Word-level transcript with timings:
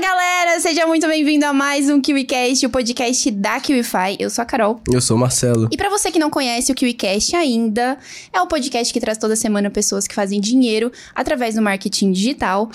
galera! 0.00 0.58
Seja 0.60 0.86
muito 0.86 1.06
bem-vindo 1.06 1.44
a 1.44 1.52
mais 1.52 1.90
um 1.90 2.00
KiwiCast, 2.00 2.64
o 2.64 2.70
podcast 2.70 3.30
da 3.32 3.60
KiwiFi. 3.60 4.16
Eu 4.18 4.30
sou 4.30 4.40
a 4.40 4.46
Carol. 4.46 4.80
Eu 4.90 4.98
sou 4.98 5.14
o 5.14 5.20
Marcelo. 5.20 5.68
E 5.70 5.76
para 5.76 5.90
você 5.90 6.10
que 6.10 6.18
não 6.18 6.30
conhece 6.30 6.72
o 6.72 6.74
KiwiCast 6.74 7.36
ainda, 7.36 7.98
é 8.32 8.40
o 8.40 8.46
podcast 8.46 8.94
que 8.94 8.98
traz 8.98 9.18
toda 9.18 9.36
semana 9.36 9.68
pessoas 9.68 10.08
que 10.08 10.14
fazem 10.14 10.40
dinheiro 10.40 10.90
através 11.14 11.56
do 11.56 11.60
marketing 11.60 12.12
digital. 12.12 12.70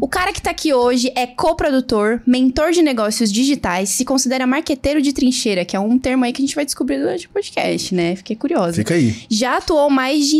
O 0.00 0.06
cara 0.06 0.32
que 0.32 0.40
tá 0.40 0.52
aqui 0.52 0.72
hoje 0.72 1.12
é 1.16 1.26
coprodutor, 1.26 2.20
mentor 2.24 2.70
de 2.70 2.80
negócios 2.80 3.32
digitais, 3.32 3.88
se 3.88 4.04
considera 4.04 4.46
marqueteiro 4.46 5.02
de 5.02 5.12
trincheira, 5.12 5.64
que 5.64 5.74
é 5.74 5.80
um 5.80 5.98
termo 5.98 6.24
aí 6.24 6.32
que 6.32 6.40
a 6.40 6.46
gente 6.46 6.54
vai 6.54 6.64
descobrir 6.64 6.98
durante 6.98 7.26
o 7.26 7.30
podcast, 7.30 7.92
né? 7.92 8.14
Fiquei 8.14 8.36
curiosa. 8.36 8.74
Fica 8.74 8.94
aí. 8.94 9.16
Já 9.28 9.56
atuou 9.56 9.90
mais 9.90 10.28
de 10.28 10.36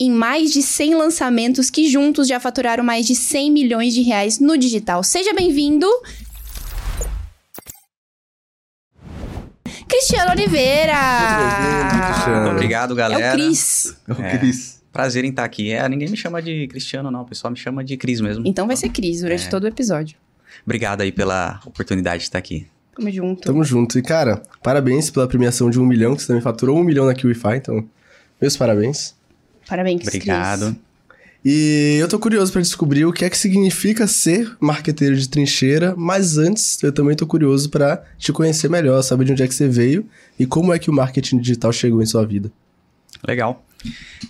em 0.00 0.10
mais 0.10 0.52
de 0.52 0.62
100 0.62 0.94
lançamentos 0.94 1.70
que 1.70 1.88
juntos 1.90 2.28
já 2.28 2.38
faturaram 2.38 2.84
mais 2.84 3.06
de 3.06 3.14
100 3.14 3.50
milhões 3.50 3.92
de 3.94 4.02
reais 4.02 4.38
no 4.38 4.56
digital. 4.56 5.02
Seja 5.02 5.34
bem-vindo! 5.34 5.86
Cristiano 9.88 10.30
Oliveira! 10.32 10.92
Cristiano. 12.12 12.50
Obrigado, 12.50 12.92
É 12.94 12.96
galera. 12.96 13.28
o 13.28 13.32
Cris. 13.38 13.96
É 14.06 14.12
o 14.12 14.22
É. 14.24 14.38
Cris. 14.38 14.78
Prazer 14.92 15.24
em 15.24 15.30
estar 15.30 15.44
aqui. 15.44 15.70
É, 15.72 15.86
ninguém 15.88 16.08
me 16.08 16.16
chama 16.16 16.40
de 16.42 16.66
Cristiano, 16.68 17.10
não. 17.10 17.22
O 17.22 17.24
pessoal 17.24 17.50
me 17.50 17.56
chama 17.56 17.84
de 17.84 17.96
Cris 17.96 18.20
mesmo. 18.20 18.44
Então 18.46 18.66
vai 18.66 18.76
ser 18.76 18.88
Cris 18.90 19.20
durante 19.20 19.48
todo 19.48 19.64
o 19.64 19.66
episódio. 19.68 20.16
Obrigado 20.64 21.02
aí 21.02 21.12
pela 21.12 21.60
oportunidade 21.64 22.18
de 22.18 22.24
estar 22.24 22.38
aqui. 22.38 22.66
Tamo 22.96 23.10
junto. 23.10 23.42
Tamo 23.42 23.64
junto. 23.64 23.98
E, 23.98 24.02
cara, 24.02 24.42
parabéns 24.62 25.08
pela 25.10 25.28
premiação 25.28 25.70
de 25.70 25.78
um 25.78 25.86
milhão, 25.86 26.16
que 26.16 26.22
você 26.22 26.28
também 26.28 26.42
faturou 26.42 26.76
um 26.78 26.82
milhão 26.82 27.06
na 27.06 27.14
KiwiFi, 27.14 27.56
então, 27.56 27.84
meus 28.40 28.56
parabéns. 28.56 29.14
Parabéns, 29.68 30.00
Cris. 30.00 30.14
Obrigado. 30.14 30.76
E 31.44 31.96
eu 32.00 32.08
tô 32.08 32.18
curioso 32.18 32.52
pra 32.52 32.60
descobrir 32.60 33.04
o 33.04 33.12
que 33.12 33.24
é 33.24 33.30
que 33.30 33.38
significa 33.38 34.06
ser 34.08 34.50
marqueteiro 34.60 35.16
de 35.16 35.28
trincheira, 35.28 35.94
mas 35.96 36.36
antes 36.36 36.82
eu 36.82 36.90
também 36.92 37.14
tô 37.16 37.26
curioso 37.26 37.70
pra 37.70 38.02
te 38.18 38.32
conhecer 38.32 38.68
melhor, 38.68 39.00
saber 39.02 39.24
de 39.24 39.32
onde 39.32 39.42
é 39.44 39.48
que 39.48 39.54
você 39.54 39.68
veio 39.68 40.04
e 40.38 40.44
como 40.46 40.72
é 40.74 40.78
que 40.78 40.90
o 40.90 40.92
marketing 40.92 41.38
digital 41.38 41.72
chegou 41.72 42.02
em 42.02 42.06
sua 42.06 42.26
vida. 42.26 42.50
Legal. 43.26 43.64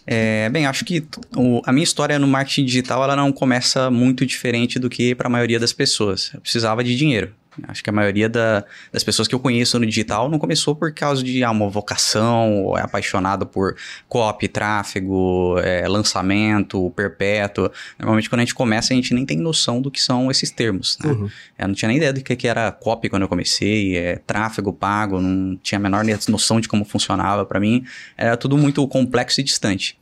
É, 0.06 0.50
bem, 0.50 0.66
acho 0.66 0.84
que 0.84 1.02
o- 1.34 1.62
a 1.64 1.72
minha 1.72 1.82
história 1.84 2.18
no 2.18 2.26
marketing 2.28 2.66
digital 2.66 3.02
ela 3.02 3.16
não 3.16 3.32
começa 3.32 3.90
muito 3.90 4.26
diferente 4.26 4.78
do 4.78 4.90
que 4.90 5.14
para 5.14 5.28
a 5.28 5.30
maioria 5.30 5.58
das 5.58 5.72
pessoas. 5.72 6.30
Eu 6.34 6.40
precisava 6.42 6.84
de 6.84 6.94
dinheiro. 6.94 7.30
Acho 7.66 7.82
que 7.82 7.90
a 7.90 7.92
maioria 7.92 8.28
da- 8.28 8.64
das 8.92 9.02
pessoas 9.02 9.26
que 9.26 9.34
eu 9.34 9.40
conheço 9.40 9.78
no 9.78 9.86
digital 9.86 10.28
não 10.28 10.38
começou 10.38 10.74
por 10.76 10.92
causa 10.92 11.22
de 11.22 11.42
ah, 11.42 11.50
uma 11.50 11.68
vocação, 11.68 12.64
ou 12.64 12.78
é 12.78 12.82
apaixonado 12.82 13.46
por 13.46 13.76
copy, 14.08 14.48
tráfego, 14.48 15.56
é, 15.60 15.86
lançamento, 15.88 16.90
perpétuo. 16.94 17.70
Normalmente, 17.98 18.28
quando 18.28 18.40
a 18.40 18.44
gente 18.44 18.54
começa, 18.54 18.92
a 18.92 18.96
gente 18.96 19.14
nem 19.14 19.24
tem 19.26 19.36
noção 19.38 19.80
do 19.80 19.90
que 19.90 20.00
são 20.00 20.30
esses 20.30 20.50
termos. 20.50 20.98
Né? 21.02 21.10
Uhum. 21.10 21.28
Eu 21.58 21.68
não 21.68 21.74
tinha 21.74 21.88
nem 21.88 21.96
ideia 21.96 22.12
do 22.12 22.20
que, 22.22 22.36
que 22.36 22.46
era 22.48 22.70
copy 22.70 23.08
quando 23.08 23.22
eu 23.22 23.28
comecei, 23.28 23.96
é, 23.96 24.16
tráfego 24.16 24.72
pago, 24.72 25.20
não 25.20 25.56
tinha 25.56 25.78
a 25.78 25.82
menor 25.82 26.04
noção 26.28 26.60
de 26.60 26.68
como 26.68 26.84
funcionava. 26.84 27.44
Para 27.44 27.60
mim, 27.60 27.84
era 28.16 28.36
tudo 28.36 28.56
muito 28.56 28.86
complexo 28.88 29.40
e 29.40 29.44
distante. 29.44 29.98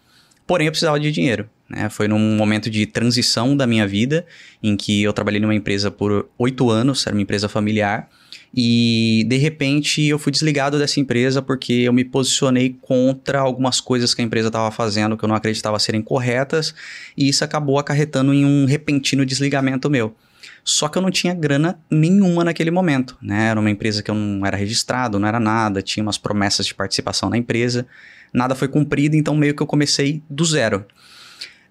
Porém, 0.46 0.66
eu 0.66 0.72
precisava 0.72 1.00
de 1.00 1.10
dinheiro. 1.10 1.48
Né? 1.68 1.88
Foi 1.88 2.06
num 2.06 2.36
momento 2.36 2.70
de 2.70 2.86
transição 2.86 3.56
da 3.56 3.66
minha 3.66 3.86
vida, 3.86 4.24
em 4.62 4.76
que 4.76 5.02
eu 5.02 5.12
trabalhei 5.12 5.40
numa 5.40 5.54
empresa 5.54 5.90
por 5.90 6.28
oito 6.38 6.70
anos, 6.70 7.06
era 7.06 7.14
uma 7.14 7.22
empresa 7.22 7.48
familiar, 7.48 8.08
e 8.54 9.24
de 9.28 9.36
repente 9.36 10.02
eu 10.04 10.18
fui 10.18 10.32
desligado 10.32 10.78
dessa 10.78 11.00
empresa 11.00 11.42
porque 11.42 11.72
eu 11.72 11.92
me 11.92 12.04
posicionei 12.04 12.76
contra 12.80 13.40
algumas 13.40 13.80
coisas 13.80 14.14
que 14.14 14.22
a 14.22 14.24
empresa 14.24 14.48
estava 14.48 14.70
fazendo 14.70 15.16
que 15.16 15.24
eu 15.24 15.28
não 15.28 15.36
acreditava 15.36 15.78
serem 15.78 16.00
corretas, 16.00 16.74
e 17.16 17.28
isso 17.28 17.44
acabou 17.44 17.78
acarretando 17.78 18.32
em 18.32 18.44
um 18.44 18.64
repentino 18.64 19.26
desligamento 19.26 19.90
meu. 19.90 20.14
Só 20.64 20.88
que 20.88 20.98
eu 20.98 21.02
não 21.02 21.10
tinha 21.10 21.32
grana 21.32 21.78
nenhuma 21.90 22.42
naquele 22.42 22.72
momento, 22.72 23.16
né? 23.22 23.48
Era 23.50 23.60
uma 23.60 23.70
empresa 23.70 24.02
que 24.02 24.10
eu 24.10 24.14
não 24.14 24.44
era 24.44 24.56
registrado, 24.56 25.18
não 25.18 25.28
era 25.28 25.38
nada, 25.38 25.80
tinha 25.80 26.02
umas 26.02 26.18
promessas 26.18 26.66
de 26.66 26.74
participação 26.74 27.30
na 27.30 27.36
empresa, 27.36 27.86
nada 28.36 28.54
foi 28.54 28.68
cumprido, 28.68 29.16
então 29.16 29.34
meio 29.34 29.54
que 29.54 29.62
eu 29.62 29.66
comecei 29.66 30.22
do 30.28 30.44
zero. 30.44 30.84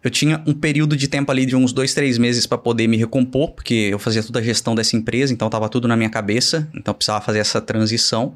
Eu 0.03 0.09
tinha 0.09 0.43
um 0.45 0.53
período 0.53 0.95
de 0.95 1.07
tempo 1.07 1.31
ali 1.31 1.45
de 1.45 1.55
uns 1.55 1.71
dois, 1.71 1.93
três 1.93 2.17
meses 2.17 2.45
para 2.45 2.57
poder 2.57 2.87
me 2.87 2.97
recompor, 2.97 3.51
porque 3.51 3.89
eu 3.91 3.97
fazia 3.97 4.21
toda 4.21 4.39
a 4.39 4.41
gestão 4.41 4.75
dessa 4.75 4.95
empresa, 4.95 5.31
então 5.31 5.47
estava 5.47 5.69
tudo 5.69 5.87
na 5.87 5.95
minha 5.95 6.09
cabeça, 6.09 6.67
então 6.75 6.91
eu 6.91 6.95
precisava 6.95 7.23
fazer 7.23 7.39
essa 7.39 7.61
transição. 7.61 8.35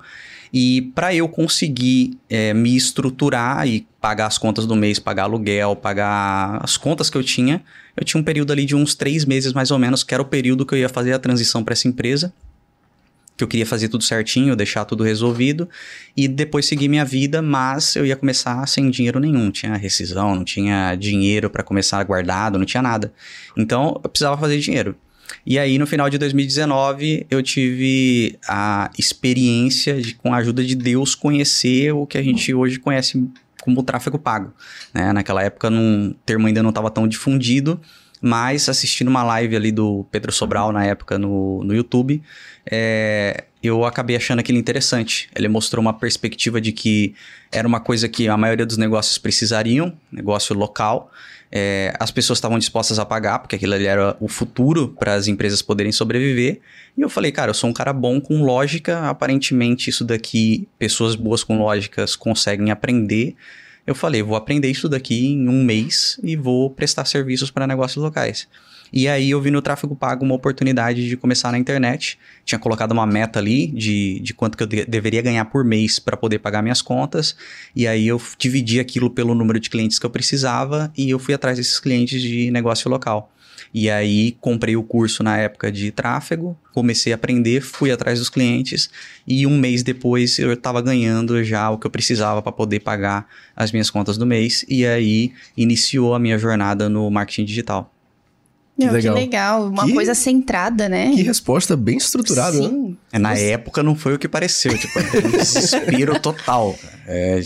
E 0.52 0.92
para 0.96 1.14
eu 1.14 1.28
conseguir 1.30 2.18
eh, 2.28 2.56
me 2.56 2.76
estruturar 2.76 3.68
e 3.68 3.88
pagar 4.02 4.26
as 4.26 4.38
contas 4.40 4.66
do 4.66 4.76
mês, 4.76 4.98
pagar 4.98 5.24
aluguel, 5.24 5.76
pagar 5.76 6.60
as 6.64 6.76
contas 6.76 7.08
que 7.08 7.18
eu 7.18 7.24
tinha, 7.24 7.64
eu 7.96 8.04
tinha 8.04 8.20
um 8.20 8.24
período 8.24 8.52
ali 8.52 8.66
de 8.66 8.76
uns 8.76 8.96
três 8.96 9.24
meses 9.26 9.54
mais 9.54 9.70
ou 9.70 9.78
menos, 9.78 10.04
que 10.04 10.12
era 10.12 10.24
o 10.24 10.26
período 10.26 10.66
que 10.66 10.74
eu 10.74 10.80
ia 10.80 10.90
fazer 10.90 11.14
a 11.14 11.20
transição 11.20 11.64
para 11.64 11.74
essa 11.74 11.88
empresa 11.88 12.34
que 13.40 13.44
eu 13.44 13.48
queria 13.48 13.66
fazer 13.66 13.88
tudo 13.88 14.04
certinho, 14.04 14.54
deixar 14.54 14.84
tudo 14.84 15.02
resolvido 15.02 15.70
e 16.16 16.28
depois 16.28 16.66
seguir 16.66 16.90
minha 16.90 17.06
vida, 17.06 17.42
mas 17.42 17.96
eu 17.96 18.06
ia 18.06 18.18
começar 18.18 18.68
sem 18.68 18.90
dinheiro 18.90 19.18
nenhum, 19.18 19.46
não 19.46 19.52
tinha 19.52 19.78
rescisão, 19.78 20.36
não 20.36 20.44
tinha 20.44 20.94
dinheiro 20.96 21.50
para 21.50 21.64
começar 21.64 22.04
guardado, 22.04 22.60
não 22.60 22.66
tinha 22.66 22.84
nada. 22.84 23.14
Então 23.56 24.00
eu 24.04 24.10
precisava 24.10 24.38
fazer 24.38 24.60
dinheiro. 24.60 24.94
E 25.46 25.58
aí 25.58 25.78
no 25.78 25.88
final 25.88 26.10
de 26.10 26.18
2019 26.18 27.28
eu 27.30 27.42
tive 27.42 28.38
a 28.46 28.92
experiência 29.00 30.02
de, 30.02 30.16
com 30.16 30.34
a 30.34 30.38
ajuda 30.38 30.62
de 30.62 30.76
Deus, 30.76 31.16
conhecer 31.16 31.94
o 31.94 32.06
que 32.06 32.18
a 32.18 32.22
gente 32.22 32.54
hoje 32.54 32.78
conhece 32.78 33.26
como 33.62 33.82
tráfego 33.84 34.20
pago. 34.20 34.54
Né? 34.94 35.14
Naquela 35.14 35.42
época 35.44 35.70
num, 35.70 36.10
o 36.10 36.14
termo 36.26 36.46
ainda 36.46 36.62
não 36.62 36.72
estava 36.72 36.92
tão 36.92 37.08
difundido, 37.08 37.80
mas 38.22 38.68
assistindo 38.68 39.08
uma 39.08 39.24
live 39.24 39.56
ali 39.56 39.72
do 39.72 40.06
Pedro 40.12 40.32
Sobral 40.32 40.72
na 40.72 40.86
época 40.86 41.18
no, 41.18 41.64
no 41.64 41.74
YouTube, 41.74 42.22
é, 42.70 43.46
eu 43.62 43.86
acabei 43.86 44.16
achando 44.16 44.40
aquilo 44.40 44.58
interessante. 44.58 45.30
Ele 45.36 45.48
mostrou 45.48 45.82
uma 45.82 45.94
perspectiva 45.94 46.62
de 46.62 46.72
que 46.72 47.14
era 47.52 47.68
uma 47.68 47.80
coisa 47.80 48.08
que 48.08 48.28
a 48.28 48.38
maioria 48.38 48.66
dos 48.66 48.78
negócios 48.78 49.18
precisariam, 49.18 49.94
negócio 50.12 50.56
local. 50.56 51.12
É, 51.52 51.94
as 52.00 52.12
pessoas 52.12 52.38
estavam 52.38 52.60
dispostas 52.60 53.00
a 53.00 53.06
pagar, 53.06 53.40
porque 53.40 53.56
aquilo 53.56 53.74
ali 53.74 53.88
era 53.88 54.16
o 54.20 54.28
futuro 54.28 54.96
para 55.00 55.16
as 55.16 55.28
empresas 55.28 55.62
poderem 55.62 55.92
sobreviver. 55.92 56.60
E 56.98 57.02
eu 57.02 57.10
falei, 57.10 57.32
cara, 57.32 57.50
eu 57.50 57.56
sou 57.56 57.70
um 57.70 57.74
cara 57.74 57.92
bom 57.92 58.22
com 58.22 58.44
lógica, 58.44 59.10
aparentemente 59.10 59.90
isso 59.90 60.06
daqui, 60.06 60.68
pessoas 60.78 61.16
boas 61.16 61.44
com 61.44 61.58
lógicas 61.58 62.16
conseguem 62.16 62.72
aprender. 62.72 63.36
Eu 63.90 63.96
falei, 63.96 64.22
vou 64.22 64.36
aprender 64.36 64.70
isso 64.70 64.88
daqui 64.88 65.30
em 65.30 65.50
um 65.50 65.64
mês 65.64 66.20
e 66.22 66.36
vou 66.36 66.70
prestar 66.70 67.06
serviços 67.06 67.50
para 67.50 67.66
negócios 67.66 68.04
locais. 68.04 68.48
E 68.94 69.08
aí 69.08 69.32
eu 69.32 69.42
vi 69.42 69.50
no 69.50 69.64
tráfego 69.64 69.96
pago 69.96 70.24
uma 70.24 70.36
oportunidade 70.36 71.10
de 71.10 71.18
começar 71.18 71.52
na 71.52 71.58
internet. 71.58 72.20
Tinha 72.46 72.60
colocado 72.60 72.92
uma 72.92 73.08
meta 73.08 73.40
ali 73.40 73.66
de, 73.66 74.20
de 74.20 74.32
quanto 74.32 74.56
que 74.56 74.62
eu 74.62 74.68
de- 74.68 74.86
deveria 74.86 75.24
ganhar 75.24 75.46
por 75.46 75.66
mês 75.66 75.98
para 75.98 76.16
poder 76.16 76.38
pagar 76.38 76.62
minhas 76.62 76.84
contas. 76.84 77.36
E 77.76 77.88
aí 77.88 78.08
eu 78.08 78.22
dividi 78.38 78.80
aquilo 78.80 79.10
pelo 79.10 79.34
número 79.34 79.60
de 79.60 79.72
clientes 79.72 79.98
que 79.98 80.06
eu 80.06 80.10
precisava 80.12 80.94
e 80.96 81.10
eu 81.10 81.18
fui 81.18 81.34
atrás 81.34 81.58
desses 81.58 81.80
clientes 81.80 82.22
de 82.22 82.52
negócio 82.52 82.92
local. 82.92 83.34
E 83.74 83.90
aí 83.90 84.38
comprei 84.40 84.76
o 84.76 84.84
curso 84.84 85.24
na 85.24 85.38
época 85.38 85.72
de 85.72 85.92
tráfego, 85.92 86.58
comecei 86.74 87.12
a 87.12 87.16
aprender, 87.16 87.62
fui 87.62 87.92
atrás 87.92 88.20
dos 88.20 88.30
clientes 88.30 88.90
e 89.28 89.46
um 89.46 89.58
mês 89.58 89.84
depois 89.84 90.38
eu 90.40 90.52
estava 90.54 90.82
ganhando 90.82 91.44
já 91.44 91.70
o 91.70 91.78
que 91.78 91.86
eu 91.88 91.92
precisava 91.92 92.42
para 92.42 92.52
poder 92.52 92.80
pagar 92.80 93.28
as 93.56 93.72
minhas 93.72 93.90
contas 93.90 94.18
do 94.18 94.26
mês. 94.26 94.66
E 94.68 94.86
aí 94.86 95.32
iniciou 95.58 96.14
a 96.16 96.20
minha 96.20 96.38
jornada 96.38 96.88
no 96.90 97.10
marketing 97.10 97.46
digital. 97.46 97.94
Que 98.80 98.90
legal. 98.90 99.14
legal. 99.16 99.68
Uma 99.68 99.86
Que- 99.86 99.94
coisa 99.94 100.16
centrada, 100.16 100.88
né? 100.88 101.12
Que 101.14 101.22
resposta 101.22 101.76
bem 101.76 101.98
estruturada, 101.98 102.58
né? 102.62 102.70
Sim. 102.70 102.98
É, 103.12 103.20
Na 103.20 103.36
Você- 103.36 103.48
época 103.52 103.84
não 103.84 103.94
foi 103.94 104.14
o 104.14 104.18
que 104.18 104.26
pareceu, 104.30 104.78
tipo, 104.78 104.98
era 104.98 105.28
um 105.28 105.32
desespero 105.32 106.18
total. 106.22 106.74
É, 107.06 107.42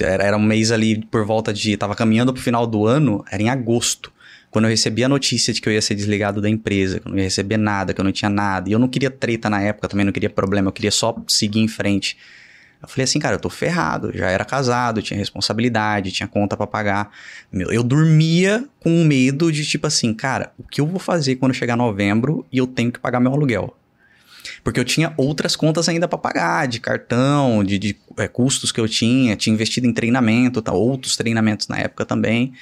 era, 0.00 0.22
era 0.22 0.36
um 0.36 0.42
mês 0.42 0.70
ali 0.70 1.04
por 1.06 1.24
volta 1.26 1.52
de. 1.52 1.76
Tava 1.76 1.96
caminhando 1.96 2.32
pro 2.32 2.40
final 2.40 2.64
do 2.64 2.86
ano, 2.86 3.24
era 3.28 3.42
em 3.42 3.48
agosto. 3.48 4.12
Quando 4.50 4.64
eu 4.64 4.70
recebi 4.70 5.04
a 5.04 5.08
notícia 5.08 5.52
de 5.52 5.60
que 5.60 5.68
eu 5.68 5.72
ia 5.72 5.82
ser 5.82 5.94
desligado 5.94 6.40
da 6.40 6.48
empresa, 6.48 7.00
que 7.00 7.06
eu 7.06 7.10
não 7.10 7.18
ia 7.18 7.24
receber 7.24 7.56
nada, 7.56 7.92
que 7.92 8.00
eu 8.00 8.04
não 8.04 8.12
tinha 8.12 8.30
nada. 8.30 8.68
E 8.68 8.72
eu 8.72 8.78
não 8.78 8.88
queria 8.88 9.10
treta 9.10 9.50
na 9.50 9.60
época, 9.60 9.88
também 9.88 10.06
não 10.06 10.12
queria 10.12 10.30
problema, 10.30 10.68
eu 10.68 10.72
queria 10.72 10.90
só 10.90 11.14
seguir 11.26 11.60
em 11.60 11.68
frente. 11.68 12.16
Eu 12.80 12.88
falei 12.88 13.04
assim, 13.04 13.18
cara, 13.18 13.34
eu 13.34 13.40
tô 13.40 13.50
ferrado. 13.50 14.10
Já 14.14 14.30
era 14.30 14.44
casado, 14.44 15.02
tinha 15.02 15.18
responsabilidade, 15.18 16.12
tinha 16.12 16.28
conta 16.28 16.56
pra 16.56 16.66
pagar. 16.66 17.10
Meu, 17.52 17.70
eu 17.72 17.82
dormia 17.82 18.64
com 18.80 19.04
medo 19.04 19.50
de 19.50 19.66
tipo 19.66 19.86
assim, 19.86 20.14
cara, 20.14 20.52
o 20.56 20.62
que 20.62 20.80
eu 20.80 20.86
vou 20.86 21.00
fazer 21.00 21.36
quando 21.36 21.52
chegar 21.52 21.76
novembro 21.76 22.46
e 22.52 22.58
eu 22.58 22.66
tenho 22.66 22.92
que 22.92 23.00
pagar 23.00 23.20
meu 23.20 23.32
aluguel? 23.32 23.76
Porque 24.62 24.78
eu 24.78 24.84
tinha 24.84 25.12
outras 25.16 25.56
contas 25.56 25.88
ainda 25.88 26.06
para 26.06 26.18
pagar, 26.18 26.68
de 26.68 26.80
cartão, 26.80 27.64
de, 27.64 27.78
de 27.78 27.96
é, 28.16 28.28
custos 28.28 28.70
que 28.70 28.80
eu 28.80 28.88
tinha, 28.88 29.36
tinha 29.36 29.52
investido 29.52 29.86
em 29.86 29.92
treinamento, 29.92 30.62
tá, 30.62 30.72
outros 30.72 31.16
treinamentos 31.16 31.68
na 31.68 31.78
época 31.78 32.04
também. 32.04 32.52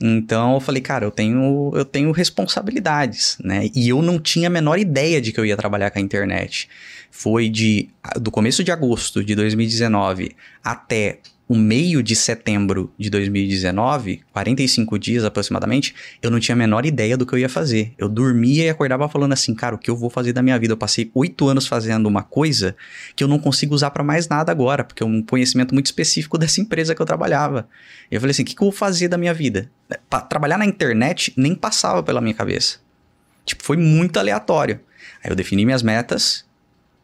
Então 0.00 0.54
eu 0.54 0.60
falei, 0.60 0.82
cara, 0.82 1.04
eu 1.04 1.10
tenho, 1.10 1.72
eu 1.74 1.84
tenho 1.84 2.12
responsabilidades, 2.12 3.38
né? 3.42 3.70
E 3.74 3.88
eu 3.88 4.02
não 4.02 4.18
tinha 4.18 4.48
a 4.48 4.50
menor 4.50 4.78
ideia 4.78 5.20
de 5.20 5.32
que 5.32 5.40
eu 5.40 5.46
ia 5.46 5.56
trabalhar 5.56 5.90
com 5.90 5.98
a 5.98 6.02
internet. 6.02 6.68
Foi 7.10 7.48
de 7.48 7.88
do 8.20 8.30
começo 8.30 8.62
de 8.62 8.70
agosto 8.70 9.24
de 9.24 9.34
2019 9.34 10.36
até 10.62 11.18
o 11.48 11.54
meio 11.54 12.02
de 12.02 12.16
setembro 12.16 12.92
de 12.98 13.08
2019, 13.08 14.22
45 14.32 14.98
dias 14.98 15.24
aproximadamente, 15.24 15.94
eu 16.20 16.30
não 16.30 16.40
tinha 16.40 16.54
a 16.54 16.58
menor 16.58 16.84
ideia 16.84 17.16
do 17.16 17.24
que 17.24 17.32
eu 17.34 17.38
ia 17.38 17.48
fazer. 17.48 17.92
Eu 17.96 18.08
dormia 18.08 18.64
e 18.64 18.68
acordava 18.68 19.08
falando 19.08 19.32
assim, 19.32 19.54
cara, 19.54 19.74
o 19.74 19.78
que 19.78 19.88
eu 19.88 19.96
vou 19.96 20.10
fazer 20.10 20.32
da 20.32 20.42
minha 20.42 20.58
vida? 20.58 20.72
Eu 20.72 20.76
passei 20.76 21.10
oito 21.14 21.48
anos 21.48 21.66
fazendo 21.68 22.06
uma 22.06 22.22
coisa 22.22 22.74
que 23.14 23.22
eu 23.22 23.28
não 23.28 23.38
consigo 23.38 23.74
usar 23.74 23.90
para 23.90 24.02
mais 24.02 24.28
nada 24.28 24.50
agora, 24.50 24.82
porque 24.82 25.04
é 25.04 25.06
um 25.06 25.22
conhecimento 25.22 25.72
muito 25.72 25.86
específico 25.86 26.36
dessa 26.36 26.60
empresa 26.60 26.94
que 26.94 27.00
eu 27.00 27.06
trabalhava. 27.06 27.68
Eu 28.10 28.20
falei 28.20 28.32
assim, 28.32 28.42
o 28.42 28.46
que, 28.46 28.54
que 28.54 28.62
eu 28.62 28.66
vou 28.66 28.76
fazer 28.76 29.06
da 29.06 29.16
minha 29.16 29.32
vida? 29.32 29.70
Pra 30.10 30.20
trabalhar 30.20 30.58
na 30.58 30.66
internet 30.66 31.32
nem 31.36 31.54
passava 31.54 32.02
pela 32.02 32.20
minha 32.20 32.34
cabeça. 32.34 32.80
Tipo, 33.44 33.62
foi 33.62 33.76
muito 33.76 34.18
aleatório. 34.18 34.80
Aí 35.22 35.30
eu 35.30 35.36
defini 35.36 35.64
minhas 35.64 35.82
metas, 35.82 36.44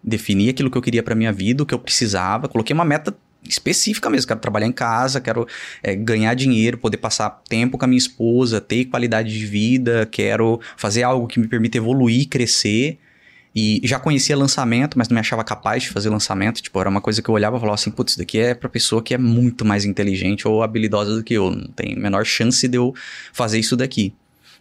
defini 0.03 0.49
aquilo 0.49 0.69
que 0.69 0.77
eu 0.77 0.83
queria 0.83 1.03
para 1.03 1.15
minha 1.15 1.33
vida, 1.33 1.63
o 1.63 1.67
que 1.67 1.73
eu 1.73 1.79
precisava, 1.79 2.49
coloquei 2.49 2.75
uma 2.75 2.85
meta 2.85 3.17
específica 3.49 4.09
mesmo. 4.09 4.29
Quero 4.29 4.41
trabalhar 4.41 4.67
em 4.67 4.73
casa, 4.73 5.21
quero 5.21 5.47
é, 5.83 5.95
ganhar 5.95 6.35
dinheiro, 6.35 6.79
poder 6.79 6.99
passar 6.99 7.31
tempo 7.49 7.77
com 7.77 7.85
a 7.85 7.89
minha 7.89 7.99
esposa, 7.99 8.61
ter 8.61 8.87
qualidade 8.87 9.33
de 9.37 9.47
vida, 9.47 10.07
quero 10.11 10.61
fazer 10.77 11.03
algo 11.03 11.27
que 11.27 11.39
me 11.39 11.49
permita 11.49 11.79
evoluir, 11.79 12.29
crescer. 12.29 12.99
E 13.55 13.83
já 13.85 13.99
conhecia 13.99 14.35
lançamento, 14.35 14.97
mas 14.97 15.09
não 15.09 15.15
me 15.15 15.21
achava 15.21 15.45
capaz 15.45 15.83
de 15.83 15.91
fazer 15.91 16.09
lançamento. 16.09 16.63
Tipo, 16.63 16.81
era 16.81 16.89
uma 16.89 17.03
coisa 17.03 17.21
que 17.21 17.29
eu 17.29 17.35
olhava 17.35 17.57
e 17.57 17.61
falava 17.61 17.75
assim: 17.75 17.91
putz, 17.91 18.13
isso 18.13 18.19
daqui 18.19 18.39
é 18.39 18.55
pra 18.55 18.69
pessoa 18.69 19.03
que 19.03 19.13
é 19.13 19.19
muito 19.19 19.65
mais 19.65 19.85
inteligente 19.85 20.49
ou 20.49 20.63
habilidosa 20.63 21.15
do 21.15 21.23
que 21.23 21.35
eu. 21.35 21.51
Não 21.51 21.69
tem 21.69 21.93
a 21.95 21.99
menor 21.99 22.25
chance 22.25 22.67
de 22.67 22.79
eu 22.79 22.95
fazer 23.33 23.59
isso 23.59 23.77
daqui. 23.77 24.15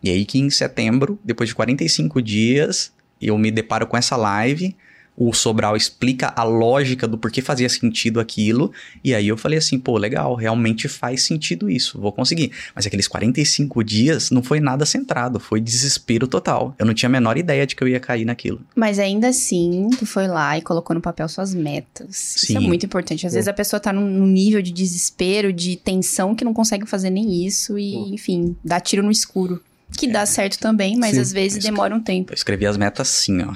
E 0.04 0.10
aí 0.10 0.26
que 0.26 0.40
em 0.40 0.50
setembro, 0.50 1.18
depois 1.24 1.48
de 1.48 1.56
45 1.56 2.22
dias, 2.22 2.92
eu 3.22 3.38
me 3.38 3.50
deparo 3.50 3.88
com 3.88 3.96
essa 3.96 4.18
live 4.18 4.76
o 5.16 5.34
Sobral 5.34 5.76
explica 5.76 6.34
a 6.36 6.44
lógica 6.44 7.08
do 7.08 7.18
porquê 7.18 7.42
fazia 7.42 7.70
sentido 7.70 8.20
aquilo. 8.20 8.72
E 9.04 9.14
aí 9.14 9.28
eu 9.28 9.38
falei 9.38 9.60
assim, 9.60 9.78
pô, 9.78 9.98
legal, 9.98 10.36
realmente 10.36 10.88
faz 10.88 11.24
sentido 11.24 11.70
isso, 11.70 12.00
vou 12.00 12.12
conseguir. 12.12 12.52
Mas 12.74 12.88
aqueles 12.88 13.08
45 13.08 13.84
dias 13.84 14.32
não 14.32 14.42
foi 14.42 14.60
nada 14.60 14.86
centrado, 14.86 15.40
foi 15.40 15.60
desespero 15.60 16.28
total. 16.28 16.76
Eu 16.80 16.86
não 16.86 16.94
tinha 16.94 17.08
a 17.08 17.12
menor 17.12 17.38
ideia 17.38 17.68
de 17.68 17.76
que 17.76 17.84
eu 17.84 17.88
ia 17.88 18.00
cair 18.00 18.26
naquilo. 18.26 18.62
Mas 18.76 19.00
ainda 19.00 19.28
assim, 19.28 19.90
tu 19.98 20.06
foi 20.06 20.28
lá 20.28 20.58
e 20.58 20.62
colocou 20.62 20.96
no 20.96 21.02
papel 21.02 21.28
suas 21.28 21.54
metas. 21.54 22.16
Sim. 22.16 22.54
Isso 22.54 22.58
é 22.58 22.60
muito 22.60 22.86
importante. 22.86 23.28
Às 23.28 23.34
vezes 23.34 23.48
a 23.48 23.54
pessoa 23.54 23.80
tá 23.80 23.94
num 23.94 24.26
nível 24.26 24.62
de 24.62 24.72
desespero, 24.72 25.52
de 25.54 25.76
tensão 25.76 26.34
que 26.34 26.46
não 26.46 26.54
consegue 26.54 26.86
fazer 26.86 27.10
nem 27.10 27.46
isso 27.46 27.78
e, 27.78 27.96
enfim, 28.14 28.56
dá 28.64 28.80
tiro 28.80 29.04
no 29.04 29.12
escuro. 29.12 29.62
Que 29.98 30.08
dá 30.08 30.26
certo 30.26 30.58
também, 30.58 30.98
mas 30.98 31.16
Sim. 31.16 31.22
às 31.22 31.34
vezes 31.34 31.64
demora 31.64 31.94
um 31.94 32.00
tempo. 32.00 32.32
Eu 32.32 32.36
escrevi 32.36 32.66
as 32.66 32.78
metas 32.78 33.10
assim, 33.10 33.42
ó. 33.42 33.54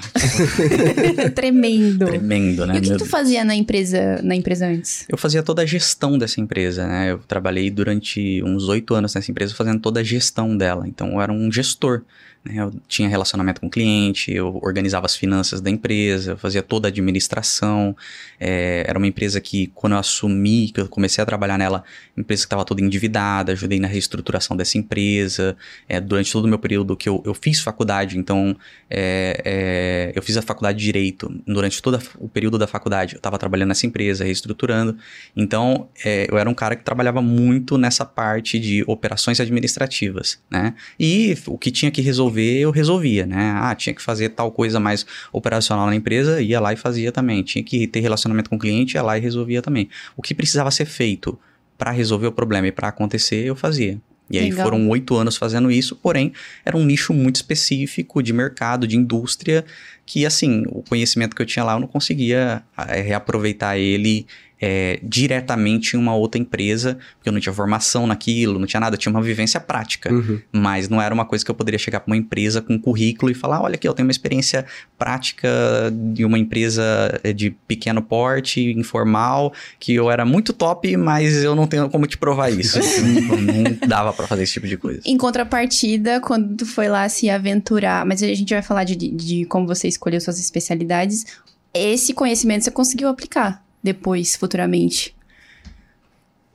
Tremendo. 1.34 2.06
Tremendo, 2.06 2.66
né? 2.66 2.76
E 2.76 2.78
o 2.78 2.82
que, 2.82 2.90
que 2.90 2.98
tu 2.98 3.06
fazia 3.06 3.44
na 3.44 3.54
empresa, 3.54 4.20
na 4.22 4.34
empresa 4.34 4.66
antes? 4.66 5.04
Eu 5.08 5.16
fazia 5.16 5.42
toda 5.42 5.62
a 5.62 5.66
gestão 5.66 6.18
dessa 6.18 6.40
empresa, 6.40 6.86
né? 6.86 7.12
Eu 7.12 7.18
trabalhei 7.18 7.70
durante 7.70 8.42
uns 8.44 8.68
oito 8.68 8.94
anos 8.94 9.14
nessa 9.14 9.30
empresa 9.30 9.54
fazendo 9.54 9.80
toda 9.80 10.00
a 10.00 10.02
gestão 10.02 10.56
dela. 10.56 10.86
Então 10.86 11.12
eu 11.12 11.20
era 11.20 11.32
um 11.32 11.50
gestor. 11.50 12.02
Né? 12.46 12.62
Eu 12.62 12.72
tinha 12.86 13.08
relacionamento 13.08 13.60
com 13.60 13.66
o 13.66 13.70
cliente, 13.70 14.32
eu 14.32 14.58
organizava 14.62 15.06
as 15.06 15.16
finanças 15.16 15.60
da 15.60 15.68
empresa, 15.68 16.32
eu 16.32 16.38
fazia 16.38 16.62
toda 16.62 16.86
a 16.86 16.90
administração. 16.90 17.96
É, 18.38 18.84
era 18.86 18.98
uma 18.98 19.06
empresa 19.06 19.40
que, 19.40 19.66
quando 19.74 19.94
eu 19.94 19.98
assumi, 19.98 20.70
que 20.72 20.80
eu 20.80 20.88
comecei 20.88 21.20
a 21.22 21.26
trabalhar 21.26 21.58
nela, 21.58 21.82
empresa 22.16 22.42
que 22.42 22.46
estava 22.46 22.64
toda 22.64 22.80
endividada, 22.80 23.52
ajudei 23.52 23.80
na 23.80 23.88
reestruturação 23.88 24.56
dessa 24.56 24.78
empresa. 24.78 25.56
É, 25.88 26.00
durante 26.00 26.30
todo 26.32 26.44
o 26.44 26.48
meu 26.48 26.58
período 26.58 26.96
que 26.96 27.08
eu, 27.08 27.22
eu 27.26 27.34
fiz 27.34 27.60
faculdade, 27.60 28.16
então 28.18 28.56
é, 28.88 29.42
é 29.44 30.12
eu 30.14 30.22
fiz 30.22 30.36
a 30.36 30.42
faculdade 30.42 30.78
de 30.78 30.86
Direito. 30.86 31.42
Durante 31.44 31.82
todo 31.82 32.00
o 32.18 32.28
período 32.28 32.58
da 32.58 32.66
faculdade, 32.66 33.14
eu 33.14 33.18
estava 33.18 33.36
trabalhando 33.38 33.68
nessa 33.68 33.86
empresa, 33.86 34.24
reestruturando. 34.24 34.96
Então, 35.34 35.88
é, 36.04 36.26
eu 36.30 36.38
era 36.38 36.48
um 36.48 36.54
cara 36.54 36.76
que 36.76 36.84
trabalhava 36.84 37.20
muito 37.20 37.76
nessa 37.76 38.04
parte 38.04 38.58
de 38.60 38.84
operações 38.86 39.40
administrativas, 39.40 40.38
né? 40.48 40.74
E 40.98 41.36
o 41.46 41.58
que 41.58 41.72
tinha 41.72 41.90
que 41.90 42.00
resolver 42.00 42.35
resolver, 42.36 42.58
eu 42.58 42.70
resolvia, 42.70 43.26
né? 43.26 43.54
Ah, 43.56 43.74
tinha 43.74 43.94
que 43.94 44.02
fazer 44.02 44.30
tal 44.30 44.50
coisa 44.52 44.78
mais 44.78 45.06
operacional 45.32 45.86
na 45.86 45.94
empresa, 45.94 46.40
ia 46.40 46.60
lá 46.60 46.72
e 46.72 46.76
fazia 46.76 47.10
também. 47.10 47.42
Tinha 47.42 47.64
que 47.64 47.86
ter 47.86 48.00
relacionamento 48.00 48.50
com 48.50 48.56
o 48.56 48.58
cliente, 48.58 48.94
ia 48.94 49.02
lá 49.02 49.16
e 49.16 49.20
resolvia 49.20 49.62
também. 49.62 49.88
O 50.16 50.22
que 50.22 50.34
precisava 50.34 50.70
ser 50.70 50.84
feito 50.84 51.38
para 51.78 51.90
resolver 51.90 52.26
o 52.26 52.32
problema 52.32 52.66
e 52.68 52.72
para 52.72 52.88
acontecer, 52.88 53.44
eu 53.44 53.56
fazia. 53.56 53.98
E 54.28 54.38
aí 54.38 54.50
Legal. 54.50 54.64
foram 54.64 54.88
oito 54.88 55.14
anos 55.14 55.36
fazendo 55.36 55.70
isso, 55.70 55.94
porém 55.94 56.32
era 56.64 56.76
um 56.76 56.84
nicho 56.84 57.14
muito 57.14 57.36
específico 57.36 58.20
de 58.20 58.32
mercado, 58.32 58.86
de 58.86 58.96
indústria, 58.96 59.64
que 60.04 60.26
assim, 60.26 60.64
o 60.68 60.82
conhecimento 60.82 61.36
que 61.36 61.40
eu 61.40 61.46
tinha 61.46 61.64
lá 61.64 61.74
eu 61.74 61.80
não 61.80 61.86
conseguia 61.86 62.62
é, 62.88 63.00
reaproveitar 63.02 63.78
ele 63.78 64.26
é, 64.60 64.98
diretamente 65.02 65.96
em 65.96 65.98
uma 65.98 66.14
outra 66.14 66.40
empresa, 66.40 66.98
porque 67.16 67.28
eu 67.28 67.32
não 67.32 67.40
tinha 67.40 67.52
formação 67.52 68.06
naquilo, 68.06 68.58
não 68.58 68.66
tinha 68.66 68.80
nada, 68.80 68.94
eu 68.94 68.98
tinha 68.98 69.10
uma 69.10 69.22
vivência 69.22 69.60
prática. 69.60 70.12
Uhum. 70.12 70.40
Mas 70.52 70.88
não 70.88 71.00
era 71.00 71.14
uma 71.14 71.24
coisa 71.24 71.44
que 71.44 71.50
eu 71.50 71.54
poderia 71.54 71.78
chegar 71.78 72.00
para 72.00 72.10
uma 72.10 72.16
empresa 72.16 72.62
com 72.62 72.74
um 72.74 72.78
currículo 72.78 73.30
e 73.30 73.34
falar: 73.34 73.60
olha 73.60 73.74
aqui, 73.74 73.86
eu 73.86 73.94
tenho 73.94 74.06
uma 74.06 74.12
experiência 74.12 74.64
prática 74.98 75.48
de 75.92 76.24
uma 76.24 76.38
empresa 76.38 76.82
é, 77.22 77.32
de 77.32 77.50
pequeno 77.66 78.00
porte, 78.00 78.60
informal, 78.72 79.52
que 79.78 79.94
eu 79.94 80.10
era 80.10 80.24
muito 80.24 80.52
top, 80.52 80.96
mas 80.96 81.42
eu 81.42 81.54
não 81.54 81.66
tenho 81.66 81.88
como 81.90 82.06
te 82.06 82.16
provar 82.16 82.50
isso. 82.50 82.78
não 82.80 83.88
dava 83.88 84.12
para 84.12 84.26
fazer 84.26 84.44
esse 84.44 84.54
tipo 84.54 84.66
de 84.66 84.76
coisa. 84.76 85.00
Em 85.04 85.16
contrapartida, 85.16 86.20
quando 86.20 86.56
tu 86.56 86.66
foi 86.66 86.88
lá 86.88 87.08
se 87.08 87.28
aventurar, 87.28 88.06
mas 88.06 88.22
a 88.22 88.26
gente 88.26 88.52
vai 88.52 88.62
falar 88.62 88.84
de, 88.84 88.96
de 88.96 89.44
como 89.46 89.66
você 89.66 89.86
escolheu 89.86 90.20
suas 90.20 90.40
especialidades, 90.40 91.26
esse 91.74 92.14
conhecimento 92.14 92.64
você 92.64 92.70
conseguiu 92.70 93.08
aplicar 93.08 93.65
depois, 93.86 94.36
futuramente? 94.36 95.16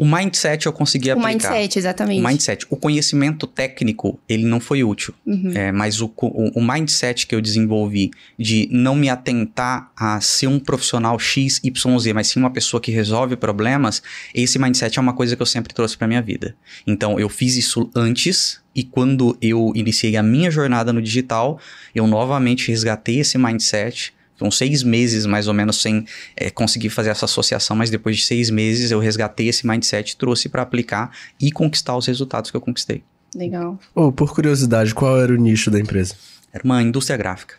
O 0.01 0.05
mindset 0.05 0.65
eu 0.65 0.73
consegui 0.73 1.11
aplicar. 1.11 1.27
O 1.27 1.31
mindset, 1.31 1.77
exatamente. 1.77 2.25
O 2.25 2.27
mindset. 2.27 2.65
O 2.71 2.75
conhecimento 2.75 3.45
técnico, 3.45 4.19
ele 4.27 4.45
não 4.45 4.59
foi 4.59 4.83
útil. 4.83 5.13
Uhum. 5.23 5.51
É, 5.53 5.71
mas 5.71 6.01
o, 6.01 6.11
o, 6.17 6.59
o, 6.59 6.63
mindset 6.63 7.27
que 7.27 7.35
eu 7.35 7.39
desenvolvi 7.39 8.09
de 8.35 8.67
não 8.71 8.95
me 8.95 9.09
atentar 9.09 9.91
a 9.95 10.19
ser 10.19 10.47
um 10.47 10.57
profissional 10.57 11.19
X, 11.19 11.61
Y, 11.63 11.99
Z, 11.99 12.13
mas 12.13 12.29
sim 12.29 12.39
uma 12.39 12.49
pessoa 12.49 12.81
que 12.81 12.91
resolve 12.91 13.35
problemas, 13.35 14.01
esse 14.33 14.57
mindset 14.57 14.97
é 14.97 15.01
uma 15.01 15.13
coisa 15.13 15.35
que 15.35 15.41
eu 15.43 15.45
sempre 15.45 15.71
trouxe 15.71 15.95
para 15.95 16.07
minha 16.07 16.21
vida. 16.21 16.55
Então, 16.87 17.19
eu 17.19 17.29
fiz 17.29 17.55
isso 17.55 17.87
antes 17.95 18.59
e 18.73 18.83
quando 18.83 19.37
eu 19.39 19.71
iniciei 19.75 20.17
a 20.17 20.23
minha 20.23 20.49
jornada 20.49 20.91
no 20.91 20.99
digital, 20.99 21.59
eu 21.93 22.07
novamente 22.07 22.69
resgatei 22.69 23.19
esse 23.19 23.37
mindset 23.37 24.15
então, 24.41 24.49
seis 24.49 24.81
meses 24.81 25.27
mais 25.27 25.47
ou 25.47 25.53
menos 25.53 25.79
sem 25.79 26.03
é, 26.35 26.49
conseguir 26.49 26.89
fazer 26.89 27.11
essa 27.11 27.25
associação, 27.25 27.75
mas 27.75 27.91
depois 27.91 28.17
de 28.17 28.25
seis 28.25 28.49
meses 28.49 28.89
eu 28.89 28.99
resgatei 28.99 29.47
esse 29.47 29.67
mindset, 29.67 30.17
trouxe 30.17 30.49
para 30.49 30.63
aplicar 30.63 31.15
e 31.39 31.51
conquistar 31.51 31.95
os 31.95 32.07
resultados 32.07 32.49
que 32.49 32.57
eu 32.57 32.61
conquistei. 32.61 33.03
Legal. 33.35 33.79
Oh, 33.93 34.11
por 34.11 34.33
curiosidade, 34.33 34.95
qual 34.95 35.21
era 35.21 35.31
o 35.31 35.37
nicho 35.37 35.69
da 35.69 35.79
empresa? 35.79 36.15
Era 36.51 36.63
uma 36.63 36.81
indústria 36.81 37.15
gráfica. 37.15 37.55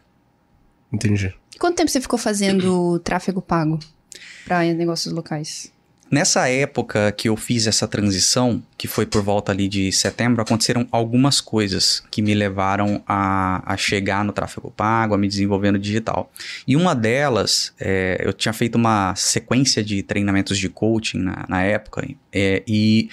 Entendi. 0.92 1.32
Quanto 1.56 1.76
tempo 1.76 1.88
você 1.88 2.00
ficou 2.00 2.18
fazendo 2.18 2.98
tráfego 2.98 3.40
pago 3.40 3.78
para 4.44 4.64
negócios 4.74 5.14
locais? 5.14 5.72
Nessa 6.12 6.46
época 6.46 7.10
que 7.10 7.30
eu 7.30 7.36
fiz 7.38 7.66
essa 7.66 7.88
transição, 7.88 8.62
que 8.76 8.86
foi 8.86 9.06
por 9.06 9.22
volta 9.22 9.50
ali 9.50 9.66
de 9.66 9.90
setembro, 9.90 10.42
aconteceram 10.42 10.86
algumas 10.92 11.40
coisas 11.40 12.04
que 12.10 12.20
me 12.20 12.34
levaram 12.34 13.02
a, 13.08 13.62
a 13.64 13.78
chegar 13.78 14.22
no 14.22 14.30
tráfego 14.30 14.70
pago, 14.70 15.14
a 15.14 15.18
me 15.18 15.26
desenvolver 15.26 15.70
no 15.70 15.78
digital. 15.78 16.30
E 16.68 16.76
uma 16.76 16.94
delas, 16.94 17.72
é, 17.80 18.20
eu 18.22 18.34
tinha 18.34 18.52
feito 18.52 18.74
uma 18.74 19.14
sequência 19.16 19.82
de 19.82 20.02
treinamentos 20.02 20.58
de 20.58 20.68
coaching 20.68 21.16
na, 21.16 21.46
na 21.48 21.62
época, 21.62 22.06
é, 22.30 22.62
e 22.68 23.08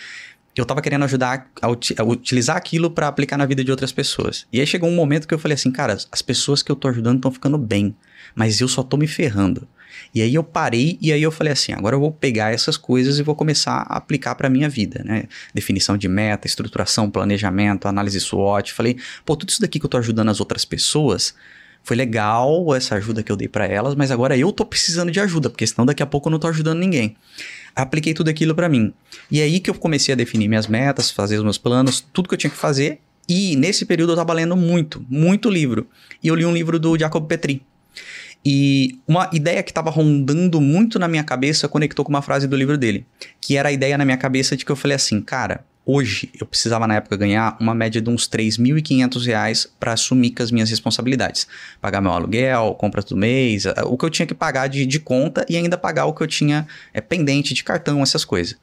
eu 0.53 0.63
estava 0.63 0.81
querendo 0.81 1.05
ajudar 1.05 1.47
a, 1.61 1.67
a 1.67 2.03
utilizar 2.03 2.57
aquilo 2.57 2.91
para 2.91 3.07
aplicar 3.07 3.37
na 3.37 3.45
vida 3.45 3.63
de 3.63 3.71
outras 3.71 3.93
pessoas. 3.93 4.45
E 4.51 4.59
aí 4.59 4.67
chegou 4.67 4.89
um 4.89 4.95
momento 4.95 5.25
que 5.25 5.33
eu 5.33 5.39
falei 5.39 5.55
assim, 5.55 5.71
cara, 5.71 5.97
as 6.11 6.21
pessoas 6.21 6.61
que 6.61 6.69
eu 6.69 6.75
tô 6.75 6.89
ajudando 6.89 7.15
estão 7.15 7.31
ficando 7.31 7.57
bem, 7.57 7.95
mas 8.35 8.59
eu 8.59 8.67
só 8.67 8.83
tô 8.83 8.97
me 8.97 9.07
ferrando. 9.07 9.65
E 10.13 10.21
aí 10.21 10.33
eu 10.33 10.43
parei 10.43 10.97
e 11.01 11.11
aí 11.11 11.21
eu 11.21 11.31
falei 11.31 11.53
assim, 11.53 11.73
agora 11.73 11.95
eu 11.95 11.99
vou 11.99 12.11
pegar 12.11 12.53
essas 12.53 12.77
coisas 12.77 13.19
e 13.19 13.23
vou 13.23 13.35
começar 13.35 13.85
a 13.87 13.97
aplicar 13.97 14.35
para 14.35 14.49
minha 14.49 14.69
vida, 14.69 15.03
né? 15.03 15.25
Definição 15.53 15.97
de 15.97 16.07
meta, 16.07 16.47
estruturação, 16.47 17.09
planejamento, 17.09 17.87
análise 17.87 18.19
SWOT. 18.19 18.73
Falei, 18.73 18.97
pô, 19.25 19.35
tudo 19.35 19.49
isso 19.49 19.61
daqui 19.61 19.79
que 19.79 19.85
eu 19.85 19.89
tô 19.89 19.97
ajudando 19.97 20.29
as 20.29 20.39
outras 20.39 20.65
pessoas, 20.65 21.33
foi 21.83 21.95
legal 21.95 22.75
essa 22.75 22.95
ajuda 22.95 23.23
que 23.23 23.31
eu 23.31 23.35
dei 23.35 23.47
para 23.47 23.65
elas, 23.65 23.95
mas 23.95 24.11
agora 24.11 24.37
eu 24.37 24.51
tô 24.51 24.65
precisando 24.65 25.11
de 25.11 25.19
ajuda, 25.19 25.49
porque 25.49 25.65
senão 25.65 25.85
daqui 25.85 26.03
a 26.03 26.05
pouco 26.05 26.27
eu 26.27 26.31
não 26.31 26.39
tô 26.39 26.47
ajudando 26.47 26.79
ninguém. 26.79 27.15
Apliquei 27.75 28.13
tudo 28.13 28.29
aquilo 28.29 28.53
para 28.53 28.69
mim. 28.69 28.93
E 29.31 29.39
é 29.39 29.43
aí 29.43 29.59
que 29.59 29.69
eu 29.69 29.73
comecei 29.73 30.13
a 30.13 30.15
definir 30.15 30.47
minhas 30.47 30.67
metas, 30.67 31.09
fazer 31.09 31.37
os 31.37 31.43
meus 31.43 31.57
planos, 31.57 32.05
tudo 32.13 32.27
que 32.27 32.33
eu 32.33 32.37
tinha 32.37 32.51
que 32.51 32.57
fazer. 32.57 32.99
E 33.27 33.55
nesse 33.55 33.85
período 33.85 34.11
eu 34.11 34.15
tava 34.15 34.33
lendo 34.33 34.55
muito, 34.55 35.05
muito 35.07 35.49
livro. 35.49 35.87
E 36.21 36.27
eu 36.27 36.35
li 36.35 36.45
um 36.45 36.53
livro 36.53 36.79
do 36.79 36.97
Jacob 36.97 37.25
Petri, 37.27 37.61
e 38.45 38.99
uma 39.07 39.29
ideia 39.33 39.61
que 39.61 39.71
estava 39.71 39.89
rondando 39.89 40.61
muito 40.61 40.97
na 40.97 41.07
minha 41.07 41.23
cabeça 41.23 41.67
conectou 41.67 42.05
com 42.05 42.09
uma 42.09 42.21
frase 42.21 42.47
do 42.47 42.55
livro 42.55 42.77
dele, 42.77 43.05
que 43.41 43.57
era 43.57 43.69
a 43.69 43.71
ideia 43.71 43.97
na 43.97 44.05
minha 44.05 44.17
cabeça 44.17 44.55
de 44.55 44.63
que 44.63 44.71
eu 44.71 44.75
falei 44.75 44.95
assim, 44.95 45.19
cara, 45.21 45.65
hoje 45.85 46.29
eu 46.39 46.45
precisava 46.45 46.87
na 46.87 46.95
época 46.95 47.17
ganhar 47.17 47.57
uma 47.59 47.73
média 47.73 48.01
de 48.01 48.09
uns 48.09 48.29
3.500 48.29 49.25
reais 49.25 49.67
para 49.79 49.93
assumir 49.93 50.31
com 50.31 50.43
as 50.43 50.51
minhas 50.51 50.69
responsabilidades. 50.69 51.47
Pagar 51.81 51.99
meu 51.99 52.11
aluguel, 52.11 52.75
compras 52.75 53.05
do 53.05 53.17
mês, 53.17 53.65
o 53.85 53.97
que 53.97 54.05
eu 54.05 54.09
tinha 54.09 54.25
que 54.25 54.35
pagar 54.35 54.67
de, 54.67 54.85
de 54.85 54.99
conta 54.99 55.45
e 55.49 55.57
ainda 55.57 55.77
pagar 55.77 56.05
o 56.05 56.13
que 56.13 56.21
eu 56.21 56.27
tinha 56.27 56.65
é, 56.93 57.01
pendente 57.01 57.53
de 57.53 57.63
cartão, 57.63 58.01
essas 58.01 58.23
coisas. 58.23 58.55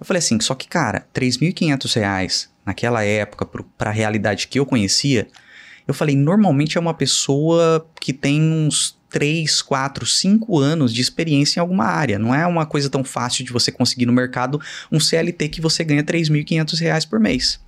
Eu 0.00 0.06
falei 0.06 0.18
assim, 0.18 0.40
só 0.40 0.54
que, 0.54 0.66
cara, 0.66 1.06
3.500 1.14 1.94
reais 1.94 2.50
naquela 2.64 3.04
época, 3.04 3.44
para 3.76 3.90
a 3.90 3.92
realidade 3.92 4.48
que 4.48 4.58
eu 4.58 4.64
conhecia, 4.64 5.28
eu 5.86 5.92
falei, 5.92 6.16
normalmente 6.16 6.78
é 6.78 6.80
uma 6.80 6.94
pessoa 6.94 7.86
que 8.00 8.12
tem 8.12 8.40
uns 8.40 8.96
3, 9.12 9.60
4, 9.62 10.06
5 10.06 10.58
anos 10.58 10.92
de 10.92 11.00
experiência 11.00 11.60
em 11.60 11.62
alguma 11.62 11.84
área. 11.84 12.18
Não 12.18 12.34
é 12.34 12.46
uma 12.46 12.64
coisa 12.64 12.88
tão 12.88 13.04
fácil 13.04 13.44
de 13.44 13.52
você 13.52 13.70
conseguir 13.70 14.06
no 14.06 14.12
mercado 14.12 14.60
um 14.90 14.98
CLT 14.98 15.48
que 15.50 15.60
você 15.60 15.84
ganha 15.84 16.02
3.500 16.02 16.80
reais 16.80 17.04
por 17.04 17.20
mês. 17.20 17.60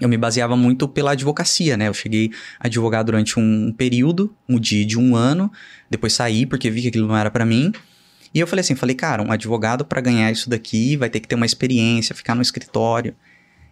Eu 0.00 0.08
me 0.08 0.16
baseava 0.16 0.56
muito 0.56 0.88
pela 0.88 1.12
advocacia, 1.12 1.76
né? 1.76 1.86
Eu 1.86 1.94
cheguei 1.94 2.32
a 2.58 2.66
advogar 2.66 3.04
durante 3.04 3.38
um 3.38 3.72
período, 3.72 4.34
um 4.48 4.58
dia 4.58 4.84
de 4.84 4.98
um 4.98 5.14
ano, 5.14 5.50
depois 5.88 6.12
saí 6.12 6.44
porque 6.44 6.68
vi 6.68 6.82
que 6.82 6.88
aquilo 6.88 7.06
não 7.06 7.16
era 7.16 7.30
para 7.30 7.46
mim. 7.46 7.72
E 8.34 8.40
eu 8.40 8.46
falei 8.48 8.62
assim, 8.62 8.74
falei, 8.74 8.96
cara, 8.96 9.22
um 9.22 9.30
advogado 9.30 9.84
para 9.84 10.00
ganhar 10.00 10.32
isso 10.32 10.50
daqui 10.50 10.96
vai 10.96 11.08
ter 11.08 11.20
que 11.20 11.28
ter 11.28 11.36
uma 11.36 11.46
experiência, 11.46 12.16
ficar 12.16 12.34
no 12.34 12.42
escritório. 12.42 13.14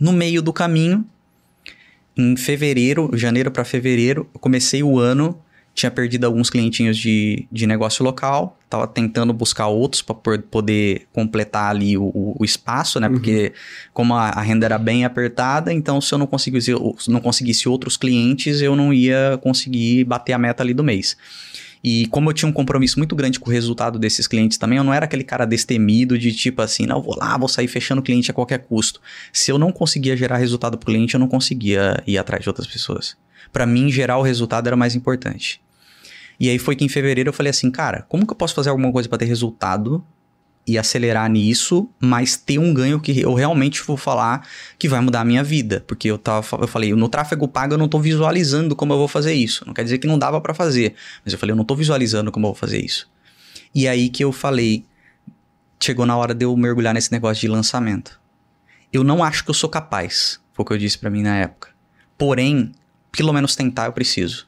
No 0.01 0.13
meio 0.13 0.41
do 0.41 0.55
caminho, 0.55 1.07
em 2.17 2.37
fevereiro, 2.37 3.11
janeiro 3.15 3.51
para 3.51 3.65
fevereiro, 3.65 4.29
eu 4.35 4.41
comecei 4.41 4.83
o 4.83 4.99
ano, 4.99 5.39
tinha 5.75 5.91
perdido 5.91 6.27
alguns 6.27 6.51
clientinhos 6.51 6.99
de, 6.99 7.47
de 7.51 7.67
negócio 7.67 8.05
local, 8.05 8.59
tava 8.69 8.87
tentando 8.87 9.33
buscar 9.33 9.69
outros 9.69 10.03
para 10.03 10.15
poder 10.39 11.07
completar 11.13 11.71
ali 11.71 11.97
o, 11.97 12.05
o- 12.39 12.45
espaço, 12.45 13.01
né? 13.01 13.09
Porque 13.09 13.53
como 13.95 14.13
a, 14.15 14.29
a 14.29 14.43
renda 14.43 14.67
era 14.67 14.77
bem 14.79 15.07
apertada, 15.07 15.73
então 15.73 15.99
se 15.99 16.13
eu 16.13 16.19
não 16.19 16.27
conseguisse, 16.27 16.73
não 17.09 17.21
conseguisse 17.21 17.69
outros 17.71 17.97
clientes, 17.97 18.61
eu 18.61 18.77
não 18.77 18.93
ia 18.93 19.39
conseguir 19.43 20.05
bater 20.05 20.35
a 20.35 20.39
meta 20.39 20.63
ali 20.63 20.75
do 20.75 20.85
mês. 20.85 21.17
E 21.83 22.07
como 22.07 22.31
eu 22.31 22.33
tinha 22.33 22.49
um 22.49 22.53
compromisso 22.53 22.99
muito 22.99 23.17
grande 23.17 23.41
com 23.41 23.51
o 23.51 23.53
resultado 23.53 23.99
desses 23.99 24.29
clientes 24.29 24.57
também, 24.57 24.79
eu 24.79 24.85
não 24.85 24.95
era 24.95 25.05
aquele 25.05 25.25
cara 25.25 25.45
destemido 25.45 26.17
de 26.17 26.33
tipo 26.33 26.63
assim, 26.63 26.87
não, 26.87 27.03
vou 27.03 27.17
lá, 27.17 27.37
vou 27.37 27.49
sair 27.49 27.67
fechando 27.67 28.01
o 28.01 28.05
cliente 28.05 28.31
a 28.31 28.35
qualquer 28.35 28.59
custo. 28.59 29.01
Se 29.33 29.51
eu 29.51 29.59
não 29.59 29.73
conseguia 29.73 30.17
gerar 30.17 30.37
resultado 30.37 30.79
pro 30.79 30.87
cliente, 30.87 31.15
eu 31.15 31.21
não 31.21 31.29
conseguia 31.29 32.03
ir 32.07 32.19
atrás 32.19 32.43
de 32.43 32.49
outras 32.49 32.69
pessoas. 32.69 33.17
Pra 33.53 33.67
mim, 33.67 33.91
gerar 33.91 34.19
o 34.19 34.23
resultado 34.23 34.69
era 34.69 34.77
mais 34.77 34.95
importante. 34.95 35.61
E 36.39 36.49
aí 36.49 36.59
foi 36.59 36.77
que 36.77 36.85
em 36.85 36.89
fevereiro 36.89 37.29
eu 37.29 37.33
falei 37.33 37.51
assim, 37.51 37.71
cara, 37.71 38.05
como 38.09 38.27
que 38.27 38.33
eu 38.33 38.37
posso 38.37 38.55
fazer 38.55 38.71
alguma 38.71 38.91
coisa 38.93 39.09
pra 39.09 39.19
ter 39.19 39.27
resultado 39.27 40.05
e 40.67 40.79
acelerar 40.79 41.29
nisso, 41.29 41.89
mas 42.01 42.37
ter 42.37 42.59
um 42.59 42.73
ganho 42.73 43.01
que 43.01 43.21
eu 43.21 43.35
realmente 43.35 43.83
vou 43.83 43.97
falar 43.97 44.47
que 44.79 44.89
vai 44.89 45.01
mudar 45.01 45.21
a 45.21 45.25
minha 45.25 45.43
vida. 45.43 45.85
Porque 45.87 46.09
eu 46.09 46.17
tava, 46.17 46.47
eu 46.61 46.69
falei, 46.69 46.95
no 46.95 47.09
tráfego 47.09 47.49
pago 47.49 47.75
eu 47.75 47.79
não 47.79 47.89
tô 47.89 47.99
visualizando 47.99 48.77
como 48.77 48.93
eu 48.93 48.99
vou 48.99 49.09
fazer 49.09 49.35
isso. 49.35 49.65
Não 49.67 49.75
quer 49.75 49.83
dizer 49.83 49.99
que 49.99 50.07
não 50.07 50.19
dava 50.19 50.41
pra 50.41 50.55
fazer, 50.55 50.95
mas 51.25 51.33
eu 51.33 51.39
falei, 51.39 51.53
eu 51.53 51.57
não 51.57 51.65
tô 51.65 51.75
visualizando 51.75 52.31
como 52.31 52.47
eu 52.47 52.51
vou 52.51 52.59
fazer 52.59 52.81
isso. 52.85 53.11
E 53.75 53.89
aí 53.89 54.09
que 54.09 54.23
eu 54.23 54.31
falei, 54.31 54.85
chegou 55.81 56.07
na 56.07 56.17
hora 56.17 56.35
de 56.35 56.45
eu 56.45 56.57
mergulhar 56.57 56.95
nesse 56.95 57.11
negócio 57.11 57.41
de 57.41 57.49
lançamento. 57.49 58.21
Eu 58.93 59.03
não 59.03 59.25
acho 59.25 59.45
que 59.45 59.51
eu 59.51 59.55
sou 59.55 59.69
capaz, 59.69 60.39
foi 60.53 60.63
o 60.63 60.67
que 60.67 60.75
eu 60.75 60.79
disse 60.79 60.99
pra 60.99 61.11
mim 61.11 61.23
na 61.23 61.37
época. 61.39 61.71
Porém, 62.17 62.73
pelo 63.11 63.33
menos 63.33 63.57
tentar 63.57 63.87
eu 63.87 63.93
preciso. 63.93 64.47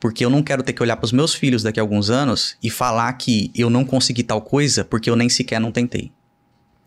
Porque 0.00 0.24
eu 0.24 0.30
não 0.30 0.42
quero 0.42 0.62
ter 0.62 0.72
que 0.72 0.82
olhar 0.82 0.96
pros 0.96 1.12
meus 1.12 1.34
filhos 1.34 1.62
daqui 1.62 1.78
a 1.78 1.82
alguns 1.82 2.08
anos 2.08 2.56
e 2.62 2.70
falar 2.70 3.12
que 3.12 3.52
eu 3.54 3.68
não 3.68 3.84
consegui 3.84 4.22
tal 4.22 4.40
coisa 4.40 4.82
porque 4.82 5.10
eu 5.10 5.14
nem 5.14 5.28
sequer 5.28 5.60
não 5.60 5.70
tentei. 5.70 6.10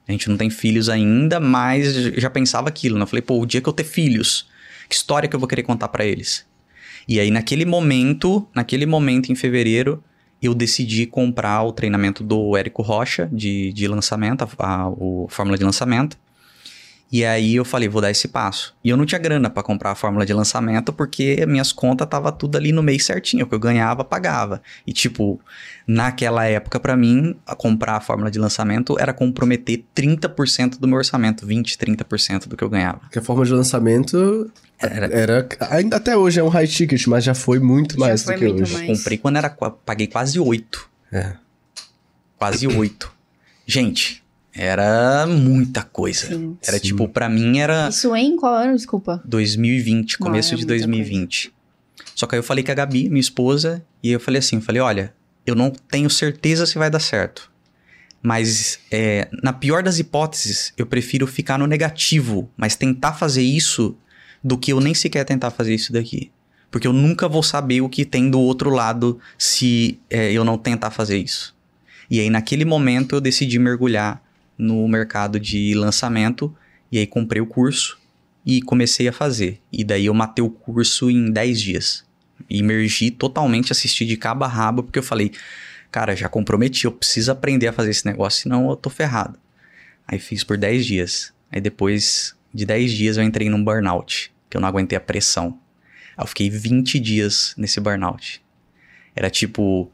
A 0.07 0.11
gente 0.11 0.29
não 0.29 0.35
tem 0.35 0.49
filhos 0.49 0.89
ainda, 0.89 1.39
mas 1.39 1.93
já 2.17 2.29
pensava 2.29 2.67
aquilo, 2.67 2.97
né? 2.97 3.03
Eu 3.03 3.07
falei, 3.07 3.21
pô, 3.21 3.39
o 3.39 3.45
dia 3.45 3.61
que 3.61 3.69
eu 3.69 3.73
ter 3.73 3.83
filhos, 3.83 4.49
que 4.89 4.95
história 4.95 5.29
que 5.29 5.35
eu 5.35 5.39
vou 5.39 5.47
querer 5.47 5.63
contar 5.63 5.87
pra 5.87 6.05
eles? 6.05 6.45
E 7.07 7.19
aí, 7.19 7.31
naquele 7.31 7.65
momento, 7.65 8.47
naquele 8.53 8.85
momento 8.85 9.31
em 9.31 9.35
fevereiro, 9.35 10.03
eu 10.41 10.53
decidi 10.53 11.05
comprar 11.05 11.63
o 11.63 11.71
treinamento 11.71 12.23
do 12.23 12.57
Érico 12.57 12.81
Rocha 12.81 13.29
de, 13.31 13.71
de 13.71 13.87
lançamento, 13.87 14.43
a, 14.43 14.65
a, 14.65 14.89
o 14.89 15.27
fórmula 15.29 15.57
de 15.57 15.63
lançamento. 15.63 16.17
E 17.11 17.23
aí 17.23 17.55
eu 17.55 17.63
falei, 17.63 17.87
vou 17.87 18.01
dar 18.01 18.09
esse 18.09 18.27
passo. 18.27 18.75
E 18.83 18.89
eu 18.89 18.97
não 18.97 19.05
tinha 19.05 19.19
grana 19.19 19.47
pra 19.47 19.61
comprar 19.61 19.91
a 19.91 19.95
fórmula 19.95 20.25
de 20.25 20.33
lançamento 20.33 20.91
porque 20.91 21.45
minhas 21.45 21.71
contas 21.71 22.07
tava 22.07 22.31
tudo 22.31 22.57
ali 22.57 22.71
no 22.71 22.81
mês 22.81 23.05
certinho, 23.05 23.45
o 23.45 23.47
que 23.47 23.53
eu 23.53 23.59
ganhava, 23.59 24.03
pagava. 24.03 24.63
E 24.87 24.91
tipo, 24.91 25.39
naquela 25.85 26.45
época 26.45 26.79
pra 26.79 26.97
mim, 26.97 27.35
a 27.45 27.55
comprar 27.55 27.97
a 27.97 27.99
fórmula 28.01 28.31
de 28.31 28.39
lançamento 28.39 28.97
era 28.99 29.13
comprometer 29.13 29.83
30% 29.95 30.79
do 30.79 30.87
meu 30.87 30.97
orçamento, 30.97 31.45
20, 31.45 31.77
30% 31.77 32.47
do 32.47 32.57
que 32.57 32.63
eu 32.63 32.69
ganhava. 32.69 32.97
Porque 32.99 33.19
a 33.19 33.21
forma 33.21 33.45
de 33.45 33.53
lançamento 33.53 34.51
Era- 34.79 35.05
era... 35.05 35.47
ainda 35.69 35.97
até 35.97 36.17
hoje 36.17 36.39
é 36.39 36.43
um 36.43 36.49
high 36.49 36.65
ticket, 36.67 37.05
mas 37.05 37.23
já 37.23 37.35
foi 37.35 37.59
muito 37.59 37.93
Já 37.93 37.99
mais 38.07 38.23
foi 38.23 38.33
do 38.33 38.39
que 38.39 38.45
muito 38.47 38.63
hoje. 38.63 38.73
mais. 38.73 38.87
Comprei 38.97 39.19
quando 39.19 39.35
era 39.37 39.51
paguei 39.85 40.07
quase 40.07 40.39
8. 40.39 40.89
É. 41.11 41.33
Quase 42.39 42.65
8. 42.65 43.11
Gente, 43.67 44.22
era 44.53 45.25
muita 45.25 45.81
coisa. 45.81 46.27
Sim. 46.27 46.57
Era 46.65 46.79
tipo, 46.79 47.07
pra 47.07 47.27
mim 47.27 47.59
era 47.59 47.89
Isso 47.89 48.15
em 48.15 48.35
qual 48.35 48.53
ano, 48.53 48.75
desculpa? 48.75 49.21
2020, 49.25 50.19
Não, 50.19 50.27
começo 50.27 50.49
era 50.49 50.57
de 50.57 50.65
muita 50.65 50.87
2020. 50.87 51.53
Só 52.15 52.27
que 52.27 52.35
aí 52.35 52.39
eu 52.39 52.43
falei 52.43 52.63
com 52.63 52.71
a 52.71 52.75
Gabi, 52.75 53.09
minha 53.09 53.19
esposa, 53.19 53.83
e 54.01 54.11
eu 54.11 54.19
falei 54.19 54.39
assim, 54.39 54.57
eu 54.57 54.61
falei, 54.61 54.81
olha, 54.81 55.13
eu 55.45 55.55
não 55.55 55.71
tenho 55.71 56.09
certeza 56.09 56.65
se 56.65 56.77
vai 56.77 56.89
dar 56.89 56.99
certo. 56.99 57.51
Mas 58.21 58.79
é, 58.91 59.27
na 59.43 59.51
pior 59.51 59.83
das 59.83 59.99
hipóteses, 59.99 60.71
eu 60.77 60.85
prefiro 60.85 61.27
ficar 61.27 61.57
no 61.57 61.67
negativo, 61.67 62.49
mas 62.55 62.75
tentar 62.75 63.13
fazer 63.13 63.41
isso 63.41 63.97
do 64.43 64.57
que 64.57 64.71
eu 64.71 64.79
nem 64.79 64.93
sequer 64.93 65.25
tentar 65.25 65.51
fazer 65.51 65.73
isso 65.73 65.91
daqui. 65.91 66.31
Porque 66.71 66.87
eu 66.87 66.93
nunca 66.93 67.27
vou 67.27 67.43
saber 67.43 67.81
o 67.81 67.89
que 67.89 68.05
tem 68.05 68.29
do 68.29 68.39
outro 68.39 68.69
lado 68.69 69.19
se 69.37 69.99
é, 70.09 70.31
eu 70.31 70.43
não 70.45 70.57
tentar 70.57 70.89
fazer 70.89 71.17
isso. 71.17 71.55
E 72.09 72.19
aí, 72.19 72.29
naquele 72.29 72.65
momento, 72.65 73.15
eu 73.15 73.21
decidi 73.21 73.59
mergulhar 73.59 74.21
no 74.63 74.87
mercado 74.87 75.39
de 75.39 75.73
lançamento. 75.75 76.55
E 76.91 76.97
aí, 76.97 77.07
comprei 77.07 77.41
o 77.41 77.45
curso 77.45 77.99
e 78.45 78.61
comecei 78.61 79.07
a 79.07 79.13
fazer. 79.13 79.59
E 79.71 79.83
daí, 79.83 80.05
eu 80.05 80.13
matei 80.13 80.43
o 80.43 80.49
curso 80.49 81.09
em 81.09 81.31
10 81.31 81.61
dias. 81.61 82.05
Imergi 82.49 83.11
totalmente, 83.11 83.71
assisti 83.71 84.05
de 84.05 84.17
cabo 84.17 84.43
a 84.43 84.47
rabo, 84.47 84.83
porque 84.83 84.99
eu 84.99 85.03
falei, 85.03 85.31
cara, 85.91 86.15
já 86.15 86.27
comprometi, 86.29 86.85
eu 86.85 86.91
preciso 86.91 87.31
aprender 87.31 87.67
a 87.67 87.73
fazer 87.73 87.91
esse 87.91 88.05
negócio, 88.05 88.43
senão 88.43 88.69
eu 88.69 88.75
tô 88.75 88.89
ferrado. 88.89 89.37
Aí, 90.07 90.19
fiz 90.19 90.43
por 90.43 90.57
10 90.57 90.85
dias. 90.85 91.33
Aí, 91.51 91.61
depois 91.61 92.35
de 92.53 92.65
10 92.65 92.91
dias, 92.91 93.17
eu 93.17 93.23
entrei 93.23 93.49
num 93.49 93.63
burnout, 93.63 94.31
que 94.49 94.57
eu 94.57 94.61
não 94.61 94.67
aguentei 94.67 94.97
a 94.97 95.01
pressão. 95.01 95.59
Aí, 96.17 96.23
eu 96.23 96.27
fiquei 96.27 96.49
20 96.49 96.99
dias 96.99 97.53
nesse 97.57 97.79
burnout. 97.79 98.41
Era 99.15 99.29
tipo, 99.29 99.91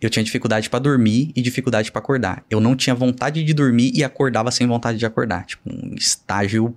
eu 0.00 0.08
tinha 0.08 0.22
dificuldade 0.22 0.70
pra 0.70 0.78
dormir 0.78 1.32
e 1.34 1.42
dificuldade 1.42 1.90
pra 1.90 2.00
acordar. 2.00 2.44
Eu 2.48 2.60
não 2.60 2.76
tinha 2.76 2.94
vontade 2.94 3.42
de 3.42 3.52
dormir 3.52 3.90
e 3.94 4.04
acordava 4.04 4.50
sem 4.50 4.66
vontade 4.66 4.98
de 4.98 5.06
acordar. 5.06 5.44
Tipo, 5.44 5.68
um 5.70 5.94
estágio 5.96 6.74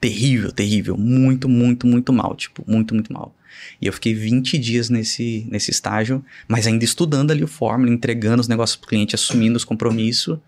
terrível, 0.00 0.50
terrível. 0.50 0.96
Muito, 0.96 1.48
muito, 1.48 1.86
muito 1.86 2.12
mal. 2.12 2.34
Tipo, 2.34 2.64
muito, 2.66 2.92
muito 2.92 3.12
mal. 3.12 3.34
E 3.80 3.86
eu 3.86 3.92
fiquei 3.92 4.12
20 4.12 4.58
dias 4.58 4.90
nesse, 4.90 5.46
nesse 5.48 5.70
estágio, 5.70 6.24
mas 6.48 6.66
ainda 6.66 6.84
estudando 6.84 7.30
ali 7.30 7.44
o 7.44 7.48
fórmula, 7.48 7.92
entregando 7.92 8.40
os 8.40 8.48
negócios 8.48 8.76
pro 8.76 8.88
cliente, 8.88 9.14
assumindo 9.14 9.56
os 9.56 9.64
compromissos. 9.64 10.38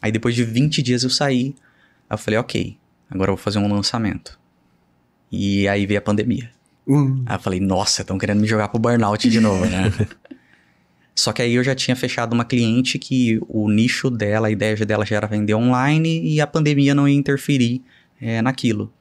Aí 0.00 0.10
depois 0.10 0.34
de 0.34 0.44
20 0.44 0.82
dias 0.82 1.04
eu 1.04 1.10
saí. 1.10 1.54
Aí 2.10 2.14
eu 2.14 2.18
falei, 2.18 2.40
ok, 2.40 2.76
agora 3.08 3.30
eu 3.30 3.36
vou 3.36 3.42
fazer 3.42 3.58
um 3.58 3.72
lançamento. 3.72 4.38
E 5.30 5.68
aí 5.68 5.86
veio 5.86 5.98
a 5.98 6.02
pandemia. 6.02 6.50
Hum. 6.86 7.22
Aí 7.24 7.36
eu 7.36 7.40
falei, 7.40 7.60
nossa, 7.60 8.02
estão 8.02 8.18
querendo 8.18 8.40
me 8.40 8.48
jogar 8.48 8.68
pro 8.68 8.80
burnout 8.80 9.30
de 9.30 9.40
novo, 9.40 9.64
né? 9.64 9.92
Só 11.14 11.32
que 11.32 11.42
aí 11.42 11.54
eu 11.54 11.64
já 11.64 11.74
tinha 11.74 11.94
fechado 11.94 12.32
uma 12.32 12.44
cliente 12.44 12.98
que 12.98 13.38
o 13.48 13.68
nicho 13.68 14.10
dela, 14.10 14.48
a 14.48 14.50
ideia 14.50 14.76
dela 14.86 15.04
já 15.04 15.16
era 15.16 15.26
vender 15.26 15.54
online 15.54 16.22
e 16.24 16.40
a 16.40 16.46
pandemia 16.46 16.94
não 16.94 17.06
ia 17.06 17.14
interferir 17.14 17.82
é, 18.20 18.40
naquilo. 18.40 18.92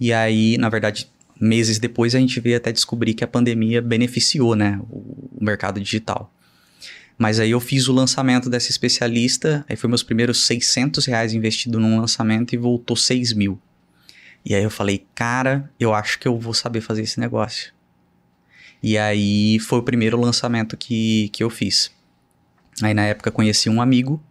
E 0.00 0.12
aí, 0.12 0.58
na 0.58 0.68
verdade, 0.68 1.08
meses 1.40 1.78
depois 1.78 2.14
a 2.14 2.18
gente 2.18 2.40
veio 2.40 2.56
até 2.56 2.72
descobrir 2.72 3.14
que 3.14 3.22
a 3.22 3.28
pandemia 3.28 3.80
beneficiou, 3.80 4.56
né, 4.56 4.80
o, 4.90 5.28
o 5.36 5.44
mercado 5.44 5.80
digital. 5.80 6.32
Mas 7.16 7.38
aí 7.38 7.52
eu 7.52 7.60
fiz 7.60 7.86
o 7.86 7.92
lançamento 7.92 8.50
dessa 8.50 8.70
especialista, 8.70 9.64
aí 9.68 9.76
foi 9.76 9.88
meus 9.88 10.02
primeiros 10.02 10.44
600 10.46 11.06
reais 11.06 11.32
investido 11.32 11.78
num 11.78 12.00
lançamento 12.00 12.54
e 12.54 12.58
voltou 12.58 12.96
6 12.96 13.32
mil. 13.32 13.60
E 14.44 14.54
aí 14.54 14.62
eu 14.62 14.70
falei, 14.70 15.06
cara, 15.14 15.70
eu 15.78 15.94
acho 15.94 16.18
que 16.18 16.26
eu 16.26 16.38
vou 16.38 16.52
saber 16.52 16.80
fazer 16.80 17.02
esse 17.02 17.20
negócio. 17.20 17.72
E 18.86 18.98
aí 18.98 19.58
foi 19.60 19.78
o 19.78 19.82
primeiro 19.82 20.20
lançamento 20.20 20.76
que, 20.76 21.30
que 21.30 21.42
eu 21.42 21.48
fiz. 21.48 21.90
Aí 22.82 22.92
na 22.92 23.06
época 23.06 23.30
conheci 23.30 23.70
um 23.70 23.80
amigo 23.80 24.22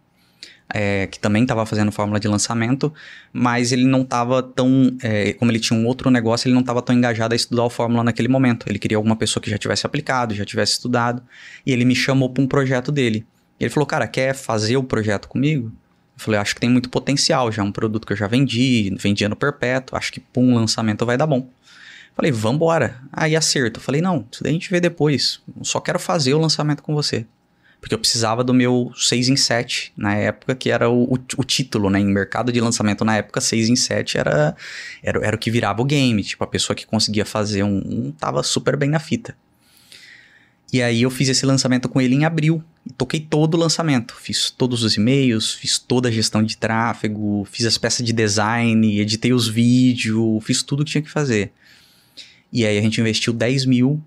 é, 0.72 1.08
que 1.08 1.18
também 1.18 1.42
estava 1.42 1.66
fazendo 1.66 1.90
fórmula 1.90 2.20
de 2.20 2.28
lançamento, 2.28 2.94
mas 3.32 3.72
ele 3.72 3.84
não 3.84 4.02
estava 4.02 4.44
tão. 4.44 4.96
É, 5.02 5.32
como 5.32 5.50
ele 5.50 5.58
tinha 5.58 5.76
um 5.76 5.84
outro 5.84 6.08
negócio, 6.08 6.46
ele 6.46 6.54
não 6.54 6.60
estava 6.60 6.80
tão 6.80 6.94
engajado 6.94 7.34
a 7.34 7.36
estudar 7.36 7.64
o 7.64 7.68
fórmula 7.68 8.04
naquele 8.04 8.28
momento. 8.28 8.66
Ele 8.68 8.78
queria 8.78 8.96
alguma 8.96 9.16
pessoa 9.16 9.42
que 9.42 9.50
já 9.50 9.58
tivesse 9.58 9.86
aplicado, 9.86 10.32
já 10.36 10.44
tivesse 10.44 10.74
estudado, 10.74 11.20
e 11.66 11.72
ele 11.72 11.84
me 11.84 11.96
chamou 11.96 12.30
para 12.30 12.44
um 12.44 12.46
projeto 12.46 12.92
dele. 12.92 13.26
Ele 13.58 13.70
falou, 13.70 13.88
cara, 13.88 14.06
quer 14.06 14.36
fazer 14.36 14.76
o 14.76 14.84
projeto 14.84 15.26
comigo? 15.26 15.66
Eu 16.16 16.24
falei, 16.24 16.38
acho 16.38 16.54
que 16.54 16.60
tem 16.60 16.70
muito 16.70 16.88
potencial, 16.90 17.50
já 17.50 17.60
é 17.60 17.64
um 17.64 17.72
produto 17.72 18.06
que 18.06 18.12
eu 18.12 18.16
já 18.16 18.28
vendi, 18.28 18.94
vendia 19.00 19.28
no 19.28 19.34
perpétuo, 19.34 19.98
acho 19.98 20.12
que 20.12 20.20
para 20.20 20.40
um 20.40 20.54
lançamento 20.54 21.04
vai 21.04 21.16
dar 21.16 21.26
bom. 21.26 21.48
Falei, 22.14 22.30
vambora. 22.30 23.00
Aí 23.12 23.34
acerto. 23.34 23.80
Falei, 23.80 24.00
não, 24.00 24.26
isso 24.30 24.42
daí 24.42 24.50
a 24.50 24.54
gente 24.54 24.70
vê 24.70 24.80
depois. 24.80 25.40
Só 25.62 25.80
quero 25.80 25.98
fazer 25.98 26.34
o 26.34 26.38
lançamento 26.38 26.82
com 26.82 26.94
você. 26.94 27.26
Porque 27.80 27.94
eu 27.94 27.98
precisava 27.98 28.42
do 28.42 28.54
meu 28.54 28.90
6 28.96 29.28
em 29.28 29.36
7 29.36 29.92
na 29.94 30.14
época, 30.14 30.54
que 30.54 30.70
era 30.70 30.88
o, 30.88 31.04
o, 31.04 31.18
o, 31.36 31.44
título, 31.44 31.90
né? 31.90 32.00
Em 32.00 32.06
mercado 32.06 32.50
de 32.50 32.58
lançamento 32.58 33.04
na 33.04 33.16
época, 33.16 33.42
6 33.42 33.68
em 33.68 33.76
7 33.76 34.16
era, 34.16 34.56
era, 35.02 35.26
era 35.26 35.36
o 35.36 35.38
que 35.38 35.50
virava 35.50 35.82
o 35.82 35.84
game. 35.84 36.22
Tipo, 36.22 36.44
a 36.44 36.46
pessoa 36.46 36.74
que 36.74 36.86
conseguia 36.86 37.26
fazer 37.26 37.62
um, 37.62 37.82
um 37.84 38.12
tava 38.12 38.42
super 38.42 38.74
bem 38.74 38.88
na 38.88 38.98
fita. 38.98 39.36
E 40.72 40.82
aí 40.82 41.02
eu 41.02 41.10
fiz 41.10 41.28
esse 41.28 41.44
lançamento 41.44 41.88
com 41.88 42.00
ele 42.00 42.14
em 42.14 42.24
abril. 42.24 42.64
E 42.86 42.92
toquei 42.92 43.20
todo 43.20 43.54
o 43.54 43.58
lançamento. 43.58 44.16
Fiz 44.16 44.50
todos 44.50 44.82
os 44.82 44.96
e-mails, 44.96 45.52
fiz 45.52 45.78
toda 45.78 46.08
a 46.08 46.12
gestão 46.12 46.42
de 46.42 46.56
tráfego, 46.56 47.46
fiz 47.50 47.66
as 47.66 47.76
peças 47.76 48.04
de 48.06 48.14
design, 48.14 48.98
editei 48.98 49.32
os 49.34 49.46
vídeos, 49.46 50.42
fiz 50.42 50.62
tudo 50.62 50.80
o 50.80 50.84
que 50.86 50.92
tinha 50.92 51.02
que 51.02 51.10
fazer. 51.10 51.52
E 52.54 52.64
aí 52.64 52.78
a 52.78 52.80
gente 52.80 53.00
investiu 53.00 53.32
10 53.32 53.66
mil 53.66 54.00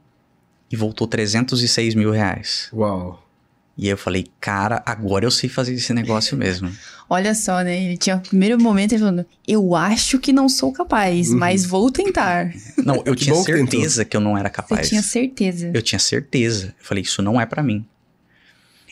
e 0.71 0.75
voltou 0.77 1.05
306 1.05 1.93
mil 1.95 2.11
reais. 2.11 2.69
Uau. 2.71 3.21
E 3.77 3.83
aí 3.83 3.89
eu 3.89 3.97
falei, 3.97 4.25
cara, 4.39 4.81
agora 4.85 5.25
eu 5.25 5.29
sei 5.29 5.49
fazer 5.49 5.73
esse 5.73 5.93
negócio 5.93 6.35
mesmo. 6.39 6.71
Olha 7.09 7.35
só, 7.35 7.61
né? 7.61 7.83
Ele 7.83 7.97
tinha 7.97 8.15
o 8.15 8.21
primeiro 8.21 8.57
momento 8.59 8.93
ele 8.93 8.99
falando, 8.99 9.25
eu 9.45 9.75
acho 9.75 10.17
que 10.17 10.31
não 10.31 10.47
sou 10.47 10.71
capaz, 10.71 11.29
uhum. 11.29 11.37
mas 11.37 11.65
vou 11.65 11.91
tentar. 11.91 12.53
Não, 12.83 13.03
eu 13.05 13.15
tinha 13.15 13.35
certeza 13.35 14.05
que, 14.05 14.11
que 14.11 14.17
eu 14.17 14.21
não 14.21 14.37
era 14.37 14.49
capaz. 14.49 14.83
Você 14.83 14.89
tinha 14.89 15.01
certeza. 15.01 15.71
Eu 15.73 15.81
tinha 15.81 15.99
certeza. 15.99 16.67
Eu 16.67 16.85
falei, 16.85 17.03
isso 17.03 17.21
não 17.21 17.39
é 17.39 17.45
para 17.45 17.61
mim. 17.61 17.85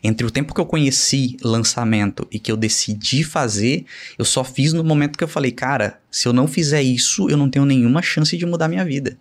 Entre 0.04 0.28
o 0.28 0.30
tempo 0.30 0.54
que 0.54 0.60
eu 0.60 0.66
conheci 0.66 1.38
lançamento 1.42 2.28
e 2.30 2.38
que 2.38 2.52
eu 2.52 2.58
decidi 2.58 3.24
fazer, 3.24 3.86
eu 4.20 4.26
só 4.26 4.44
fiz 4.44 4.74
no 4.74 4.84
momento 4.84 5.18
que 5.18 5.24
eu 5.24 5.28
falei, 5.28 5.52
cara, 5.52 6.00
se 6.12 6.28
eu 6.28 6.34
não 6.34 6.46
fizer 6.46 6.82
isso, 6.82 7.30
eu 7.30 7.38
não 7.38 7.50
tenho 7.50 7.66
nenhuma 7.66 8.02
chance 8.02 8.36
de 8.38 8.46
mudar 8.46 8.68
minha 8.68 8.84
vida. 8.84 9.18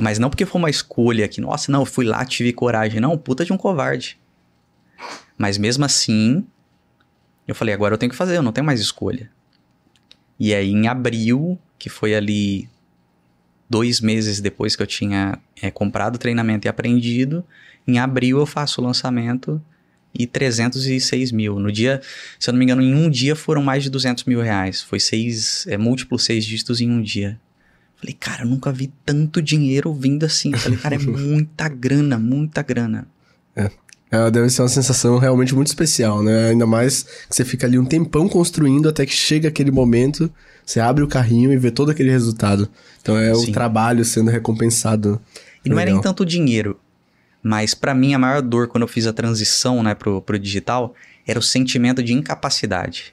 Mas 0.00 0.18
não 0.18 0.30
porque 0.30 0.46
foi 0.46 0.60
uma 0.60 0.70
escolha 0.70 1.26
que, 1.28 1.40
nossa, 1.40 1.70
não, 1.72 1.80
eu 1.80 1.86
fui 1.86 2.04
lá, 2.04 2.24
tive 2.24 2.52
coragem. 2.52 3.00
Não, 3.00 3.16
puta 3.18 3.44
de 3.44 3.52
um 3.52 3.56
covarde. 3.56 4.18
Mas 5.36 5.58
mesmo 5.58 5.84
assim, 5.84 6.44
eu 7.46 7.54
falei, 7.54 7.74
agora 7.74 7.94
eu 7.94 7.98
tenho 7.98 8.10
que 8.10 8.16
fazer, 8.16 8.36
eu 8.36 8.42
não 8.42 8.52
tenho 8.52 8.66
mais 8.66 8.80
escolha. 8.80 9.30
E 10.38 10.54
aí 10.54 10.70
em 10.70 10.86
abril, 10.86 11.58
que 11.78 11.88
foi 11.88 12.14
ali 12.14 12.68
dois 13.68 14.00
meses 14.00 14.40
depois 14.40 14.74
que 14.76 14.82
eu 14.82 14.86
tinha 14.86 15.38
é, 15.60 15.70
comprado 15.70 16.16
o 16.16 16.18
treinamento 16.18 16.66
e 16.66 16.68
aprendido, 16.68 17.44
em 17.86 17.98
abril 17.98 18.38
eu 18.38 18.46
faço 18.46 18.80
o 18.80 18.84
lançamento 18.84 19.62
e 20.14 20.26
306 20.26 21.32
mil. 21.32 21.58
No 21.58 21.70
dia, 21.70 22.00
se 22.38 22.48
eu 22.48 22.52
não 22.52 22.58
me 22.58 22.64
engano, 22.64 22.82
em 22.82 22.94
um 22.94 23.10
dia 23.10 23.36
foram 23.36 23.62
mais 23.62 23.82
de 23.82 23.90
200 23.90 24.24
mil 24.24 24.40
reais. 24.40 24.82
Foi 24.82 24.98
seis, 25.00 25.66
é, 25.66 25.76
múltiplos 25.76 26.24
seis 26.24 26.44
dígitos 26.44 26.80
em 26.80 26.90
um 26.90 27.02
dia. 27.02 27.38
Falei, 27.98 28.16
cara, 28.18 28.42
eu 28.42 28.48
nunca 28.48 28.70
vi 28.70 28.92
tanto 29.04 29.42
dinheiro 29.42 29.92
vindo 29.92 30.24
assim. 30.24 30.52
Falei, 30.52 30.78
cara, 30.78 30.94
é 30.94 30.98
muita 31.02 31.68
grana, 31.68 32.18
muita 32.18 32.62
grana. 32.62 33.08
É. 33.56 33.70
é. 34.10 34.30
Deve 34.30 34.48
ser 34.50 34.62
uma 34.62 34.68
sensação 34.68 35.18
realmente 35.18 35.54
muito 35.54 35.66
especial, 35.66 36.22
né? 36.22 36.50
Ainda 36.50 36.64
mais 36.66 37.02
que 37.02 37.34
você 37.34 37.44
fica 37.44 37.66
ali 37.66 37.78
um 37.78 37.84
tempão 37.84 38.28
construindo 38.28 38.88
até 38.88 39.04
que 39.04 39.12
chega 39.12 39.48
aquele 39.48 39.72
momento, 39.72 40.32
você 40.64 40.78
abre 40.78 41.02
o 41.02 41.08
carrinho 41.08 41.52
e 41.52 41.56
vê 41.56 41.72
todo 41.72 41.90
aquele 41.90 42.10
resultado. 42.10 42.68
Então 43.02 43.16
é 43.16 43.34
Sim. 43.34 43.50
o 43.50 43.52
trabalho 43.52 44.04
sendo 44.04 44.30
recompensado. 44.30 45.20
E 45.64 45.68
não 45.68 45.76
Legal. 45.76 45.90
é 45.90 45.92
nem 45.94 46.00
tanto 46.00 46.24
dinheiro, 46.24 46.78
mas 47.42 47.74
para 47.74 47.94
mim 47.94 48.14
a 48.14 48.18
maior 48.18 48.40
dor 48.40 48.68
quando 48.68 48.82
eu 48.82 48.88
fiz 48.88 49.08
a 49.08 49.12
transição 49.12 49.82
né, 49.82 49.94
pro, 49.94 50.22
pro 50.22 50.38
digital 50.38 50.94
era 51.26 51.38
o 51.38 51.42
sentimento 51.42 52.00
de 52.00 52.12
incapacidade. 52.12 53.12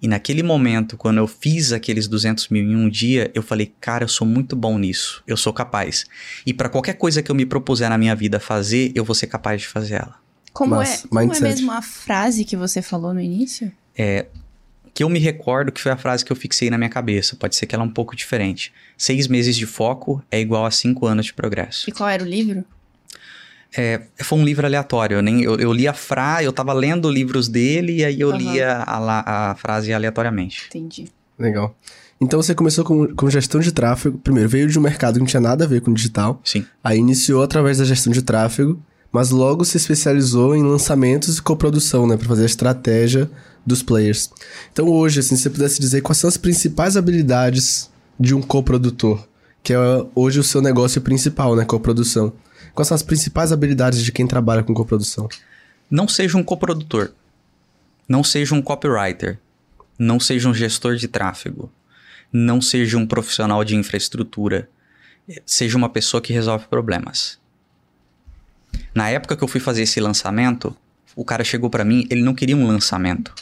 E 0.00 0.08
naquele 0.08 0.42
momento, 0.42 0.96
quando 0.96 1.18
eu 1.18 1.26
fiz 1.26 1.72
aqueles 1.72 2.06
200 2.06 2.48
mil 2.48 2.62
em 2.62 2.76
um 2.76 2.88
dia, 2.88 3.30
eu 3.34 3.42
falei, 3.42 3.72
cara, 3.80 4.04
eu 4.04 4.08
sou 4.08 4.26
muito 4.26 4.54
bom 4.54 4.78
nisso, 4.78 5.22
eu 5.26 5.36
sou 5.36 5.52
capaz. 5.52 6.06
E 6.46 6.54
para 6.54 6.68
qualquer 6.68 6.94
coisa 6.94 7.22
que 7.22 7.30
eu 7.30 7.34
me 7.34 7.44
propuser 7.44 7.88
na 7.90 7.98
minha 7.98 8.14
vida 8.14 8.38
fazer, 8.38 8.92
eu 8.94 9.04
vou 9.04 9.14
ser 9.14 9.26
capaz 9.26 9.60
de 9.62 9.68
fazer 9.68 9.96
ela. 9.96 10.16
Como, 10.52 10.76
Mas, 10.76 11.04
é, 11.04 11.08
como 11.08 11.34
é 11.34 11.40
mesmo 11.40 11.70
a 11.72 11.82
frase 11.82 12.44
que 12.44 12.56
você 12.56 12.80
falou 12.80 13.12
no 13.12 13.20
início? 13.20 13.70
É, 13.96 14.26
que 14.94 15.04
eu 15.04 15.08
me 15.08 15.20
recordo 15.20 15.70
que 15.70 15.80
foi 15.80 15.92
a 15.92 15.96
frase 15.96 16.24
que 16.24 16.32
eu 16.32 16.36
fixei 16.36 16.70
na 16.70 16.76
minha 16.76 16.90
cabeça. 16.90 17.36
Pode 17.36 17.54
ser 17.54 17.66
que 17.66 17.74
ela 17.74 17.84
é 17.84 17.86
um 17.86 17.90
pouco 17.90 18.16
diferente. 18.16 18.72
Seis 18.96 19.28
meses 19.28 19.54
de 19.54 19.66
foco 19.66 20.20
é 20.30 20.40
igual 20.40 20.66
a 20.66 20.70
cinco 20.72 21.06
anos 21.06 21.26
de 21.26 21.34
progresso. 21.34 21.88
E 21.88 21.92
qual 21.92 22.08
era 22.08 22.22
o 22.22 22.26
livro? 22.26 22.64
É, 23.76 24.00
foi 24.22 24.38
um 24.38 24.44
livro 24.44 24.66
aleatório. 24.66 25.16
Eu, 25.16 25.22
nem, 25.22 25.42
eu, 25.42 25.56
eu 25.56 25.72
li 25.72 25.86
a 25.86 25.92
frase, 25.92 26.44
eu 26.44 26.52
tava 26.52 26.72
lendo 26.72 27.10
livros 27.10 27.48
dele 27.48 27.98
e 27.98 28.04
aí 28.04 28.20
eu 28.20 28.30
uhum. 28.30 28.36
lia 28.36 28.78
a, 28.78 29.50
a, 29.50 29.54
frase 29.54 29.92
aleatoriamente. 29.92 30.66
Entendi. 30.68 31.06
Legal. 31.38 31.76
Então 32.20 32.42
você 32.42 32.54
começou 32.54 32.84
com, 32.84 33.14
com 33.14 33.30
gestão 33.30 33.60
de 33.60 33.70
tráfego. 33.70 34.18
Primeiro, 34.18 34.48
veio 34.48 34.68
de 34.68 34.78
um 34.78 34.82
mercado 34.82 35.14
que 35.14 35.20
não 35.20 35.26
tinha 35.26 35.40
nada 35.40 35.64
a 35.64 35.68
ver 35.68 35.80
com 35.80 35.92
digital. 35.92 36.40
Sim. 36.42 36.64
Aí 36.82 36.98
iniciou 36.98 37.42
através 37.42 37.78
da 37.78 37.84
gestão 37.84 38.12
de 38.12 38.22
tráfego, 38.22 38.80
mas 39.12 39.30
logo 39.30 39.64
se 39.64 39.76
especializou 39.76 40.56
em 40.56 40.62
lançamentos 40.62 41.38
e 41.38 41.42
coprodução, 41.42 42.06
né? 42.06 42.16
Para 42.16 42.26
fazer 42.26 42.42
a 42.42 42.46
estratégia 42.46 43.30
dos 43.64 43.82
players. 43.82 44.30
Então 44.72 44.88
hoje, 44.88 45.20
assim, 45.20 45.36
se 45.36 45.42
você 45.42 45.50
pudesse 45.50 45.80
dizer 45.80 46.00
quais 46.00 46.18
são 46.18 46.28
as 46.28 46.36
principais 46.36 46.96
habilidades 46.96 47.90
de 48.18 48.34
um 48.34 48.42
coprodutor, 48.42 49.24
que 49.62 49.72
é 49.72 49.78
hoje 50.14 50.40
o 50.40 50.44
seu 50.44 50.60
negócio 50.60 51.00
principal, 51.00 51.54
né? 51.54 51.64
Coprodução. 51.64 52.32
Quais 52.74 52.88
são 52.88 52.94
as 52.94 53.02
principais 53.02 53.52
habilidades 53.52 54.02
de 54.02 54.12
quem 54.12 54.26
trabalha 54.26 54.62
com 54.62 54.74
coprodução? 54.74 55.28
Não 55.90 56.06
seja 56.06 56.36
um 56.36 56.42
coprodutor. 56.42 57.12
Não 58.08 58.22
seja 58.22 58.54
um 58.54 58.62
copywriter. 58.62 59.38
Não 59.98 60.20
seja 60.20 60.48
um 60.48 60.54
gestor 60.54 60.96
de 60.96 61.08
tráfego. 61.08 61.70
Não 62.32 62.60
seja 62.60 62.98
um 62.98 63.06
profissional 63.06 63.64
de 63.64 63.74
infraestrutura. 63.74 64.68
Seja 65.44 65.76
uma 65.76 65.88
pessoa 65.88 66.20
que 66.20 66.32
resolve 66.32 66.66
problemas. 66.66 67.38
Na 68.94 69.10
época 69.10 69.36
que 69.36 69.44
eu 69.44 69.48
fui 69.48 69.60
fazer 69.60 69.82
esse 69.82 70.00
lançamento, 70.00 70.76
o 71.16 71.24
cara 71.24 71.44
chegou 71.44 71.68
para 71.68 71.84
mim, 71.84 72.06
ele 72.10 72.22
não 72.22 72.34
queria 72.34 72.56
um 72.56 72.66
lançamento. 72.66 73.34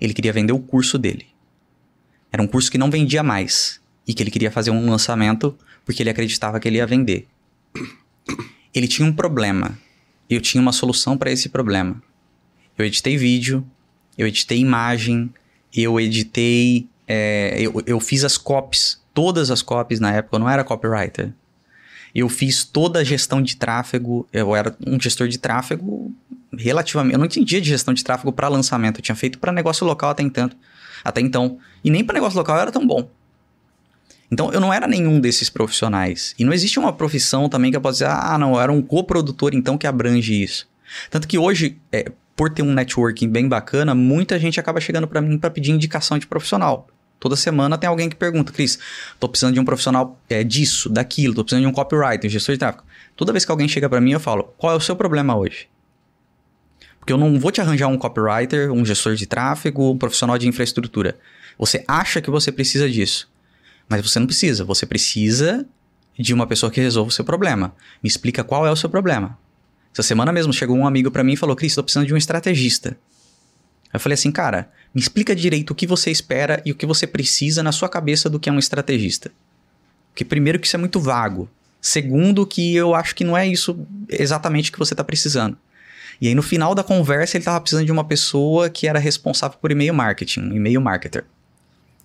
Ele 0.00 0.14
queria 0.14 0.32
vender 0.32 0.52
o 0.52 0.58
curso 0.58 0.98
dele. 0.98 1.26
Era 2.32 2.42
um 2.42 2.46
curso 2.46 2.70
que 2.70 2.78
não 2.78 2.90
vendia 2.90 3.22
mais 3.22 3.80
e 4.06 4.14
que 4.14 4.22
ele 4.22 4.30
queria 4.30 4.50
fazer 4.50 4.70
um 4.70 4.90
lançamento 4.90 5.56
porque 5.84 6.02
ele 6.02 6.10
acreditava 6.10 6.58
que 6.58 6.68
ele 6.68 6.78
ia 6.78 6.86
vender 6.86 7.28
ele 8.74 8.88
tinha 8.88 9.06
um 9.06 9.12
problema 9.12 9.78
e 10.28 10.34
eu 10.34 10.40
tinha 10.40 10.60
uma 10.60 10.72
solução 10.72 11.16
para 11.16 11.30
esse 11.30 11.48
problema. 11.48 12.02
Eu 12.76 12.84
editei 12.84 13.16
vídeo, 13.16 13.64
eu 14.16 14.26
editei 14.26 14.58
imagem, 14.58 15.32
eu 15.74 16.00
editei. 16.00 16.88
É, 17.06 17.60
eu, 17.60 17.82
eu 17.86 18.00
fiz 18.00 18.24
as 18.24 18.38
copies, 18.38 19.00
todas 19.12 19.50
as 19.50 19.60
copies 19.60 20.00
na 20.00 20.12
época, 20.12 20.36
eu 20.36 20.40
não 20.40 20.48
era 20.48 20.64
copywriter. 20.64 21.32
Eu 22.14 22.28
fiz 22.28 22.64
toda 22.64 23.00
a 23.00 23.04
gestão 23.04 23.42
de 23.42 23.56
tráfego, 23.56 24.26
eu 24.32 24.54
era 24.54 24.76
um 24.86 25.00
gestor 25.00 25.28
de 25.28 25.38
tráfego 25.38 26.14
relativamente. 26.56 27.14
Eu 27.14 27.18
não 27.18 27.26
entendia 27.26 27.60
de 27.60 27.68
gestão 27.68 27.92
de 27.94 28.04
tráfego 28.04 28.32
para 28.32 28.48
lançamento, 28.48 28.98
eu 28.98 29.02
tinha 29.02 29.16
feito 29.16 29.38
para 29.38 29.52
negócio 29.52 29.86
local 29.86 30.10
até 30.10 30.22
então. 30.22 30.50
Até 31.04 31.20
então. 31.20 31.58
E 31.82 31.90
nem 31.90 32.04
para 32.04 32.14
negócio 32.14 32.38
local 32.38 32.58
era 32.58 32.70
tão 32.70 32.86
bom. 32.86 33.08
Então, 34.32 34.50
eu 34.50 34.60
não 34.60 34.72
era 34.72 34.86
nenhum 34.88 35.20
desses 35.20 35.50
profissionais. 35.50 36.34
E 36.38 36.44
não 36.44 36.54
existe 36.54 36.78
uma 36.78 36.90
profissão 36.90 37.50
também 37.50 37.70
que 37.70 37.76
eu 37.76 37.82
possa 37.82 37.92
dizer, 37.92 38.06
ah, 38.06 38.38
não, 38.38 38.54
eu 38.54 38.60
era 38.62 38.72
um 38.72 38.80
coprodutor, 38.80 39.54
então, 39.54 39.76
que 39.76 39.86
abrange 39.86 40.42
isso. 40.42 40.66
Tanto 41.10 41.28
que 41.28 41.36
hoje, 41.36 41.78
é, 41.92 42.10
por 42.34 42.48
ter 42.48 42.62
um 42.62 42.72
networking 42.72 43.28
bem 43.28 43.46
bacana, 43.46 43.94
muita 43.94 44.38
gente 44.38 44.58
acaba 44.58 44.80
chegando 44.80 45.06
para 45.06 45.20
mim 45.20 45.36
para 45.36 45.50
pedir 45.50 45.70
indicação 45.70 46.18
de 46.18 46.26
profissional. 46.26 46.88
Toda 47.20 47.36
semana 47.36 47.76
tem 47.76 47.86
alguém 47.86 48.08
que 48.08 48.16
pergunta, 48.16 48.50
Cris, 48.52 48.78
tô 49.20 49.28
precisando 49.28 49.52
de 49.52 49.60
um 49.60 49.66
profissional 49.66 50.18
é, 50.30 50.42
disso, 50.42 50.88
daquilo, 50.88 51.34
tô 51.34 51.44
precisando 51.44 51.64
de 51.64 51.68
um 51.68 51.72
copywriter, 51.72 52.26
um 52.26 52.32
gestor 52.32 52.54
de 52.54 52.58
tráfego. 52.58 52.84
Toda 53.14 53.32
vez 53.32 53.44
que 53.44 53.50
alguém 53.50 53.68
chega 53.68 53.86
para 53.86 54.00
mim, 54.00 54.12
eu 54.12 54.20
falo, 54.20 54.44
qual 54.56 54.72
é 54.72 54.76
o 54.76 54.80
seu 54.80 54.96
problema 54.96 55.36
hoje? 55.36 55.68
Porque 56.98 57.12
eu 57.12 57.18
não 57.18 57.38
vou 57.38 57.52
te 57.52 57.60
arranjar 57.60 57.88
um 57.88 57.98
copywriter, 57.98 58.72
um 58.72 58.84
gestor 58.84 59.14
de 59.14 59.26
tráfego, 59.26 59.90
um 59.90 59.98
profissional 59.98 60.38
de 60.38 60.48
infraestrutura. 60.48 61.18
Você 61.58 61.84
acha 61.86 62.22
que 62.22 62.30
você 62.30 62.50
precisa 62.50 62.88
disso. 62.88 63.30
Mas 63.88 64.00
você 64.02 64.18
não 64.18 64.26
precisa. 64.26 64.64
Você 64.64 64.86
precisa 64.86 65.66
de 66.18 66.32
uma 66.32 66.46
pessoa 66.46 66.70
que 66.70 66.80
resolva 66.80 67.08
o 67.08 67.12
seu 67.12 67.24
problema. 67.24 67.74
Me 68.02 68.08
explica 68.08 68.44
qual 68.44 68.66
é 68.66 68.70
o 68.70 68.76
seu 68.76 68.88
problema. 68.88 69.38
Essa 69.92 70.02
semana 70.02 70.32
mesmo 70.32 70.52
chegou 70.52 70.76
um 70.76 70.86
amigo 70.86 71.10
para 71.10 71.24
mim 71.24 71.32
e 71.32 71.36
falou: 71.36 71.54
Cris, 71.54 71.72
estou 71.72 71.84
precisando 71.84 72.06
de 72.06 72.14
um 72.14 72.16
estrategista. 72.16 72.96
Eu 73.92 74.00
falei 74.00 74.14
assim, 74.14 74.32
cara, 74.32 74.70
me 74.94 75.00
explica 75.00 75.36
direito 75.36 75.70
o 75.72 75.74
que 75.74 75.86
você 75.86 76.10
espera 76.10 76.62
e 76.64 76.72
o 76.72 76.74
que 76.74 76.86
você 76.86 77.06
precisa 77.06 77.62
na 77.62 77.72
sua 77.72 77.88
cabeça 77.88 78.30
do 78.30 78.40
que 78.40 78.48
é 78.48 78.52
um 78.52 78.58
estrategista. 78.58 79.30
Porque, 80.10 80.24
primeiro, 80.24 80.58
que 80.58 80.66
isso 80.66 80.76
é 80.76 80.78
muito 80.78 80.98
vago. 80.98 81.48
Segundo, 81.80 82.46
que 82.46 82.74
eu 82.74 82.94
acho 82.94 83.14
que 83.14 83.24
não 83.24 83.36
é 83.36 83.46
isso 83.46 83.86
exatamente 84.08 84.72
que 84.72 84.78
você 84.78 84.94
está 84.94 85.04
precisando. 85.04 85.58
E 86.20 86.28
aí, 86.28 86.34
no 86.34 86.42
final 86.42 86.74
da 86.74 86.84
conversa, 86.84 87.36
ele 87.36 87.42
estava 87.42 87.60
precisando 87.60 87.84
de 87.84 87.92
uma 87.92 88.04
pessoa 88.04 88.70
que 88.70 88.86
era 88.86 88.98
responsável 88.98 89.58
por 89.58 89.70
e-mail 89.70 89.92
marketing, 89.92 90.40
um 90.40 90.52
e-mail 90.54 90.80
marketer. 90.80 91.24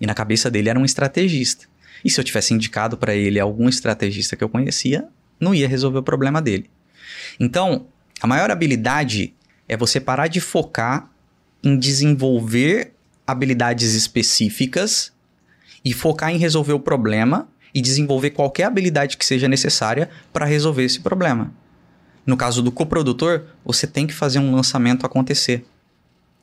E 0.00 0.06
na 0.06 0.14
cabeça 0.14 0.50
dele 0.50 0.68
era 0.68 0.78
um 0.78 0.84
estrategista. 0.84 1.66
E 2.04 2.10
se 2.10 2.20
eu 2.20 2.24
tivesse 2.24 2.54
indicado 2.54 2.96
para 2.96 3.14
ele 3.14 3.40
algum 3.40 3.68
estrategista 3.68 4.36
que 4.36 4.44
eu 4.44 4.48
conhecia, 4.48 5.08
não 5.40 5.54
ia 5.54 5.68
resolver 5.68 5.98
o 5.98 6.02
problema 6.02 6.40
dele. 6.40 6.70
Então, 7.38 7.86
a 8.20 8.26
maior 8.26 8.50
habilidade 8.50 9.34
é 9.68 9.76
você 9.76 10.00
parar 10.00 10.28
de 10.28 10.40
focar 10.40 11.10
em 11.62 11.76
desenvolver 11.76 12.92
habilidades 13.26 13.94
específicas 13.94 15.12
e 15.84 15.92
focar 15.92 16.30
em 16.30 16.38
resolver 16.38 16.72
o 16.72 16.80
problema 16.80 17.48
e 17.74 17.80
desenvolver 17.80 18.30
qualquer 18.30 18.64
habilidade 18.64 19.16
que 19.16 19.24
seja 19.24 19.46
necessária 19.46 20.08
para 20.32 20.46
resolver 20.46 20.84
esse 20.84 21.00
problema. 21.00 21.52
No 22.24 22.36
caso 22.36 22.62
do 22.62 22.72
coprodutor, 22.72 23.46
você 23.64 23.86
tem 23.86 24.06
que 24.06 24.14
fazer 24.14 24.38
um 24.38 24.54
lançamento 24.54 25.06
acontecer. 25.06 25.64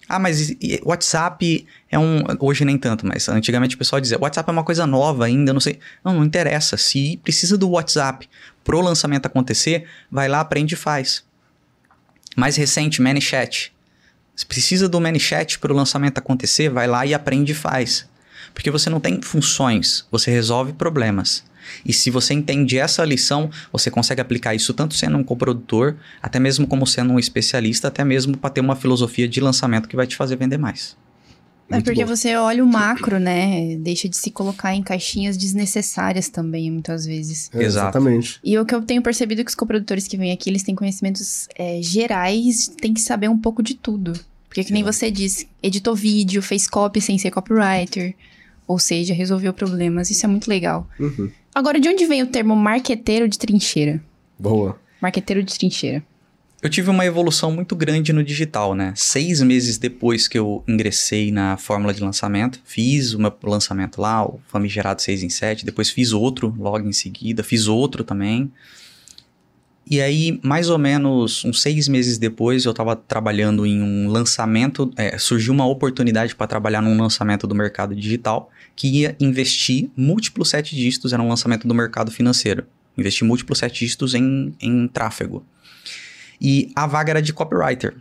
Ah, 0.08 0.20
mas 0.20 0.56
WhatsApp 0.84 1.66
é 1.90 1.98
um. 1.98 2.24
Hoje 2.40 2.64
nem 2.64 2.78
tanto, 2.78 3.06
mas 3.06 3.28
antigamente 3.28 3.76
o 3.76 3.78
pessoal 3.78 4.00
dizia: 4.00 4.18
WhatsApp 4.20 4.50
é 4.50 4.52
uma 4.52 4.64
coisa 4.64 4.86
nova 4.86 5.26
ainda, 5.26 5.52
não 5.52 5.60
sei. 5.60 5.80
Não, 6.04 6.14
não 6.14 6.24
interessa. 6.24 6.78
Se 6.78 7.18
precisa 7.24 7.58
do 7.58 7.70
WhatsApp 7.72 8.30
pro 8.64 8.82
lançamento 8.82 9.26
acontecer, 9.26 9.88
vai 10.12 10.28
lá, 10.28 10.42
aprende 10.42 10.76
e 10.76 10.78
faz. 10.78 11.24
Mais 12.36 12.56
recente, 12.56 13.02
ManyChat. 13.02 13.74
Se 14.36 14.46
precisa 14.46 14.90
do 14.90 15.00
ManyChat 15.00 15.58
para 15.60 15.72
o 15.72 15.76
lançamento 15.76 16.18
acontecer, 16.18 16.70
vai 16.70 16.88
lá 16.88 17.06
e 17.06 17.14
aprende 17.14 17.54
e 17.54 17.56
faz. 17.56 18.08
Porque 18.54 18.70
você 18.70 18.90
não 18.90 19.00
tem 19.00 19.22
funções, 19.22 20.06
você 20.12 20.30
resolve 20.30 20.74
problemas. 20.74 21.44
E 21.86 21.94
se 21.94 22.10
você 22.10 22.34
entende 22.34 22.78
essa 22.78 23.04
lição, 23.04 23.50
você 23.72 23.90
consegue 23.92 24.22
aplicar 24.22 24.56
isso 24.56 24.74
tanto 24.74 24.94
sendo 24.94 25.18
um 25.18 25.24
coprodutor, 25.24 25.96
até 26.22 26.40
mesmo 26.40 26.68
como 26.68 26.86
sendo 26.86 27.14
um 27.14 27.20
especialista, 27.20 27.88
até 27.88 28.04
mesmo 28.04 28.38
para 28.38 28.50
ter 28.50 28.62
uma 28.62 28.76
filosofia 28.76 29.28
de 29.28 29.40
lançamento 29.40 29.88
que 29.88 29.96
vai 29.96 30.08
te 30.08 30.16
fazer 30.16 30.36
vender 30.36 30.58
mais. 30.58 30.96
É 31.70 31.82
porque 31.82 32.06
você 32.06 32.36
olha 32.36 32.64
o 32.64 32.68
macro, 32.68 33.20
né? 33.20 33.76
Deixa 33.78 34.08
de 34.08 34.16
se 34.16 34.30
colocar 34.30 34.76
em 34.76 34.84
caixinhas 34.84 35.36
desnecessárias 35.36 36.30
também, 36.30 36.70
muitas 36.70 37.06
vezes. 37.06 37.50
É, 37.54 37.64
exatamente. 37.64 38.40
E 38.44 38.58
o 38.58 38.66
que 38.66 38.76
eu 38.76 38.84
tenho 38.84 39.02
percebido 39.02 39.42
é 39.42 39.44
que 39.44 39.50
os 39.50 39.56
coprodutores 39.56 40.08
que 40.08 40.16
vêm 40.16 40.32
aqui, 40.32 40.50
eles 40.50 40.62
têm 40.62 40.76
conhecimentos 40.76 41.48
é, 41.58 41.82
gerais, 41.82 42.68
têm 42.80 42.94
que 42.94 43.02
saber 43.02 43.30
um 43.30 43.38
pouco 43.38 43.64
de 43.64 43.74
tudo. 43.74 44.14
Porque 44.48 44.64
que 44.64 44.72
nem 44.72 44.84
você 44.84 45.10
disse, 45.10 45.50
editou 45.62 45.96
vídeo, 45.96 46.42
fez 46.42 46.68
copy 46.68 47.02
sem 47.02 47.18
ser 47.18 47.32
copywriter. 47.32 48.14
Ou 48.68 48.78
seja, 48.78 49.14
resolveu 49.14 49.52
problemas. 49.52 50.12
Isso 50.12 50.26
é 50.26 50.30
muito 50.30 50.48
legal. 50.48 50.88
Uhum. 51.00 51.32
Agora, 51.56 51.80
de 51.80 51.88
onde 51.88 52.06
vem 52.06 52.22
o 52.22 52.28
termo 52.28 52.54
marqueteiro 52.54 53.30
de 53.30 53.40
trincheira? 53.40 54.04
Boa. 54.38 54.78
Marqueteiro 55.02 55.42
de 55.42 55.58
trincheira. 55.58 56.04
Eu 56.62 56.70
tive 56.70 56.90
uma 56.90 57.06
evolução 57.06 57.50
muito 57.50 57.78
grande 57.78 58.12
no 58.12 58.22
digital, 58.22 58.76
né? 58.76 58.92
Seis 58.94 59.42
meses 59.42 59.78
depois 59.78 60.28
que 60.28 60.38
eu 60.38 60.66
ingressei 60.68 61.32
na 61.32 61.56
fórmula 61.56 61.94
de 61.94 62.04
lançamento, 62.04 62.60
fiz 62.66 63.14
o 63.14 63.20
meu 63.20 63.34
lançamento 63.44 64.02
lá, 64.02 64.26
o 64.26 64.42
famigerado 64.48 65.02
6 65.02 65.24
em 65.24 65.30
7, 65.30 65.66
depois 65.66 65.90
fiz 65.90 66.12
outro 66.12 66.54
logo 66.60 66.86
em 66.86 66.92
seguida, 66.92 67.42
fiz 67.42 67.68
outro 67.68 68.04
também. 68.04 68.52
E 69.88 70.02
aí, 70.02 70.40
mais 70.42 70.70
ou 70.70 70.80
menos 70.80 71.46
uns 71.46 71.62
seis 71.62 71.88
meses 71.88 72.18
depois, 72.18 72.66
eu 72.66 72.72
estava 72.72 72.96
trabalhando 72.96 73.68
em 73.68 73.82
um 73.84 74.10
lançamento. 74.10 74.92
É, 74.98 75.18
surgiu 75.20 75.54
uma 75.54 75.68
oportunidade 75.68 76.36
para 76.36 76.48
trabalhar 76.48 76.82
num 76.82 77.00
lançamento 77.00 77.46
do 77.46 77.54
mercado 77.54 77.96
digital 77.96 78.50
que 78.76 78.88
ia 78.88 79.16
investir 79.20 79.90
múltiplos 79.96 80.50
sete 80.50 80.76
dígitos, 80.76 81.14
era 81.14 81.22
um 81.22 81.30
lançamento 81.30 81.68
do 81.68 81.74
mercado 81.74 82.12
financeiro. 82.12 82.66
Investir 82.98 83.28
múltiplos 83.28 83.60
sete 83.60 83.80
dígitos 83.80 84.16
em, 84.16 84.56
em 84.60 84.88
tráfego. 84.88 85.46
E 86.42 86.72
a 86.76 86.88
vaga 86.88 87.12
era 87.12 87.22
de 87.22 87.32
copywriter. 87.32 87.96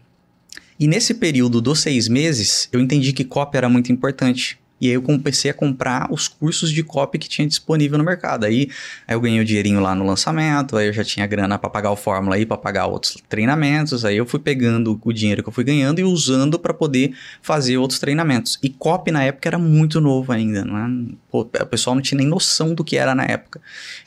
E 0.80 0.88
nesse 0.88 1.14
período 1.14 1.60
dos 1.60 1.80
seis 1.80 2.08
meses, 2.08 2.68
eu 2.72 2.80
entendi 2.80 3.12
que 3.12 3.24
copy 3.24 3.56
era 3.56 3.68
muito 3.68 3.92
importante. 3.92 4.58
E 4.80 4.88
aí 4.88 4.94
eu 4.94 5.02
comecei 5.02 5.50
a 5.50 5.54
comprar 5.54 6.12
os 6.12 6.28
cursos 6.28 6.70
de 6.70 6.82
copy 6.82 7.18
que 7.18 7.28
tinha 7.28 7.46
disponível 7.46 7.96
no 7.96 8.04
mercado. 8.04 8.44
Aí, 8.44 8.68
aí 9.06 9.14
eu 9.14 9.20
ganhei 9.20 9.40
o 9.40 9.44
dinheirinho 9.44 9.80
lá 9.80 9.94
no 9.94 10.04
lançamento, 10.04 10.76
aí 10.76 10.88
eu 10.88 10.92
já 10.92 11.04
tinha 11.04 11.26
grana 11.26 11.58
para 11.58 11.70
pagar 11.70 11.90
o 11.90 11.96
fórmula 11.96 12.36
aí, 12.36 12.44
para 12.44 12.56
pagar 12.56 12.86
outros 12.86 13.16
treinamentos. 13.28 14.04
Aí 14.04 14.16
eu 14.16 14.26
fui 14.26 14.40
pegando 14.40 15.00
o 15.02 15.12
dinheiro 15.12 15.42
que 15.42 15.48
eu 15.48 15.52
fui 15.52 15.64
ganhando 15.64 16.00
e 16.00 16.04
usando 16.04 16.58
para 16.58 16.74
poder 16.74 17.14
fazer 17.40 17.76
outros 17.78 17.98
treinamentos. 18.00 18.58
E 18.62 18.68
copy 18.68 19.10
na 19.10 19.22
época 19.22 19.48
era 19.48 19.58
muito 19.58 20.00
novo 20.00 20.32
ainda, 20.32 20.64
não 20.64 20.76
é? 20.76 21.14
Pô, 21.30 21.40
o 21.40 21.66
pessoal 21.66 21.94
não 21.94 22.02
tinha 22.02 22.18
nem 22.18 22.26
noção 22.26 22.74
do 22.74 22.84
que 22.84 22.96
era 22.96 23.14
na 23.14 23.24
época. 23.24 23.60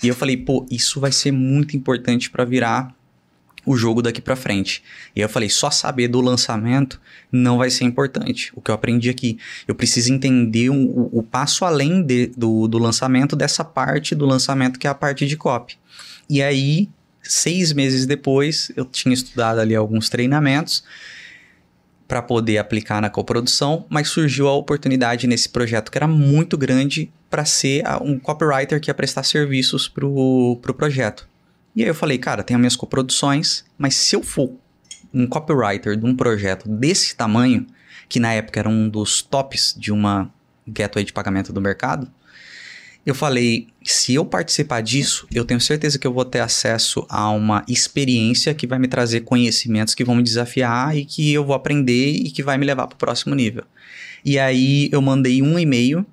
E 0.03 0.07
eu 0.07 0.15
falei, 0.15 0.37
pô, 0.37 0.65
isso 0.69 0.99
vai 0.99 1.11
ser 1.11 1.31
muito 1.31 1.75
importante 1.75 2.29
para 2.29 2.43
virar 2.43 2.96
o 3.67 3.75
jogo 3.75 4.01
daqui 4.01 4.21
para 4.21 4.37
frente. 4.37 4.81
E 5.13 5.19
eu 5.19 5.27
falei, 5.27 5.49
só 5.49 5.69
saber 5.69 6.07
do 6.07 6.21
lançamento 6.21 7.01
não 7.29 7.57
vai 7.57 7.69
ser 7.69 7.83
importante. 7.83 8.49
O 8.55 8.61
que 8.61 8.71
eu 8.71 8.75
aprendi 8.75 9.09
aqui, 9.09 9.37
eu 9.67 9.75
preciso 9.75 10.11
entender 10.11 10.69
o, 10.69 11.09
o 11.11 11.21
passo 11.21 11.65
além 11.65 12.01
de, 12.01 12.27
do, 12.27 12.65
do 12.69 12.77
lançamento 12.77 13.35
dessa 13.35 13.65
parte 13.65 14.15
do 14.15 14.25
lançamento 14.25 14.79
que 14.79 14.87
é 14.87 14.89
a 14.89 14.95
parte 14.95 15.27
de 15.27 15.35
copy. 15.35 15.77
E 16.29 16.41
aí, 16.41 16.89
seis 17.21 17.73
meses 17.73 18.05
depois, 18.05 18.71
eu 18.77 18.85
tinha 18.85 19.13
estudado 19.13 19.59
ali 19.59 19.75
alguns 19.75 20.07
treinamentos 20.07 20.81
para 22.07 22.21
poder 22.21 22.59
aplicar 22.59 23.01
na 23.01 23.09
coprodução, 23.09 23.85
mas 23.89 24.07
surgiu 24.07 24.47
a 24.47 24.55
oportunidade 24.55 25.27
nesse 25.27 25.49
projeto 25.49 25.91
que 25.91 25.97
era 25.97 26.07
muito 26.07 26.57
grande 26.57 27.11
para 27.29 27.43
ser 27.43 27.83
um 28.01 28.17
copywriter 28.17 28.79
que 28.79 28.89
ia 28.89 28.93
prestar 28.93 29.23
serviços 29.23 29.89
para 29.89 30.05
o 30.05 30.57
pro 30.61 30.73
projeto. 30.73 31.27
E 31.77 31.83
aí 31.83 31.89
eu 31.89 31.93
falei, 31.93 32.17
cara, 32.17 32.41
tenho 32.41 32.59
minhas 32.59 32.75
coproduções, 32.75 33.63
mas 33.77 33.93
se 33.93 34.15
eu 34.15 34.23
for 34.23 34.51
um 35.13 35.27
copywriter 35.27 35.95
de 35.95 36.03
um 36.07 36.15
projeto 36.15 36.67
desse 36.67 37.15
tamanho, 37.15 37.67
que 38.09 38.19
na 38.19 38.33
época 38.33 38.59
era 38.59 38.67
um 38.67 38.89
dos 38.89 39.21
tops 39.21 39.75
de 39.77 39.91
uma 39.91 40.33
gateway 40.67 41.05
de 41.05 41.13
pagamento 41.13 41.53
do 41.53 41.61
mercado, 41.61 42.11
eu 43.05 43.13
falei, 43.13 43.67
se 43.83 44.15
eu 44.15 44.25
participar 44.25 44.81
disso, 44.81 45.27
eu 45.31 45.45
tenho 45.45 45.61
certeza 45.61 45.99
que 45.99 46.07
eu 46.07 46.11
vou 46.11 46.25
ter 46.25 46.39
acesso 46.39 47.05
a 47.07 47.29
uma 47.29 47.63
experiência 47.67 48.55
que 48.55 48.65
vai 48.65 48.79
me 48.79 48.87
trazer 48.87 49.21
conhecimentos 49.21 49.93
que 49.93 50.03
vão 50.03 50.15
me 50.15 50.23
desafiar 50.23 50.97
e 50.97 51.05
que 51.05 51.31
eu 51.31 51.45
vou 51.45 51.55
aprender 51.55 52.09
e 52.09 52.31
que 52.31 52.41
vai 52.41 52.57
me 52.57 52.65
levar 52.65 52.87
para 52.87 52.95
o 52.95 52.97
próximo 52.97 53.35
nível. 53.35 53.63
E 54.25 54.39
aí 54.39 54.89
eu 54.91 54.99
mandei 54.99 55.43
um 55.43 55.59
e-mail 55.59 56.03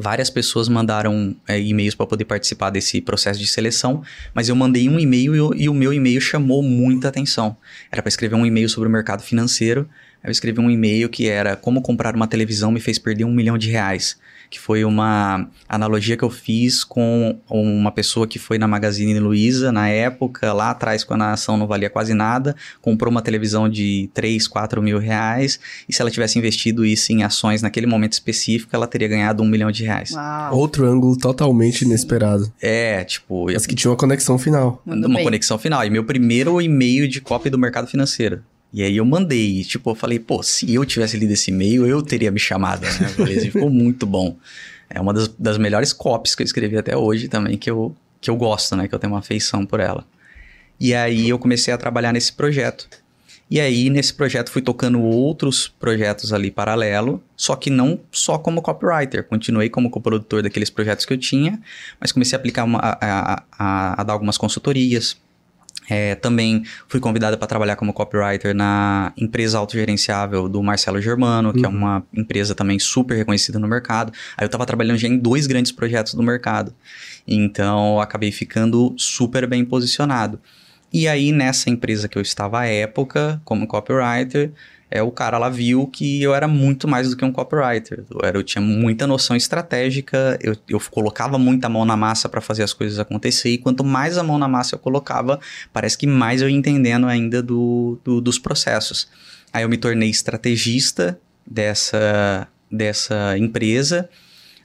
Várias 0.00 0.30
pessoas 0.30 0.66
mandaram 0.68 1.36
é, 1.46 1.60
e-mails 1.60 1.94
para 1.94 2.06
poder 2.06 2.24
participar 2.24 2.70
desse 2.70 3.00
processo 3.02 3.38
de 3.38 3.46
seleção, 3.46 4.02
mas 4.34 4.48
eu 4.48 4.56
mandei 4.56 4.88
um 4.88 4.98
e-mail 4.98 5.54
e, 5.54 5.64
e 5.64 5.68
o 5.68 5.74
meu 5.74 5.92
e-mail 5.92 6.20
chamou 6.20 6.62
muita 6.62 7.08
atenção. 7.08 7.54
Era 7.92 8.00
para 8.00 8.08
escrever 8.08 8.34
um 8.34 8.46
e-mail 8.46 8.68
sobre 8.68 8.88
o 8.88 8.92
mercado 8.92 9.22
financeiro. 9.22 9.86
Eu 10.24 10.30
escrevi 10.30 10.58
um 10.58 10.70
e-mail 10.70 11.08
que 11.10 11.28
era 11.28 11.54
como 11.54 11.82
comprar 11.82 12.16
uma 12.16 12.26
televisão 12.26 12.72
me 12.72 12.80
fez 12.80 12.98
perder 12.98 13.24
um 13.24 13.32
milhão 13.32 13.58
de 13.58 13.70
reais 13.70 14.18
que 14.50 14.58
foi 14.58 14.84
uma 14.84 15.48
analogia 15.68 16.16
que 16.16 16.24
eu 16.24 16.28
fiz 16.28 16.82
com 16.82 17.38
uma 17.48 17.92
pessoa 17.92 18.26
que 18.26 18.38
foi 18.38 18.58
na 18.58 18.66
Magazine 18.66 19.18
Luiza 19.20 19.70
na 19.70 19.88
época, 19.88 20.52
lá 20.52 20.70
atrás, 20.70 21.04
quando 21.04 21.22
a 21.22 21.32
ação 21.32 21.56
não 21.56 21.68
valia 21.68 21.88
quase 21.88 22.12
nada, 22.12 22.56
comprou 22.82 23.12
uma 23.12 23.22
televisão 23.22 23.68
de 23.68 24.10
3, 24.12 24.48
4 24.48 24.82
mil 24.82 24.98
reais, 24.98 25.60
e 25.88 25.94
se 25.94 26.02
ela 26.02 26.10
tivesse 26.10 26.36
investido 26.36 26.84
isso 26.84 27.12
em 27.12 27.22
ações 27.22 27.62
naquele 27.62 27.86
momento 27.86 28.14
específico, 28.14 28.74
ela 28.74 28.88
teria 28.88 29.06
ganhado 29.06 29.40
um 29.42 29.46
milhão 29.46 29.70
de 29.70 29.84
reais. 29.84 30.10
Uau. 30.10 30.56
Outro 30.56 30.84
ângulo 30.84 31.16
totalmente 31.16 31.82
inesperado. 31.82 32.52
É, 32.60 33.04
tipo... 33.04 33.44
Mas 33.44 33.66
que 33.66 33.74
tinha 33.74 33.90
uma 33.90 33.96
conexão 33.96 34.36
final. 34.36 34.82
Mandou 34.84 35.08
uma 35.08 35.16
bem. 35.16 35.24
conexão 35.24 35.58
final. 35.58 35.84
E 35.84 35.90
meu 35.90 36.02
primeiro 36.02 36.60
e-mail 36.60 37.06
de 37.06 37.20
cópia 37.20 37.50
do 37.50 37.58
mercado 37.58 37.86
financeiro. 37.86 38.42
E 38.72 38.82
aí 38.82 38.96
eu 38.96 39.04
mandei, 39.04 39.64
tipo, 39.64 39.90
eu 39.90 39.94
falei, 39.94 40.18
pô, 40.18 40.42
se 40.42 40.72
eu 40.72 40.84
tivesse 40.84 41.16
lido 41.16 41.32
esse 41.32 41.50
e-mail, 41.50 41.86
eu 41.86 42.02
teria 42.02 42.30
me 42.30 42.38
chamado, 42.38 42.82
né? 42.82 43.08
Falei, 43.16 43.36
assim, 43.36 43.50
ficou 43.50 43.68
muito 43.68 44.06
bom. 44.06 44.36
É 44.88 45.00
uma 45.00 45.12
das, 45.12 45.28
das 45.28 45.58
melhores 45.58 45.92
copies 45.92 46.34
que 46.34 46.42
eu 46.42 46.44
escrevi 46.44 46.76
até 46.76 46.96
hoje 46.96 47.28
também, 47.28 47.58
que 47.58 47.70
eu, 47.70 47.94
que 48.20 48.30
eu 48.30 48.36
gosto, 48.36 48.76
né? 48.76 48.86
Que 48.86 48.94
eu 48.94 48.98
tenho 48.98 49.12
uma 49.12 49.18
afeição 49.18 49.66
por 49.66 49.80
ela. 49.80 50.06
E 50.78 50.94
aí 50.94 51.28
eu 51.28 51.38
comecei 51.38 51.74
a 51.74 51.78
trabalhar 51.78 52.12
nesse 52.12 52.32
projeto. 52.32 52.88
E 53.50 53.60
aí, 53.60 53.90
nesse 53.90 54.14
projeto, 54.14 54.48
fui 54.48 54.62
tocando 54.62 55.00
outros 55.02 55.66
projetos 55.66 56.32
ali 56.32 56.52
paralelo, 56.52 57.20
só 57.36 57.56
que 57.56 57.68
não 57.68 57.98
só 58.12 58.38
como 58.38 58.62
copywriter. 58.62 59.24
Continuei 59.24 59.68
como 59.68 59.90
coprodutor 59.90 60.40
daqueles 60.40 60.70
projetos 60.70 61.04
que 61.04 61.12
eu 61.12 61.18
tinha, 61.18 61.60
mas 61.98 62.12
comecei 62.12 62.36
a 62.36 62.38
aplicar 62.38 62.62
uma, 62.62 62.78
a, 62.78 62.98
a, 63.00 63.42
a, 63.58 64.00
a 64.00 64.04
dar 64.04 64.12
algumas 64.12 64.38
consultorias, 64.38 65.16
É, 65.90 66.14
também 66.14 66.62
fui 66.86 67.00
convidado 67.00 67.36
para 67.36 67.48
trabalhar 67.48 67.74
como 67.74 67.92
copywriter 67.92 68.54
na 68.54 69.12
empresa 69.16 69.58
autogerenciável 69.58 70.48
do 70.48 70.62
Marcelo 70.62 71.02
Germano, 71.02 71.52
que 71.52 71.64
é 71.64 71.68
uma 71.68 72.06
empresa 72.14 72.54
também 72.54 72.78
super 72.78 73.16
reconhecida 73.16 73.58
no 73.58 73.66
mercado. 73.66 74.12
Aí 74.36 74.44
eu 74.44 74.46
estava 74.46 74.64
trabalhando 74.64 74.98
já 74.98 75.08
em 75.08 75.18
dois 75.18 75.48
grandes 75.48 75.72
projetos 75.72 76.14
do 76.14 76.22
mercado. 76.22 76.72
Então 77.26 78.00
acabei 78.00 78.30
ficando 78.30 78.94
super 78.96 79.48
bem 79.48 79.64
posicionado. 79.64 80.40
E 80.92 81.08
aí 81.08 81.32
nessa 81.32 81.68
empresa 81.68 82.08
que 82.08 82.16
eu 82.16 82.22
estava 82.22 82.60
à 82.60 82.66
época, 82.66 83.42
como 83.44 83.66
copywriter, 83.66 84.52
é, 84.90 85.02
o 85.02 85.10
cara 85.10 85.38
lá 85.38 85.48
viu 85.48 85.86
que 85.86 86.20
eu 86.20 86.34
era 86.34 86.48
muito 86.48 86.88
mais 86.88 87.10
do 87.10 87.16
que 87.16 87.24
um 87.24 87.30
copywriter. 87.30 88.04
Eu, 88.10 88.20
era, 88.24 88.36
eu 88.36 88.42
tinha 88.42 88.60
muita 88.60 89.06
noção 89.06 89.36
estratégica, 89.36 90.36
eu, 90.42 90.56
eu 90.68 90.80
colocava 90.90 91.38
muita 91.38 91.68
mão 91.68 91.84
na 91.84 91.96
massa 91.96 92.28
para 92.28 92.40
fazer 92.40 92.64
as 92.64 92.72
coisas 92.72 92.98
acontecer, 92.98 93.50
e 93.50 93.58
quanto 93.58 93.84
mais 93.84 94.18
a 94.18 94.22
mão 94.22 94.38
na 94.38 94.48
massa 94.48 94.74
eu 94.74 94.78
colocava, 94.78 95.38
parece 95.72 95.96
que 95.96 96.06
mais 96.06 96.42
eu 96.42 96.48
ia 96.48 96.56
entendendo 96.56 97.06
ainda 97.06 97.42
do, 97.42 98.00
do 98.04 98.20
dos 98.20 98.38
processos. 98.38 99.08
Aí 99.52 99.62
eu 99.62 99.68
me 99.68 99.76
tornei 99.76 100.10
estrategista 100.10 101.20
dessa, 101.46 102.48
dessa 102.70 103.36
empresa. 103.38 104.08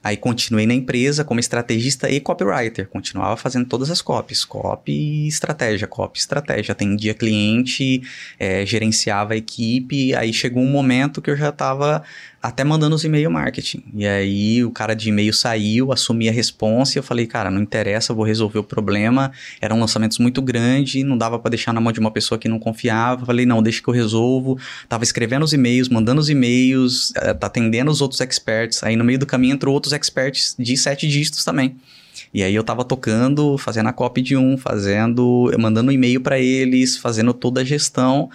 Aí 0.06 0.16
continuei 0.16 0.68
na 0.68 0.74
empresa 0.74 1.24
como 1.24 1.40
estrategista 1.40 2.08
e 2.08 2.20
copywriter. 2.20 2.86
Continuava 2.86 3.36
fazendo 3.36 3.66
todas 3.66 3.90
as 3.90 4.00
copies. 4.00 4.44
Copy 4.44 5.26
estratégia, 5.26 5.88
copy 5.88 6.20
estratégia. 6.20 6.70
Atendia 6.70 7.12
cliente, 7.12 8.00
é, 8.38 8.64
gerenciava 8.64 9.34
a 9.34 9.36
equipe. 9.36 10.14
Aí 10.14 10.32
chegou 10.32 10.62
um 10.62 10.70
momento 10.70 11.20
que 11.20 11.28
eu 11.28 11.36
já 11.36 11.48
estava 11.48 12.04
até 12.46 12.62
mandando 12.62 12.94
os 12.94 13.02
e-mail 13.02 13.28
marketing. 13.28 13.82
E 13.92 14.06
aí 14.06 14.64
o 14.64 14.70
cara 14.70 14.94
de 14.94 15.08
e-mail 15.08 15.32
saiu, 15.32 15.92
assumi 15.92 16.28
a 16.28 16.32
responsa 16.32 16.96
e 16.96 16.98
eu 17.00 17.02
falei, 17.02 17.26
cara, 17.26 17.50
não 17.50 17.60
interessa, 17.60 18.14
vou 18.14 18.24
resolver 18.24 18.60
o 18.60 18.62
problema. 18.62 19.32
Eram 19.60 19.80
lançamentos 19.80 20.18
muito 20.18 20.40
grandes, 20.40 21.02
não 21.02 21.18
dava 21.18 21.40
para 21.40 21.50
deixar 21.50 21.72
na 21.72 21.80
mão 21.80 21.92
de 21.92 21.98
uma 21.98 22.10
pessoa 22.10 22.38
que 22.38 22.48
não 22.48 22.60
confiava. 22.60 23.26
Falei, 23.26 23.44
não, 23.44 23.60
deixa 23.60 23.82
que 23.82 23.88
eu 23.88 23.94
resolvo. 23.94 24.56
Tava 24.88 25.02
escrevendo 25.02 25.42
os 25.42 25.52
e-mails, 25.52 25.88
mandando 25.88 26.20
os 26.20 26.30
e-mails, 26.30 27.12
eh, 27.16 27.36
atendendo 27.40 27.90
os 27.90 28.00
outros 28.00 28.20
experts. 28.20 28.80
Aí 28.84 28.94
no 28.94 29.02
meio 29.02 29.18
do 29.18 29.26
caminho 29.26 29.54
entrou 29.54 29.74
outros 29.74 29.92
experts 29.92 30.54
de 30.56 30.76
sete 30.76 31.08
dígitos 31.08 31.44
também. 31.44 31.74
E 32.32 32.42
aí 32.42 32.54
eu 32.54 32.62
tava 32.62 32.84
tocando, 32.84 33.58
fazendo 33.58 33.88
a 33.88 33.92
copy 33.92 34.22
de 34.22 34.36
um, 34.36 34.56
fazendo, 34.56 35.50
mandando 35.58 35.90
e-mail 35.90 36.20
para 36.20 36.38
eles, 36.38 36.96
fazendo 36.96 37.32
toda 37.34 37.62
a 37.62 37.64
gestão. 37.64 38.30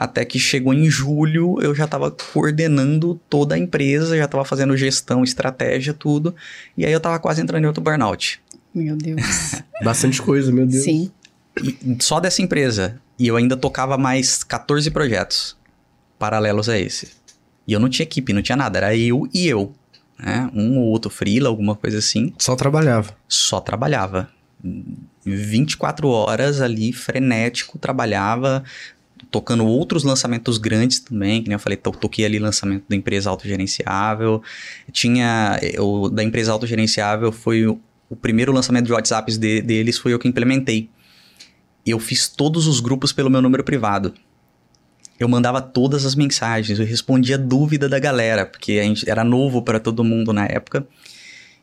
Até 0.00 0.24
que 0.24 0.38
chegou 0.38 0.72
em 0.72 0.88
julho, 0.88 1.58
eu 1.60 1.74
já 1.74 1.84
estava 1.84 2.10
coordenando 2.10 3.20
toda 3.28 3.54
a 3.54 3.58
empresa, 3.58 4.16
já 4.16 4.24
estava 4.24 4.46
fazendo 4.46 4.74
gestão, 4.74 5.22
estratégia, 5.22 5.92
tudo. 5.92 6.34
E 6.74 6.86
aí 6.86 6.92
eu 6.92 6.96
estava 6.96 7.18
quase 7.18 7.42
entrando 7.42 7.64
em 7.64 7.66
outro 7.66 7.82
burnout. 7.82 8.40
Meu 8.74 8.96
Deus. 8.96 9.20
Bastante 9.84 10.22
coisa, 10.22 10.50
meu 10.50 10.66
Deus. 10.66 10.84
Sim. 10.84 11.10
E 11.62 11.98
só 12.00 12.18
dessa 12.18 12.40
empresa. 12.40 12.98
E 13.18 13.26
eu 13.26 13.36
ainda 13.36 13.58
tocava 13.58 13.98
mais 13.98 14.42
14 14.42 14.90
projetos 14.90 15.54
paralelos 16.18 16.70
a 16.70 16.78
esse. 16.78 17.08
E 17.68 17.74
eu 17.74 17.78
não 17.78 17.90
tinha 17.90 18.04
equipe, 18.04 18.32
não 18.32 18.40
tinha 18.40 18.56
nada. 18.56 18.78
Era 18.78 18.96
eu 18.96 19.28
e 19.34 19.46
eu. 19.46 19.74
Né? 20.18 20.50
Um 20.54 20.78
ou 20.78 20.86
outro 20.86 21.10
freela, 21.10 21.50
alguma 21.50 21.74
coisa 21.74 21.98
assim. 21.98 22.32
Só 22.38 22.56
trabalhava. 22.56 23.14
Só 23.28 23.60
trabalhava. 23.60 24.30
24 25.26 26.08
horas 26.08 26.62
ali, 26.62 26.90
frenético, 26.90 27.78
trabalhava, 27.78 28.64
tocando 29.30 29.66
outros 29.66 30.04
lançamentos 30.04 30.58
grandes 30.58 31.00
também, 31.00 31.42
que 31.42 31.48
nem 31.48 31.54
eu 31.54 31.58
falei, 31.58 31.76
to 31.76 31.90
toquei 31.92 32.24
ali 32.24 32.38
lançamento 32.38 32.84
da 32.88 32.96
empresa 32.96 33.30
autogerenciável. 33.30 34.42
Tinha. 34.92 35.58
O, 35.78 36.08
da 36.08 36.22
empresa 36.22 36.52
autogerenciável 36.52 37.32
foi 37.32 37.66
o, 37.66 37.80
o 38.08 38.16
primeiro 38.16 38.52
lançamento 38.52 38.86
de 38.86 38.92
WhatsApps 38.92 39.36
de, 39.36 39.60
deles, 39.62 39.98
foi 39.98 40.12
eu 40.12 40.18
que 40.18 40.28
implementei. 40.28 40.88
Eu 41.84 41.98
fiz 41.98 42.28
todos 42.28 42.66
os 42.66 42.80
grupos 42.80 43.12
pelo 43.12 43.30
meu 43.30 43.42
número 43.42 43.64
privado. 43.64 44.14
Eu 45.18 45.28
mandava 45.28 45.60
todas 45.60 46.06
as 46.06 46.14
mensagens, 46.14 46.78
eu 46.78 46.86
respondia 46.86 47.36
dúvida 47.36 47.88
da 47.88 47.98
galera, 47.98 48.46
porque 48.46 48.72
a 48.72 48.82
gente 48.82 49.08
era 49.08 49.22
novo 49.22 49.62
para 49.62 49.78
todo 49.78 50.02
mundo 50.02 50.32
na 50.32 50.46
época. 50.46 50.86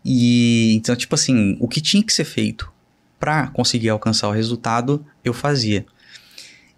E 0.06 0.76
então, 0.76 0.96
tipo 0.96 1.16
assim, 1.16 1.58
o 1.60 1.68
que 1.68 1.82
tinha 1.82 2.04
que 2.04 2.14
ser 2.14 2.24
feito 2.24 2.72
para 3.20 3.48
conseguir 3.48 3.90
alcançar 3.90 4.28
o 4.28 4.32
resultado, 4.32 5.04
eu 5.26 5.34
fazia. 5.34 5.86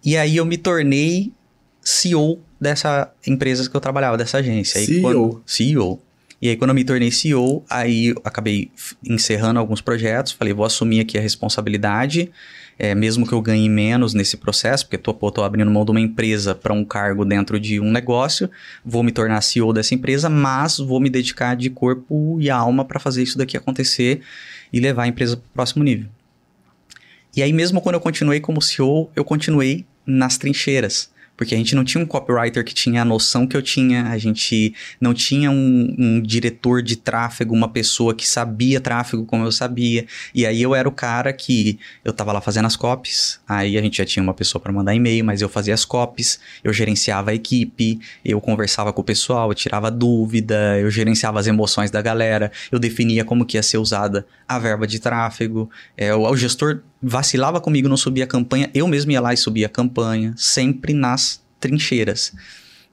E 0.04 0.16
aí 0.16 0.36
eu 0.36 0.44
me 0.44 0.56
tornei 0.56 1.32
CEO 1.82 2.40
dessa 2.60 3.12
empresa 3.26 3.68
que 3.68 3.74
eu 3.74 3.80
trabalhava, 3.80 4.16
dessa 4.16 4.38
agência. 4.38 4.80
Aí, 4.80 4.86
CEO? 4.86 5.02
Quando, 5.02 5.42
CEO. 5.46 6.00
E 6.42 6.48
aí, 6.48 6.56
quando 6.56 6.70
eu 6.70 6.74
me 6.74 6.84
tornei 6.84 7.10
CEO, 7.10 7.62
aí 7.68 8.06
eu 8.08 8.22
acabei 8.24 8.70
encerrando 9.04 9.58
alguns 9.58 9.82
projetos. 9.82 10.32
Falei, 10.32 10.54
vou 10.54 10.64
assumir 10.64 11.00
aqui 11.00 11.18
a 11.18 11.20
responsabilidade, 11.20 12.30
é, 12.78 12.94
mesmo 12.94 13.26
que 13.26 13.34
eu 13.34 13.42
ganhe 13.42 13.68
menos 13.68 14.14
nesse 14.14 14.38
processo, 14.38 14.86
porque 14.86 14.96
tô, 14.96 15.12
pô, 15.12 15.30
tô 15.30 15.42
abrindo 15.42 15.70
mão 15.70 15.84
de 15.84 15.90
uma 15.90 16.00
empresa 16.00 16.54
para 16.54 16.72
um 16.72 16.82
cargo 16.82 17.26
dentro 17.26 17.60
de 17.60 17.78
um 17.78 17.90
negócio. 17.90 18.50
Vou 18.82 19.02
me 19.02 19.12
tornar 19.12 19.42
CEO 19.42 19.70
dessa 19.70 19.94
empresa, 19.94 20.30
mas 20.30 20.78
vou 20.78 20.98
me 20.98 21.10
dedicar 21.10 21.54
de 21.54 21.68
corpo 21.68 22.38
e 22.40 22.48
alma 22.48 22.86
para 22.86 22.98
fazer 22.98 23.22
isso 23.22 23.36
daqui 23.36 23.54
acontecer 23.54 24.22
e 24.72 24.80
levar 24.80 25.02
a 25.02 25.08
empresa 25.08 25.36
para 25.36 25.46
o 25.46 25.52
próximo 25.52 25.84
nível. 25.84 26.08
E 27.36 27.42
aí, 27.42 27.52
mesmo 27.52 27.82
quando 27.82 27.96
eu 27.96 28.00
continuei 28.00 28.40
como 28.40 28.62
CEO, 28.62 29.10
eu 29.14 29.24
continuei 29.24 29.84
nas 30.06 30.36
trincheiras. 30.38 31.10
Porque 31.40 31.54
a 31.54 31.56
gente 31.56 31.74
não 31.74 31.84
tinha 31.84 32.04
um 32.04 32.06
copywriter 32.06 32.62
que 32.62 32.74
tinha 32.74 33.00
a 33.00 33.04
noção 33.04 33.46
que 33.46 33.56
eu 33.56 33.62
tinha, 33.62 34.08
a 34.08 34.18
gente 34.18 34.74
não 35.00 35.14
tinha 35.14 35.50
um, 35.50 35.96
um, 35.98 36.20
diretor 36.20 36.82
de 36.82 36.96
tráfego, 36.96 37.54
uma 37.54 37.70
pessoa 37.70 38.14
que 38.14 38.28
sabia 38.28 38.78
tráfego 38.78 39.24
como 39.24 39.46
eu 39.46 39.50
sabia. 39.50 40.04
E 40.34 40.44
aí 40.44 40.60
eu 40.60 40.74
era 40.74 40.86
o 40.86 40.92
cara 40.92 41.32
que 41.32 41.78
eu 42.04 42.12
tava 42.12 42.30
lá 42.30 42.42
fazendo 42.42 42.66
as 42.66 42.76
copies, 42.76 43.40
aí 43.48 43.78
a 43.78 43.80
gente 43.80 43.96
já 43.96 44.04
tinha 44.04 44.22
uma 44.22 44.34
pessoa 44.34 44.60
para 44.60 44.70
mandar 44.70 44.94
e-mail, 44.94 45.24
mas 45.24 45.40
eu 45.40 45.48
fazia 45.48 45.72
as 45.72 45.82
copies, 45.82 46.38
eu 46.62 46.74
gerenciava 46.74 47.30
a 47.30 47.34
equipe, 47.34 47.98
eu 48.22 48.38
conversava 48.38 48.92
com 48.92 49.00
o 49.00 49.04
pessoal, 49.04 49.50
eu 49.50 49.54
tirava 49.54 49.90
dúvida, 49.90 50.78
eu 50.78 50.90
gerenciava 50.90 51.40
as 51.40 51.46
emoções 51.46 51.90
da 51.90 52.02
galera, 52.02 52.52
eu 52.70 52.78
definia 52.78 53.24
como 53.24 53.46
que 53.46 53.56
ia 53.56 53.62
ser 53.62 53.78
usada 53.78 54.26
a 54.46 54.58
verba 54.58 54.86
de 54.86 54.98
tráfego. 54.98 55.70
É, 55.96 56.14
o, 56.14 56.20
o 56.20 56.36
gestor 56.36 56.82
vacilava 57.02 57.60
comigo, 57.60 57.88
não 57.88 57.96
subia 57.96 58.24
a 58.24 58.26
campanha, 58.26 58.70
eu 58.74 58.86
mesmo 58.86 59.10
ia 59.12 59.20
lá 59.20 59.32
e 59.32 59.36
subia 59.36 59.66
a 59.66 59.70
campanha, 59.70 60.34
sempre 60.36 60.92
nas 60.92 61.42
trincheiras. 61.58 62.32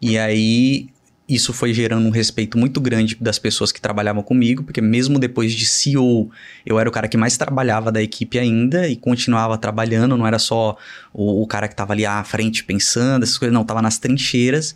E 0.02 0.18
aí 0.18 0.90
isso 1.28 1.52
foi 1.52 1.74
gerando 1.74 2.08
um 2.08 2.10
respeito 2.10 2.58
muito 2.58 2.80
grande 2.80 3.18
das 3.20 3.38
pessoas 3.38 3.72
que 3.72 3.82
trabalhavam 3.82 4.24
comigo, 4.24 4.64
porque 4.64 4.80
mesmo 4.80 5.20
depois 5.20 5.54
de 5.54 5.66
CEO, 5.66 6.32
eu 6.66 6.80
era 6.80 6.88
o 6.88 6.92
cara 6.92 7.08
que 7.08 7.18
mais 7.18 7.36
trabalhava 7.36 7.92
da 7.92 8.02
equipe 8.02 8.40
ainda 8.40 8.88
e 8.88 8.96
continuava 8.96 9.58
trabalhando, 9.58 10.16
não 10.16 10.26
era 10.26 10.40
só 10.40 10.78
o, 11.14 11.42
o 11.42 11.48
cara 11.48 11.68
que 11.68 11.74
estava 11.74 11.92
ali 11.92 12.06
à 12.06 12.24
frente 12.24 12.64
pensando, 12.64 13.24
essas 13.24 13.38
coisas, 13.38 13.54
não, 13.54 13.64
estava 13.64 13.82
nas 13.82 13.98
trincheiras. 13.98 14.76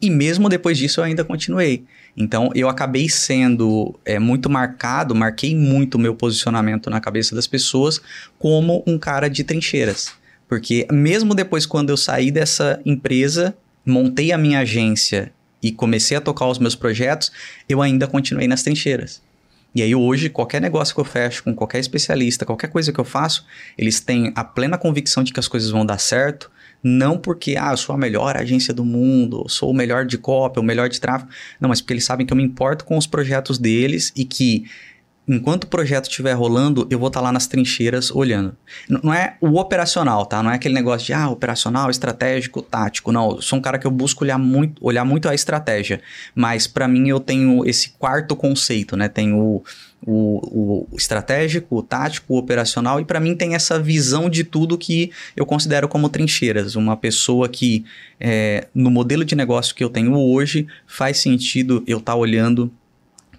E 0.00 0.10
mesmo 0.10 0.48
depois 0.48 0.78
disso 0.78 1.00
eu 1.00 1.04
ainda 1.04 1.24
continuei. 1.24 1.84
Então 2.16 2.50
eu 2.54 2.68
acabei 2.68 3.08
sendo 3.08 3.98
é, 4.04 4.18
muito 4.18 4.48
marcado, 4.48 5.14
marquei 5.14 5.54
muito 5.54 5.96
o 5.96 5.98
meu 5.98 6.14
posicionamento 6.14 6.90
na 6.90 7.00
cabeça 7.00 7.34
das 7.34 7.46
pessoas 7.46 8.00
como 8.38 8.82
um 8.86 8.98
cara 8.98 9.28
de 9.28 9.44
trincheiras. 9.44 10.12
Porque 10.48 10.86
mesmo 10.90 11.34
depois, 11.34 11.66
quando 11.66 11.90
eu 11.90 11.96
saí 11.96 12.30
dessa 12.30 12.80
empresa, 12.84 13.54
montei 13.84 14.32
a 14.32 14.38
minha 14.38 14.60
agência 14.60 15.30
e 15.62 15.70
comecei 15.70 16.16
a 16.16 16.20
tocar 16.20 16.46
os 16.46 16.58
meus 16.58 16.74
projetos, 16.74 17.30
eu 17.68 17.82
ainda 17.82 18.06
continuei 18.06 18.48
nas 18.48 18.62
trincheiras. 18.62 19.20
E 19.74 19.82
aí 19.82 19.94
hoje, 19.94 20.30
qualquer 20.30 20.60
negócio 20.60 20.94
que 20.94 21.00
eu 21.00 21.04
fecho 21.04 21.44
com 21.44 21.54
qualquer 21.54 21.78
especialista, 21.78 22.46
qualquer 22.46 22.68
coisa 22.68 22.92
que 22.92 22.98
eu 22.98 23.04
faço, 23.04 23.44
eles 23.76 24.00
têm 24.00 24.32
a 24.34 24.42
plena 24.42 24.78
convicção 24.78 25.22
de 25.22 25.32
que 25.32 25.38
as 25.38 25.46
coisas 25.46 25.70
vão 25.70 25.84
dar 25.84 25.98
certo, 25.98 26.50
não 26.82 27.18
porque, 27.18 27.56
ah, 27.56 27.72
eu 27.72 27.76
sou 27.76 27.94
a 27.94 27.98
melhor 27.98 28.36
agência 28.36 28.72
do 28.72 28.84
mundo, 28.84 29.44
sou 29.48 29.70
o 29.70 29.74
melhor 29.74 30.06
de 30.06 30.16
cópia, 30.16 30.60
o 30.60 30.64
melhor 30.64 30.88
de 30.88 31.00
tráfego. 31.00 31.30
Não, 31.60 31.68
mas 31.68 31.80
porque 31.80 31.94
eles 31.94 32.04
sabem 32.04 32.26
que 32.26 32.32
eu 32.32 32.36
me 32.36 32.42
importo 32.42 32.84
com 32.84 32.96
os 32.96 33.06
projetos 33.06 33.58
deles 33.58 34.12
e 34.14 34.24
que 34.24 34.64
enquanto 35.28 35.64
o 35.64 35.66
projeto 35.66 36.08
estiver 36.08 36.32
rolando, 36.32 36.86
eu 36.90 36.98
vou 36.98 37.08
estar 37.08 37.20
tá 37.20 37.24
lá 37.24 37.32
nas 37.32 37.46
trincheiras 37.46 38.10
olhando. 38.10 38.56
Não 38.88 39.12
é 39.12 39.36
o 39.40 39.58
operacional, 39.58 40.24
tá? 40.24 40.42
Não 40.42 40.50
é 40.50 40.54
aquele 40.54 40.74
negócio 40.74 41.06
de, 41.06 41.12
ah, 41.12 41.28
operacional, 41.28 41.90
estratégico, 41.90 42.62
tático. 42.62 43.12
Não, 43.12 43.32
eu 43.32 43.42
sou 43.42 43.58
um 43.58 43.62
cara 43.62 43.78
que 43.78 43.86
eu 43.86 43.90
busco 43.90 44.24
olhar 44.24 44.38
muito, 44.38 44.84
olhar 44.84 45.04
muito 45.04 45.28
a 45.28 45.34
estratégia. 45.34 46.00
Mas 46.34 46.66
para 46.66 46.88
mim 46.88 47.08
eu 47.08 47.20
tenho 47.20 47.64
esse 47.68 47.90
quarto 47.90 48.34
conceito, 48.34 48.96
né? 48.96 49.08
Tenho 49.08 49.36
o, 49.36 49.62
o, 50.06 50.86
o 50.90 50.96
estratégico, 50.96 51.76
o 51.76 51.82
tático, 51.82 52.34
o 52.34 52.38
operacional. 52.38 53.00
E 53.00 53.04
para 53.04 53.20
mim 53.20 53.36
tem 53.36 53.54
essa 53.54 53.78
visão 53.78 54.30
de 54.30 54.44
tudo 54.44 54.78
que 54.78 55.10
eu 55.36 55.44
considero 55.44 55.88
como 55.88 56.08
trincheiras. 56.08 56.74
Uma 56.76 56.96
pessoa 56.96 57.48
que, 57.48 57.84
é, 58.18 58.66
no 58.74 58.90
modelo 58.90 59.24
de 59.24 59.34
negócio 59.34 59.74
que 59.74 59.84
eu 59.84 59.90
tenho 59.90 60.14
hoje, 60.16 60.66
faz 60.86 61.18
sentido 61.18 61.82
eu 61.86 61.98
estar 61.98 62.12
tá 62.12 62.18
olhando 62.18 62.72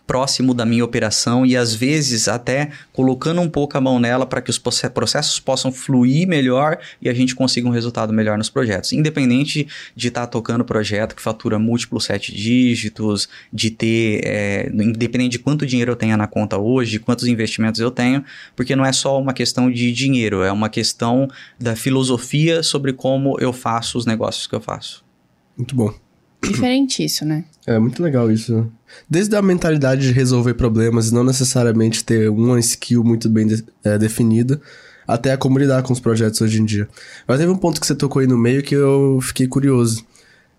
próximo 0.09 0.55
da 0.55 0.65
minha 0.65 0.83
operação 0.83 1.45
e 1.45 1.55
às 1.55 1.75
vezes 1.75 2.27
até 2.27 2.71
colocando 2.91 3.41
um 3.41 3.47
pouco 3.47 3.77
a 3.77 3.81
mão 3.81 3.99
nela 3.99 4.25
para 4.25 4.41
que 4.41 4.49
os 4.49 4.57
processos 4.57 5.39
possam 5.39 5.71
fluir 5.71 6.27
melhor 6.27 6.79
e 6.99 7.07
a 7.07 7.13
gente 7.13 7.35
consiga 7.35 7.67
um 7.67 7.71
resultado 7.71 8.11
melhor 8.11 8.35
nos 8.35 8.49
projetos. 8.49 8.91
Independente 8.91 9.67
de 9.95 10.07
estar 10.07 10.21
tá 10.21 10.27
tocando 10.27 10.65
projeto 10.65 11.15
que 11.15 11.21
fatura 11.21 11.59
múltiplos 11.59 12.05
sete 12.05 12.33
dígitos, 12.33 13.29
de 13.53 13.69
ter, 13.69 14.21
é, 14.25 14.71
independente 14.73 15.33
de 15.33 15.39
quanto 15.39 15.63
dinheiro 15.63 15.91
eu 15.91 15.95
tenha 15.95 16.17
na 16.17 16.25
conta 16.25 16.57
hoje, 16.57 16.93
de 16.93 16.99
quantos 16.99 17.27
investimentos 17.27 17.79
eu 17.79 17.91
tenho, 17.91 18.25
porque 18.55 18.75
não 18.75 18.83
é 18.83 18.91
só 18.91 19.21
uma 19.21 19.31
questão 19.31 19.69
de 19.69 19.91
dinheiro, 19.91 20.41
é 20.41 20.51
uma 20.51 20.69
questão 20.69 21.27
da 21.59 21.75
filosofia 21.75 22.63
sobre 22.63 22.93
como 22.93 23.39
eu 23.39 23.53
faço 23.53 23.95
os 23.95 24.07
negócios 24.07 24.47
que 24.47 24.55
eu 24.55 24.61
faço. 24.61 25.05
Muito 25.55 25.75
bom. 25.75 25.93
Diferente 26.41 27.03
isso, 27.03 27.25
né? 27.25 27.43
É 27.67 27.77
muito 27.77 28.01
legal 28.01 28.31
isso. 28.31 28.71
Desde 29.09 29.35
a 29.35 29.41
mentalidade 29.41 30.01
de 30.07 30.11
resolver 30.11 30.53
problemas 30.53 31.09
e 31.09 31.13
não 31.13 31.23
necessariamente 31.23 32.03
ter 32.03 32.29
uma 32.29 32.59
skill 32.59 33.03
muito 33.03 33.29
bem 33.29 33.47
de, 33.47 33.63
é, 33.83 33.97
definida, 33.97 34.59
até 35.07 35.31
a 35.31 35.37
como 35.37 35.57
lidar 35.57 35.81
com 35.81 35.91
os 35.91 35.99
projetos 35.99 36.39
hoje 36.41 36.61
em 36.61 36.65
dia. 36.65 36.87
Mas 37.27 37.39
teve 37.39 37.51
um 37.51 37.57
ponto 37.57 37.81
que 37.81 37.87
você 37.87 37.95
tocou 37.95 38.19
aí 38.19 38.27
no 38.27 38.37
meio 38.37 38.61
que 38.61 38.75
eu 38.75 39.19
fiquei 39.21 39.47
curioso. 39.47 40.05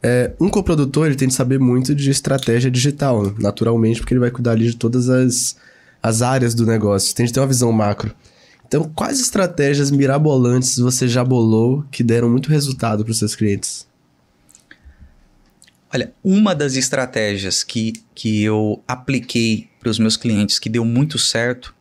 É, 0.02 0.32
um 0.40 0.48
coprodutor 0.48 1.06
ele 1.06 1.14
tem 1.14 1.28
que 1.28 1.34
saber 1.34 1.60
muito 1.60 1.94
de 1.94 2.10
estratégia 2.10 2.70
digital, 2.70 3.22
né? 3.22 3.34
naturalmente, 3.38 4.00
porque 4.00 4.14
ele 4.14 4.20
vai 4.20 4.30
cuidar 4.30 4.52
ali 4.52 4.66
de 4.66 4.76
todas 4.76 5.08
as, 5.08 5.56
as 6.02 6.22
áreas 6.22 6.54
do 6.54 6.66
negócio. 6.66 7.14
Tem 7.14 7.26
que 7.26 7.32
ter 7.32 7.40
uma 7.40 7.46
visão 7.46 7.70
macro. 7.70 8.12
Então, 8.66 8.90
quais 8.94 9.20
estratégias 9.20 9.90
mirabolantes 9.90 10.78
você 10.78 11.06
já 11.06 11.24
bolou 11.24 11.84
que 11.90 12.02
deram 12.02 12.30
muito 12.30 12.48
resultado 12.48 13.04
para 13.04 13.10
os 13.10 13.18
seus 13.18 13.34
clientes? 13.34 13.89
Olha, 15.92 16.12
uma 16.22 16.54
das 16.54 16.76
estratégias 16.76 17.64
que, 17.64 17.94
que 18.14 18.42
eu 18.42 18.82
apliquei 18.86 19.68
para 19.80 19.90
os 19.90 19.98
meus 19.98 20.16
clientes 20.16 20.58
que 20.58 20.68
deu 20.68 20.84
muito 20.84 21.18
certo 21.18 21.74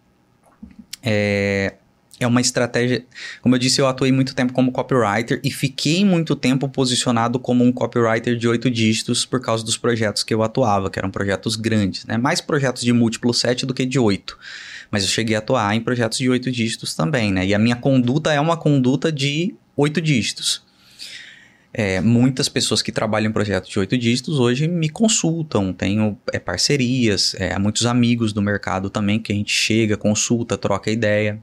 é, 1.04 1.76
é 2.20 2.26
uma 2.26 2.42
estratégia. 2.42 3.06
Como 3.42 3.56
eu 3.56 3.60
disse, 3.60 3.80
eu 3.80 3.88
atuei 3.88 4.12
muito 4.12 4.34
tempo 4.34 4.52
como 4.52 4.72
copywriter 4.72 5.40
e 5.44 5.52
fiquei 5.52 6.04
muito 6.04 6.36
tempo 6.36 6.68
posicionado 6.68 7.40
como 7.40 7.64
um 7.64 7.72
copywriter 7.72 8.36
de 8.36 8.48
oito 8.48 8.70
dígitos 8.70 9.26
por 9.26 9.42
causa 9.42 9.64
dos 9.64 9.78
projetos 9.78 10.24
que 10.24 10.34
eu 10.34 10.42
atuava, 10.42 10.90
que 10.90 10.98
eram 10.98 11.12
projetos 11.12 11.56
grandes, 11.56 12.06
né? 12.06 12.18
Mais 12.18 12.42
projetos 12.42 12.84
de 12.84 12.92
múltiplo 12.92 13.34
sete 13.34 13.66
do 13.66 13.74
que 13.74 13.86
de 13.86 14.00
oito. 14.00 14.38
Mas 14.90 15.04
eu 15.04 15.10
cheguei 15.10 15.36
a 15.36 15.40
atuar 15.40 15.76
em 15.76 15.82
projetos 15.82 16.18
de 16.18 16.28
oito 16.30 16.52
dígitos 16.52 16.96
também, 16.96 17.32
né? 17.32 17.46
E 17.46 17.54
a 17.54 17.60
minha 17.60 17.76
conduta 17.76 18.34
é 18.34 18.40
uma 18.40 18.58
conduta 18.58 19.12
de 19.12 19.56
oito 19.78 20.02
dígitos. 20.02 20.68
É, 21.72 22.02
muitas 22.02 22.50
pessoas 22.50 22.82
que 22.82 22.92
trabalham 22.92 23.30
em 23.30 23.34
projetos 23.34 23.70
de 23.70 23.78
oito 23.78 23.96
dígitos 23.96 24.40
hoje 24.40 24.68
me 24.68 24.90
consultam, 24.90 25.72
tenho 25.72 26.18
é, 26.34 26.40
parcerias, 26.40 27.36
é, 27.38 27.58
muitos 27.60 27.86
amigos 27.86 28.34
do 28.34 28.42
mercado 28.42 28.90
também 28.90 29.20
que 29.20 29.32
a 29.32 29.36
gente 29.36 29.54
chega, 29.54 29.96
consulta, 29.96 30.58
troca 30.58 30.90
ideia. 30.90 31.40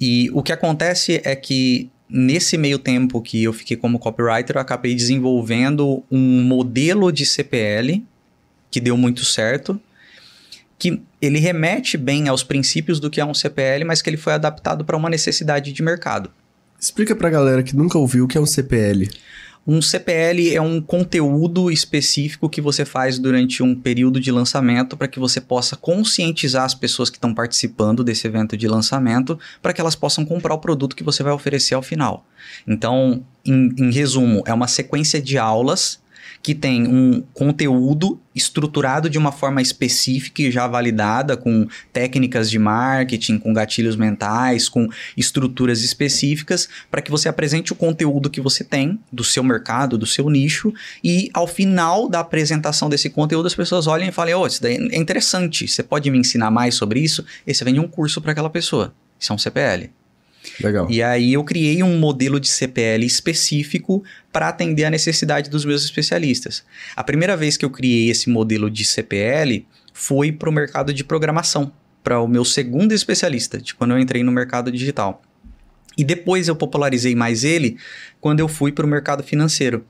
E 0.00 0.28
o 0.32 0.42
que 0.42 0.52
acontece 0.52 1.20
é 1.24 1.36
que 1.36 1.88
nesse 2.08 2.58
meio 2.58 2.78
tempo 2.78 3.22
que 3.22 3.44
eu 3.44 3.52
fiquei 3.52 3.76
como 3.76 3.98
copywriter, 3.98 4.56
eu 4.56 4.60
acabei 4.60 4.94
desenvolvendo 4.94 6.02
um 6.10 6.42
modelo 6.42 7.12
de 7.12 7.24
CPL 7.24 8.02
que 8.70 8.80
deu 8.80 8.96
muito 8.96 9.24
certo, 9.24 9.80
que 10.78 11.00
ele 11.20 11.38
remete 11.38 11.96
bem 11.96 12.28
aos 12.28 12.42
princípios 12.42 12.98
do 12.98 13.10
que 13.10 13.20
é 13.20 13.24
um 13.24 13.34
CPL, 13.34 13.84
mas 13.84 14.00
que 14.02 14.10
ele 14.10 14.16
foi 14.16 14.32
adaptado 14.32 14.84
para 14.84 14.96
uma 14.96 15.10
necessidade 15.10 15.72
de 15.72 15.82
mercado. 15.82 16.32
Explica 16.80 17.14
pra 17.14 17.28
galera 17.28 17.62
que 17.62 17.76
nunca 17.76 17.98
ouviu 17.98 18.24
o 18.24 18.28
que 18.28 18.38
é 18.38 18.40
um 18.40 18.46
CPL. 18.46 19.10
Um 19.66 19.82
CPL 19.82 20.54
é 20.54 20.60
um 20.60 20.80
conteúdo 20.80 21.70
específico 21.70 22.48
que 22.48 22.62
você 22.62 22.86
faz 22.86 23.18
durante 23.18 23.62
um 23.62 23.74
período 23.74 24.18
de 24.18 24.32
lançamento 24.32 24.96
para 24.96 25.06
que 25.06 25.20
você 25.20 25.40
possa 25.40 25.76
conscientizar 25.76 26.64
as 26.64 26.74
pessoas 26.74 27.10
que 27.10 27.18
estão 27.18 27.34
participando 27.34 28.02
desse 28.02 28.26
evento 28.26 28.56
de 28.56 28.66
lançamento 28.66 29.38
para 29.60 29.74
que 29.74 29.80
elas 29.80 29.94
possam 29.94 30.24
comprar 30.24 30.54
o 30.54 30.58
produto 30.58 30.96
que 30.96 31.04
você 31.04 31.22
vai 31.22 31.34
oferecer 31.34 31.74
ao 31.74 31.82
final. 31.82 32.26
Então, 32.66 33.22
em, 33.44 33.74
em 33.76 33.92
resumo, 33.92 34.42
é 34.46 34.54
uma 34.54 34.66
sequência 34.66 35.20
de 35.20 35.36
aulas 35.36 35.99
que 36.42 36.54
tem 36.54 36.86
um 36.86 37.22
conteúdo 37.34 38.18
estruturado 38.34 39.10
de 39.10 39.18
uma 39.18 39.32
forma 39.32 39.60
específica 39.60 40.42
e 40.42 40.50
já 40.50 40.66
validada 40.66 41.36
com 41.36 41.66
técnicas 41.92 42.50
de 42.50 42.58
marketing, 42.58 43.38
com 43.38 43.52
gatilhos 43.52 43.96
mentais, 43.96 44.68
com 44.68 44.88
estruturas 45.16 45.82
específicas, 45.82 46.68
para 46.90 47.02
que 47.02 47.10
você 47.10 47.28
apresente 47.28 47.72
o 47.72 47.76
conteúdo 47.76 48.30
que 48.30 48.40
você 48.40 48.64
tem 48.64 48.98
do 49.12 49.24
seu 49.24 49.42
mercado, 49.42 49.98
do 49.98 50.06
seu 50.06 50.30
nicho, 50.30 50.72
e 51.04 51.28
ao 51.34 51.46
final 51.46 52.08
da 52.08 52.20
apresentação 52.20 52.88
desse 52.88 53.10
conteúdo 53.10 53.46
as 53.46 53.54
pessoas 53.54 53.86
olhem 53.86 54.08
e 54.08 54.12
falem: 54.12 54.34
"Oh, 54.34 54.46
isso 54.46 54.62
daí 54.62 54.76
é 54.76 54.96
interessante, 54.96 55.68
você 55.68 55.82
pode 55.82 56.10
me 56.10 56.18
ensinar 56.18 56.50
mais 56.50 56.74
sobre 56.74 57.00
isso?" 57.00 57.24
E 57.46 57.52
você 57.52 57.64
vende 57.64 57.80
um 57.80 57.88
curso 57.88 58.20
para 58.20 58.32
aquela 58.32 58.50
pessoa. 58.50 58.94
Isso 59.18 59.32
é 59.32 59.34
um 59.34 59.38
CPL. 59.38 59.90
Legal. 60.60 60.90
E 60.90 61.02
aí 61.02 61.32
eu 61.32 61.44
criei 61.44 61.82
um 61.82 61.98
modelo 61.98 62.40
de 62.40 62.48
CPL 62.48 63.04
específico 63.04 64.02
para 64.32 64.48
atender 64.48 64.84
a 64.84 64.90
necessidade 64.90 65.50
dos 65.50 65.64
meus 65.64 65.84
especialistas. 65.84 66.64
A 66.96 67.04
primeira 67.04 67.36
vez 67.36 67.56
que 67.56 67.64
eu 67.64 67.70
criei 67.70 68.10
esse 68.10 68.30
modelo 68.30 68.70
de 68.70 68.84
CPL 68.84 69.66
foi 69.92 70.32
para 70.32 70.48
o 70.48 70.52
mercado 70.52 70.94
de 70.94 71.04
programação, 71.04 71.72
para 72.02 72.20
o 72.20 72.28
meu 72.28 72.44
segundo 72.44 72.92
especialista, 72.92 73.58
de 73.60 73.74
quando 73.74 73.92
eu 73.92 73.98
entrei 73.98 74.22
no 74.22 74.32
mercado 74.32 74.72
digital. 74.72 75.22
E 75.96 76.04
depois 76.04 76.48
eu 76.48 76.56
popularizei 76.56 77.14
mais 77.14 77.44
ele 77.44 77.76
quando 78.20 78.40
eu 78.40 78.48
fui 78.48 78.72
para 78.72 78.86
o 78.86 78.88
mercado 78.88 79.22
financeiro, 79.22 79.84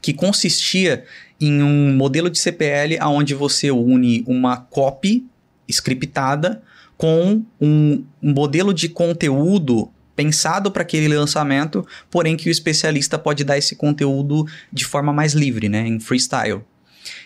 que 0.00 0.14
consistia 0.14 1.04
em 1.40 1.62
um 1.62 1.92
modelo 1.92 2.30
de 2.30 2.38
CPL 2.38 2.98
onde 3.02 3.34
você 3.34 3.70
une 3.70 4.22
uma 4.26 4.56
copy 4.56 5.26
scriptada 5.68 6.62
com 6.98 7.44
um, 7.60 8.04
modelo 8.20 8.74
de 8.74 8.88
conteúdo 8.88 9.88
pensado 10.16 10.70
para 10.72 10.82
aquele 10.82 11.06
lançamento, 11.08 11.86
porém 12.10 12.36
que 12.36 12.48
o 12.48 12.50
especialista 12.50 13.16
pode 13.16 13.44
dar 13.44 13.56
esse 13.56 13.76
conteúdo 13.76 14.44
de 14.72 14.84
forma 14.84 15.12
mais 15.12 15.32
livre, 15.32 15.68
né, 15.68 15.86
em 15.86 16.00
freestyle. 16.00 16.62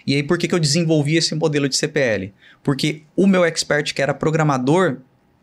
E 0.07 0.15
aí 0.15 0.23
por 0.23 0.37
que, 0.37 0.47
que 0.47 0.55
eu 0.55 0.61
desenvolvi 0.61 1.17
esse 1.17 1.35
modelo 1.35 1.69
de 1.69 1.75
CPL? 1.75 2.35
Porque 2.63 3.03
o 3.17 3.27
meu 3.27 3.45
expert 3.47 3.95
que 3.95 4.03
era 4.03 4.13
programador, 4.13 4.99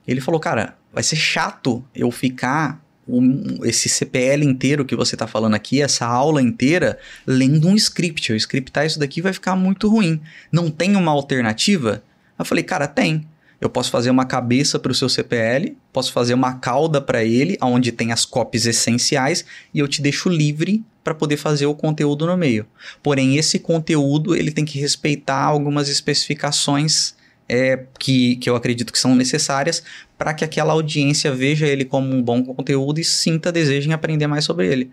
ele 0.08 0.22
falou, 0.22 0.40
cara, 0.40 0.78
vai 0.94 1.02
ser 1.02 1.16
chato 1.16 1.84
eu 1.96 2.12
ficar 2.12 2.80
um, 3.08 3.66
esse 3.66 3.90
CPL 3.90 4.46
inteiro 4.46 4.86
que 4.86 4.96
você 4.96 5.16
está 5.16 5.26
falando 5.26 5.56
aqui, 5.56 5.82
essa 5.82 6.06
aula 6.06 6.40
inteira, 6.40 7.00
lendo 7.26 7.68
um 7.68 7.76
script. 7.76 8.30
Eu 8.30 8.38
scriptar 8.38 8.86
isso 8.86 9.00
daqui 9.00 9.22
vai 9.22 9.34
ficar 9.34 9.56
muito 9.56 9.90
ruim. 9.90 10.22
Não 10.52 10.70
tem 10.70 10.96
uma 10.96 11.12
alternativa? 11.12 12.04
Eu 12.38 12.46
falei, 12.46 12.64
cara, 12.64 12.88
tem. 12.88 13.26
Eu 13.60 13.70
posso 13.70 13.92
fazer 13.92 14.10
uma 14.10 14.26
cabeça 14.26 14.80
para 14.80 14.92
o 14.92 14.96
seu 14.96 15.10
CPL, 15.10 15.76
posso 15.92 16.14
fazer 16.14 16.34
uma 16.34 16.54
cauda 16.56 17.02
para 17.02 17.24
ele, 17.24 17.58
onde 17.62 17.92
tem 17.92 18.12
as 18.12 18.26
copies 18.26 18.66
essenciais, 18.66 19.44
e 19.74 19.80
eu 19.80 19.88
te 19.88 20.02
deixo 20.02 20.30
livre 20.30 20.84
para 21.04 21.14
poder 21.14 21.38
fazer 21.38 21.66
o 21.66 21.76
conteúdo 21.76 22.26
no 22.26 22.38
meio. 22.38 22.66
Porém, 23.04 23.38
esse 23.38 23.60
conteúdo 23.60 24.36
ele 24.36 24.52
tem 24.52 24.64
que 24.64 24.80
respeitar 24.80 25.44
algumas 25.44 25.90
especificações 25.90 27.16
é, 27.50 27.86
que, 28.00 28.36
que 28.36 28.48
eu 28.50 28.56
acredito 28.56 28.94
que 28.94 29.00
são 29.00 29.16
necessárias 29.16 29.84
para 30.18 30.34
que 30.34 30.46
aquela 30.46 30.74
audiência 30.74 31.34
veja 31.34 31.66
ele 31.66 31.84
como 31.84 32.14
um 32.14 32.22
bom 32.22 32.44
conteúdo 32.44 33.00
e 33.00 33.04
sinta 33.04 33.52
desejo 33.52 33.90
em 33.90 33.94
aprender 33.94 34.28
mais 34.28 34.46
sobre 34.46 34.68
ele. 34.68 34.92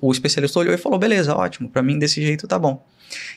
O 0.00 0.12
especialista 0.12 0.58
olhou 0.58 0.74
e 0.74 0.78
falou: 0.78 0.98
beleza, 0.98 1.34
ótimo, 1.34 1.70
para 1.70 1.82
mim 1.82 1.98
desse 1.98 2.20
jeito 2.20 2.46
tá 2.46 2.58
bom. 2.58 2.84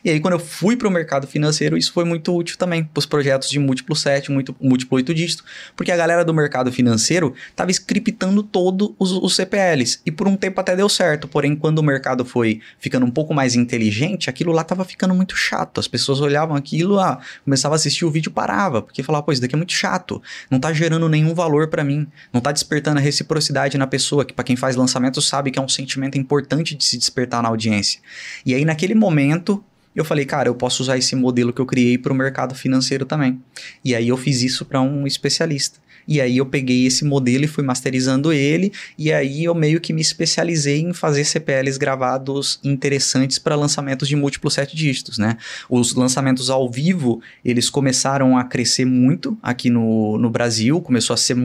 E 0.04 0.10
aí, 0.10 0.20
quando 0.20 0.34
eu 0.34 0.40
fui 0.40 0.76
para 0.76 0.88
o 0.88 0.92
mercado 0.92 1.28
financeiro, 1.28 1.78
isso 1.78 1.92
foi 1.92 2.06
muito 2.06 2.36
útil 2.36 2.58
também 2.58 2.84
para 2.84 3.00
os 3.00 3.06
projetos 3.06 3.50
de 3.50 3.60
múltiplo 3.60 3.96
7, 3.96 4.32
muito, 4.32 4.56
múltiplo 4.60 4.96
8 4.98 5.14
dígitos, 5.14 5.44
porque 5.76 5.92
a 5.92 5.98
galera 5.98 6.24
do 6.24 6.34
mercado 6.34 6.72
financeiro 6.72 7.34
estava 7.50 7.72
scriptando 7.72 8.44
todos 8.44 8.94
os, 9.00 9.12
os, 9.12 9.36
CPLs. 9.36 10.00
E 10.06 10.12
por 10.12 10.28
um 10.28 10.36
tempo 10.36 10.60
até 10.60 10.76
deu 10.76 10.90
certo, 10.90 11.28
porém, 11.28 11.56
quando 11.56 11.80
o 11.80 11.84
mercado 11.84 12.26
foi 12.26 12.62
ficando 12.80 13.06
um 13.06 13.12
pouco 13.12 13.34
mais 13.34 13.56
inteligente, 13.56 14.30
aquilo 14.30 14.52
lá 14.52 14.62
estava 14.62 14.84
ficando 14.86 15.14
muito 15.14 15.36
chato. 15.36 15.80
As 15.80 15.88
pessoas 15.88 16.20
olhavam 16.22 16.56
aquilo, 16.56 17.00
ah, 17.00 17.20
começava 17.44 17.76
a 17.76 17.78
assistir 17.78 18.06
o 18.06 18.12
vídeo 18.12 18.32
parava, 18.32 18.82
porque 18.82 19.04
falava, 19.04 19.24
pô, 19.24 19.32
isso 19.32 19.42
daqui 19.42 19.56
é 19.56 19.58
muito 19.58 19.74
chato, 19.74 20.22
não 20.50 20.58
está 20.58 20.74
gerando 20.74 21.08
nenhum 21.10 21.34
valor 21.34 21.68
para 21.68 21.84
mim, 21.84 22.08
não 22.32 22.40
está 22.40 22.52
despertando 22.52 23.00
a 23.00 23.02
reciprocidade 23.02 23.78
na 23.78 23.88
pessoa, 23.88 24.26
que 24.26 24.34
para 24.34 24.44
quem 24.44 24.56
faz 24.56 24.76
lançamento 24.76 25.22
sabe 25.22 25.52
que 25.52 25.60
é 25.60 25.62
um 25.62 25.70
sentimento 25.70 26.18
importante 26.18 26.76
de 26.76 26.84
se 26.84 26.98
despertar 26.98 27.42
na 27.42 27.50
audiência. 27.50 28.00
E 28.46 28.54
aí, 28.54 28.66
naquele 28.66 28.96
momento, 28.96 29.64
eu 29.98 30.06
falei, 30.06 30.26
cara, 30.26 30.48
eu 30.48 30.54
posso 30.54 30.84
usar 30.84 30.96
esse 30.96 31.16
modelo 31.16 31.52
que 31.52 31.60
eu 31.60 31.66
criei 31.66 31.98
para 31.98 32.14
o 32.14 32.16
mercado 32.16 32.54
financeiro 32.54 33.04
também. 33.04 33.42
E 33.84 33.96
aí 33.96 34.08
eu 34.10 34.16
fiz 34.16 34.44
isso 34.44 34.64
para 34.64 34.80
um 34.80 35.08
especialista. 35.08 35.80
E 36.08 36.22
aí 36.22 36.38
eu 36.38 36.46
peguei 36.46 36.86
esse 36.86 37.04
modelo 37.04 37.44
e 37.44 37.48
fui 37.48 37.64
masterizando 37.64 38.32
ele, 38.32 38.72
e 38.98 39.12
aí 39.12 39.44
eu 39.44 39.54
meio 39.54 39.82
que 39.82 39.92
me 39.92 40.02
especializei 40.02 40.82
em 40.82 40.94
fazer 40.94 41.26
CPLs 41.26 41.78
gravados 41.78 42.60
interessantes 42.64 43.38
para 43.38 43.56
lançamentos 43.56 44.08
de 44.08 44.16
múltiplos 44.16 44.54
sete 44.54 44.76
dígitos, 44.76 45.18
né? 45.18 45.38
Os 45.70 45.94
lançamentos 45.94 46.50
ao 46.50 46.70
vivo, 46.70 47.22
eles 47.44 47.70
começaram 47.70 48.38
a 48.38 48.44
crescer 48.44 48.86
muito 48.86 49.38
aqui 49.42 49.70
no, 49.70 50.18
no 50.18 50.30
Brasil, 50.30 50.80
começou 50.82 51.14
a 51.14 51.18
ser 51.18 51.36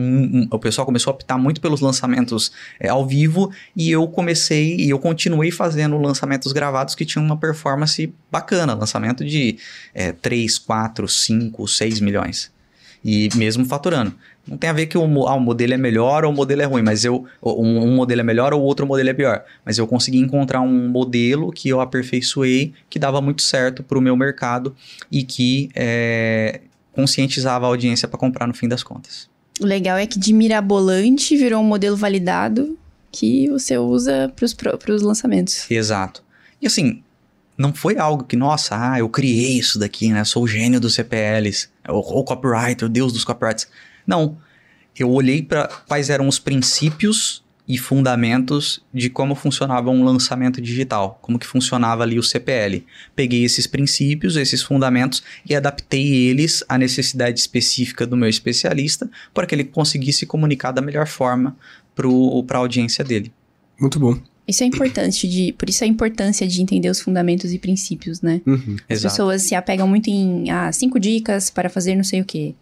o 0.51 0.59
pessoal 0.59 0.85
começou 0.85 1.11
a 1.11 1.15
optar 1.15 1.37
muito 1.37 1.59
pelos 1.59 1.81
lançamentos 1.81 2.51
é, 2.79 2.89
ao 2.89 3.05
vivo, 3.05 3.51
e 3.75 3.91
eu 3.91 4.07
comecei 4.07 4.75
e 4.77 4.89
eu 4.89 4.99
continuei 4.99 5.51
fazendo 5.51 5.97
lançamentos 5.97 6.51
gravados 6.51 6.95
que 6.95 7.05
tinham 7.05 7.25
uma 7.25 7.37
performance 7.37 8.13
bacana, 8.31 8.73
lançamento 8.73 9.25
de 9.25 9.57
é, 9.93 10.11
3, 10.11 10.57
4, 10.59 11.07
5, 11.07 11.67
6 11.67 11.99
milhões. 11.99 12.51
E 13.05 13.29
mesmo 13.35 13.65
faturando. 13.65 14.15
Não 14.45 14.57
tem 14.57 14.69
a 14.69 14.73
ver 14.73 14.87
que 14.87 14.97
o, 14.97 15.27
ah, 15.27 15.35
o 15.35 15.39
modelo 15.39 15.73
é 15.73 15.77
melhor 15.77 16.25
ou 16.25 16.31
o 16.31 16.35
modelo 16.35 16.61
é 16.61 16.65
ruim, 16.65 16.81
mas 16.81 17.05
eu. 17.05 17.25
Um, 17.41 17.79
um 17.79 17.95
modelo 17.95 18.21
é 18.21 18.23
melhor 18.23 18.53
ou 18.53 18.61
o 18.61 18.63
outro 18.63 18.85
modelo 18.85 19.09
é 19.09 19.13
pior. 19.13 19.43
Mas 19.65 19.77
eu 19.77 19.87
consegui 19.87 20.17
encontrar 20.17 20.59
um 20.61 20.89
modelo 20.89 21.51
que 21.51 21.69
eu 21.69 21.79
aperfeiçoei, 21.79 22.73
que 22.89 22.99
dava 22.99 23.21
muito 23.21 23.41
certo 23.41 23.81
para 23.83 23.97
o 23.97 24.01
meu 24.01 24.17
mercado 24.17 24.75
e 25.09 25.23
que 25.23 25.69
é, 25.73 26.59
conscientizava 26.91 27.65
a 27.65 27.69
audiência 27.69 28.07
para 28.07 28.19
comprar 28.19 28.45
no 28.45 28.53
fim 28.53 28.67
das 28.67 28.83
contas. 28.83 29.29
O 29.61 29.65
legal 29.65 29.97
é 29.97 30.05
que 30.05 30.19
de 30.19 30.33
mirabolante 30.33 31.37
virou 31.37 31.61
um 31.61 31.65
modelo 31.65 31.95
validado 31.95 32.77
que 33.11 33.47
você 33.47 33.77
usa 33.77 34.33
para 34.35 34.93
os 34.93 35.01
lançamentos. 35.01 35.69
Exato. 35.69 36.23
E 36.61 36.67
assim, 36.67 37.01
não 37.57 37.73
foi 37.73 37.97
algo 37.97 38.23
que, 38.23 38.35
nossa, 38.35 38.75
ah, 38.75 38.99
eu 38.99 39.07
criei 39.07 39.57
isso 39.57 39.77
daqui, 39.77 40.09
né? 40.09 40.23
Sou 40.23 40.43
o 40.43 40.47
gênio 40.47 40.79
dos 40.79 40.95
CPLs, 40.95 41.69
o, 41.87 42.19
o 42.19 42.23
copywriter, 42.23 42.87
o 42.87 42.89
deus 42.89 43.13
dos 43.13 43.23
copywriters. 43.23 43.67
Não. 44.05 44.37
Eu 44.97 45.09
olhei 45.09 45.41
para 45.41 45.67
quais 45.87 46.09
eram 46.09 46.27
os 46.27 46.37
princípios 46.37 47.43
e 47.67 47.77
fundamentos 47.77 48.83
de 48.93 49.09
como 49.09 49.35
funcionava 49.35 49.89
um 49.89 50.03
lançamento 50.03 50.61
digital, 50.61 51.17
como 51.21 51.39
que 51.39 51.47
funcionava 51.47 52.03
ali 52.03 52.19
o 52.19 52.23
CPL. 52.23 52.85
Peguei 53.15 53.43
esses 53.43 53.65
princípios, 53.65 54.35
esses 54.35 54.61
fundamentos 54.61 55.23
e 55.49 55.55
adaptei 55.55 56.27
eles 56.27 56.63
à 56.67 56.77
necessidade 56.77 57.39
específica 57.39 58.05
do 58.05 58.17
meu 58.17 58.27
especialista 58.27 59.09
para 59.33 59.47
que 59.47 59.55
ele 59.55 59.63
conseguisse 59.63 60.25
comunicar 60.25 60.71
da 60.71 60.81
melhor 60.81 61.07
forma 61.07 61.55
para 61.95 62.57
a 62.57 62.59
audiência 62.59 63.03
dele. 63.03 63.31
Muito 63.79 63.99
bom. 63.99 64.19
Isso 64.45 64.61
é 64.61 64.65
importante, 64.65 65.25
de, 65.25 65.53
por 65.53 65.69
isso 65.69 65.85
a 65.85 65.87
importância 65.87 66.45
de 66.45 66.61
entender 66.61 66.89
os 66.89 66.99
fundamentos 66.99 67.53
e 67.53 67.57
princípios, 67.57 68.21
né? 68.21 68.41
Uhum. 68.45 68.75
As 68.89 68.97
Exato. 68.97 69.13
pessoas 69.13 69.41
se 69.43 69.55
apegam 69.55 69.87
muito 69.87 70.09
em 70.09 70.49
ah, 70.49 70.69
cinco 70.71 70.99
dicas 70.99 71.49
para 71.49 71.69
fazer 71.69 71.95
não 71.95 72.03
sei 72.03 72.19
o 72.19 72.25
quê. 72.25 72.53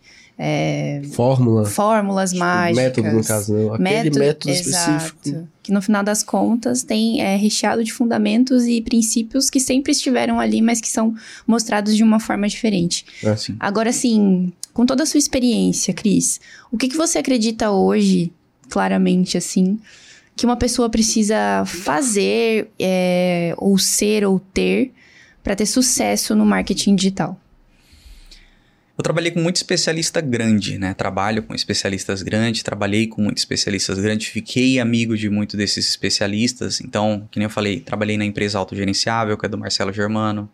É, 0.44 1.04
Fórmula. 1.12 1.66
fórmulas 1.66 2.34
mágicas. 2.34 2.84
Método, 2.84 3.12
no 3.12 3.24
caso, 3.24 3.54
né? 3.54 3.66
Aquele 3.68 3.84
método, 3.84 4.20
método 4.20 4.50
específico. 4.52 5.20
Exato. 5.24 5.48
Que 5.62 5.72
no 5.72 5.84
final 5.84 6.04
das 6.04 6.24
contas 6.24 6.82
tem 6.82 7.22
é, 7.22 7.36
recheado 7.36 7.84
de 7.84 7.94
fundamentos 7.94 8.66
e 8.66 8.82
princípios 8.82 9.52
que 9.52 9.60
sempre 9.60 9.92
estiveram 9.92 10.40
ali, 10.40 10.60
mas 10.60 10.82
que 10.82 10.90
são 10.90 11.14
mostrados 11.46 11.96
de 11.96 12.02
uma 12.02 12.20
forma 12.20 12.48
diferente. 12.48 13.06
É, 13.24 13.36
sim. 13.36 13.56
Agora, 13.60 13.92
assim, 13.92 14.52
com 14.74 14.84
toda 14.84 15.04
a 15.04 15.06
sua 15.06 15.20
experiência, 15.20 15.94
Cris, 15.94 16.42
o 16.72 16.78
que, 16.78 16.88
que 16.88 16.98
você 16.98 17.20
acredita 17.20 17.70
hoje, 17.70 18.34
claramente, 18.68 19.38
assim, 19.38 19.78
que 20.36 20.44
uma 20.44 20.58
pessoa 20.58 20.90
precisa 20.90 21.64
fazer, 21.68 22.68
é, 22.80 23.54
ou 23.60 23.78
ser, 23.78 24.26
ou 24.26 24.40
ter, 24.40 24.92
para 25.44 25.56
ter 25.56 25.68
sucesso 25.68 26.34
no 26.36 26.48
marketing 26.48 26.96
digital? 26.96 27.40
Eu 29.02 29.04
trabalhei 29.04 29.32
com 29.32 29.40
muito 29.40 29.56
especialista 29.56 30.22
grande, 30.22 30.78
né? 30.78 30.94
Trabalho 30.94 31.42
com 31.42 31.56
especialistas 31.56 32.22
grandes, 32.22 32.62
trabalhei 32.62 33.08
com 33.08 33.24
muitos 33.24 33.42
especialistas 33.42 33.98
grandes, 33.98 34.28
fiquei 34.28 34.80
amigo 34.80 35.18
de 35.18 35.28
muitos 35.28 35.58
desses 35.58 35.90
especialistas. 35.90 36.80
Então, 36.80 37.28
que 37.32 37.40
nem 37.40 37.46
eu 37.46 37.50
falei, 37.50 37.80
trabalhei 37.80 38.16
na 38.16 38.26
empresa 38.26 38.60
autogerenciável, 38.60 39.36
que 39.40 39.44
é 39.44 39.50
do 39.50 39.58
Marcelo 39.58 39.92
Germano, 39.92 40.48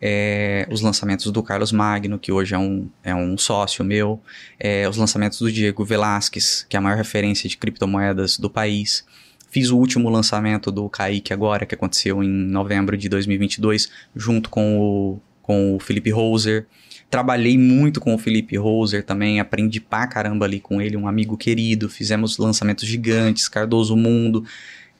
é, 0.00 0.66
os 0.68 0.80
lançamentos 0.80 1.30
do 1.30 1.44
Carlos 1.44 1.70
Magno, 1.70 2.18
que 2.18 2.32
hoje 2.32 2.56
é 2.56 2.58
um, 2.58 2.88
é 3.04 3.14
um 3.14 3.38
sócio 3.38 3.84
meu, 3.84 4.20
é, 4.58 4.88
os 4.88 4.96
lançamentos 4.96 5.38
do 5.38 5.52
Diego 5.52 5.84
Velasquez, 5.84 6.66
que 6.68 6.76
é 6.76 6.78
a 6.78 6.82
maior 6.82 6.96
referência 6.96 7.48
de 7.48 7.56
criptomoedas 7.56 8.36
do 8.36 8.50
país. 8.50 9.06
Fiz 9.48 9.70
o 9.70 9.78
último 9.78 10.10
lançamento 10.10 10.72
do 10.72 10.88
Kaique 10.88 11.32
agora, 11.32 11.64
que 11.64 11.76
aconteceu 11.76 12.20
em 12.20 12.28
novembro 12.28 12.96
de 12.96 13.08
2022, 13.08 13.88
junto 14.16 14.50
com 14.50 14.80
o, 14.80 15.20
com 15.40 15.76
o 15.76 15.78
Felipe 15.78 16.10
Roser. 16.10 16.66
Trabalhei 17.12 17.58
muito 17.58 18.00
com 18.00 18.14
o 18.14 18.18
Felipe 18.18 18.56
Roser 18.56 19.04
também, 19.04 19.38
aprendi 19.38 19.78
pra 19.78 20.06
caramba 20.06 20.46
ali 20.46 20.58
com 20.58 20.80
ele, 20.80 20.96
um 20.96 21.06
amigo 21.06 21.36
querido. 21.36 21.86
Fizemos 21.86 22.38
lançamentos 22.38 22.88
gigantes, 22.88 23.50
Cardoso 23.50 23.94
Mundo. 23.94 24.46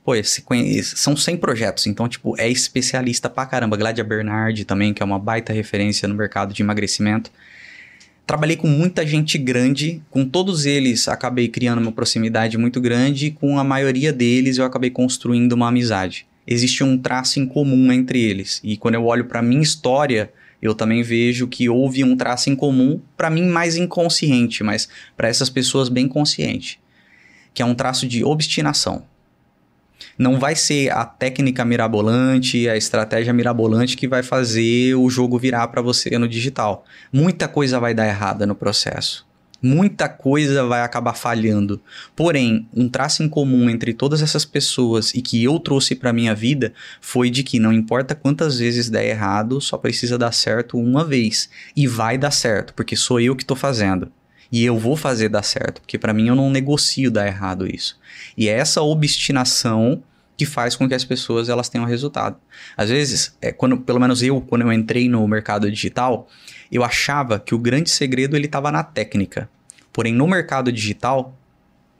Pô, 0.04 0.14
esse, 0.14 0.44
são 0.82 1.16
100 1.16 1.38
projetos, 1.38 1.86
então, 1.86 2.06
tipo, 2.06 2.38
é 2.38 2.46
especialista 2.50 3.30
pra 3.30 3.46
caramba. 3.46 3.78
Gladia 3.78 4.04
Bernard 4.04 4.62
também, 4.66 4.92
que 4.92 5.02
é 5.02 5.06
uma 5.06 5.18
baita 5.18 5.54
referência 5.54 6.06
no 6.06 6.14
mercado 6.14 6.52
de 6.52 6.62
emagrecimento. 6.62 7.30
Trabalhei 8.26 8.56
com 8.56 8.66
muita 8.66 9.06
gente 9.06 9.38
grande, 9.38 10.02
com 10.10 10.22
todos 10.28 10.66
eles 10.66 11.08
acabei 11.08 11.48
criando 11.48 11.80
uma 11.80 11.92
proximidade 11.92 12.58
muito 12.58 12.78
grande 12.78 13.28
e 13.28 13.30
com 13.30 13.58
a 13.58 13.64
maioria 13.64 14.12
deles 14.12 14.58
eu 14.58 14.66
acabei 14.66 14.90
construindo 14.90 15.54
uma 15.54 15.68
amizade. 15.68 16.26
Existe 16.46 16.84
um 16.84 16.98
traço 16.98 17.40
em 17.40 17.46
comum 17.46 17.90
entre 17.90 18.20
eles, 18.20 18.60
e 18.62 18.76
quando 18.76 18.96
eu 18.96 19.06
olho 19.06 19.24
para 19.24 19.40
minha 19.40 19.62
história, 19.62 20.30
eu 20.62 20.74
também 20.74 21.02
vejo 21.02 21.48
que 21.48 21.68
houve 21.68 22.04
um 22.04 22.16
traço 22.16 22.48
em 22.48 22.54
comum, 22.54 23.00
para 23.16 23.28
mim 23.28 23.46
mais 23.48 23.76
inconsciente, 23.76 24.62
mas 24.62 24.88
para 25.16 25.28
essas 25.28 25.50
pessoas 25.50 25.88
bem 25.88 26.06
consciente, 26.06 26.80
que 27.52 27.60
é 27.60 27.64
um 27.66 27.74
traço 27.74 28.06
de 28.06 28.24
obstinação. 28.24 29.04
Não 30.16 30.38
vai 30.38 30.54
ser 30.54 30.92
a 30.92 31.04
técnica 31.04 31.64
mirabolante, 31.64 32.68
a 32.68 32.76
estratégia 32.76 33.32
mirabolante 33.32 33.96
que 33.96 34.06
vai 34.06 34.22
fazer 34.22 34.94
o 34.94 35.10
jogo 35.10 35.38
virar 35.38 35.66
para 35.68 35.82
você 35.82 36.16
no 36.18 36.28
digital. 36.28 36.84
Muita 37.12 37.48
coisa 37.48 37.80
vai 37.80 37.92
dar 37.92 38.06
errada 38.06 38.46
no 38.46 38.54
processo 38.54 39.26
muita 39.62 40.08
coisa 40.08 40.64
vai 40.66 40.82
acabar 40.82 41.14
falhando. 41.14 41.80
Porém, 42.16 42.68
um 42.74 42.88
traço 42.88 43.22
em 43.22 43.28
comum 43.28 43.70
entre 43.70 43.94
todas 43.94 44.20
essas 44.20 44.44
pessoas 44.44 45.14
e 45.14 45.22
que 45.22 45.42
eu 45.42 45.58
trouxe 45.60 45.94
para 45.94 46.12
minha 46.12 46.34
vida 46.34 46.72
foi 47.00 47.30
de 47.30 47.44
que 47.44 47.60
não 47.60 47.72
importa 47.72 48.14
quantas 48.14 48.58
vezes 48.58 48.90
der 48.90 49.06
errado, 49.06 49.60
só 49.60 49.78
precisa 49.78 50.18
dar 50.18 50.32
certo 50.32 50.76
uma 50.76 51.04
vez 51.04 51.48
e 51.76 51.86
vai 51.86 52.18
dar 52.18 52.32
certo, 52.32 52.74
porque 52.74 52.96
sou 52.96 53.20
eu 53.20 53.36
que 53.36 53.44
estou 53.44 53.56
fazendo. 53.56 54.10
E 54.50 54.64
eu 54.64 54.78
vou 54.78 54.96
fazer 54.96 55.30
dar 55.30 55.42
certo, 55.42 55.80
porque 55.80 55.98
para 55.98 56.12
mim 56.12 56.28
eu 56.28 56.34
não 56.34 56.50
negocio 56.50 57.10
dar 57.10 57.26
errado 57.26 57.66
isso. 57.66 57.98
E 58.36 58.48
é 58.48 58.52
essa 58.52 58.82
obstinação 58.82 60.02
que 60.36 60.44
faz 60.44 60.74
com 60.74 60.88
que 60.88 60.94
as 60.94 61.04
pessoas 61.04 61.48
elas 61.48 61.68
tenham 61.68 61.86
resultado. 61.86 62.36
Às 62.76 62.90
vezes, 62.90 63.36
é, 63.40 63.52
quando, 63.52 63.78
pelo 63.78 64.00
menos 64.00 64.22
eu, 64.22 64.40
quando 64.40 64.62
eu 64.62 64.72
entrei 64.72 65.08
no 65.08 65.26
mercado 65.28 65.70
digital, 65.70 66.28
eu 66.72 66.82
achava 66.82 67.38
que 67.38 67.54
o 67.54 67.58
grande 67.58 67.90
segredo 67.90 68.34
ele 68.34 68.46
estava 68.46 68.72
na 68.72 68.82
técnica. 68.82 69.48
Porém, 69.92 70.14
no 70.14 70.26
mercado 70.26 70.72
digital, 70.72 71.36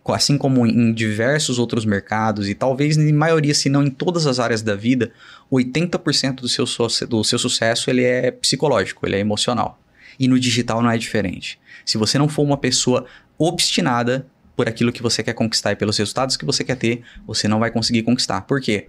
assim 0.09 0.39
como 0.39 0.66
em 0.66 0.95
diversos 0.95 1.59
outros 1.59 1.85
mercados 1.85 2.49
e 2.49 2.55
talvez 2.55 2.97
em 2.97 3.12
maioria, 3.12 3.55
se 3.55 3.68
não 3.68 3.85
em 3.85 3.91
todas 3.91 4.27
as 4.27 4.41
áreas 4.41 4.62
da 4.62 4.75
vida, 4.75 5.12
80% 5.53 6.37
do 6.37 6.49
seu, 6.49 6.64
do 7.07 7.23
seu 7.23 7.39
sucesso 7.39 7.91
ele 7.91 8.03
é 8.03 8.31
psicológico, 8.31 9.07
ele 9.07 9.16
é 9.16 9.18
emocional. 9.18 9.79
E 10.18 10.27
no 10.27 10.41
digital 10.41 10.81
não 10.81 10.91
é 10.91 10.97
diferente. 10.97 11.61
Se 11.85 11.99
você 11.99 12.18
não 12.18 12.29
for 12.29 12.43
uma 12.43 12.57
pessoa 12.57 13.05
obstinada 13.37 14.27
por 14.57 14.66
aquilo 14.68 14.93
que 14.93 15.03
você 15.03 15.23
quer 15.23 15.35
conquistar 15.35 15.73
e 15.73 15.77
pelos 15.77 15.99
resultados 15.99 16.37
que 16.37 16.47
você 16.47 16.64
quer 16.64 16.77
ter, 16.77 17.03
você 17.27 17.47
não 17.47 17.59
vai 17.59 17.70
conseguir 17.70 18.03
conquistar. 18.05 18.41
Por 18.43 18.61
quê? 18.61 18.89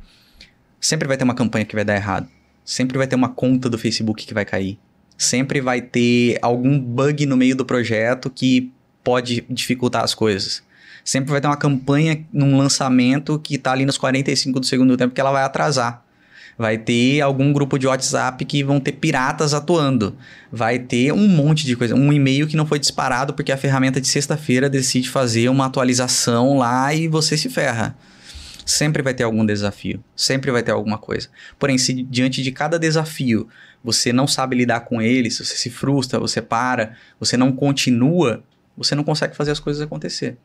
Sempre 0.80 1.08
vai 1.10 1.18
ter 1.18 1.26
uma 1.26 1.36
campanha 1.36 1.66
que 1.66 1.76
vai 1.76 1.84
dar 1.84 1.96
errado. 1.96 2.28
Sempre 2.64 2.98
vai 2.98 3.08
ter 3.08 3.16
uma 3.16 3.30
conta 3.30 3.70
do 3.70 3.78
Facebook 3.78 4.26
que 4.26 4.34
vai 4.34 4.46
cair 4.46 4.80
sempre 5.24 5.61
vai 5.61 5.82
ter 5.82 6.38
algum 6.41 6.80
bug 6.80 7.26
no 7.26 7.38
meio 7.38 7.55
do 7.55 7.65
projeto 7.65 8.30
que 8.30 8.71
pode 9.03 9.45
dificultar 9.49 10.03
as 10.03 10.13
coisas. 10.13 10.63
Sempre 11.03 11.32
vai 11.32 11.41
ter 11.41 11.47
uma 11.47 11.57
campanha 11.57 12.26
num 12.32 12.57
lançamento 12.57 13.38
que 13.39 13.55
está 13.55 13.71
ali 13.71 13.86
nos 13.86 13.97
45 13.97 14.59
do 14.59 14.65
segundo 14.65 14.95
tempo 14.95 15.13
que 15.13 15.19
ela 15.19 15.32
vai 15.32 15.43
atrasar. 15.43 16.03
Vai 16.57 16.78
ter 16.78 17.19
algum 17.19 17.51
grupo 17.51 17.80
de 17.80 17.88
WhatsApp 17.88 18.45
que 18.45 18.63
vão 18.63 18.80
ter 18.80 18.93
piratas 18.93 19.53
atuando. 19.53 20.15
Vai 20.51 20.78
ter 20.78 21.11
um 21.11 21.28
monte 21.28 21.65
de 21.65 21.76
coisa. 21.76 21.95
Um 21.95 22.13
e-mail 22.13 22.47
que 22.47 22.55
não 22.55 22.65
foi 22.65 22.80
disparado 22.80 23.34
porque 23.34 23.51
a 23.51 23.57
ferramenta 23.57 23.99
de 23.99 24.07
sexta-feira 24.07 24.69
decide 24.69 25.09
fazer 25.09 25.49
uma 25.49 25.65
atualização 25.65 26.57
lá 26.57 26.93
e 26.93 27.07
você 27.07 27.36
se 27.36 27.49
ferra. 27.49 27.97
Sempre 28.65 29.01
vai 29.01 29.13
ter 29.13 29.24
algum 29.24 29.45
desafio. 29.45 30.01
Sempre 30.15 30.51
vai 30.51 30.63
ter 30.63 30.71
alguma 30.71 30.97
coisa. 30.97 31.28
Porém, 31.57 31.78
se 31.78 32.03
diante 32.03 32.41
de 32.41 32.51
cada 32.51 32.78
desafio 32.80 33.47
você 33.84 34.14
não 34.14 34.26
sabe 34.26 34.56
lidar 34.56 34.82
com 34.82 35.02
ele, 35.02 35.30
se 35.30 35.44
você 35.44 35.56
se 35.56 35.70
frustra, 35.70 36.20
você 36.20 36.42
para, 36.42 36.96
você 37.20 37.36
não 37.36 37.52
continua, 37.52 38.44
você 38.78 38.96
não 38.96 39.04
consegue 39.04 39.36
fazer 39.36 39.52
as 39.52 39.60
coisas 39.60 39.82
acontecer. 39.82 40.38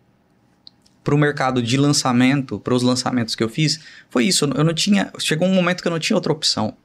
Para 1.05 1.15
o 1.15 1.19
mercado 1.19 1.63
de 1.63 1.77
lançamento, 1.77 2.59
para 2.59 2.75
os 2.75 2.83
lançamentos 2.83 3.35
que 3.35 3.43
eu 3.43 3.49
fiz, 3.49 3.81
foi 4.11 4.25
isso. 4.25 4.45
Eu 4.45 4.65
não 4.65 4.75
tinha. 4.75 5.11
Chegou 5.19 5.49
um 5.49 5.55
momento 5.55 5.81
que 5.81 5.89
eu 5.89 5.93
não 5.93 5.99
tinha 5.99 6.17
outra 6.17 6.33
opção. 6.33 6.77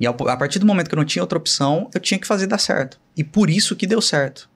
E 0.00 0.06
a 0.06 0.12
partir 0.12 0.58
do 0.58 0.66
momento 0.66 0.88
que 0.88 0.94
eu 0.94 0.98
não 0.98 1.04
tinha 1.04 1.22
outra 1.22 1.36
opção, 1.36 1.90
eu 1.92 2.00
tinha 2.00 2.18
que 2.18 2.26
fazer 2.26 2.46
dar 2.46 2.58
certo. 2.58 2.98
E 3.16 3.24
por 3.24 3.50
isso 3.50 3.76
que 3.76 3.86
deu 3.86 4.00
certo. 4.00 4.48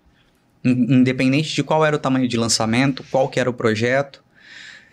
Independente 0.65 1.53
de 1.53 1.63
qual 1.65 1.85
era 1.85 1.97
o 1.97 1.99
tamanho 1.99 2.29
de 2.29 2.37
lançamento, 2.37 3.05
qual 3.11 3.29
que 3.29 3.41
era 3.41 3.51
o 3.51 3.53
projeto, 3.53 4.23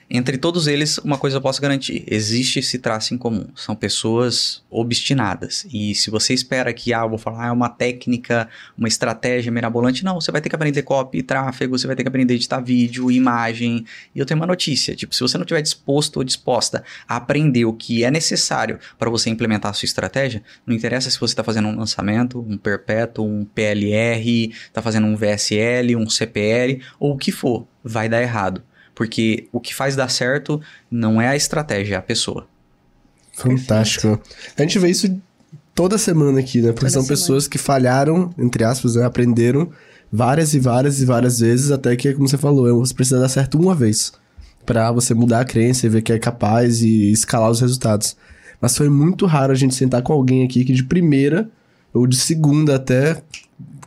entre 0.10 0.40
todos 0.40 0.66
eles, 0.66 0.98
uma 0.98 1.20
coisa 1.20 1.38
eu 1.38 1.42
posso 1.42 1.62
garantir: 1.62 2.04
existe 2.08 2.60
esse 2.60 2.80
traço 2.80 3.14
em 3.14 3.18
comum. 3.18 3.46
São 3.56 3.76
pessoas 3.76 4.64
obstinadas. 4.70 5.68
E 5.72 5.94
se 5.94 6.10
você 6.10 6.34
espera 6.34 6.74
que, 6.74 6.92
ah, 6.92 7.06
vou 7.06 7.20
falar, 7.20 7.48
é 7.48 7.52
uma 7.52 7.70
técnica, 7.70 8.50
uma 8.76 8.88
estratégia 8.88 9.52
mirabolante, 9.52 10.04
não, 10.04 10.20
você 10.20 10.32
vai 10.32 10.42
ter 10.42 10.50
que 10.50 10.56
aprender 10.56 10.82
copy, 10.82 11.22
tráfego, 11.22 11.78
você 11.78 11.86
vai 11.86 11.96
ter 11.96 12.04
que 12.04 12.10
aprender 12.10 12.34
a 12.34 12.36
editar 12.36 12.60
vídeo, 12.60 13.12
imagem. 13.12 13.86
E 14.16 14.20
eu 14.20 14.26
tenho 14.26 14.40
uma 14.40 14.48
notícia: 14.48 14.96
tipo, 14.96 15.14
se 15.14 15.22
você 15.22 15.38
não 15.38 15.44
estiver 15.44 15.62
disposto 15.62 16.18
ou 16.18 16.24
disposta 16.24 16.84
a 17.08 17.18
aprender 17.18 17.66
o 17.66 17.74
que 17.74 18.04
é 18.04 18.10
necessário 18.10 18.80
para 18.98 19.12
você 19.12 19.30
implementar 19.30 19.70
a 19.70 19.74
sua 19.74 19.86
estratégia, 19.86 20.42
não 20.66 20.76
interessa 20.76 21.12
se 21.12 21.20
você 21.20 21.34
está 21.34 21.44
fazendo 21.44 21.68
um 21.68 21.78
lançamento, 21.78 22.40
um 22.40 22.58
perpétuo, 22.58 23.26
um 23.26 23.46
PLR, 23.46 24.50
está 24.50 24.82
fazendo 24.82 25.06
um 25.06 25.16
VSL, 25.16 25.96
um 25.96 26.10
CPL 26.10 26.82
ou 27.00 27.14
o 27.14 27.18
que 27.18 27.32
for, 27.32 27.68
vai 27.84 28.10
dar 28.10 28.22
errado. 28.24 28.64
Porque 29.00 29.48
o 29.54 29.62
que 29.62 29.74
faz 29.74 29.96
dar 29.96 30.10
certo 30.10 30.60
não 30.92 31.22
é 31.22 31.30
a 31.30 31.36
estratégia, 31.38 31.96
é 31.96 31.98
a 31.98 32.02
pessoa. 32.02 32.46
Fantástico. 33.32 34.18
Perfeito. 34.18 34.54
A 34.58 34.62
gente 34.62 34.78
vê 34.78 34.90
isso 34.90 35.22
toda 35.74 35.98
semana 35.98 36.42
aqui, 36.42 36.62
né? 36.62 36.74
Porque 36.74 36.82
toda 36.82 36.92
são 36.92 37.04
semana. 37.04 37.18
pessoas 37.18 37.48
que 37.48 37.58
falharam, 37.58 38.30
entre 38.38 38.66
aspas, 38.66 38.96
né? 38.96 39.06
aprenderam 39.06 39.70
várias 40.12 40.54
e 40.54 40.60
várias 40.60 41.00
e 41.00 41.06
várias 41.06 41.40
vezes, 41.40 41.72
até 41.72 41.96
que, 41.96 42.14
como 42.14 42.28
você 42.28 42.38
falou, 42.38 42.78
você 42.78 42.94
precisa 42.94 43.22
dar 43.22 43.30
certo 43.30 43.58
uma 43.58 43.74
vez 43.74 44.12
para 44.66 44.92
você 44.92 45.14
mudar 45.14 45.40
a 45.40 45.46
crença 45.46 45.86
e 45.86 45.90
ver 45.90 46.02
que 46.02 46.12
é 46.12 46.20
capaz 46.20 46.82
e 46.82 47.10
escalar 47.10 47.50
os 47.50 47.62
resultados. 47.62 48.18
Mas 48.60 48.76
foi 48.76 48.90
muito 48.90 49.26
raro 49.26 49.54
a 49.54 49.56
gente 49.56 49.76
sentar 49.76 50.02
com 50.02 50.12
alguém 50.12 50.44
aqui 50.44 50.66
que 50.66 50.74
de 50.74 50.84
primeira 50.84 51.50
ou 51.94 52.06
de 52.06 52.18
segunda 52.18 52.76
até 52.76 53.24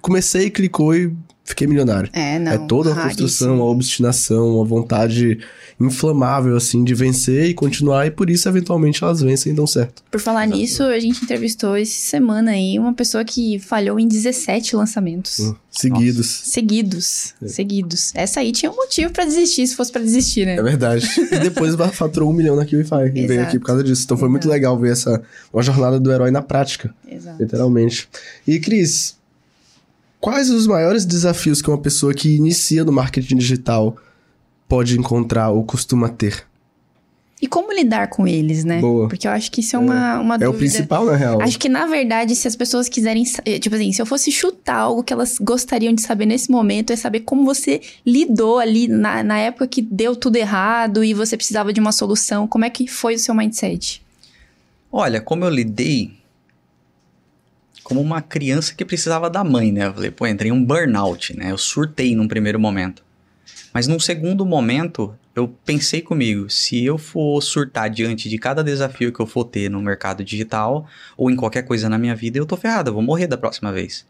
comecei, 0.01 0.49
clicou 0.49 0.97
e 0.97 1.15
fiquei 1.45 1.67
milionário. 1.67 2.09
É, 2.13 2.39
não. 2.39 2.53
É 2.53 2.59
toda 2.59 2.93
a 2.93 3.03
construção, 3.03 3.61
a 3.61 3.65
obstinação, 3.65 4.61
a 4.61 4.65
vontade 4.65 5.39
inflamável, 5.81 6.57
assim, 6.57 6.85
de 6.85 6.95
vencer 6.95 7.47
e 7.47 7.55
continuar, 7.55 8.07
e 8.07 8.11
por 8.11 8.31
isso, 8.31 8.49
eventualmente, 8.49 9.03
elas 9.03 9.21
vencem 9.21 9.53
e 9.53 9.55
dão 9.55 9.67
certo. 9.67 10.03
Por 10.11 10.21
falar 10.21 10.45
Exato. 10.45 10.59
nisso, 10.59 10.83
a 10.85 11.01
gente 11.01 11.23
entrevistou 11.25 11.77
essa 11.77 11.93
semana 11.93 12.53
aí 12.53 12.79
uma 12.79 12.95
pessoa 12.95 13.25
que 13.25 13.59
falhou 13.59 13.99
em 13.99 14.07
17 14.07 14.77
lançamentos. 14.77 15.41
Hum, 15.41 15.55
seguidos. 15.71 16.39
Nossa. 16.39 16.51
Seguidos. 16.51 17.35
É. 17.43 17.49
Seguidos. 17.49 18.13
Essa 18.15 18.41
aí 18.41 18.53
tinha 18.53 18.71
um 18.71 18.77
motivo 18.77 19.13
para 19.13 19.25
desistir, 19.25 19.67
se 19.67 19.75
fosse 19.75 19.91
para 19.91 20.03
desistir, 20.03 20.47
né? 20.47 20.57
É 20.57 20.63
verdade. 20.63 21.09
e 21.33 21.39
depois 21.41 21.75
faturou 21.93 22.31
um 22.31 22.33
milhão 22.33 22.55
na 22.55 22.65
QIFI 22.65 23.13
e 23.15 23.27
veio 23.27 23.43
aqui 23.43 23.59
por 23.59 23.67
causa 23.67 23.83
disso. 23.83 24.03
Então 24.05 24.17
foi 24.17 24.27
Exato. 24.27 24.31
muito 24.31 24.49
legal 24.49 24.79
ver 24.79 24.93
essa 24.93 25.23
uma 25.53 25.63
jornada 25.63 25.99
do 25.99 26.13
herói 26.13 26.31
na 26.31 26.43
prática. 26.43 26.95
Exato. 27.11 27.43
Literalmente. 27.43 28.09
E, 28.47 28.61
Cris, 28.61 29.17
Quais 30.23 30.51
os 30.51 30.69
maiores 30.69 31.05
desafios 31.05 31.61
que 31.61 31.69
uma 31.69 31.79
pessoa 31.79 32.15
que 32.15 32.37
inicia 32.37 32.85
no 32.85 32.93
marketing 32.93 33.39
digital 33.39 33.97
pode 34.69 34.97
encontrar 34.97 35.51
ou 35.51 35.65
costuma 35.65 36.09
ter? 36.09 36.47
E 37.41 37.49
como 37.49 37.73
lidar 37.73 38.07
com 38.07 38.25
eles, 38.25 38.63
né? 38.63 38.81
Boa. 38.81 39.09
Porque 39.09 39.27
eu 39.27 39.33
acho 39.33 39.51
que 39.51 39.61
isso 39.61 39.75
é 39.75 39.81
uma, 39.81 40.21
uma 40.21 40.37
é 40.37 40.39
dúvida. 40.39 40.45
É 40.45 40.49
o 40.49 40.55
principal, 40.55 41.05
na 41.05 41.17
real. 41.17 41.43
Acho 41.43 41.59
que, 41.59 41.69
na 41.69 41.87
verdade, 41.87 42.37
se 42.37 42.47
as 42.47 42.55
pessoas 42.55 42.89
quiserem... 42.89 43.25
Eh, 43.45 43.59
tipo 43.59 43.75
assim, 43.75 43.93
se 43.93 44.01
eu 44.01 44.07
fosse 44.07 44.31
chutar 44.31 44.77
algo 44.77 45.03
que 45.03 45.13
elas 45.13 45.39
gostariam 45.41 45.93
de 45.93 46.03
saber 46.03 46.27
nesse 46.27 46.53
momento, 46.53 46.93
é 46.93 46.97
saber 46.97 47.21
como 47.23 47.45
você 47.45 47.81
lidou 48.07 48.61
ali 48.61 48.87
na, 48.87 49.25
na 49.25 49.39
época 49.39 49.67
que 49.67 49.83
deu 49.83 50.15
tudo 50.15 50.37
errado 50.37 51.03
e 51.03 51.13
você 51.15 51.37
precisava 51.37 51.73
de 51.73 51.81
uma 51.81 51.91
solução. 51.91 52.47
Como 52.47 52.65
é 52.65 52.71
que 52.71 52.87
foi 52.87 53.17
o 53.17 53.19
seu 53.19 53.35
mindset? 53.35 54.01
Olha, 54.93 55.21
como 55.21 55.45
eu 55.45 55.51
lidei 55.51 56.22
como 57.93 58.01
uma 58.01 58.23
criança 58.23 58.75
que 58.75 58.87
precisava 58.87 59.29
da 59.29 59.45
mãe, 59.45 59.71
né? 59.71 59.87
Eu 59.87 59.93
falei, 59.93 60.11
pô, 60.11 60.27
entrei 60.27 60.51
em 60.51 60.53
um 60.53 60.65
burnout, 60.65 61.37
né? 61.37 61.51
Eu 61.51 61.59
surtei 61.59 62.17
num 62.17 62.27
primeiro 62.27 62.59
momento. 62.59 63.05
Mas 63.71 63.87
num 63.87 64.01
segundo 64.01 64.47
momento, 64.47 65.15
eu 65.37 65.47
pensei 65.47 66.01
comigo, 66.01 66.49
se 66.49 66.83
eu 66.83 66.97
for 66.97 67.39
surtar 67.43 67.91
diante 67.91 68.31
de 68.31 68.39
cada 68.39 68.65
desafio 68.65 69.13
que 69.13 69.21
eu 69.21 69.27
for 69.27 69.45
ter 69.45 69.71
no 69.71 69.83
mercado 69.83 70.25
digital 70.25 70.87
ou 71.19 71.31
em 71.31 71.37
qualquer 71.37 71.65
coisa 71.65 71.87
na 71.87 71.99
minha 71.99 72.15
vida, 72.15 72.39
eu 72.39 72.47
tô 72.47 72.57
ferrado, 72.57 72.89
eu 72.89 72.95
vou 72.95 73.03
morrer 73.03 73.27
da 73.27 73.37
próxima 73.37 73.71
vez. 73.71 74.07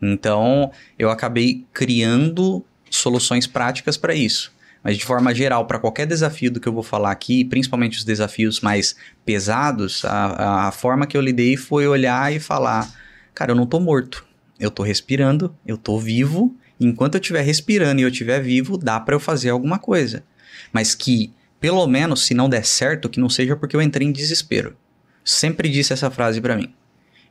Então, 0.00 0.72
eu 0.98 1.10
acabei 1.10 1.66
criando 1.70 2.64
soluções 2.88 3.46
práticas 3.46 3.98
para 3.98 4.14
isso. 4.14 4.50
Mas 4.82 4.96
de 4.96 5.04
forma 5.04 5.34
geral, 5.34 5.66
para 5.66 5.78
qualquer 5.78 6.06
desafio 6.06 6.50
do 6.50 6.58
que 6.58 6.66
eu 6.66 6.72
vou 6.72 6.82
falar 6.82 7.10
aqui, 7.10 7.44
principalmente 7.44 7.98
os 7.98 8.04
desafios 8.04 8.62
mais 8.62 8.96
pesados, 9.22 10.02
a, 10.02 10.68
a 10.68 10.72
forma 10.72 11.06
que 11.06 11.14
eu 11.14 11.20
lidei 11.20 11.58
foi 11.58 11.86
olhar 11.86 12.32
e 12.32 12.40
falar: 12.40 13.01
cara, 13.34 13.52
eu 13.52 13.56
não 13.56 13.66
tô 13.66 13.80
morto. 13.80 14.24
Eu 14.58 14.70
tô 14.70 14.82
respirando, 14.82 15.54
eu 15.66 15.76
tô 15.76 15.98
vivo. 15.98 16.56
Enquanto 16.78 17.14
eu 17.14 17.20
estiver 17.20 17.42
respirando 17.42 18.00
e 18.00 18.04
eu 18.04 18.08
estiver 18.08 18.40
vivo, 18.40 18.76
dá 18.76 18.98
para 19.00 19.14
eu 19.14 19.20
fazer 19.20 19.50
alguma 19.50 19.78
coisa. 19.78 20.24
Mas 20.72 20.94
que, 20.94 21.32
pelo 21.60 21.86
menos, 21.86 22.24
se 22.24 22.34
não 22.34 22.48
der 22.48 22.64
certo, 22.64 23.08
que 23.08 23.20
não 23.20 23.28
seja 23.28 23.56
porque 23.56 23.76
eu 23.76 23.82
entrei 23.82 24.06
em 24.06 24.12
desespero. 24.12 24.76
Sempre 25.24 25.68
disse 25.68 25.92
essa 25.92 26.10
frase 26.10 26.40
para 26.40 26.56
mim. 26.56 26.74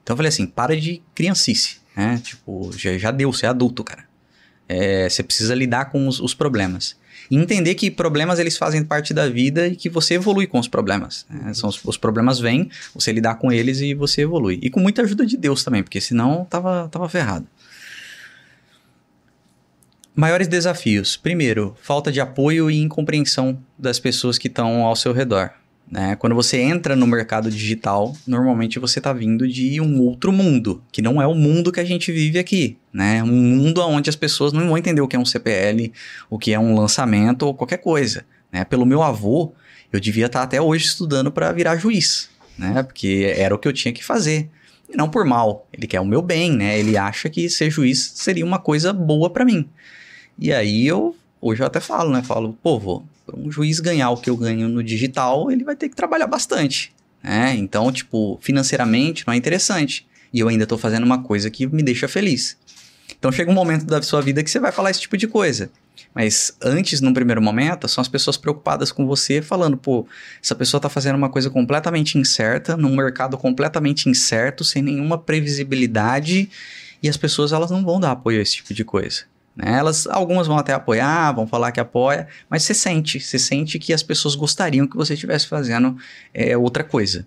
Então 0.01 0.13
eu 0.13 0.17
falei 0.17 0.29
assim: 0.29 0.45
para 0.45 0.79
de 0.79 1.01
criancice, 1.13 1.79
né? 1.95 2.19
Tipo, 2.23 2.71
já, 2.77 2.97
já 2.97 3.11
deu, 3.11 3.31
você 3.31 3.45
é 3.45 3.49
adulto, 3.49 3.83
cara. 3.83 4.05
É, 4.67 5.09
você 5.09 5.21
precisa 5.21 5.53
lidar 5.53 5.85
com 5.85 6.07
os, 6.07 6.19
os 6.19 6.33
problemas. 6.33 6.95
E 7.31 7.37
entender 7.37 7.75
que 7.75 7.89
problemas 7.89 8.39
eles 8.39 8.57
fazem 8.57 8.83
parte 8.83 9.13
da 9.13 9.29
vida 9.29 9.65
e 9.67 9.77
que 9.77 9.89
você 9.89 10.15
evolui 10.15 10.45
com 10.45 10.59
os 10.59 10.67
problemas. 10.67 11.25
Né? 11.29 11.53
São 11.53 11.69
os, 11.69 11.79
os, 11.85 11.95
problemas 11.95 12.39
vêm, 12.39 12.69
você 12.93 13.13
lidar 13.13 13.35
com 13.35 13.49
eles 13.49 13.79
e 13.79 13.93
você 13.93 14.23
evolui. 14.23 14.59
E 14.61 14.69
com 14.69 14.81
muita 14.81 15.01
ajuda 15.01 15.25
de 15.25 15.37
Deus 15.37 15.63
também, 15.63 15.81
porque 15.81 16.01
senão 16.01 16.43
tava, 16.43 16.89
tava 16.89 17.07
ferrado. 17.07 17.47
Maiores 20.13 20.49
desafios. 20.49 21.15
Primeiro, 21.15 21.73
falta 21.81 22.11
de 22.11 22.19
apoio 22.19 22.69
e 22.69 22.81
incompreensão 22.81 23.57
das 23.79 23.97
pessoas 23.97 24.37
que 24.37 24.49
estão 24.49 24.83
ao 24.83 24.95
seu 24.97 25.13
redor. 25.13 25.51
Né? 25.91 26.15
Quando 26.15 26.33
você 26.33 26.57
entra 26.57 26.95
no 26.95 27.05
mercado 27.05 27.51
digital, 27.51 28.15
normalmente 28.25 28.79
você 28.79 28.99
está 28.99 29.11
vindo 29.11 29.45
de 29.45 29.81
um 29.81 29.99
outro 29.99 30.31
mundo, 30.31 30.81
que 30.89 31.01
não 31.01 31.21
é 31.21 31.27
o 31.27 31.35
mundo 31.35 31.69
que 31.69 31.81
a 31.81 31.83
gente 31.83 32.13
vive 32.13 32.39
aqui. 32.39 32.77
Né? 32.93 33.21
Um 33.21 33.27
mundo 33.27 33.81
onde 33.81 34.09
as 34.09 34.15
pessoas 34.15 34.53
não 34.53 34.67
vão 34.67 34.77
entender 34.77 35.01
o 35.01 35.07
que 35.07 35.17
é 35.17 35.19
um 35.19 35.25
CPL, 35.25 35.91
o 36.29 36.39
que 36.39 36.53
é 36.53 36.59
um 36.59 36.73
lançamento 36.73 37.43
ou 37.43 37.53
qualquer 37.53 37.77
coisa. 37.77 38.23
Né? 38.49 38.63
Pelo 38.63 38.85
meu 38.85 39.03
avô, 39.03 39.51
eu 39.91 39.99
devia 39.99 40.27
estar 40.27 40.39
tá 40.39 40.45
até 40.45 40.61
hoje 40.61 40.85
estudando 40.85 41.29
para 41.29 41.51
virar 41.51 41.75
juiz, 41.75 42.29
né? 42.57 42.83
porque 42.83 43.33
era 43.35 43.53
o 43.53 43.59
que 43.59 43.67
eu 43.67 43.73
tinha 43.73 43.93
que 43.93 44.03
fazer. 44.03 44.49
E 44.89 44.95
não 44.95 45.09
por 45.09 45.25
mal, 45.25 45.67
ele 45.73 45.87
quer 45.87 45.99
o 45.99 46.05
meu 46.05 46.21
bem, 46.21 46.53
né? 46.53 46.79
ele 46.79 46.97
acha 46.97 47.29
que 47.29 47.49
ser 47.49 47.69
juiz 47.69 48.13
seria 48.15 48.45
uma 48.45 48.59
coisa 48.59 48.93
boa 48.93 49.29
para 49.29 49.43
mim. 49.43 49.67
E 50.39 50.53
aí 50.53 50.87
eu, 50.87 51.17
hoje 51.41 51.61
eu 51.61 51.67
até 51.67 51.81
falo, 51.81 52.11
né? 52.11 52.23
Falo, 52.23 52.57
pô, 52.63 52.79
vô, 52.79 53.03
para 53.31 53.39
um 53.39 53.49
juiz 53.49 53.79
ganhar 53.79 54.09
o 54.09 54.17
que 54.17 54.29
eu 54.29 54.35
ganho 54.35 54.67
no 54.67 54.83
digital, 54.83 55.49
ele 55.49 55.63
vai 55.63 55.75
ter 55.75 55.87
que 55.87 55.95
trabalhar 55.95 56.27
bastante. 56.27 56.93
Né? 57.23 57.55
Então, 57.55 57.91
tipo, 57.91 58.37
financeiramente 58.41 59.25
não 59.25 59.33
é 59.33 59.37
interessante. 59.37 60.05
E 60.33 60.39
eu 60.39 60.47
ainda 60.47 60.63
estou 60.63 60.77
fazendo 60.77 61.03
uma 61.03 61.23
coisa 61.23 61.49
que 61.49 61.65
me 61.67 61.83
deixa 61.83 62.07
feliz. 62.07 62.57
Então 63.17 63.31
chega 63.31 63.51
um 63.51 63.53
momento 63.53 63.85
da 63.85 64.01
sua 64.01 64.21
vida 64.21 64.43
que 64.43 64.49
você 64.49 64.59
vai 64.59 64.71
falar 64.71 64.91
esse 64.91 65.01
tipo 65.01 65.17
de 65.17 65.27
coisa. 65.27 65.69
Mas 66.13 66.55
antes, 66.61 66.99
num 66.99 67.13
primeiro 67.13 67.41
momento, 67.41 67.87
são 67.87 68.01
as 68.01 68.07
pessoas 68.07 68.37
preocupadas 68.37 68.91
com 68.91 69.05
você, 69.05 69.41
falando, 69.41 69.77
pô, 69.77 70.07
essa 70.41 70.55
pessoa 70.55 70.79
está 70.79 70.89
fazendo 70.89 71.15
uma 71.15 71.29
coisa 71.29 71.49
completamente 71.49 72.17
incerta, 72.17 72.75
num 72.75 72.95
mercado 72.95 73.37
completamente 73.37 74.09
incerto, 74.09 74.63
sem 74.63 74.81
nenhuma 74.81 75.17
previsibilidade, 75.17 76.49
e 77.03 77.09
as 77.09 77.17
pessoas 77.17 77.51
elas 77.51 77.71
não 77.71 77.83
vão 77.83 77.99
dar 77.99 78.11
apoio 78.11 78.39
a 78.39 78.41
esse 78.41 78.55
tipo 78.55 78.73
de 78.73 78.83
coisa. 78.83 79.23
Né? 79.55 79.77
Elas, 79.77 80.07
algumas 80.07 80.47
vão 80.47 80.57
até 80.57 80.73
apoiar, 80.73 81.31
vão 81.33 81.47
falar 81.47 81.71
que 81.71 81.79
apoia, 81.79 82.27
mas 82.49 82.63
você 82.63 82.73
sente, 82.73 83.19
você 83.19 83.37
sente 83.37 83.77
que 83.79 83.93
as 83.93 84.03
pessoas 84.03 84.35
gostariam 84.35 84.87
que 84.87 84.95
você 84.95 85.13
estivesse 85.13 85.47
fazendo 85.47 85.97
é, 86.33 86.55
outra 86.57 86.83
coisa. 86.83 87.25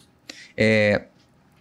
É, 0.57 1.03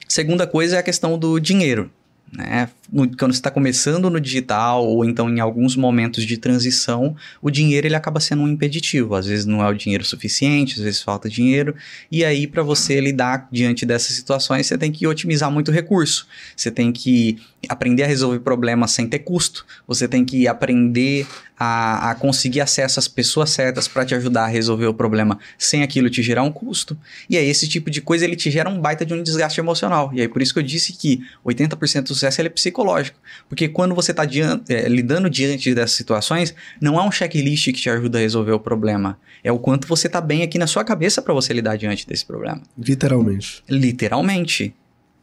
segunda 0.08 0.48
coisa 0.48 0.78
é 0.78 0.80
a 0.80 0.84
questão 0.84 1.18
do 1.18 1.40
dinheiro. 1.40 1.92
Né? 2.32 2.68
Quando 2.92 3.32
você 3.32 3.40
está 3.40 3.52
começando 3.52 4.10
no 4.10 4.20
digital 4.20 4.88
ou 4.88 5.06
então 5.06 5.30
em 5.30 5.40
alguns 5.40 5.76
momentos 5.76 6.26
de 6.26 6.38
transição, 6.38 7.16
o 7.42 7.52
dinheiro 7.52 7.88
ele 7.88 7.96
acaba 7.96 8.20
sendo 8.20 8.42
um 8.42 8.48
impeditivo. 8.48 9.16
Às 9.16 9.28
vezes 9.28 9.46
não 9.46 9.64
é 9.64 9.70
o 9.70 9.74
dinheiro 9.74 10.04
suficiente, 10.04 10.76
às 10.76 10.84
vezes 10.84 11.02
falta 11.02 11.30
dinheiro. 11.30 11.76
E 12.12 12.26
aí, 12.26 12.48
para 12.48 12.64
você 12.64 13.00
lidar 13.00 13.48
diante 13.52 13.86
dessas 13.86 14.16
situações, 14.16 14.66
você 14.66 14.78
tem 14.78 14.92
que 14.92 15.06
otimizar 15.06 15.52
muito 15.52 15.72
recurso. 15.72 16.28
Você 16.56 16.72
tem 16.72 16.92
que 16.92 17.38
aprender 17.70 18.04
a 18.04 18.08
resolver 18.08 18.40
problemas 18.40 18.92
sem 18.92 19.08
ter 19.08 19.20
custo. 19.20 19.66
Você 19.88 20.08
tem 20.08 20.26
que 20.26 20.48
aprender 20.48 21.28
a, 21.58 22.12
a 22.12 22.16
conseguir 22.16 22.62
acesso 22.62 23.00
às 23.00 23.08
pessoas 23.08 23.50
certas 23.50 23.88
para 23.88 24.06
te 24.06 24.16
ajudar 24.16 24.46
a 24.46 24.48
resolver 24.48 24.88
o 24.88 24.94
problema 24.94 25.40
sem 25.58 25.84
aquilo 25.84 26.10
te 26.10 26.22
gerar 26.22 26.44
um 26.44 26.52
custo. 26.52 26.98
E 27.30 27.38
aí, 27.38 27.48
esse 27.48 27.68
tipo 27.68 27.90
de 27.90 28.02
coisa 28.02 28.26
ele 28.26 28.36
te 28.36 28.50
gera 28.50 28.70
um 28.70 28.80
baita 28.80 29.06
de 29.06 29.14
um 29.14 29.22
desgaste 29.22 29.60
emocional. 29.60 30.12
E 30.14 30.22
aí, 30.22 30.28
por 30.28 30.42
isso 30.42 30.54
que 30.54 30.60
eu 30.60 30.64
disse 30.64 30.94
que 30.94 31.22
80% 31.46 32.04
do 32.04 32.08
sucesso 32.10 32.42
é 32.42 32.50
psicológico. 32.50 33.18
Porque 33.48 33.68
quando 33.68 33.96
você 33.96 34.12
está 34.12 34.24
é, 34.24 34.88
lidando 34.88 35.30
diante 35.30 35.74
dessas 35.74 35.96
situações, 35.96 36.54
não 36.82 37.00
é 37.00 37.04
um 37.04 37.12
checklist 37.12 37.66
que 37.66 37.74
te 37.74 37.90
ajuda 37.90 38.18
a 38.18 38.22
resolver 38.22 38.52
o 38.52 38.60
problema. 38.60 39.18
É 39.44 39.52
o 39.52 39.60
quanto 39.60 39.88
você 39.88 40.08
está 40.08 40.22
bem 40.22 40.42
aqui 40.44 40.58
na 40.58 40.68
sua 40.68 40.84
cabeça 40.84 41.22
para 41.22 41.34
você 41.34 41.54
lidar 41.54 41.78
diante 41.78 42.08
desse 42.08 42.26
problema. 42.26 42.62
Literalmente. 42.78 43.64
Literalmente. 43.70 44.76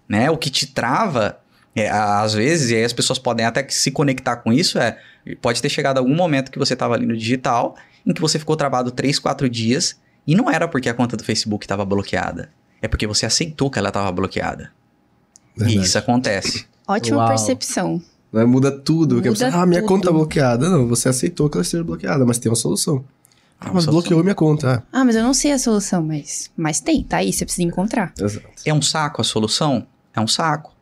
Né? 0.09 0.31
O 0.31 0.37
que 0.37 0.51
te 0.51 0.67
trava 0.67 1.39
É, 1.75 1.89
às 1.89 2.35
vezes, 2.35 2.71
e 2.71 2.75
aí 2.77 2.85
as 2.85 2.93
pessoas 2.93 3.19
podem 3.19 3.47
até 3.47 3.65
se 3.69 3.91
conectar 3.91 4.37
com 4.37 4.53
isso, 4.53 4.79
é, 4.79 4.99
pode 5.41 5.63
ter 5.63 5.69
chegado 5.69 5.99
algum 5.99 6.15
momento 6.15 6.51
que 6.51 6.59
você 6.59 6.73
estava 6.75 6.95
ali 6.95 7.07
no 7.07 7.17
digital, 7.17 7.77
em 8.05 8.13
que 8.13 8.21
você 8.21 8.39
ficou 8.39 8.57
travado 8.57 8.91
3, 8.91 9.19
4 9.19 9.49
dias, 9.49 9.97
e 10.27 10.35
não 10.35 10.51
era 10.51 10.67
porque 10.67 10.89
a 10.89 10.95
conta 10.95 11.17
do 11.17 11.25
Facebook 11.25 11.65
estava 11.65 11.85
bloqueada, 11.85 12.51
é 12.83 12.89
porque 12.89 13.07
você 13.07 13.25
aceitou 13.25 13.71
que 13.71 13.79
ela 13.79 13.89
estava 13.89 14.11
bloqueada. 14.11 14.73
Verdade. 15.57 15.79
E 15.79 15.83
isso 15.83 15.99
acontece. 15.99 16.67
Ótima 16.87 17.19
Uau. 17.19 17.29
percepção. 17.29 18.03
Né? 18.33 18.45
Muda 18.45 18.71
tudo. 18.71 19.17
porque 19.17 19.29
a 19.29 19.33
Muda 19.33 19.45
pessoa, 19.47 19.63
ah, 19.63 19.67
minha 19.67 19.81
tudo. 19.81 19.89
conta 19.89 20.07
tá 20.09 20.13
bloqueada. 20.13 20.69
Não, 20.69 20.89
você 20.89 21.09
aceitou 21.09 21.49
que 21.49 21.57
ela 21.57 21.63
esteja 21.63 21.85
bloqueada, 21.85 22.25
mas 22.25 22.39
tem 22.39 22.51
uma 22.51 22.57
solução. 22.57 23.05
Ah, 23.61 23.67
mas 23.73 23.85
solução. 23.85 23.93
bloqueou 23.93 24.23
minha 24.23 24.35
conta. 24.35 24.83
Ah, 24.93 25.05
mas 25.05 25.15
eu 25.15 25.23
não 25.23 25.35
sei 25.35 25.53
a 25.53 25.59
solução, 25.59 26.03
mas, 26.03 26.51
mas 26.57 26.81
tem, 26.81 27.03
tá 27.05 27.19
aí, 27.19 27.33
você 27.33 27.45
precisa 27.45 27.67
encontrar. 27.67 28.13
Ah, 28.19 28.25
exato. 28.25 28.47
É 28.65 28.73
um 28.73 28.81
saco 28.83 29.21
a 29.21 29.25
solução? 29.25 29.87
É 30.15 30.21
um 30.21 30.27
saco. 30.27 30.73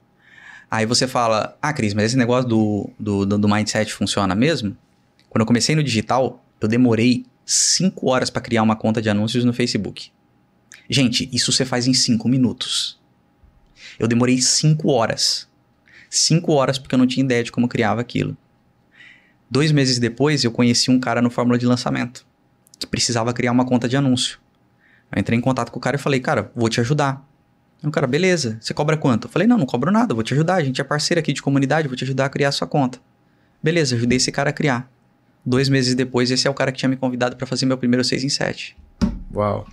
Aí 0.71 0.85
você 0.85 1.07
fala, 1.07 1.57
ah, 1.63 1.73
Cris, 1.73 1.95
mas 1.95 2.07
esse 2.07 2.17
negócio 2.17 2.49
do, 2.49 2.91
do, 2.99 3.25
do, 3.25 3.49
mindset 3.49 3.93
funciona 3.93 4.35
mesmo? 4.35 4.77
Quando 5.31 5.41
eu 5.41 5.47
comecei 5.47 5.75
no 5.75 5.83
digital, 5.83 6.45
eu 6.61 6.69
demorei 6.69 7.25
5 7.47 8.09
horas 8.09 8.29
para 8.29 8.43
criar 8.43 8.63
uma 8.63 8.77
conta 8.77 9.01
de 9.01 9.09
anúncios 9.09 9.45
no 9.45 9.53
Facebook. 9.53 10.11
Gente, 10.91 11.29
isso 11.33 11.53
você 11.53 11.65
faz 11.65 11.87
em 11.87 11.95
5 11.95 12.29
minutos. 12.29 12.99
Eu 13.99 14.07
demorei 14.07 14.41
5 14.41 14.91
horas. 14.91 15.49
5 16.11 16.53
horas 16.53 16.79
porque 16.79 16.95
eu 16.95 16.99
não 16.99 17.07
tinha 17.07 17.25
ideia 17.25 17.43
de 17.43 17.51
como 17.51 17.69
criava 17.69 18.01
aquilo. 18.01 18.37
Dois 19.51 19.73
meses 19.73 19.99
depois, 19.99 20.45
eu 20.45 20.53
conheci 20.53 20.91
um 20.91 21.01
cara 21.01 21.23
no 21.23 21.31
Fórmula 21.31 21.59
de 21.59 21.65
Lançamento 21.65 22.27
que 22.79 22.87
precisava 22.87 23.33
criar 23.33 23.53
uma 23.53 23.67
conta 23.67 23.89
de 23.89 23.97
anúncio. 23.97 24.39
Eu 25.11 25.19
entrei 25.19 25.39
em 25.39 25.41
contato 25.41 25.73
com 25.73 25.79
o 25.79 25.83
cara 25.83 25.97
e 25.97 25.99
falei, 25.99 26.21
cara, 26.21 26.53
vou 26.55 26.69
te 26.69 26.81
ajudar. 26.81 27.27
Aí 27.83 27.89
O 27.89 27.93
cara, 27.93 28.07
beleza, 28.07 28.59
você 28.61 28.75
cobra 28.75 28.97
quanto? 28.97 29.27
Eu 29.27 29.31
falei, 29.31 29.47
não, 29.47 29.57
não 29.59 29.67
cobro 29.67 29.91
nada, 29.91 30.15
vou 30.15 30.23
te 30.23 30.35
ajudar, 30.35 30.57
a 30.57 30.65
gente 30.65 30.81
é 30.81 30.85
parceiro 30.85 31.21
aqui 31.21 31.33
de 31.33 31.41
comunidade, 31.43 31.87
vou 31.89 31.97
te 31.97 32.05
ajudar 32.05 32.27
a 32.27 32.29
criar 32.29 32.49
a 32.49 32.53
sua 32.53 32.67
conta. 32.67 32.99
Beleza, 33.63 33.95
ajudei 33.97 34.17
esse 34.17 34.31
cara 34.33 34.51
a 34.51 34.53
criar. 34.53 34.91
Dois 35.45 35.69
meses 35.69 35.95
depois, 35.95 36.31
esse 36.31 36.47
é 36.47 36.51
o 36.51 36.55
cara 36.55 36.71
que 36.73 36.79
tinha 36.79 36.89
me 36.89 36.97
convidado 36.97 37.37
para 37.37 37.47
fazer 37.47 37.67
meu 37.67 37.79
primeiro 37.79 38.05
6 38.05 38.25
em 38.25 38.29
7. 38.29 38.77
Uau. 39.35 39.67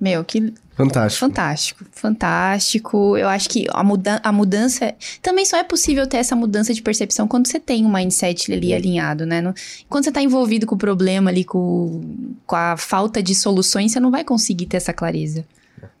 Meu, 0.00 0.24
que 0.24 0.52
Fantástico. 0.74 1.26
fantástico, 1.26 1.84
fantástico. 1.92 3.16
Eu 3.18 3.28
acho 3.28 3.50
que 3.50 3.66
a, 3.70 3.84
muda 3.84 4.18
a 4.24 4.32
mudança. 4.32 4.94
Também 5.20 5.44
só 5.44 5.58
é 5.58 5.62
possível 5.62 6.06
ter 6.06 6.16
essa 6.16 6.34
mudança 6.34 6.72
de 6.72 6.80
percepção 6.80 7.28
quando 7.28 7.46
você 7.46 7.60
tem 7.60 7.84
um 7.84 7.92
mindset 7.92 8.50
ali 8.50 8.72
alinhado, 8.72 9.26
né? 9.26 9.42
No- 9.42 9.52
quando 9.90 10.04
você 10.04 10.10
tá 10.12 10.22
envolvido 10.22 10.66
com 10.66 10.74
o 10.74 10.78
problema 10.78 11.28
ali, 11.30 11.44
com, 11.44 12.02
com 12.46 12.56
a 12.56 12.78
falta 12.78 13.22
de 13.22 13.34
soluções, 13.34 13.92
você 13.92 14.00
não 14.00 14.10
vai 14.10 14.24
conseguir 14.24 14.64
ter 14.66 14.78
essa 14.78 14.92
clareza. 14.94 15.44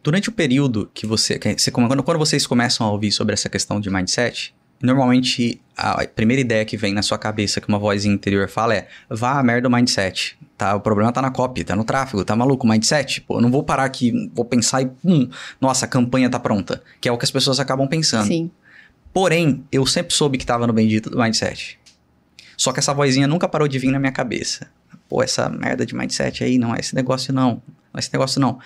Durante 0.02 0.28
o 0.28 0.32
período 0.32 0.90
que 0.92 1.06
você, 1.06 1.38
que 1.38 1.58
você 1.58 1.70
quando, 1.70 2.02
quando 2.02 2.18
vocês 2.18 2.46
começam 2.46 2.86
a 2.86 2.90
ouvir 2.90 3.12
sobre 3.12 3.34
essa 3.34 3.48
questão 3.48 3.80
de 3.80 3.90
mindset, 3.90 4.54
normalmente 4.82 5.60
a 5.76 6.06
primeira 6.06 6.40
ideia 6.40 6.64
que 6.64 6.76
vem 6.76 6.94
na 6.94 7.02
sua 7.02 7.18
cabeça 7.18 7.60
que 7.60 7.68
uma 7.68 7.78
voz 7.78 8.04
interior 8.04 8.48
fala 8.48 8.74
é: 8.74 8.88
vá 9.08 9.38
a 9.38 9.42
merda 9.42 9.68
o 9.68 9.72
mindset. 9.72 10.38
Tá, 10.56 10.74
o 10.74 10.80
problema 10.80 11.10
tá 11.10 11.22
na 11.22 11.30
copy, 11.30 11.64
tá 11.64 11.74
no 11.74 11.84
tráfego, 11.84 12.24
tá 12.24 12.36
maluco, 12.36 12.66
mindset? 12.66 13.22
Pô, 13.22 13.38
eu 13.38 13.40
não 13.40 13.50
vou 13.50 13.62
parar 13.62 13.84
aqui, 13.84 14.30
vou 14.34 14.44
pensar 14.44 14.82
e 14.82 14.90
hum, 15.04 15.28
nossa, 15.60 15.86
a 15.86 15.88
campanha 15.88 16.28
tá 16.28 16.38
pronta, 16.38 16.82
que 17.00 17.08
é 17.08 17.12
o 17.12 17.16
que 17.16 17.24
as 17.24 17.30
pessoas 17.30 17.58
acabam 17.58 17.88
pensando. 17.88 18.26
Sim. 18.26 18.50
Porém, 19.12 19.64
eu 19.72 19.86
sempre 19.86 20.14
soube 20.14 20.38
que 20.38 20.46
tava 20.46 20.66
no 20.66 20.72
bendito 20.72 21.10
do 21.10 21.18
mindset. 21.18 21.78
Só 22.56 22.72
que 22.72 22.78
essa 22.78 22.92
vozinha 22.92 23.26
nunca 23.26 23.48
parou 23.48 23.66
de 23.66 23.78
vir 23.78 23.90
na 23.90 23.98
minha 23.98 24.12
cabeça. 24.12 24.68
Pô, 25.08 25.22
essa 25.22 25.48
merda 25.48 25.84
de 25.84 25.94
mindset 25.94 26.44
aí, 26.44 26.58
não 26.58 26.74
é 26.74 26.78
esse 26.78 26.94
negócio 26.94 27.32
não. 27.32 27.62
Não 27.92 27.96
é 27.96 27.98
esse 27.98 28.12
negócio 28.12 28.40
não. 28.40 28.58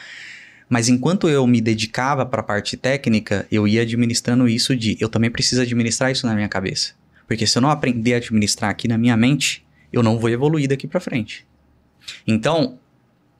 Mas 0.68 0.88
enquanto 0.88 1.28
eu 1.28 1.46
me 1.46 1.60
dedicava 1.60 2.24
para 2.24 2.40
a 2.40 2.44
parte 2.44 2.76
técnica, 2.76 3.46
eu 3.50 3.68
ia 3.68 3.82
administrando 3.82 4.48
isso 4.48 4.74
de 4.74 4.96
eu 5.00 5.08
também 5.08 5.30
preciso 5.30 5.62
administrar 5.62 6.10
isso 6.10 6.26
na 6.26 6.34
minha 6.34 6.48
cabeça. 6.48 6.92
Porque 7.26 7.46
se 7.46 7.56
eu 7.56 7.62
não 7.62 7.70
aprender 7.70 8.14
a 8.14 8.16
administrar 8.16 8.70
aqui 8.70 8.88
na 8.88 8.98
minha 8.98 9.16
mente, 9.16 9.64
eu 9.92 10.02
não 10.02 10.18
vou 10.18 10.30
evoluir 10.30 10.68
daqui 10.68 10.86
para 10.86 11.00
frente. 11.00 11.46
Então, 12.26 12.78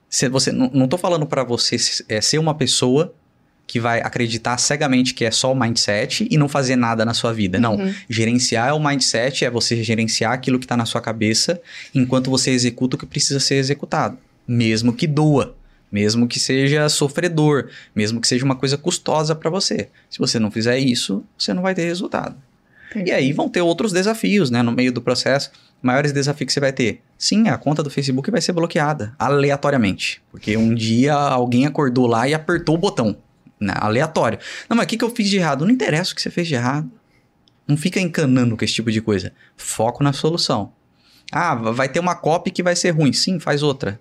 se 0.08 0.28
você 0.28 0.52
não, 0.52 0.70
não 0.72 0.88
tô 0.88 0.96
falando 0.96 1.26
para 1.26 1.42
você 1.42 1.76
é, 2.08 2.20
ser 2.20 2.38
uma 2.38 2.54
pessoa 2.54 3.14
que 3.66 3.80
vai 3.80 4.00
acreditar 4.00 4.58
cegamente 4.58 5.14
que 5.14 5.24
é 5.24 5.30
só 5.30 5.52
o 5.52 5.58
mindset 5.58 6.28
e 6.30 6.36
não 6.36 6.48
fazer 6.48 6.76
nada 6.76 7.04
na 7.04 7.14
sua 7.14 7.32
vida. 7.32 7.58
Não. 7.58 7.76
Uhum. 7.76 7.94
Gerenciar 8.08 8.76
o 8.76 8.84
mindset 8.84 9.44
é 9.44 9.50
você 9.50 9.82
gerenciar 9.82 10.32
aquilo 10.32 10.58
que 10.58 10.66
está 10.66 10.76
na 10.76 10.84
sua 10.84 11.00
cabeça 11.00 11.60
enquanto 11.94 12.30
você 12.30 12.50
executa 12.50 12.96
o 12.96 12.98
que 12.98 13.06
precisa 13.06 13.40
ser 13.40 13.56
executado. 13.56 14.18
Mesmo 14.46 14.92
que 14.92 15.06
doa. 15.06 15.56
Mesmo 15.94 16.26
que 16.26 16.40
seja 16.40 16.88
sofredor. 16.88 17.68
Mesmo 17.94 18.20
que 18.20 18.26
seja 18.26 18.44
uma 18.44 18.56
coisa 18.56 18.76
custosa 18.76 19.32
para 19.32 19.48
você. 19.48 19.90
Se 20.10 20.18
você 20.18 20.40
não 20.40 20.50
fizer 20.50 20.76
isso, 20.76 21.22
você 21.38 21.54
não 21.54 21.62
vai 21.62 21.72
ter 21.72 21.84
resultado. 21.84 22.34
E 22.96 23.12
aí 23.12 23.32
vão 23.32 23.48
ter 23.48 23.60
outros 23.60 23.92
desafios, 23.92 24.50
né? 24.50 24.60
No 24.60 24.72
meio 24.72 24.90
do 24.90 25.00
processo. 25.00 25.52
Maiores 25.80 26.12
desafios 26.12 26.48
que 26.48 26.52
você 26.52 26.58
vai 26.58 26.72
ter. 26.72 27.00
Sim, 27.16 27.46
a 27.46 27.56
conta 27.56 27.80
do 27.80 27.90
Facebook 27.90 28.28
vai 28.28 28.40
ser 28.40 28.50
bloqueada 28.50 29.14
aleatoriamente. 29.16 30.20
Porque 30.32 30.56
um 30.56 30.74
dia 30.74 31.14
alguém 31.14 31.64
acordou 31.64 32.08
lá 32.08 32.26
e 32.26 32.34
apertou 32.34 32.74
o 32.74 32.78
botão. 32.78 33.16
Né? 33.60 33.74
Aleatório. 33.76 34.40
Não, 34.68 34.76
mas 34.76 34.86
o 34.86 34.88
que, 34.88 34.96
que 34.96 35.04
eu 35.04 35.14
fiz 35.14 35.30
de 35.30 35.36
errado? 35.36 35.64
Não 35.64 35.72
interessa 35.72 36.10
o 36.10 36.16
que 36.16 36.22
você 36.22 36.30
fez 36.30 36.48
de 36.48 36.56
errado. 36.56 36.90
Não 37.68 37.76
fica 37.76 38.00
encanando 38.00 38.56
com 38.56 38.64
esse 38.64 38.74
tipo 38.74 38.90
de 38.90 39.00
coisa. 39.00 39.32
Foco 39.56 40.02
na 40.02 40.12
solução. 40.12 40.72
Ah, 41.30 41.54
vai 41.54 41.88
ter 41.88 42.00
uma 42.00 42.16
copy 42.16 42.50
que 42.50 42.64
vai 42.64 42.74
ser 42.74 42.90
ruim. 42.90 43.12
Sim, 43.12 43.38
faz 43.38 43.62
outra. 43.62 44.00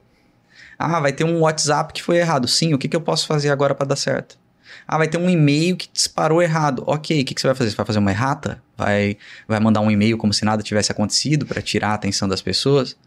Ah, 0.86 1.00
vai 1.00 1.14
ter 1.14 1.24
um 1.24 1.40
WhatsApp 1.40 1.94
que 1.94 2.04
foi 2.04 2.18
errado. 2.18 2.46
Sim, 2.46 2.74
o 2.74 2.78
que, 2.78 2.90
que 2.90 2.96
eu 2.96 3.00
posso 3.00 3.26
fazer 3.26 3.50
agora 3.50 3.74
para 3.74 3.88
dar 3.88 3.96
certo? 3.96 4.38
Ah, 4.86 4.98
vai 4.98 5.08
ter 5.08 5.18
um 5.18 5.30
e-mail 5.30 5.78
que 5.78 5.88
disparou 5.92 6.42
errado. 6.42 6.84
Ok, 6.86 7.22
o 7.22 7.26
que, 7.26 7.34
que 7.34 7.40
você 7.40 7.48
vai 7.48 7.56
fazer? 7.56 7.70
Você 7.70 7.78
vai 7.78 7.86
fazer 7.86 8.00
uma 8.00 8.12
errata? 8.12 8.62
Vai, 8.78 9.18
vai 9.48 9.62
mandar 9.62 9.80
um 9.80 9.90
e-mail 9.90 10.18
como 10.18 10.34
se 10.34 10.44
nada 10.44 10.62
tivesse 10.62 10.92
acontecido 10.92 11.46
para 11.46 11.62
tirar 11.62 11.92
a 11.92 11.94
atenção 11.94 12.28
das 12.28 12.42
pessoas? 12.42 12.98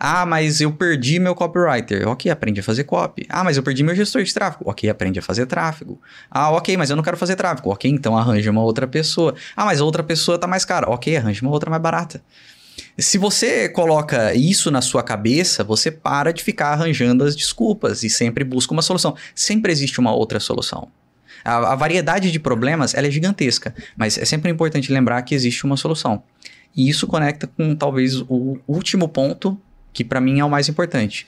Ah, 0.00 0.24
mas 0.24 0.62
eu 0.62 0.72
perdi 0.72 1.18
meu 1.18 1.34
copywriter. 1.34 2.08
Ok, 2.08 2.30
aprende 2.30 2.60
a 2.60 2.62
fazer 2.62 2.84
copy. 2.84 3.26
Ah, 3.28 3.44
mas 3.44 3.58
eu 3.58 3.62
perdi 3.62 3.82
meu 3.82 3.94
gestor 3.94 4.22
de 4.22 4.32
tráfego. 4.32 4.64
Ok, 4.70 4.88
aprende 4.88 5.18
a 5.18 5.22
fazer 5.22 5.44
tráfego. 5.44 6.00
Ah, 6.30 6.50
ok, 6.52 6.74
mas 6.78 6.88
eu 6.88 6.96
não 6.96 7.02
quero 7.02 7.18
fazer 7.18 7.36
tráfego. 7.36 7.70
Ok, 7.70 7.90
então 7.90 8.16
arranja 8.16 8.50
uma 8.50 8.62
outra 8.62 8.86
pessoa. 8.86 9.34
Ah, 9.54 9.66
mas 9.66 9.82
outra 9.82 10.02
pessoa 10.02 10.38
tá 10.38 10.46
mais 10.46 10.64
cara. 10.64 10.88
Ok, 10.88 11.14
arranja 11.14 11.42
uma 11.42 11.50
outra 11.50 11.68
mais 11.68 11.82
barata. 11.82 12.22
Se 12.98 13.18
você 13.18 13.68
coloca 13.68 14.34
isso 14.34 14.70
na 14.70 14.80
sua 14.80 15.02
cabeça, 15.02 15.64
você 15.64 15.90
para 15.90 16.32
de 16.32 16.42
ficar 16.42 16.68
arranjando 16.68 17.24
as 17.24 17.36
desculpas 17.36 18.02
e 18.02 18.10
sempre 18.10 18.44
busca 18.44 18.72
uma 18.72 18.82
solução. 18.82 19.14
Sempre 19.34 19.72
existe 19.72 20.00
uma 20.00 20.14
outra 20.14 20.40
solução. 20.40 20.88
A, 21.44 21.72
a 21.72 21.74
variedade 21.74 22.30
de 22.30 22.38
problemas 22.38 22.94
é 22.94 23.10
gigantesca, 23.10 23.74
mas 23.96 24.18
é 24.18 24.24
sempre 24.24 24.50
importante 24.50 24.92
lembrar 24.92 25.22
que 25.22 25.34
existe 25.34 25.64
uma 25.64 25.76
solução. 25.76 26.22
E 26.76 26.88
isso 26.88 27.06
conecta 27.06 27.46
com 27.46 27.74
talvez 27.74 28.20
o 28.22 28.58
último 28.66 29.08
ponto, 29.08 29.58
que 29.92 30.04
para 30.04 30.20
mim 30.20 30.40
é 30.40 30.44
o 30.44 30.50
mais 30.50 30.68
importante, 30.68 31.26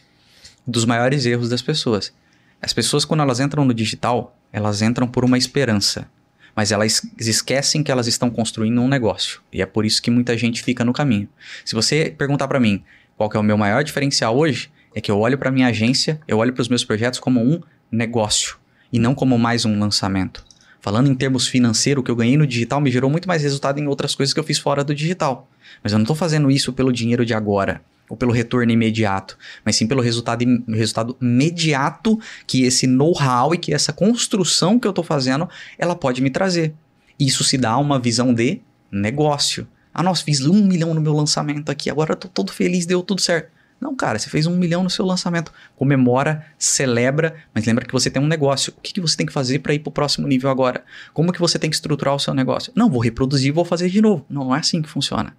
dos 0.67 0.85
maiores 0.85 1.25
erros 1.25 1.49
das 1.49 1.63
pessoas. 1.63 2.13
As 2.61 2.73
pessoas, 2.73 3.05
quando 3.05 3.23
elas 3.23 3.41
entram 3.41 3.65
no 3.65 3.73
digital, 3.73 4.37
elas 4.53 4.83
entram 4.83 5.07
por 5.07 5.25
uma 5.25 5.39
esperança 5.39 6.09
mas 6.55 6.73
elas 6.73 7.03
esquecem 7.19 7.83
que 7.83 7.91
elas 7.91 8.07
estão 8.07 8.31
construindo 8.31 8.81
um 8.81 8.89
negócio. 8.89 9.41
E 9.53 9.63
é 9.63 9.67
por 9.67 9.85
isso 9.85 10.03
que 10.03 10.11
muita 10.11 10.37
gente 10.37 10.63
fica 10.63 10.85
no 10.85 10.93
caminho. 10.93 11.29
Se 11.65 11.75
você 11.75 12.15
perguntar 12.17 12.49
para 12.49 12.61
mim 12.61 12.83
qual 13.17 13.31
é 13.33 13.39
o 13.39 13.43
meu 13.43 13.57
maior 13.57 13.83
diferencial 13.85 14.37
hoje, 14.37 14.71
é 14.95 15.01
que 15.01 15.11
eu 15.11 15.19
olho 15.19 15.39
para 15.39 15.51
minha 15.51 15.69
agência, 15.69 16.21
eu 16.27 16.39
olho 16.39 16.53
para 16.53 16.63
os 16.63 16.69
meus 16.69 16.85
projetos 16.85 17.21
como 17.21 17.41
um 17.41 17.61
negócio 17.91 18.57
e 18.93 18.99
não 18.99 19.15
como 19.15 19.39
mais 19.39 19.65
um 19.65 19.79
lançamento. 19.79 20.45
Falando 20.81 21.11
em 21.11 21.15
termos 21.15 21.47
financeiros, 21.47 22.01
o 22.01 22.05
que 22.05 22.11
eu 22.11 22.17
ganhei 22.17 22.37
no 22.37 22.47
digital 22.47 22.81
me 22.81 22.91
gerou 22.91 23.11
muito 23.11 23.29
mais 23.29 23.43
resultado 23.43 23.79
em 23.79 23.87
outras 23.87 24.15
coisas 24.15 24.33
que 24.33 24.41
eu 24.41 24.45
fiz 24.45 24.59
fora 24.59 24.85
do 24.85 24.95
digital. 24.95 25.51
Mas 25.83 25.93
eu 25.93 25.99
não 25.99 26.05
estou 26.05 26.17
fazendo 26.17 26.51
isso 26.51 26.73
pelo 26.73 26.93
dinheiro 26.93 27.27
de 27.27 27.35
agora 27.35 27.83
ou 28.09 28.17
pelo 28.17 28.33
retorno 28.33 28.73
imediato, 28.73 29.37
mas 29.65 29.77
sim 29.77 29.87
pelo 29.87 30.01
resultado, 30.01 30.45
resultado 30.69 31.17
imediato 31.21 32.19
que 32.47 32.65
esse 32.65 32.87
know-how 32.87 33.55
e 33.55 33.59
que 33.59 33.75
essa 33.75 33.93
construção 33.93 34.79
que 34.79 34.87
eu 34.87 34.91
estou 34.91 35.05
fazendo, 35.05 35.49
ela 35.79 35.95
pode 35.95 36.23
me 36.23 36.31
trazer. 36.31 36.75
Isso 37.19 37.45
se 37.45 37.59
dá 37.59 37.77
uma 37.77 37.99
visão 37.99 38.33
de 38.33 38.61
negócio. 38.91 39.67
Ah, 39.93 40.03
nossa, 40.03 40.23
fiz 40.23 40.45
um 40.47 40.65
milhão 40.65 40.95
no 40.95 41.01
meu 41.01 41.13
lançamento 41.13 41.71
aqui, 41.71 41.91
agora 41.91 42.15
tô 42.15 42.29
todo 42.29 42.53
feliz, 42.53 42.87
deu 42.87 43.03
tudo 43.03 43.21
certo. 43.21 43.51
Não, 43.81 43.95
cara, 43.95 44.19
você 44.19 44.29
fez 44.29 44.47
um 44.47 44.57
milhão 44.57 44.83
no 44.83 44.91
seu 44.91 45.05
lançamento. 45.05 45.53
Comemora, 45.77 46.45
celebra, 46.59 47.37
mas 47.55 47.65
lembra 47.65 47.85
que 47.85 47.93
você 47.93 48.11
tem 48.11 48.21
um 48.21 48.27
negócio. 48.27 48.73
O 48.77 48.81
que, 48.81 48.93
que 48.93 49.01
você 49.01 49.17
tem 49.17 49.27
que 49.27 49.33
fazer 49.33 49.61
para 49.61 49.73
ir 49.73 49.79
para 49.79 49.89
o 49.89 49.93
próximo 49.93 50.27
nível 50.27 50.51
agora? 50.51 50.85
Como 51.15 51.33
que 51.33 51.39
você 51.39 51.59
tem 51.59 51.71
que 51.71 51.77
estruturar 51.77 52.15
o 52.15 52.19
seu 52.19 52.35
negócio? 52.35 52.73
Não, 52.75 52.91
vou 52.91 53.01
reproduzir, 53.01 53.53
vou 53.53 53.65
fazer 53.65 53.89
de 53.89 54.03
novo. 54.03 54.27
Não, 54.29 54.47
não 54.47 54.55
é 54.55 54.59
assim 54.59 54.83
que 54.83 54.89
funciona. 54.89 55.33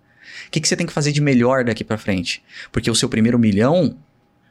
O 0.47 0.51
que, 0.51 0.59
que 0.59 0.67
você 0.67 0.75
tem 0.75 0.85
que 0.85 0.93
fazer 0.93 1.11
de 1.11 1.21
melhor 1.21 1.63
daqui 1.63 1.83
para 1.83 1.97
frente? 1.97 2.43
Porque 2.71 2.89
o 2.89 2.95
seu 2.95 3.09
primeiro 3.09 3.37
milhão, 3.37 3.95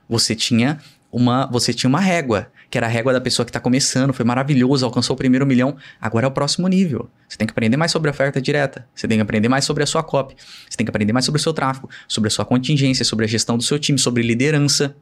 você 0.08 0.34
tinha 0.34 0.78
uma, 1.10 1.46
você 1.46 1.72
tinha 1.72 1.88
uma 1.88 2.00
régua, 2.00 2.50
que 2.70 2.76
era 2.76 2.86
a 2.86 2.90
régua 2.90 3.12
da 3.12 3.20
pessoa 3.20 3.46
que 3.46 3.50
está 3.50 3.60
começando, 3.60 4.12
foi 4.12 4.24
maravilhoso, 4.24 4.84
alcançou 4.84 5.14
o 5.14 5.16
primeiro 5.16 5.46
milhão. 5.46 5.76
Agora 6.00 6.26
é 6.26 6.28
o 6.28 6.30
próximo 6.30 6.68
nível. 6.68 7.08
Você 7.28 7.38
tem 7.38 7.46
que 7.46 7.52
aprender 7.52 7.76
mais 7.76 7.90
sobre 7.90 8.10
a 8.10 8.12
oferta 8.12 8.40
direta, 8.40 8.86
você 8.94 9.08
tem 9.08 9.18
que 9.18 9.22
aprender 9.22 9.48
mais 9.48 9.64
sobre 9.64 9.82
a 9.82 9.86
sua 9.86 10.02
copy, 10.02 10.34
você 10.68 10.76
tem 10.76 10.84
que 10.84 10.90
aprender 10.90 11.12
mais 11.12 11.24
sobre 11.24 11.40
o 11.40 11.42
seu 11.42 11.52
tráfego, 11.52 11.88
sobre 12.06 12.28
a 12.28 12.30
sua 12.30 12.44
contingência, 12.44 13.04
sobre 13.04 13.24
a 13.24 13.28
gestão 13.28 13.56
do 13.56 13.62
seu 13.62 13.78
time, 13.78 13.98
sobre 13.98 14.22
liderança. 14.22 14.94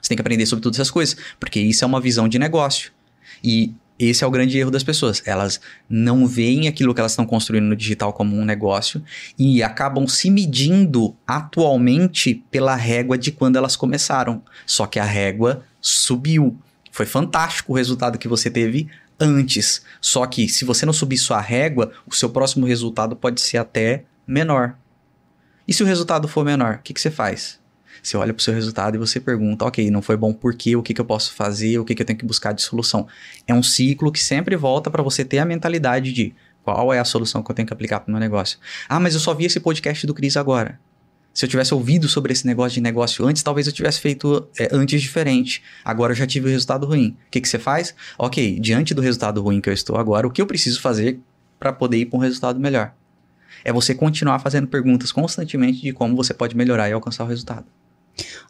Você 0.00 0.10
tem 0.10 0.16
que 0.16 0.22
aprender 0.22 0.46
sobre 0.46 0.62
todas 0.62 0.78
essas 0.78 0.90
coisas, 0.90 1.16
porque 1.40 1.58
isso 1.58 1.84
é 1.84 1.86
uma 1.86 2.00
visão 2.00 2.28
de 2.28 2.38
negócio. 2.38 2.92
E 3.42 3.72
Esse 3.98 4.22
é 4.22 4.26
o 4.26 4.30
grande 4.30 4.56
erro 4.56 4.70
das 4.70 4.84
pessoas. 4.84 5.22
Elas 5.26 5.60
não 5.88 6.26
veem 6.26 6.68
aquilo 6.68 6.94
que 6.94 7.00
elas 7.00 7.12
estão 7.12 7.26
construindo 7.26 7.64
no 7.64 7.74
digital 7.74 8.12
como 8.12 8.36
um 8.36 8.44
negócio 8.44 9.02
e 9.36 9.62
acabam 9.62 10.06
se 10.06 10.30
medindo 10.30 11.16
atualmente 11.26 12.44
pela 12.50 12.76
régua 12.76 13.18
de 13.18 13.32
quando 13.32 13.56
elas 13.56 13.74
começaram. 13.74 14.42
Só 14.64 14.86
que 14.86 15.00
a 15.00 15.04
régua 15.04 15.64
subiu. 15.80 16.56
Foi 16.92 17.06
fantástico 17.06 17.72
o 17.72 17.76
resultado 17.76 18.18
que 18.18 18.28
você 18.28 18.48
teve 18.48 18.88
antes. 19.18 19.82
Só 20.00 20.24
que 20.26 20.48
se 20.48 20.64
você 20.64 20.86
não 20.86 20.92
subir 20.92 21.18
sua 21.18 21.40
régua, 21.40 21.92
o 22.06 22.14
seu 22.14 22.30
próximo 22.30 22.66
resultado 22.66 23.16
pode 23.16 23.40
ser 23.40 23.58
até 23.58 24.04
menor. 24.26 24.76
E 25.66 25.74
se 25.74 25.82
o 25.82 25.86
resultado 25.86 26.28
for 26.28 26.44
menor, 26.44 26.76
o 26.76 26.78
que, 26.82 26.94
que 26.94 27.00
você 27.00 27.10
faz? 27.10 27.58
Você 28.02 28.16
olha 28.16 28.32
para 28.32 28.40
o 28.40 28.44
seu 28.44 28.54
resultado 28.54 28.94
e 28.94 28.98
você 28.98 29.20
pergunta, 29.20 29.64
ok, 29.64 29.90
não 29.90 30.02
foi 30.02 30.16
bom 30.16 30.32
por 30.32 30.54
quê? 30.54 30.76
O 30.76 30.82
que, 30.82 30.94
que 30.94 31.00
eu 31.00 31.04
posso 31.04 31.32
fazer? 31.34 31.78
O 31.78 31.84
que, 31.84 31.94
que 31.94 32.02
eu 32.02 32.06
tenho 32.06 32.18
que 32.18 32.26
buscar 32.26 32.52
de 32.52 32.62
solução? 32.62 33.06
É 33.46 33.54
um 33.54 33.62
ciclo 33.62 34.12
que 34.12 34.22
sempre 34.22 34.56
volta 34.56 34.90
para 34.90 35.02
você 35.02 35.24
ter 35.24 35.38
a 35.38 35.44
mentalidade 35.44 36.12
de 36.12 36.34
qual 36.62 36.92
é 36.92 36.98
a 36.98 37.04
solução 37.04 37.42
que 37.42 37.50
eu 37.50 37.54
tenho 37.54 37.66
que 37.66 37.72
aplicar 37.72 38.00
para 38.00 38.10
o 38.10 38.12
meu 38.12 38.20
negócio. 38.20 38.58
Ah, 38.88 39.00
mas 39.00 39.14
eu 39.14 39.20
só 39.20 39.32
vi 39.32 39.44
esse 39.44 39.60
podcast 39.60 40.06
do 40.06 40.14
Cris 40.14 40.36
agora. 40.36 40.78
Se 41.32 41.44
eu 41.44 41.48
tivesse 41.48 41.72
ouvido 41.72 42.08
sobre 42.08 42.32
esse 42.32 42.44
negócio 42.46 42.74
de 42.74 42.80
negócio 42.80 43.24
antes, 43.24 43.42
talvez 43.42 43.66
eu 43.66 43.72
tivesse 43.72 44.00
feito 44.00 44.48
é, 44.58 44.68
antes 44.72 45.00
diferente. 45.00 45.62
Agora 45.84 46.12
eu 46.12 46.16
já 46.16 46.26
tive 46.26 46.48
o 46.48 46.50
resultado 46.50 46.84
ruim. 46.84 47.16
O 47.26 47.30
que, 47.30 47.40
que 47.40 47.48
você 47.48 47.58
faz? 47.58 47.94
Ok, 48.18 48.58
diante 48.58 48.92
do 48.92 49.00
resultado 49.00 49.40
ruim 49.40 49.60
que 49.60 49.70
eu 49.70 49.72
estou 49.72 49.96
agora, 49.96 50.26
o 50.26 50.30
que 50.30 50.42
eu 50.42 50.46
preciso 50.46 50.80
fazer 50.80 51.20
para 51.58 51.72
poder 51.72 51.98
ir 51.98 52.06
para 52.06 52.18
um 52.18 52.20
resultado 52.20 52.58
melhor? 52.58 52.92
É 53.64 53.72
você 53.72 53.94
continuar 53.94 54.38
fazendo 54.40 54.66
perguntas 54.66 55.12
constantemente 55.12 55.80
de 55.80 55.92
como 55.92 56.16
você 56.16 56.34
pode 56.34 56.56
melhorar 56.56 56.88
e 56.88 56.92
alcançar 56.92 57.24
o 57.24 57.28
resultado. 57.28 57.66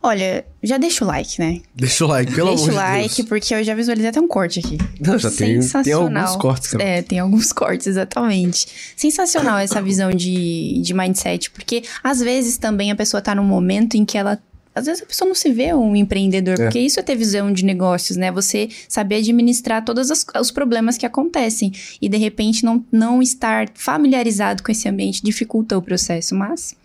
Olha, 0.02 0.44
já 0.62 0.78
deixa 0.78 1.04
o 1.04 1.08
like, 1.08 1.38
né? 1.40 1.60
Deixa 1.74 2.04
o 2.04 2.08
like, 2.08 2.32
pelo 2.34 2.48
deixa 2.50 2.64
amor 2.64 2.72
o 2.72 2.76
like, 2.76 3.08
de 3.10 3.16
Deus. 3.16 3.28
porque 3.28 3.54
eu 3.54 3.62
já 3.64 3.74
visualizei 3.74 4.10
até 4.10 4.20
um 4.20 4.28
corte 4.28 4.60
aqui. 4.60 4.78
Não, 5.00 5.18
já 5.18 5.30
tem, 5.30 5.54
tem 5.54 5.62
Sensacional. 5.62 6.24
alguns 6.26 6.36
cortes, 6.40 6.70
cara. 6.70 6.84
É, 6.84 7.02
tem 7.02 7.18
alguns 7.18 7.52
cortes, 7.52 7.86
exatamente. 7.86 8.66
Sensacional 8.96 9.58
essa 9.58 9.80
visão 9.82 10.10
de, 10.10 10.80
de 10.82 10.94
mindset, 10.94 11.50
porque 11.50 11.82
às 12.02 12.20
vezes 12.20 12.56
também 12.58 12.90
a 12.90 12.96
pessoa 12.96 13.20
tá 13.20 13.34
num 13.34 13.44
momento 13.44 13.96
em 13.96 14.04
que 14.04 14.16
ela. 14.18 14.38
Às 14.74 14.86
vezes 14.86 15.02
a 15.02 15.06
pessoa 15.06 15.26
não 15.26 15.34
se 15.34 15.50
vê 15.52 15.74
um 15.74 15.96
empreendedor, 15.96 16.54
É. 16.54 16.64
porque 16.64 16.78
isso 16.78 17.00
é 17.00 17.02
ter 17.02 17.16
visão 17.16 17.52
de 17.52 17.64
negócios, 17.64 18.16
né? 18.16 18.30
Você 18.30 18.68
saber 18.88 19.16
administrar 19.16 19.84
todos 19.84 20.08
as- 20.08 20.24
os 20.40 20.52
problemas 20.52 20.96
que 20.96 21.04
acontecem. 21.04 21.72
E 22.00 22.08
de 22.08 22.16
repente 22.16 22.64
não, 22.64 22.84
não 22.92 23.20
estar 23.20 23.68
familiarizado 23.74 24.62
com 24.62 24.70
esse 24.70 24.88
ambiente 24.88 25.20
dificulta 25.20 25.76
o 25.76 25.82
processo, 25.82 26.32
mas 26.36 26.76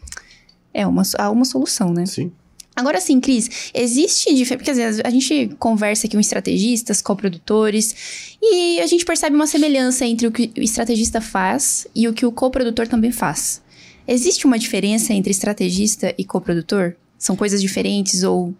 é 0.74 0.88
uma, 0.88 1.04
há 1.20 1.30
uma 1.30 1.46
solução, 1.46 1.94
né? 1.94 2.08
Sim. 2.08 2.32
Agora 2.76 3.00
sim, 3.00 3.20
Cris, 3.20 3.72
existe 3.74 4.34
diferença. 4.34 4.58
Porque 4.58 4.72
às 4.72 4.78
vezes 4.78 5.02
a 5.04 5.10
gente 5.10 5.56
conversa 5.60 6.08
aqui 6.08 6.16
com 6.16 6.22
estrategistas, 6.22 7.02
coprodutores, 7.02 8.38
e 8.42 8.80
a 8.80 8.86
gente 8.88 9.06
percebe 9.06 9.36
uma 9.36 9.48
semelhança 9.48 10.06
entre 10.06 10.28
o 10.28 10.32
que 10.32 10.52
o 10.58 10.62
estrategista 10.62 11.22
faz 11.22 11.88
e 11.94 12.08
o 12.08 12.14
que 12.14 12.26
o 12.26 12.32
coprodutor 12.32 12.88
também 12.88 13.12
faz. 13.12 13.62
Existe 14.08 14.46
uma 14.46 14.60
diferença 14.60 15.14
entre 15.14 15.32
estrategista 15.32 16.14
e 16.18 16.26
coprodutor? 16.26 16.96
São 17.18 17.36
coisas 17.36 17.62
diferentes 17.62 18.24
ou 18.24 18.54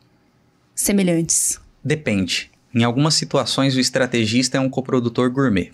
semelhantes? 0.74 1.60
Depende. 1.84 2.50
Em 2.74 2.84
algumas 2.84 3.14
situações, 3.16 3.76
o 3.76 3.80
estrategista 3.80 4.58
é 4.58 4.60
um 4.60 4.70
coprodutor 4.70 5.30
gourmet. 5.30 5.72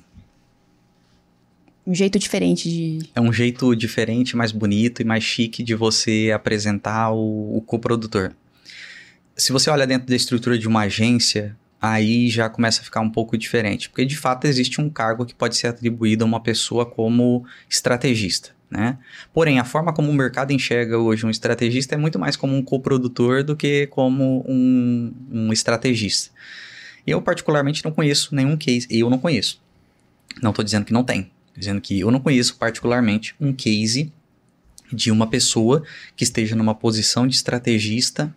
Um 1.89 1.95
jeito 1.95 2.19
diferente 2.19 2.69
de. 2.69 3.09
É 3.15 3.19
um 3.19 3.33
jeito 3.33 3.75
diferente, 3.75 4.37
mais 4.37 4.51
bonito 4.51 5.01
e 5.01 5.03
mais 5.03 5.23
chique 5.23 5.63
de 5.63 5.73
você 5.73 6.31
apresentar 6.31 7.11
o, 7.11 7.57
o 7.57 7.61
coprodutor. 7.61 8.31
Se 9.35 9.51
você 9.51 9.71
olha 9.71 9.87
dentro 9.87 10.07
da 10.07 10.15
estrutura 10.15 10.55
de 10.55 10.67
uma 10.67 10.81
agência, 10.81 11.57
aí 11.81 12.29
já 12.29 12.47
começa 12.47 12.81
a 12.81 12.83
ficar 12.83 12.99
um 12.99 13.09
pouco 13.09 13.35
diferente. 13.35 13.89
Porque 13.89 14.05
de 14.05 14.15
fato 14.15 14.45
existe 14.45 14.79
um 14.79 14.87
cargo 14.87 15.25
que 15.25 15.33
pode 15.33 15.57
ser 15.57 15.65
atribuído 15.65 16.23
a 16.23 16.27
uma 16.27 16.39
pessoa 16.39 16.85
como 16.85 17.43
estrategista. 17.67 18.51
Né? 18.69 18.99
Porém, 19.33 19.57
a 19.57 19.63
forma 19.63 19.91
como 19.91 20.11
o 20.11 20.13
mercado 20.13 20.51
enxerga 20.51 20.95
hoje 20.99 21.25
um 21.25 21.29
estrategista 21.31 21.95
é 21.95 21.97
muito 21.97 22.19
mais 22.19 22.35
como 22.35 22.55
um 22.55 22.61
coprodutor 22.61 23.43
do 23.43 23.55
que 23.55 23.87
como 23.87 24.45
um, 24.47 25.11
um 25.31 25.51
estrategista. 25.51 26.29
Eu, 27.07 27.19
particularmente, 27.19 27.83
não 27.83 27.91
conheço 27.91 28.35
nenhum 28.35 28.55
case. 28.55 28.85
Eu 28.91 29.09
não 29.09 29.17
conheço. 29.17 29.59
Não 30.39 30.51
estou 30.51 30.63
dizendo 30.63 30.85
que 30.85 30.93
não 30.93 31.03
tem. 31.03 31.31
Dizendo 31.59 31.81
que 31.81 31.99
eu 31.99 32.09
não 32.09 32.21
conheço 32.21 32.55
particularmente 32.55 33.35
um 33.37 33.51
case 33.51 34.13
de 34.93 35.11
uma 35.11 35.27
pessoa 35.27 35.83
que 36.15 36.23
esteja 36.23 36.55
numa 36.55 36.73
posição 36.73 37.27
de 37.27 37.35
estrategista 37.35 38.33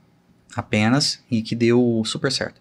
apenas 0.56 1.22
e 1.30 1.40
que 1.40 1.54
deu 1.54 2.02
super 2.04 2.32
certo. 2.32 2.60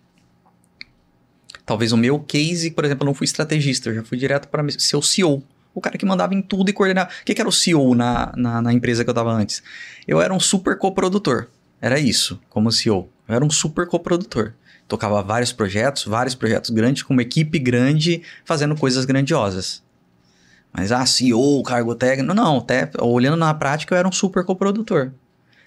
Talvez 1.65 1.91
o 1.91 1.97
meu 1.97 2.19
case, 2.19 2.69
por 2.69 2.85
exemplo, 2.85 3.03
eu 3.03 3.07
não 3.07 3.13
fui 3.15 3.25
estrategista, 3.25 3.89
eu 3.89 3.95
já 3.95 4.03
fui 4.03 4.19
direto 4.19 4.49
para 4.49 4.63
ser 4.77 4.97
o 4.97 5.01
CEO. 5.01 5.43
O 5.73 5.81
cara 5.81 5.97
que 5.97 6.05
mandava 6.05 6.35
em 6.35 6.43
tudo 6.43 6.69
e 6.69 6.73
coordenava. 6.73 7.09
O 7.09 7.25
que, 7.25 7.33
que 7.33 7.41
era 7.41 7.49
o 7.49 7.51
CEO 7.51 7.95
na, 7.95 8.31
na, 8.37 8.61
na 8.61 8.71
empresa 8.71 9.03
que 9.03 9.09
eu 9.09 9.13
estava 9.13 9.31
antes? 9.31 9.63
Eu 10.07 10.21
era 10.21 10.31
um 10.31 10.39
super 10.39 10.77
coprodutor. 10.77 11.47
Era 11.81 11.99
isso, 11.99 12.39
como 12.49 12.71
CEO. 12.71 13.09
Eu 13.27 13.35
era 13.35 13.43
um 13.43 13.49
super 13.49 13.87
coprodutor. 13.87 14.53
Tocava 14.87 15.23
vários 15.23 15.51
projetos, 15.51 16.05
vários 16.05 16.35
projetos 16.35 16.69
grandes, 16.69 17.01
com 17.01 17.13
uma 17.13 17.23
equipe 17.23 17.57
grande, 17.57 18.21
fazendo 18.45 18.75
coisas 18.75 19.05
grandiosas. 19.05 19.81
Mas, 20.73 20.91
ah, 20.91 21.05
CEO, 21.05 21.61
cargo 21.63 21.95
técnico. 21.95 22.33
Não, 22.33 22.59
até 22.59 22.89
olhando 22.99 23.37
na 23.37 23.53
prática, 23.53 23.93
eu 23.93 23.99
era 23.99 24.07
um 24.07 24.11
super 24.11 24.43
coprodutor. 24.43 25.11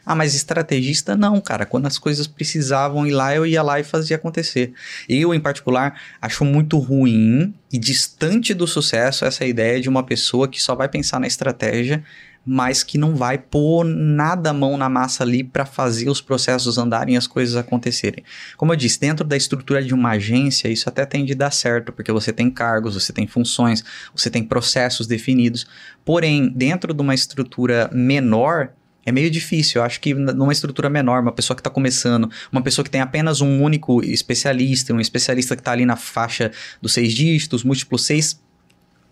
Ah, 0.06 0.14
mas 0.14 0.34
estrategista 0.34 1.16
não, 1.16 1.40
cara. 1.40 1.64
Quando 1.64 1.86
as 1.86 1.96
coisas 1.96 2.26
precisavam 2.26 3.06
ir 3.06 3.10
lá, 3.10 3.34
eu 3.34 3.46
ia 3.46 3.62
lá 3.62 3.80
e 3.80 3.84
fazia 3.84 4.16
acontecer. 4.16 4.74
Eu, 5.08 5.32
em 5.32 5.40
particular, 5.40 5.98
acho 6.20 6.44
muito 6.44 6.78
ruim 6.78 7.54
e 7.72 7.78
distante 7.78 8.52
do 8.52 8.66
sucesso 8.66 9.24
essa 9.24 9.46
ideia 9.46 9.80
de 9.80 9.88
uma 9.88 10.02
pessoa 10.02 10.46
que 10.46 10.62
só 10.62 10.74
vai 10.74 10.88
pensar 10.88 11.18
na 11.18 11.26
estratégia, 11.26 12.04
mas 12.44 12.82
que 12.82 12.98
não 12.98 13.14
vai 13.14 13.38
pôr 13.38 13.84
nada 13.84 14.50
a 14.50 14.52
mão 14.52 14.76
na 14.76 14.88
massa 14.88 15.22
ali 15.22 15.42
para 15.42 15.64
fazer 15.64 16.08
os 16.08 16.20
processos 16.20 16.76
andarem 16.76 17.14
e 17.14 17.16
as 17.16 17.26
coisas 17.26 17.56
acontecerem. 17.56 18.24
Como 18.56 18.72
eu 18.72 18.76
disse, 18.76 19.00
dentro 19.00 19.24
da 19.24 19.36
estrutura 19.36 19.82
de 19.82 19.94
uma 19.94 20.10
agência, 20.10 20.68
isso 20.68 20.88
até 20.88 21.06
tende 21.06 21.32
a 21.32 21.36
dar 21.36 21.50
certo, 21.50 21.92
porque 21.92 22.12
você 22.12 22.32
tem 22.32 22.50
cargos, 22.50 22.94
você 22.94 23.12
tem 23.12 23.26
funções, 23.26 23.82
você 24.14 24.30
tem 24.30 24.44
processos 24.44 25.06
definidos. 25.06 25.66
Porém, 26.04 26.48
dentro 26.48 26.92
de 26.92 27.00
uma 27.00 27.14
estrutura 27.14 27.88
menor, 27.92 28.72
é 29.06 29.12
meio 29.12 29.30
difícil. 29.30 29.80
Eu 29.80 29.84
acho 29.84 30.00
que 30.00 30.14
numa 30.14 30.52
estrutura 30.52 30.88
menor, 30.88 31.22
uma 31.22 31.32
pessoa 31.32 31.54
que 31.54 31.60
está 31.60 31.70
começando, 31.70 32.30
uma 32.50 32.62
pessoa 32.62 32.84
que 32.84 32.90
tem 32.90 33.00
apenas 33.00 33.40
um 33.40 33.62
único 33.62 34.02
especialista, 34.02 34.92
um 34.92 35.00
especialista 35.00 35.54
que 35.54 35.60
está 35.60 35.72
ali 35.72 35.84
na 35.84 35.96
faixa 35.96 36.50
dos 36.80 36.92
seis 36.92 37.12
dígitos, 37.12 37.64
múltiplos 37.64 38.04
seis, 38.04 38.40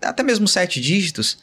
até 0.00 0.22
mesmo 0.22 0.48
sete 0.48 0.80
dígitos, 0.80 1.38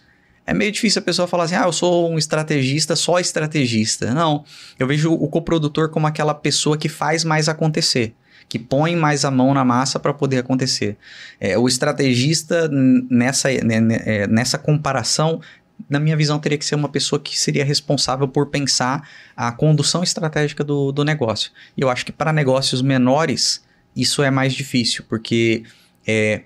é 0.50 0.54
meio 0.54 0.72
difícil 0.72 1.00
a 1.00 1.04
pessoa 1.04 1.28
falar 1.28 1.44
assim, 1.44 1.56
ah, 1.56 1.66
eu 1.66 1.72
sou 1.72 2.10
um 2.10 2.18
estrategista, 2.18 2.96
só 2.96 3.20
estrategista. 3.20 4.14
Não, 4.14 4.44
eu 4.80 4.88
vejo 4.88 5.14
o 5.14 5.28
coprodutor 5.28 5.90
como 5.90 6.08
aquela 6.08 6.34
pessoa 6.34 6.78
que 6.78 6.90
faz 6.90 7.24
mais 7.24 7.48
acontecer 7.48 8.16
que 8.48 8.58
põe 8.58 8.96
mais 8.96 9.24
a 9.24 9.30
mão 9.30 9.54
na 9.54 9.64
massa 9.64 10.00
para 10.00 10.12
poder 10.12 10.40
acontecer. 10.40 10.98
É, 11.40 11.56
o 11.56 11.68
estrategista, 11.68 12.68
nessa, 12.68 13.48
né, 13.64 13.80
né, 13.80 14.26
nessa 14.26 14.58
comparação, 14.58 15.40
na 15.88 16.00
minha 16.00 16.18
visão, 16.18 16.40
teria 16.40 16.58
que 16.58 16.66
ser 16.66 16.74
uma 16.74 16.90
pessoa 16.90 17.20
que 17.20 17.40
seria 17.40 17.64
responsável 17.64 18.28
por 18.28 18.48
pensar 18.48 19.08
a 19.38 19.52
condução 19.52 20.02
estratégica 20.02 20.64
do, 20.64 20.92
do 20.92 21.06
negócio. 21.06 21.52
E 21.78 21.82
eu 21.82 21.92
acho 21.92 22.04
que 22.04 22.12
para 22.12 22.34
negócios 22.34 22.82
menores, 22.82 23.64
isso 23.96 24.24
é 24.24 24.32
mais 24.32 24.54
difícil, 24.54 25.06
porque 25.08 25.64
é, 26.08 26.42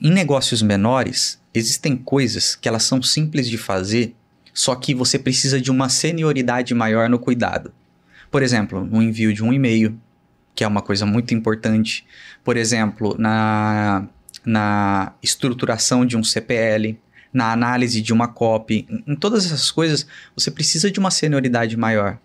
em 0.00 0.10
negócios 0.10 0.62
menores, 0.62 1.38
existem 1.54 1.96
coisas 1.96 2.56
que 2.56 2.68
elas 2.68 2.82
são 2.82 3.00
simples 3.00 3.48
de 3.48 3.56
fazer, 3.56 4.14
só 4.52 4.74
que 4.74 4.94
você 4.94 5.18
precisa 5.18 5.60
de 5.60 5.70
uma 5.70 5.88
senioridade 5.88 6.74
maior 6.74 7.08
no 7.08 7.18
cuidado. 7.18 7.72
Por 8.30 8.42
exemplo, 8.42 8.84
no 8.84 9.00
envio 9.00 9.32
de 9.32 9.42
um 9.42 9.52
e-mail, 9.52 9.98
que 10.54 10.64
é 10.64 10.68
uma 10.68 10.82
coisa 10.82 11.06
muito 11.06 11.32
importante. 11.32 12.04
Por 12.42 12.56
exemplo, 12.56 13.16
na, 13.18 14.06
na 14.44 15.12
estruturação 15.22 16.04
de 16.04 16.16
um 16.16 16.24
CPL, 16.24 16.98
na 17.32 17.52
análise 17.52 18.00
de 18.00 18.12
uma 18.12 18.28
copy, 18.28 18.86
em 19.06 19.16
todas 19.16 19.46
essas 19.46 19.70
coisas, 19.70 20.06
você 20.36 20.50
precisa 20.50 20.90
de 20.90 21.00
uma 21.00 21.10
senioridade 21.10 21.76
maior. 21.76 22.18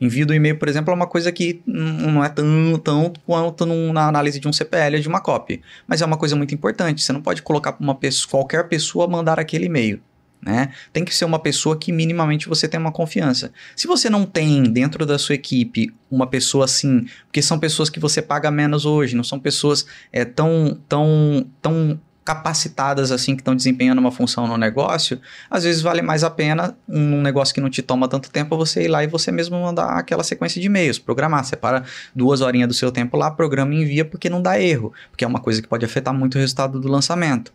Envio 0.00 0.26
do 0.26 0.34
e-mail, 0.34 0.58
por 0.58 0.68
exemplo, 0.68 0.92
é 0.92 0.94
uma 0.94 1.06
coisa 1.06 1.30
que 1.32 1.62
não 1.66 2.24
é 2.24 2.28
tão, 2.28 2.78
tão 2.78 3.12
quanto 3.24 3.66
na 3.66 4.08
análise 4.08 4.40
de 4.40 4.48
um 4.48 4.52
CPL 4.52 4.96
ou 4.96 5.02
de 5.02 5.08
uma 5.08 5.20
copy. 5.20 5.62
Mas 5.86 6.02
é 6.02 6.06
uma 6.06 6.16
coisa 6.16 6.34
muito 6.36 6.54
importante. 6.54 7.02
Você 7.02 7.12
não 7.12 7.22
pode 7.22 7.42
colocar 7.42 7.76
uma 7.80 7.94
pessoa, 7.94 8.30
qualquer 8.30 8.68
pessoa 8.68 9.08
mandar 9.08 9.38
aquele 9.38 9.66
e-mail. 9.66 10.00
Né? 10.42 10.70
Tem 10.92 11.04
que 11.04 11.14
ser 11.14 11.24
uma 11.24 11.38
pessoa 11.38 11.76
que 11.76 11.90
minimamente 11.90 12.48
você 12.48 12.68
tem 12.68 12.78
uma 12.78 12.92
confiança. 12.92 13.52
Se 13.74 13.86
você 13.86 14.08
não 14.08 14.24
tem 14.24 14.62
dentro 14.62 15.04
da 15.04 15.18
sua 15.18 15.34
equipe 15.34 15.92
uma 16.08 16.26
pessoa 16.26 16.66
assim, 16.66 17.06
porque 17.26 17.42
são 17.42 17.58
pessoas 17.58 17.90
que 17.90 17.98
você 17.98 18.22
paga 18.22 18.50
menos 18.50 18.84
hoje, 18.84 19.16
não 19.16 19.24
são 19.24 19.40
pessoas 19.40 19.86
é, 20.12 20.24
tão, 20.24 20.78
tão, 20.88 21.46
tão 21.60 22.00
capacitadas 22.26 23.12
assim 23.12 23.36
que 23.36 23.40
estão 23.40 23.54
desempenhando 23.54 24.00
uma 24.00 24.10
função 24.10 24.48
no 24.48 24.58
negócio, 24.58 25.20
às 25.48 25.62
vezes 25.62 25.80
vale 25.80 26.02
mais 26.02 26.24
a 26.24 26.28
pena 26.28 26.76
um 26.88 27.22
negócio 27.22 27.54
que 27.54 27.60
não 27.60 27.70
te 27.70 27.82
toma 27.82 28.08
tanto 28.08 28.32
tempo 28.32 28.56
você 28.56 28.82
ir 28.82 28.88
lá 28.88 29.04
e 29.04 29.06
você 29.06 29.30
mesmo 29.30 29.56
mandar 29.62 29.90
aquela 29.90 30.24
sequência 30.24 30.60
de 30.60 30.66
e-mails, 30.66 30.98
programar, 30.98 31.44
separa 31.44 31.84
duas 32.12 32.40
horinhas 32.40 32.66
do 32.66 32.74
seu 32.74 32.90
tempo 32.90 33.16
lá, 33.16 33.30
programa 33.30 33.72
e 33.72 33.82
envia 33.82 34.04
porque 34.04 34.28
não 34.28 34.42
dá 34.42 34.60
erro, 34.60 34.92
porque 35.08 35.24
é 35.24 35.28
uma 35.28 35.38
coisa 35.38 35.62
que 35.62 35.68
pode 35.68 35.84
afetar 35.84 36.12
muito 36.12 36.34
o 36.34 36.38
resultado 36.38 36.80
do 36.80 36.88
lançamento. 36.88 37.52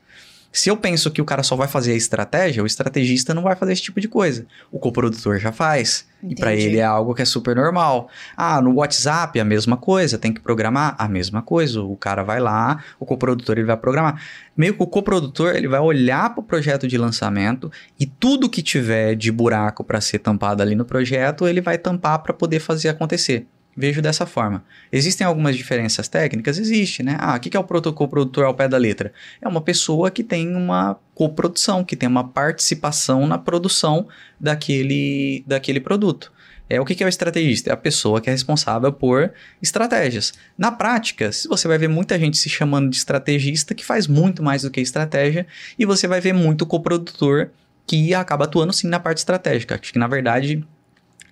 Se 0.51 0.69
eu 0.69 0.75
penso 0.75 1.09
que 1.09 1.21
o 1.21 1.25
cara 1.25 1.43
só 1.43 1.55
vai 1.55 1.67
fazer 1.67 1.93
a 1.93 1.95
estratégia, 1.95 2.61
o 2.61 2.65
estrategista 2.65 3.33
não 3.33 3.41
vai 3.41 3.55
fazer 3.55 3.71
esse 3.71 3.83
tipo 3.83 4.01
de 4.01 4.07
coisa. 4.07 4.45
O 4.69 4.79
coprodutor 4.79 5.39
já 5.39 5.51
faz. 5.51 6.05
Entendi. 6.21 6.33
E 6.33 6.35
para 6.35 6.53
ele 6.53 6.77
é 6.77 6.83
algo 6.83 7.15
que 7.15 7.21
é 7.21 7.25
super 7.25 7.55
normal. 7.55 8.09
Ah, 8.35 8.61
no 8.61 8.75
WhatsApp 8.75 9.39
a 9.39 9.45
mesma 9.45 9.77
coisa, 9.77 10.17
tem 10.17 10.33
que 10.33 10.41
programar 10.41 10.95
a 10.97 11.07
mesma 11.07 11.41
coisa. 11.41 11.81
O 11.81 11.95
cara 11.95 12.21
vai 12.21 12.41
lá, 12.41 12.83
o 12.99 13.05
coprodutor 13.05 13.57
ele 13.57 13.67
vai 13.67 13.77
programar. 13.77 14.21
Meio 14.55 14.73
que 14.73 14.83
o 14.83 14.87
coprodutor 14.87 15.55
ele 15.55 15.69
vai 15.69 15.79
olhar 15.79 16.29
para 16.31 16.41
o 16.41 16.43
projeto 16.43 16.85
de 16.85 16.97
lançamento 16.97 17.71
e 17.97 18.05
tudo 18.05 18.49
que 18.49 18.61
tiver 18.61 19.15
de 19.15 19.31
buraco 19.31 19.85
para 19.85 20.01
ser 20.01 20.19
tampado 20.19 20.61
ali 20.61 20.75
no 20.75 20.83
projeto, 20.83 21.47
ele 21.47 21.61
vai 21.61 21.77
tampar 21.77 22.19
para 22.19 22.33
poder 22.33 22.59
fazer 22.59 22.89
acontecer. 22.89 23.47
Vejo 23.75 24.01
dessa 24.01 24.25
forma. 24.25 24.63
Existem 24.91 25.25
algumas 25.25 25.55
diferenças 25.55 26.07
técnicas? 26.07 26.57
Existe, 26.57 27.01
né? 27.01 27.15
Ah, 27.19 27.35
o 27.35 27.39
que 27.39 27.55
é 27.55 27.59
o 27.59 27.63
protocolo 27.63 28.09
produtor 28.09 28.45
ao 28.45 28.53
pé 28.53 28.67
da 28.67 28.77
letra? 28.77 29.13
É 29.41 29.47
uma 29.47 29.61
pessoa 29.61 30.11
que 30.11 30.23
tem 30.23 30.53
uma 30.55 30.99
coprodução, 31.15 31.83
que 31.83 31.95
tem 31.95 32.09
uma 32.09 32.27
participação 32.27 33.25
na 33.25 33.37
produção 33.37 34.07
daquele, 34.39 35.43
daquele 35.47 35.79
produto. 35.79 36.31
É 36.69 36.79
o 36.79 36.85
que 36.85 37.03
é 37.03 37.05
o 37.05 37.09
estrategista? 37.09 37.69
É 37.69 37.73
a 37.73 37.77
pessoa 37.77 38.21
que 38.21 38.29
é 38.29 38.31
responsável 38.31 38.93
por 38.93 39.33
estratégias. 39.61 40.33
Na 40.57 40.71
prática, 40.71 41.29
você 41.49 41.67
vai 41.67 41.77
ver 41.77 41.89
muita 41.89 42.17
gente 42.17 42.37
se 42.37 42.49
chamando 42.49 42.89
de 42.89 42.95
estrategista 42.95 43.75
que 43.75 43.83
faz 43.83 44.07
muito 44.07 44.41
mais 44.41 44.61
do 44.61 44.71
que 44.71 44.79
estratégia, 44.79 45.45
e 45.77 45.85
você 45.85 46.07
vai 46.07 46.21
ver 46.21 46.33
muito 46.33 46.65
coprodutor 46.65 47.49
que 47.85 48.13
acaba 48.13 48.45
atuando 48.45 48.71
sim 48.71 48.87
na 48.87 49.01
parte 49.01 49.17
estratégica. 49.17 49.77
Acho 49.81 49.91
que 49.91 49.99
na 49.99 50.07
verdade 50.07 50.65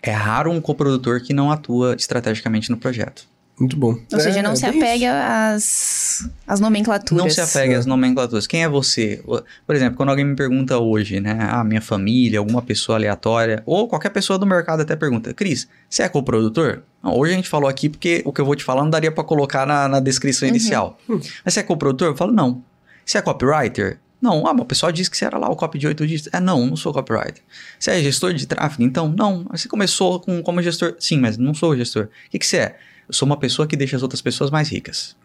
é 0.01 0.11
raro 0.11 0.51
um 0.51 0.61
coprodutor 0.61 1.21
que 1.21 1.33
não 1.33 1.51
atua 1.51 1.95
estrategicamente 1.97 2.69
no 2.69 2.77
projeto. 2.77 3.27
Muito 3.59 3.75
bom. 3.75 3.99
Ou 4.13 4.19
seja, 4.21 4.41
não 4.41 4.53
é, 4.53 4.55
se 4.55 4.65
é 4.65 4.69
apega 4.69 5.51
às, 5.53 6.29
às 6.47 6.61
nomenclaturas. 6.61 7.25
Não 7.25 7.29
se 7.29 7.41
apega 7.41 7.77
às 7.77 7.85
nomenclaturas. 7.85 8.47
Quem 8.47 8.63
é 8.63 8.69
você? 8.69 9.21
Por 9.67 9.75
exemplo, 9.75 9.97
quando 9.97 10.09
alguém 10.09 10.23
me 10.23 10.35
pergunta 10.35 10.77
hoje, 10.77 11.19
né? 11.19 11.37
Ah, 11.51 11.61
minha 11.63 11.81
família, 11.81 12.39
alguma 12.39 12.61
pessoa 12.61 12.97
aleatória, 12.97 13.61
ou 13.65 13.89
qualquer 13.89 14.11
pessoa 14.11 14.39
do 14.39 14.45
mercado 14.45 14.81
até 14.81 14.95
pergunta, 14.95 15.33
Cris, 15.33 15.67
você 15.89 16.03
é 16.03 16.09
coprodutor? 16.09 16.83
Não, 17.03 17.17
hoje 17.17 17.33
a 17.33 17.35
gente 17.35 17.49
falou 17.49 17.69
aqui 17.69 17.89
porque 17.89 18.21
o 18.23 18.31
que 18.31 18.39
eu 18.39 18.45
vou 18.45 18.55
te 18.55 18.63
falar 18.63 18.81
não 18.81 18.89
daria 18.89 19.11
para 19.11 19.25
colocar 19.25 19.67
na, 19.67 19.89
na 19.89 19.99
descrição 19.99 20.47
uhum. 20.47 20.55
inicial. 20.55 20.97
Mas 21.07 21.53
você 21.53 21.59
é 21.59 21.63
coprodutor? 21.63 22.07
Eu 22.07 22.15
falo, 22.15 22.31
não. 22.31 22.63
Você 23.05 23.17
é 23.17 23.21
copywriter? 23.21 23.99
Não, 24.21 24.45
ah, 24.45 24.51
o 24.51 24.65
pessoal 24.65 24.91
disse 24.91 25.09
que 25.09 25.17
você 25.17 25.25
era 25.25 25.37
lá 25.37 25.49
o 25.49 25.55
copy 25.55 25.79
de 25.79 25.87
8 25.87 26.05
dígitos. 26.05 26.33
É, 26.33 26.39
não, 26.39 26.65
não 26.65 26.75
sou 26.75 26.93
copywriter. 26.93 27.41
Você 27.79 27.91
é 27.91 28.01
gestor 28.01 28.33
de 28.33 28.45
tráfego? 28.45 28.83
Então, 28.83 29.07
não. 29.07 29.45
Você 29.51 29.69
começou 29.69 30.19
com, 30.19 30.41
como 30.43 30.61
gestor. 30.61 30.95
Sim, 30.99 31.19
mas 31.19 31.37
não 31.37 31.53
sou 31.53 31.75
gestor. 31.75 32.09
O 32.27 32.29
que, 32.29 32.39
que 32.39 32.45
você 32.45 32.57
é? 32.57 32.79
Eu 33.07 33.13
sou 33.13 33.25
uma 33.25 33.37
pessoa 33.37 33.67
que 33.67 33.77
deixa 33.77 33.95
as 33.95 34.03
outras 34.03 34.21
pessoas 34.21 34.51
mais 34.51 34.69
ricas. 34.69 35.15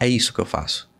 É 0.00 0.08
isso 0.08 0.32
que 0.32 0.40
eu 0.40 0.46
faço. 0.46 0.90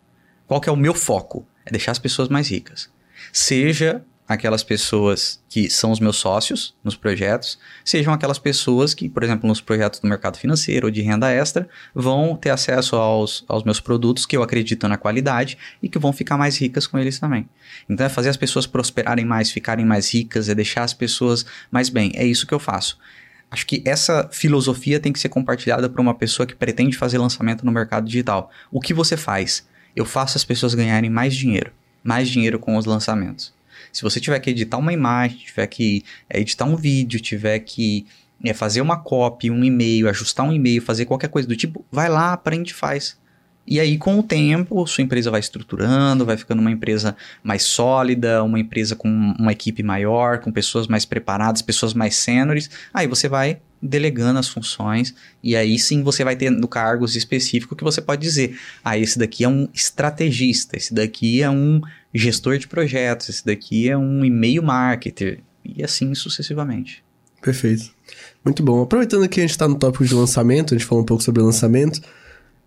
Qual 0.47 0.61
que 0.61 0.69
é 0.69 0.73
o 0.73 0.77
meu 0.77 0.95
foco? 0.95 1.47
É 1.65 1.71
deixar 1.71 1.93
as 1.93 1.99
pessoas 1.99 2.29
mais 2.29 2.49
ricas. 2.49 2.91
Seja 3.33 4.05
aquelas 4.27 4.63
pessoas 4.63 5.41
que 5.49 5.69
são 5.69 5.91
os 5.91 6.01
meus 6.01 6.17
sócios 6.17 6.75
nos 6.83 6.97
projetos, 6.97 7.59
sejam 7.85 8.13
aquelas 8.13 8.39
pessoas 8.39 8.95
que, 8.95 9.09
por 9.09 9.23
exemplo, 9.23 9.47
nos 9.47 9.61
projetos 9.61 10.01
do 10.01 10.09
mercado 10.09 10.39
financeiro 10.39 10.87
ou 10.87 10.91
de 10.91 11.03
renda 11.03 11.31
extra, 11.31 11.69
vão 11.95 12.35
ter 12.35 12.51
acesso 12.51 12.97
aos, 12.97 13.45
aos 13.47 13.63
meus 13.65 13.81
produtos 13.81 14.25
que 14.25 14.37
eu 14.37 14.43
acredito 14.43 14.89
na 14.89 14.97
qualidade 14.97 15.59
e 15.83 15.89
que 15.89 15.99
vão 15.99 16.13
ficar 16.13 16.39
mais 16.39 16.57
ricas 16.57 16.87
com 16.87 16.99
eles 16.99 17.19
também. 17.19 17.49
Então 17.89 18.07
é 18.07 18.09
fazer 18.09 18.31
as 18.31 18.37
pessoas 18.37 18.67
prosperarem 18.67 19.25
mais, 19.25 19.51
ficarem 19.51 19.85
mais 19.85 20.13
ricas, 20.13 20.49
é 20.49 20.55
deixar 20.55 20.85
as 20.85 20.95
pessoas 20.95 21.45
mais 21.71 21.91
bem. 21.91 22.11
É 22.15 22.25
isso 22.25 22.47
que 22.47 22.55
eu 22.55 22.59
faço. 22.59 22.99
Acho 23.51 23.67
que 23.67 23.83
essa 23.87 24.29
filosofia 24.33 24.99
tem 24.99 25.13
que 25.13 25.21
ser 25.21 25.29
compartilhada 25.29 25.89
para 25.89 26.03
uma 26.03 26.15
pessoa 26.15 26.47
que 26.47 26.57
pretende 26.57 26.97
fazer 26.97 27.19
lançamento 27.19 27.65
no 27.65 27.71
mercado 27.71 28.07
digital. 28.07 28.51
O 28.73 28.81
que 28.81 28.93
você 28.93 29.17
faz? 29.17 29.65
Eu 29.95 30.05
faço 30.05 30.37
as 30.37 30.45
pessoas 30.45 30.75
ganharem 30.75 31.09
mais 31.09 31.37
dinheiro, 31.37 31.71
mais 32.03 32.29
dinheiro 32.29 32.59
com 32.59 32.77
os 32.77 32.85
lançamentos. 32.85 33.54
Se 33.95 34.03
você 34.03 34.21
tiver 34.21 34.41
que 34.41 34.51
editar 34.51 34.77
uma 34.77 34.93
imagem, 34.93 35.39
tiver 35.39 35.69
que 35.69 36.03
é, 36.29 36.41
editar 36.41 36.65
um 36.65 36.75
vídeo, 36.75 37.21
tiver 37.21 37.61
que 37.61 38.05
é, 38.45 38.53
fazer 38.53 38.81
uma 38.81 38.99
copy, 38.99 39.53
um 39.53 39.63
e-mail, 39.65 40.09
ajustar 40.09 40.45
um 40.45 40.53
e-mail, 40.53 40.83
fazer 40.83 41.05
qualquer 41.07 41.29
coisa 41.29 41.47
do 41.47 41.55
tipo, 41.55 41.85
vai 41.93 42.09
lá, 42.09 42.33
aprende 42.33 42.73
e 42.73 42.75
faz. 42.75 43.17
E 43.67 43.81
aí, 43.81 43.97
com 43.97 44.19
o 44.19 44.23
tempo, 44.23 44.87
sua 44.87 45.03
empresa 45.03 45.31
vai 45.31 45.41
estruturando, 45.41 46.27
vai 46.27 46.37
ficando 46.37 46.61
uma 46.61 46.71
empresa 46.71 47.17
mais 47.43 47.63
sólida, 47.63 48.43
uma 48.43 48.61
empresa 48.61 48.95
com 48.95 49.09
uma 49.09 49.53
equipe 49.53 49.83
maior, 49.83 50.39
com 50.41 50.53
pessoas 50.53 50.87
mais 50.87 51.05
preparadas, 51.05 51.63
pessoas 51.63 51.95
mais 51.95 52.17
sêniores. 52.17 52.69
Aí 52.93 53.07
você 53.07 53.29
vai 53.29 53.61
delegando 53.81 54.39
as 54.39 54.49
funções 54.49 55.15
e 55.43 55.55
aí 55.55 55.79
sim 55.79 56.03
você 56.03 56.25
vai 56.25 56.35
tendo 56.35 56.67
cargos 56.67 57.17
específicos 57.17 57.77
que 57.77 57.85
você 57.85 58.01
pode 58.01 58.23
dizer: 58.23 58.59
ah, 58.85 58.99
esse 58.99 59.19
daqui 59.19 59.45
é 59.45 59.49
um 59.49 59.69
estrategista, 59.73 60.77
esse 60.77 60.93
daqui 60.93 61.43
é 61.43 61.51
um 61.51 61.81
gestor 62.13 62.59
de 62.59 62.67
projetos, 62.67 63.29
esse 63.29 63.45
daqui 63.45 63.89
é 63.89 63.97
um 63.97 64.25
e-mail 64.25 64.63
marketer 64.63 65.41
e 65.65 65.83
assim 65.83 66.15
sucessivamente. 66.15 67.03
Perfeito. 67.41 67.91
Muito 68.43 68.63
bom. 68.63 68.83
Aproveitando 68.83 69.29
que 69.29 69.41
a 69.41 69.43
gente 69.43 69.51
está 69.51 69.69
no 69.69 69.79
tópico 69.79 70.05
de 70.05 70.15
lançamento, 70.15 70.75
a 70.75 70.79
gente 70.79 70.87
falou 70.87 71.03
um 71.03 71.07
pouco 71.07 71.23
sobre 71.23 71.43
lançamento. 71.43 72.01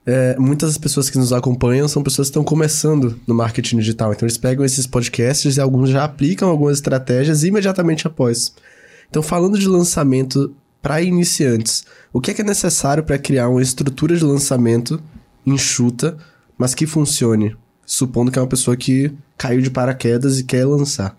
É, 0.09 0.37
muitas 0.39 0.69
das 0.69 0.77
pessoas 0.77 1.09
que 1.09 1.17
nos 1.17 1.33
acompanham 1.33 1.85
são 1.85 2.01
pessoas 2.01 2.29
que 2.29 2.29
estão 2.29 2.43
começando 2.43 3.19
no 3.27 3.35
marketing 3.35 3.79
digital. 3.79 4.13
Então 4.13 4.25
eles 4.25 4.37
pegam 4.37 4.63
esses 4.63 4.87
podcasts 4.87 5.57
e 5.57 5.59
alguns 5.59 5.89
já 5.89 6.05
aplicam 6.05 6.47
algumas 6.47 6.77
estratégias 6.77 7.43
imediatamente 7.43 8.07
após. 8.07 8.55
Então, 9.09 9.21
falando 9.21 9.59
de 9.59 9.67
lançamento 9.67 10.55
para 10.81 11.01
iniciantes, 11.01 11.85
o 12.13 12.21
que 12.21 12.31
é, 12.31 12.33
que 12.33 12.41
é 12.41 12.45
necessário 12.45 13.03
para 13.03 13.19
criar 13.19 13.49
uma 13.49 13.61
estrutura 13.61 14.15
de 14.15 14.23
lançamento 14.23 15.03
enxuta, 15.45 16.17
mas 16.57 16.73
que 16.73 16.87
funcione? 16.87 17.57
Supondo 17.85 18.31
que 18.31 18.39
é 18.39 18.41
uma 18.41 18.47
pessoa 18.47 18.77
que 18.77 19.11
caiu 19.37 19.61
de 19.61 19.69
paraquedas 19.69 20.39
e 20.39 20.45
quer 20.45 20.65
lançar. 20.65 21.17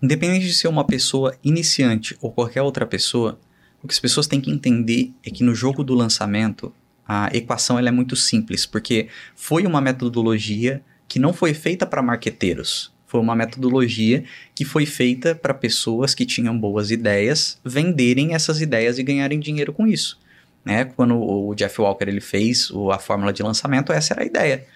Independente 0.00 0.46
de 0.46 0.54
ser 0.54 0.68
uma 0.68 0.84
pessoa 0.84 1.34
iniciante 1.42 2.16
ou 2.20 2.30
qualquer 2.30 2.62
outra 2.62 2.86
pessoa, 2.86 3.36
o 3.82 3.88
que 3.88 3.94
as 3.94 4.00
pessoas 4.00 4.28
têm 4.28 4.40
que 4.40 4.50
entender 4.50 5.12
é 5.24 5.30
que 5.30 5.42
no 5.42 5.56
jogo 5.56 5.82
do 5.82 5.94
lançamento, 5.94 6.72
a 7.08 7.30
equação 7.32 7.78
ela 7.78 7.88
é 7.88 7.92
muito 7.92 8.16
simples, 8.16 8.66
porque 8.66 9.08
foi 9.34 9.64
uma 9.64 9.80
metodologia 9.80 10.82
que 11.08 11.18
não 11.18 11.32
foi 11.32 11.54
feita 11.54 11.86
para 11.86 12.02
marqueteiros. 12.02 12.92
Foi 13.06 13.20
uma 13.20 13.36
metodologia 13.36 14.24
que 14.54 14.64
foi 14.64 14.84
feita 14.84 15.34
para 15.34 15.54
pessoas 15.54 16.14
que 16.14 16.26
tinham 16.26 16.58
boas 16.58 16.90
ideias 16.90 17.58
venderem 17.64 18.34
essas 18.34 18.60
ideias 18.60 18.98
e 18.98 19.02
ganharem 19.02 19.38
dinheiro 19.38 19.72
com 19.72 19.86
isso. 19.86 20.18
Né? 20.64 20.84
Quando 20.84 21.16
o 21.16 21.54
Jeff 21.54 21.80
Walker 21.80 22.08
ele 22.08 22.20
fez 22.20 22.72
a 22.92 22.98
fórmula 22.98 23.32
de 23.32 23.42
lançamento, 23.42 23.92
essa 23.92 24.14
era 24.14 24.22
a 24.22 24.26
ideia. 24.26 24.66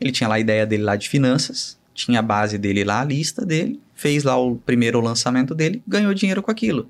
Ele 0.00 0.12
tinha 0.12 0.28
lá 0.28 0.36
a 0.36 0.40
ideia 0.40 0.64
dele 0.64 0.84
lá 0.84 0.94
de 0.94 1.08
finanças, 1.08 1.76
tinha 1.92 2.20
a 2.20 2.22
base 2.22 2.56
dele 2.56 2.84
lá, 2.84 3.00
a 3.00 3.04
lista 3.04 3.44
dele, 3.44 3.80
fez 3.94 4.22
lá 4.22 4.36
o 4.36 4.56
primeiro 4.56 5.00
lançamento 5.00 5.54
dele, 5.54 5.82
ganhou 5.86 6.14
dinheiro 6.14 6.42
com 6.42 6.50
aquilo. 6.50 6.88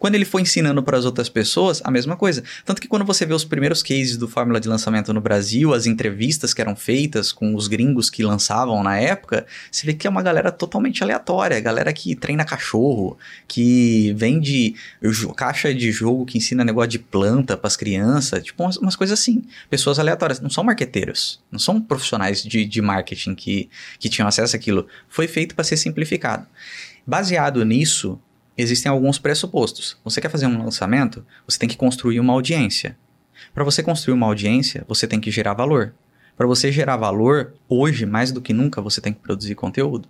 Quando 0.00 0.14
ele 0.14 0.24
foi 0.24 0.40
ensinando 0.40 0.82
para 0.82 0.96
as 0.96 1.04
outras 1.04 1.28
pessoas, 1.28 1.82
a 1.84 1.90
mesma 1.90 2.16
coisa. 2.16 2.42
Tanto 2.64 2.80
que 2.80 2.88
quando 2.88 3.04
você 3.04 3.26
vê 3.26 3.34
os 3.34 3.44
primeiros 3.44 3.82
cases 3.82 4.16
do 4.16 4.26
Fórmula 4.26 4.58
de 4.58 4.66
lançamento 4.66 5.12
no 5.12 5.20
Brasil, 5.20 5.74
as 5.74 5.84
entrevistas 5.84 6.54
que 6.54 6.60
eram 6.62 6.74
feitas 6.74 7.30
com 7.32 7.54
os 7.54 7.68
gringos 7.68 8.08
que 8.08 8.22
lançavam 8.22 8.82
na 8.82 8.98
época, 8.98 9.46
você 9.70 9.84
vê 9.84 9.92
que 9.92 10.06
é 10.06 10.10
uma 10.10 10.22
galera 10.22 10.50
totalmente 10.50 11.04
aleatória, 11.04 11.60
galera 11.60 11.92
que 11.92 12.16
treina 12.16 12.46
cachorro, 12.46 13.18
que 13.46 14.14
vende 14.16 14.74
caixa 15.36 15.74
de 15.74 15.92
jogo 15.92 16.24
que 16.24 16.38
ensina 16.38 16.64
negócio 16.64 16.88
de 16.88 16.98
planta 16.98 17.54
para 17.54 17.68
as 17.68 17.76
crianças, 17.76 18.42
tipo 18.42 18.62
umas, 18.62 18.78
umas, 18.78 18.96
coisas 18.96 19.20
assim. 19.20 19.44
Pessoas 19.68 19.98
aleatórias, 19.98 20.40
não 20.40 20.48
são 20.48 20.64
marqueteiros, 20.64 21.42
não 21.52 21.58
são 21.58 21.78
profissionais 21.78 22.42
de, 22.42 22.64
de 22.64 22.80
marketing 22.80 23.34
que, 23.34 23.68
que 23.98 24.08
tinham 24.08 24.26
acesso 24.26 24.56
àquilo. 24.56 24.86
Foi 25.10 25.28
feito 25.28 25.54
para 25.54 25.62
ser 25.62 25.76
simplificado. 25.76 26.46
Baseado 27.06 27.62
nisso, 27.66 28.18
existem 28.60 28.90
alguns 28.90 29.18
pressupostos. 29.18 29.96
Você 30.04 30.20
quer 30.20 30.28
fazer 30.28 30.46
um 30.46 30.62
lançamento? 30.62 31.24
Você 31.46 31.58
tem 31.58 31.68
que 31.68 31.76
construir 31.76 32.20
uma 32.20 32.32
audiência. 32.32 32.96
Para 33.54 33.64
você 33.64 33.82
construir 33.82 34.14
uma 34.14 34.26
audiência, 34.26 34.84
você 34.86 35.06
tem 35.06 35.20
que 35.20 35.30
gerar 35.30 35.54
valor. 35.54 35.94
Para 36.36 36.46
você 36.46 36.70
gerar 36.70 36.96
valor, 36.96 37.54
hoje, 37.68 38.06
mais 38.06 38.32
do 38.32 38.40
que 38.40 38.52
nunca, 38.52 38.80
você 38.80 39.00
tem 39.00 39.12
que 39.12 39.20
produzir 39.20 39.54
conteúdo. 39.54 40.08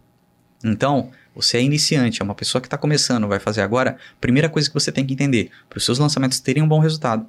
Então, 0.63 1.11
você 1.35 1.57
é 1.59 1.63
iniciante, 1.63 2.21
é 2.21 2.25
uma 2.25 2.35
pessoa 2.35 2.61
que 2.61 2.67
está 2.67 2.77
começando, 2.77 3.27
vai 3.27 3.39
fazer 3.39 3.63
agora. 3.63 3.97
Primeira 4.21 4.49
coisa 4.49 4.69
que 4.69 4.75
você 4.75 4.93
tem 4.93 5.07
que 5.07 5.15
entender: 5.15 5.51
para 5.69 5.79
os 5.79 5.85
seus 5.85 5.99
lançamentos 5.99 6.41
terem 6.41 6.63
um 6.63 6.69
bom 6.69 6.79
resultado, 6.79 7.27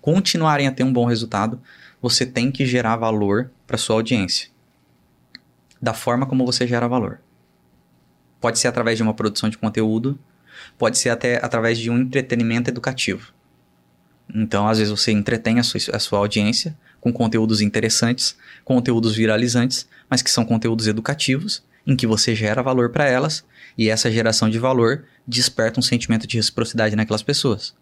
continuarem 0.00 0.66
a 0.66 0.72
ter 0.72 0.84
um 0.84 0.92
bom 0.92 1.06
resultado, 1.06 1.60
você 2.00 2.26
tem 2.26 2.50
que 2.50 2.66
gerar 2.66 2.96
valor 2.96 3.50
para 3.66 3.78
sua 3.78 3.96
audiência. 3.96 4.50
Da 5.80 5.94
forma 5.94 6.26
como 6.26 6.44
você 6.44 6.66
gera 6.66 6.86
valor. 6.86 7.20
Pode 8.44 8.58
ser 8.58 8.68
através 8.68 8.98
de 8.98 9.02
uma 9.02 9.14
produção 9.14 9.48
de 9.48 9.56
conteúdo, 9.56 10.18
pode 10.76 10.98
ser 10.98 11.08
até 11.08 11.42
através 11.42 11.78
de 11.78 11.88
um 11.88 11.98
entretenimento 11.98 12.68
educativo. 12.68 13.32
Então, 14.34 14.68
às 14.68 14.76
vezes, 14.76 14.90
você 14.90 15.12
entretém 15.12 15.58
a 15.58 15.62
sua, 15.62 15.80
a 15.94 15.98
sua 15.98 16.18
audiência 16.18 16.76
com 17.00 17.10
conteúdos 17.10 17.62
interessantes, 17.62 18.36
conteúdos 18.62 19.16
viralizantes, 19.16 19.88
mas 20.10 20.20
que 20.20 20.30
são 20.30 20.44
conteúdos 20.44 20.86
educativos, 20.86 21.62
em 21.86 21.96
que 21.96 22.06
você 22.06 22.34
gera 22.34 22.62
valor 22.62 22.90
para 22.90 23.08
elas 23.08 23.46
e 23.78 23.88
essa 23.88 24.12
geração 24.12 24.50
de 24.50 24.58
valor 24.58 25.06
desperta 25.26 25.80
um 25.80 25.82
sentimento 25.82 26.26
de 26.26 26.36
reciprocidade 26.36 26.94
naquelas 26.94 27.22
pessoas. 27.22 27.74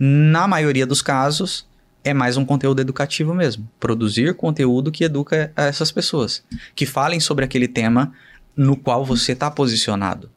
Na 0.00 0.48
maioria 0.48 0.86
dos 0.86 1.02
casos, 1.02 1.68
é 2.02 2.14
mais 2.14 2.38
um 2.38 2.46
conteúdo 2.46 2.80
educativo 2.80 3.34
mesmo. 3.34 3.68
Produzir 3.78 4.34
conteúdo 4.34 4.90
que 4.90 5.04
educa 5.04 5.52
essas 5.54 5.92
pessoas, 5.92 6.42
que 6.74 6.86
falem 6.86 7.20
sobre 7.20 7.44
aquele 7.44 7.68
tema 7.68 8.14
no 8.58 8.76
qual 8.76 9.04
você 9.04 9.32
está 9.32 9.48
posicionado. 9.48 10.28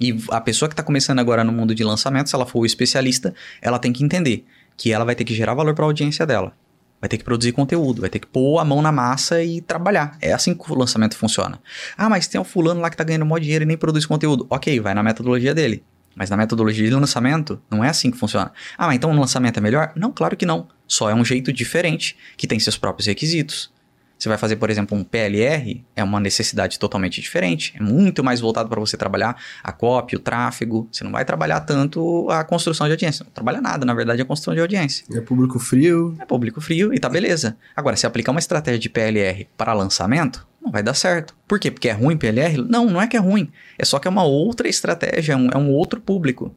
E 0.00 0.16
a 0.30 0.40
pessoa 0.40 0.68
que 0.68 0.72
está 0.72 0.84
começando 0.84 1.18
agora 1.18 1.42
no 1.42 1.52
mundo 1.52 1.74
de 1.74 1.82
lançamento, 1.82 2.30
se 2.30 2.34
ela 2.34 2.46
for 2.46 2.60
o 2.60 2.66
especialista, 2.66 3.34
ela 3.60 3.78
tem 3.78 3.92
que 3.92 4.04
entender 4.04 4.46
que 4.76 4.92
ela 4.92 5.04
vai 5.04 5.14
ter 5.14 5.24
que 5.24 5.34
gerar 5.34 5.52
valor 5.52 5.74
para 5.74 5.84
a 5.84 5.88
audiência 5.88 6.24
dela. 6.24 6.56
Vai 7.00 7.08
ter 7.08 7.18
que 7.18 7.24
produzir 7.24 7.52
conteúdo, 7.52 8.02
vai 8.02 8.08
ter 8.08 8.18
que 8.18 8.26
pôr 8.26 8.58
a 8.60 8.64
mão 8.64 8.80
na 8.80 8.92
massa 8.92 9.42
e 9.42 9.60
trabalhar. 9.60 10.16
É 10.20 10.32
assim 10.32 10.54
que 10.54 10.72
o 10.72 10.74
lançamento 10.74 11.16
funciona. 11.16 11.60
Ah, 11.98 12.08
mas 12.08 12.28
tem 12.28 12.40
um 12.40 12.44
fulano 12.44 12.80
lá 12.80 12.88
que 12.88 12.96
tá 12.96 13.04
ganhando 13.04 13.26
mó 13.26 13.36
dinheiro 13.36 13.64
e 13.64 13.66
nem 13.66 13.76
produz 13.76 14.06
conteúdo. 14.06 14.46
Ok, 14.48 14.78
vai 14.80 14.94
na 14.94 15.02
metodologia 15.02 15.54
dele. 15.54 15.82
Mas 16.14 16.30
na 16.30 16.36
metodologia 16.36 16.86
de 16.86 16.94
lançamento, 16.94 17.60
não 17.70 17.82
é 17.82 17.88
assim 17.88 18.10
que 18.10 18.18
funciona. 18.18 18.52
Ah, 18.78 18.86
mas 18.86 18.96
então 18.96 19.10
o 19.10 19.18
lançamento 19.18 19.58
é 19.58 19.60
melhor? 19.60 19.92
Não, 19.96 20.12
claro 20.12 20.36
que 20.36 20.46
não. 20.46 20.68
Só 20.86 21.10
é 21.10 21.14
um 21.14 21.24
jeito 21.24 21.52
diferente 21.52 22.16
que 22.36 22.46
tem 22.46 22.60
seus 22.60 22.76
próprios 22.76 23.06
requisitos. 23.06 23.72
Você 24.20 24.28
vai 24.28 24.36
fazer, 24.36 24.56
por 24.56 24.68
exemplo, 24.68 24.96
um 24.98 25.02
PLR, 25.02 25.82
é 25.96 26.04
uma 26.04 26.20
necessidade 26.20 26.78
totalmente 26.78 27.22
diferente. 27.22 27.72
É 27.74 27.82
muito 27.82 28.22
mais 28.22 28.38
voltado 28.38 28.68
para 28.68 28.78
você 28.78 28.94
trabalhar 28.94 29.34
a 29.64 29.72
copy, 29.72 30.14
o 30.14 30.18
tráfego. 30.18 30.86
Você 30.92 31.02
não 31.02 31.10
vai 31.10 31.24
trabalhar 31.24 31.60
tanto 31.60 32.28
a 32.28 32.44
construção 32.44 32.86
de 32.86 32.92
audiência. 32.92 33.24
Não 33.24 33.32
trabalha 33.32 33.62
nada, 33.62 33.86
na 33.86 33.94
verdade, 33.94 34.20
é 34.20 34.22
a 34.22 34.26
construção 34.26 34.52
de 34.52 34.60
audiência. 34.60 35.06
É 35.10 35.22
público 35.22 35.58
frio. 35.58 36.14
É 36.20 36.26
público 36.26 36.60
frio 36.60 36.92
e 36.92 36.98
tá 36.98 37.08
beleza. 37.08 37.56
Agora, 37.74 37.96
se 37.96 38.06
aplicar 38.06 38.32
uma 38.32 38.40
estratégia 38.40 38.78
de 38.78 38.90
PLR 38.90 39.48
para 39.56 39.72
lançamento, 39.72 40.46
não 40.60 40.70
vai 40.70 40.82
dar 40.82 40.92
certo. 40.92 41.34
Por 41.48 41.58
quê? 41.58 41.70
Porque 41.70 41.88
é 41.88 41.92
ruim 41.92 42.18
PLR? 42.18 42.58
Não, 42.58 42.90
não 42.90 43.00
é 43.00 43.06
que 43.06 43.16
é 43.16 43.20
ruim. 43.20 43.50
É 43.78 43.86
só 43.86 43.98
que 43.98 44.06
é 44.06 44.10
uma 44.10 44.24
outra 44.24 44.68
estratégia, 44.68 45.32
é 45.32 45.36
um, 45.36 45.48
é 45.48 45.56
um 45.56 45.70
outro 45.70 45.98
público. 45.98 46.54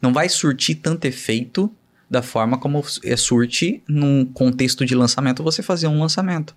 Não 0.00 0.14
vai 0.14 0.30
surtir 0.30 0.76
tanto 0.76 1.04
efeito 1.04 1.70
da 2.08 2.22
forma 2.22 2.56
como 2.56 2.82
é 3.04 3.16
surte 3.16 3.82
num 3.86 4.24
contexto 4.24 4.86
de 4.86 4.94
lançamento 4.94 5.42
você 5.42 5.62
fazer 5.62 5.88
um 5.88 6.00
lançamento. 6.00 6.56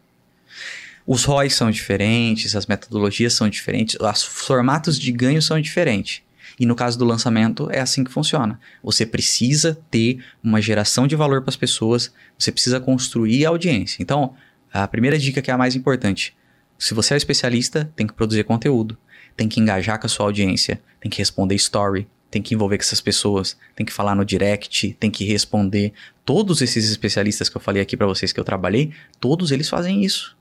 Os 1.06 1.24
ROIs 1.24 1.56
são 1.56 1.72
diferentes, 1.72 2.56
as 2.56 2.68
metodologias 2.68 3.34
são 3.34 3.50
diferentes, 3.50 3.98
os 4.00 4.24
formatos 4.24 5.00
de 5.00 5.12
ganho 5.12 5.42
são 5.42 5.60
diferentes. 5.60 6.22
E 6.60 6.66
no 6.66 6.76
caso 6.76 7.00
do 7.00 7.06
lançamento, 7.06 7.70
é 7.72 7.80
assim 7.80 8.04
que 8.04 8.12
funciona. 8.12 8.60
Você 8.84 9.06
precisa 9.06 9.80
ter 9.90 10.24
uma 10.44 10.62
geração 10.62 11.08
de 11.08 11.16
valor 11.16 11.42
para 11.42 11.50
as 11.50 11.56
pessoas, 11.56 12.14
você 12.38 12.52
precisa 12.52 12.80
construir 12.80 13.46
a 13.46 13.50
audiência. 13.50 14.02
Então, 14.02 14.36
a 14.72 14.88
primeira 14.88 15.18
dica 15.18 15.42
que 15.42 15.50
é 15.50 15.54
a 15.54 15.58
mais 15.58 15.76
importante: 15.76 16.36
se 16.78 16.94
você 16.94 17.14
é 17.14 17.18
especialista, 17.18 17.92
tem 17.96 18.06
que 18.06 18.14
produzir 18.14 18.44
conteúdo, 18.44 18.98
tem 19.38 19.48
que 19.48 19.60
engajar 19.60 20.00
com 20.00 20.06
a 20.06 20.10
sua 20.10 20.26
audiência, 20.26 20.82
tem 21.00 21.10
que 21.10 21.18
responder 21.18 21.56
story, 21.56 22.08
tem 22.30 22.42
que 22.42 22.54
envolver 22.54 22.78
com 22.78 22.84
essas 22.84 23.02
pessoas, 23.02 23.58
tem 23.76 23.86
que 23.86 23.94
falar 23.94 24.16
no 24.16 24.26
direct, 24.26 24.96
tem 25.00 25.10
que 25.10 25.24
responder. 25.26 25.94
Todos 26.26 26.62
esses 26.62 26.90
especialistas 26.90 27.50
que 27.50 27.58
eu 27.58 27.62
falei 27.62 27.82
aqui 27.82 27.98
para 27.98 28.06
vocês 28.06 28.32
que 28.32 28.40
eu 28.40 28.44
trabalhei, 28.44 28.92
todos 29.20 29.52
eles 29.52 29.70
fazem 29.70 30.04
isso. 30.04 30.38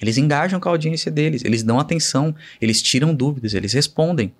Eles 0.00 0.18
engajam 0.18 0.60
com 0.60 0.68
a 0.68 0.72
audiência 0.72 1.10
deles, 1.10 1.44
eles 1.44 1.62
dão 1.62 1.78
atenção, 1.78 2.34
eles 2.60 2.82
tiram 2.82 3.14
dúvidas, 3.14 3.54
eles 3.54 3.72
respondem. 3.72 4.32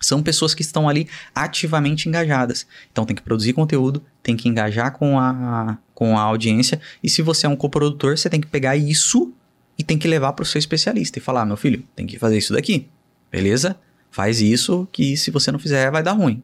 São 0.00 0.22
pessoas 0.22 0.52
que 0.52 0.62
estão 0.62 0.88
ali 0.88 1.08
ativamente 1.34 2.08
engajadas. 2.08 2.66
Então 2.90 3.06
tem 3.06 3.14
que 3.14 3.22
produzir 3.22 3.52
conteúdo, 3.52 4.02
tem 4.22 4.36
que 4.36 4.48
engajar 4.48 4.92
com 4.92 5.18
a, 5.18 5.78
com 5.94 6.18
a 6.18 6.22
audiência. 6.22 6.80
E 7.02 7.08
se 7.08 7.22
você 7.22 7.46
é 7.46 7.48
um 7.48 7.56
coprodutor, 7.56 8.18
você 8.18 8.28
tem 8.28 8.40
que 8.40 8.48
pegar 8.48 8.76
isso 8.76 9.32
e 9.78 9.84
tem 9.84 9.96
que 9.96 10.08
levar 10.08 10.32
para 10.32 10.42
o 10.42 10.46
seu 10.46 10.58
especialista 10.58 11.18
e 11.18 11.22
falar: 11.22 11.46
meu 11.46 11.56
filho, 11.56 11.84
tem 11.94 12.06
que 12.06 12.18
fazer 12.18 12.36
isso 12.36 12.52
daqui. 12.52 12.88
Beleza? 13.30 13.76
Faz 14.10 14.40
isso 14.40 14.86
que 14.92 15.16
se 15.16 15.30
você 15.30 15.50
não 15.52 15.58
fizer 15.58 15.90
vai 15.90 16.02
dar 16.02 16.12
ruim. 16.12 16.42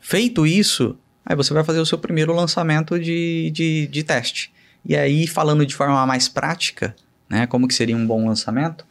Feito 0.00 0.46
isso, 0.46 0.96
aí 1.24 1.36
você 1.36 1.52
vai 1.52 1.62
fazer 1.62 1.78
o 1.78 1.86
seu 1.86 1.98
primeiro 1.98 2.34
lançamento 2.34 2.98
de, 2.98 3.50
de, 3.52 3.86
de 3.86 4.02
teste. 4.02 4.52
E 4.84 4.96
aí, 4.96 5.26
falando 5.26 5.66
de 5.66 5.74
forma 5.74 6.06
mais 6.06 6.28
prática, 6.28 6.94
né? 7.28 7.46
Como 7.46 7.66
que 7.66 7.74
seria 7.74 7.96
um 7.96 8.06
bom 8.06 8.26
lançamento? 8.26 8.86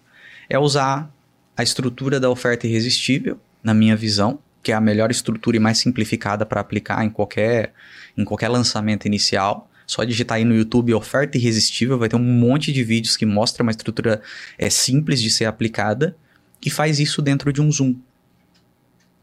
É 0.50 0.60
usar 0.60 1.10
a 1.56 1.64
estrutura 1.64 2.20
da 2.20 2.30
oferta 2.30 2.68
irresistível, 2.68 3.40
na 3.64 3.74
minha 3.74 3.96
visão, 3.96 4.40
que 4.62 4.72
é 4.72 4.76
a 4.76 4.82
melhor 4.82 5.12
estrutura 5.12 5.58
e 5.58 5.60
mais 5.60 5.78
simplificada 5.78 6.46
para 6.46 6.60
aplicar 6.60 7.04
em 7.04 7.10
qualquer, 7.10 7.74
em 8.18 8.24
qualquer 8.24 8.50
lançamento 8.50 9.06
inicial. 9.06 9.70
Só 9.88 10.04
digitar 10.04 10.38
aí 10.38 10.46
no 10.46 10.56
YouTube 10.56 10.94
oferta 10.94 11.38
irresistível, 11.38 11.98
vai 11.98 12.10
ter 12.10 12.16
um 12.16 12.20
monte 12.20 12.72
de 12.72 12.84
vídeos 12.84 13.16
que 13.16 13.26
mostra 13.26 13.62
uma 13.62 13.72
estrutura 13.72 14.22
é, 14.58 14.70
simples 14.70 15.22
de 15.22 15.30
ser 15.30 15.46
aplicada 15.46 16.16
e 16.64 16.70
faz 16.70 17.00
isso 17.00 17.22
dentro 17.22 17.54
de 17.54 17.62
um 17.62 17.72
Zoom. 17.72 17.96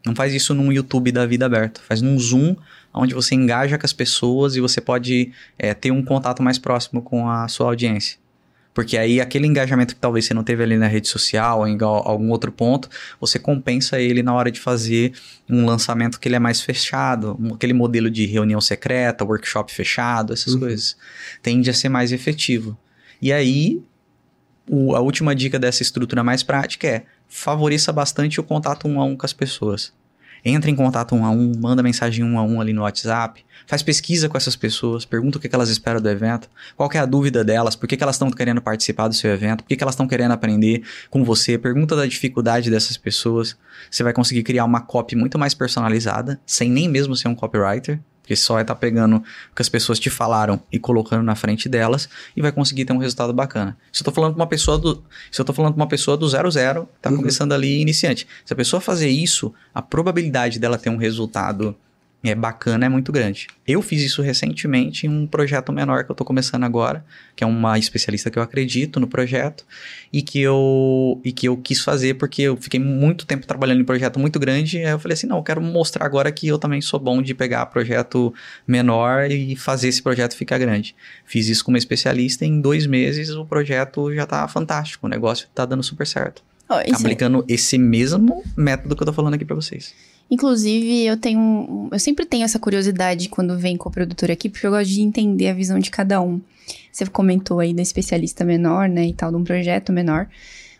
Não 0.05 0.15
faz 0.15 0.33
isso 0.33 0.53
num 0.53 0.71
YouTube 0.71 1.11
da 1.11 1.25
vida 1.25 1.45
aberta, 1.45 1.81
faz 1.81 2.01
num 2.01 2.17
Zoom 2.17 2.55
onde 2.93 3.13
você 3.13 3.35
engaja 3.35 3.77
com 3.77 3.85
as 3.85 3.93
pessoas 3.93 4.55
e 4.55 4.61
você 4.61 4.79
pode 4.79 5.31
é, 5.57 5.73
ter 5.73 5.91
um 5.91 6.03
contato 6.03 6.43
mais 6.43 6.57
próximo 6.57 7.01
com 7.01 7.29
a 7.29 7.47
sua 7.47 7.67
audiência. 7.67 8.22
Porque 8.73 8.97
aí 8.97 9.21
aquele 9.21 9.45
engajamento 9.45 9.93
que 9.93 10.01
talvez 10.01 10.25
você 10.25 10.33
não 10.33 10.43
teve 10.43 10.63
ali 10.63 10.77
na 10.77 10.87
rede 10.87 11.07
social 11.07 11.59
ou 11.59 11.67
em 11.67 11.77
algum 11.81 12.29
outro 12.31 12.51
ponto, 12.51 12.89
você 13.19 13.37
compensa 13.37 13.99
ele 14.01 14.23
na 14.23 14.33
hora 14.33 14.51
de 14.51 14.59
fazer 14.59 15.13
um 15.49 15.65
lançamento 15.65 16.19
que 16.19 16.27
ele 16.27 16.35
é 16.35 16.39
mais 16.39 16.61
fechado, 16.61 17.37
aquele 17.53 17.73
modelo 17.73 18.09
de 18.09 18.25
reunião 18.25 18.59
secreta, 18.59 19.23
workshop 19.23 19.71
fechado, 19.71 20.33
essas 20.33 20.53
uhum. 20.53 20.61
coisas. 20.61 20.97
Tende 21.41 21.69
a 21.69 21.73
ser 21.73 21.89
mais 21.89 22.11
efetivo. 22.11 22.77
E 23.21 23.31
aí, 23.31 23.81
o, 24.67 24.95
a 24.95 24.99
última 24.99 25.35
dica 25.35 25.59
dessa 25.59 25.83
estrutura 25.83 26.23
mais 26.23 26.41
prática 26.41 26.87
é 26.87 27.03
favoreça 27.27 27.91
bastante 27.91 28.39
o 28.39 28.43
contato 28.43 28.87
um 28.87 28.99
a 28.99 29.05
um 29.05 29.15
com 29.15 29.25
as 29.25 29.33
pessoas. 29.33 29.93
Entra 30.45 30.69
em 30.69 30.75
contato 30.75 31.15
um 31.15 31.25
a 31.25 31.29
um, 31.29 31.53
manda 31.57 31.81
mensagem 31.81 32.23
um 32.23 32.37
a 32.37 32.43
um 32.43 32.59
ali 32.59 32.73
no 32.73 32.81
WhatsApp, 32.81 33.43
faz 33.65 33.81
pesquisa 33.81 34.27
com 34.27 34.35
essas 34.35 34.55
pessoas, 34.55 35.05
pergunta 35.05 35.37
o 35.37 35.41
que, 35.41 35.47
que 35.47 35.55
elas 35.55 35.69
esperam 35.69 36.01
do 36.01 36.09
evento, 36.09 36.49
qual 36.75 36.89
é 36.93 36.97
a 36.97 37.05
dúvida 37.05 37.43
delas, 37.43 37.75
por 37.75 37.87
que, 37.87 37.95
que 37.95 38.03
elas 38.03 38.15
estão 38.15 38.29
querendo 38.29 38.61
participar 38.61 39.07
do 39.07 39.13
seu 39.13 39.31
evento, 39.31 39.63
por 39.63 39.69
que, 39.69 39.75
que 39.75 39.83
elas 39.83 39.93
estão 39.93 40.07
querendo 40.07 40.31
aprender 40.31 40.83
com 41.09 41.23
você, 41.23 41.57
pergunta 41.57 41.95
da 41.95 42.05
dificuldade 42.05 42.69
dessas 42.69 42.97
pessoas. 42.97 43.57
Você 43.89 44.03
vai 44.03 44.13
conseguir 44.13 44.43
criar 44.43 44.65
uma 44.65 44.81
copy 44.81 45.15
muito 45.15 45.39
mais 45.39 45.53
personalizada, 45.53 46.39
sem 46.45 46.69
nem 46.69 46.89
mesmo 46.89 47.15
ser 47.15 47.27
um 47.27 47.35
copywriter. 47.35 47.99
Porque 48.23 48.37
só 48.37 48.57
é 48.57 48.61
estar 48.61 48.73
tá 48.73 48.79
pegando 48.79 49.17
o 49.17 49.55
que 49.55 49.61
as 49.61 49.67
pessoas 49.67 49.99
te 49.99 50.09
falaram 50.09 50.59
e 50.71 50.79
colocando 50.79 51.21
na 51.21 51.35
frente 51.35 51.67
delas 51.67 52.07
e 52.35 52.41
vai 52.41 52.53
conseguir 52.53 52.85
ter 52.85 52.93
um 52.93 52.97
resultado 52.97 53.33
bacana. 53.33 53.77
Se 53.91 54.01
eu 54.01 54.05
tô 54.05 54.11
falando 54.11 54.33
para 54.33 54.41
uma 54.41 54.47
pessoa 54.47 54.79
do, 54.79 55.03
se 55.29 55.39
eu 55.39 55.45
tô 55.45 55.51
falando 55.53 55.75
uma 55.75 55.87
pessoa 55.87 56.15
do 56.15 56.27
zero 56.27 56.49
zero, 56.49 56.87
tá 57.01 57.09
uhum. 57.09 57.17
começando 57.17 57.51
ali 57.51 57.81
iniciante. 57.81 58.25
Se 58.45 58.53
a 58.53 58.55
pessoa 58.55 58.79
fazer 58.79 59.09
isso, 59.09 59.53
a 59.75 59.81
probabilidade 59.81 60.57
dela 60.57 60.77
ter 60.77 60.89
um 60.89 60.97
resultado 60.97 61.75
é 62.23 62.35
bacana 62.35 62.85
é 62.85 62.89
muito 62.89 63.11
grande. 63.11 63.47
Eu 63.67 63.81
fiz 63.81 64.01
isso 64.01 64.21
recentemente 64.21 65.05
em 65.05 65.09
um 65.09 65.27
projeto 65.27 65.73
menor 65.73 66.05
que 66.05 66.11
eu 66.11 66.13
estou 66.13 66.25
começando 66.25 66.63
agora, 66.63 67.03
que 67.35 67.43
é 67.43 67.47
uma 67.47 67.77
especialista 67.77 68.31
que 68.31 68.39
eu 68.39 68.43
acredito 68.43 68.99
no 68.99 69.07
projeto 69.07 69.65
e 70.11 70.21
que 70.21 70.39
eu 70.39 71.19
e 71.23 71.33
que 71.33 71.47
eu 71.47 71.57
quis 71.57 71.81
fazer 71.81 72.13
porque 72.13 72.43
eu 72.43 72.55
fiquei 72.55 72.79
muito 72.79 73.25
tempo 73.25 73.45
trabalhando 73.45 73.81
em 73.81 73.83
projeto 73.83 74.19
muito 74.19 74.39
grande, 74.39 74.77
aí 74.77 74.91
eu 74.91 74.99
falei 74.99 75.13
assim, 75.13 75.27
não, 75.27 75.37
eu 75.37 75.43
quero 75.43 75.61
mostrar 75.61 76.05
agora 76.05 76.31
que 76.31 76.47
eu 76.47 76.57
também 76.57 76.79
sou 76.79 76.99
bom 76.99 77.21
de 77.21 77.33
pegar 77.33 77.65
projeto 77.65 78.33
menor 78.65 79.29
e 79.29 79.55
fazer 79.57 79.89
esse 79.89 80.01
projeto 80.01 80.35
ficar 80.35 80.57
grande. 80.57 80.95
Fiz 81.25 81.49
isso 81.49 81.63
com 81.65 81.71
uma 81.71 81.77
especialista 81.77 82.45
e 82.45 82.47
em 82.47 82.61
dois 82.61 82.87
meses 82.87 83.31
o 83.31 83.45
projeto 83.45 84.13
já 84.13 84.23
está 84.23 84.47
fantástico, 84.47 85.07
o 85.07 85.09
negócio 85.09 85.47
está 85.49 85.65
dando 85.65 85.83
super 85.83 86.07
certo. 86.07 86.41
Oh, 86.69 86.75
aplicando 86.95 87.43
esse 87.49 87.77
mesmo 87.77 88.41
método 88.55 88.95
que 88.95 89.01
eu 89.01 89.05
estou 89.05 89.13
falando 89.13 89.33
aqui 89.33 89.43
para 89.43 89.55
vocês. 89.55 89.93
Inclusive, 90.33 91.05
eu 91.05 91.15
tenho. 91.15 91.89
Eu 91.91 91.99
sempre 91.99 92.25
tenho 92.25 92.43
essa 92.43 92.57
curiosidade 92.57 93.29
quando 93.29 93.55
vem 93.55 93.77
coprodutor 93.77 94.31
aqui, 94.31 94.49
porque 94.49 94.65
eu 94.65 94.71
gosto 94.71 94.89
de 94.89 94.99
entender 94.99 95.47
a 95.47 95.53
visão 95.53 95.77
de 95.77 95.91
cada 95.91 96.19
um. 96.19 96.41
Você 96.91 97.05
comentou 97.05 97.59
aí 97.59 97.71
da 97.71 97.83
especialista 97.83 98.43
menor, 98.43 98.89
né, 98.89 99.05
e 99.05 99.13
tal, 99.13 99.29
de 99.29 99.37
um 99.37 99.43
projeto 99.43 99.93
menor. 99.93 100.27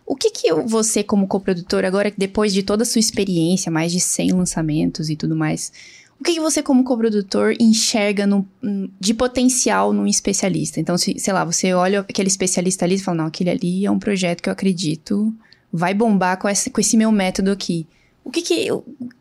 O 0.07 0.15
que 0.15 0.31
que 0.31 0.51
você, 0.51 1.03
como 1.03 1.27
coprodutor, 1.27 1.85
agora 1.85 2.11
depois 2.17 2.51
de 2.51 2.63
toda 2.63 2.81
a 2.81 2.85
sua 2.85 2.99
experiência, 2.99 3.71
mais 3.71 3.91
de 3.91 3.99
100 3.99 4.31
lançamentos 4.31 5.07
e 5.11 5.15
tudo 5.15 5.35
mais, 5.35 5.71
o 6.19 6.23
que, 6.23 6.33
que 6.33 6.39
você, 6.39 6.63
como 6.63 6.83
coprodutor, 6.83 7.53
enxerga 7.59 8.25
no, 8.25 8.47
de 8.99 9.13
potencial 9.13 9.93
num 9.93 10.07
especialista? 10.07 10.79
Então, 10.79 10.97
se, 10.97 11.19
sei 11.19 11.31
lá, 11.31 11.45
você 11.45 11.73
olha 11.75 11.99
aquele 11.99 12.27
especialista 12.27 12.85
ali 12.85 12.95
e 12.95 12.99
fala, 12.99 13.17
não, 13.17 13.25
aquele 13.27 13.51
ali 13.51 13.85
é 13.85 13.91
um 13.91 13.99
projeto 13.99 14.41
que 14.41 14.49
eu 14.49 14.53
acredito 14.53 15.31
vai 15.71 15.93
bombar 15.93 16.37
com 16.37 16.47
com 16.47 16.81
esse 16.81 16.97
meu 16.97 17.11
método 17.11 17.51
aqui. 17.51 17.87
O 18.23 18.31
que 18.31 18.41
que 18.41 18.67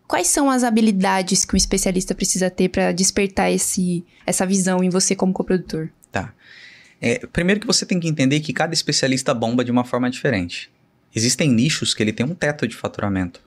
quais 0.07 0.29
são 0.29 0.49
as 0.51 0.63
habilidades 0.63 1.45
que 1.45 1.55
um 1.55 1.57
especialista 1.57 2.15
precisa 2.15 2.51
ter 2.51 2.69
para 2.69 2.93
despertar 2.93 3.51
esse, 3.51 4.05
essa 4.25 4.47
visão 4.47 4.83
em 4.83 4.89
você 4.89 5.17
como 5.17 5.33
coprodutor? 5.33 5.89
Tá. 6.11 6.33
É, 7.01 7.27
primeiro 7.27 7.61
que 7.61 7.67
você 7.67 7.85
tem 7.85 7.99
que 7.99 8.09
entender 8.09 8.41
que 8.41 8.53
cada 8.53 8.73
especialista 8.73 9.35
bomba 9.35 9.65
de 9.65 9.73
uma 9.73 9.85
forma 9.85 10.09
diferente. 10.09 10.71
Existem 11.15 11.51
nichos 11.51 11.95
que 11.95 12.03
ele 12.03 12.13
tem 12.13 12.25
um 12.25 12.35
teto 12.35 12.67
de 12.67 12.77
faturamento. 12.77 13.43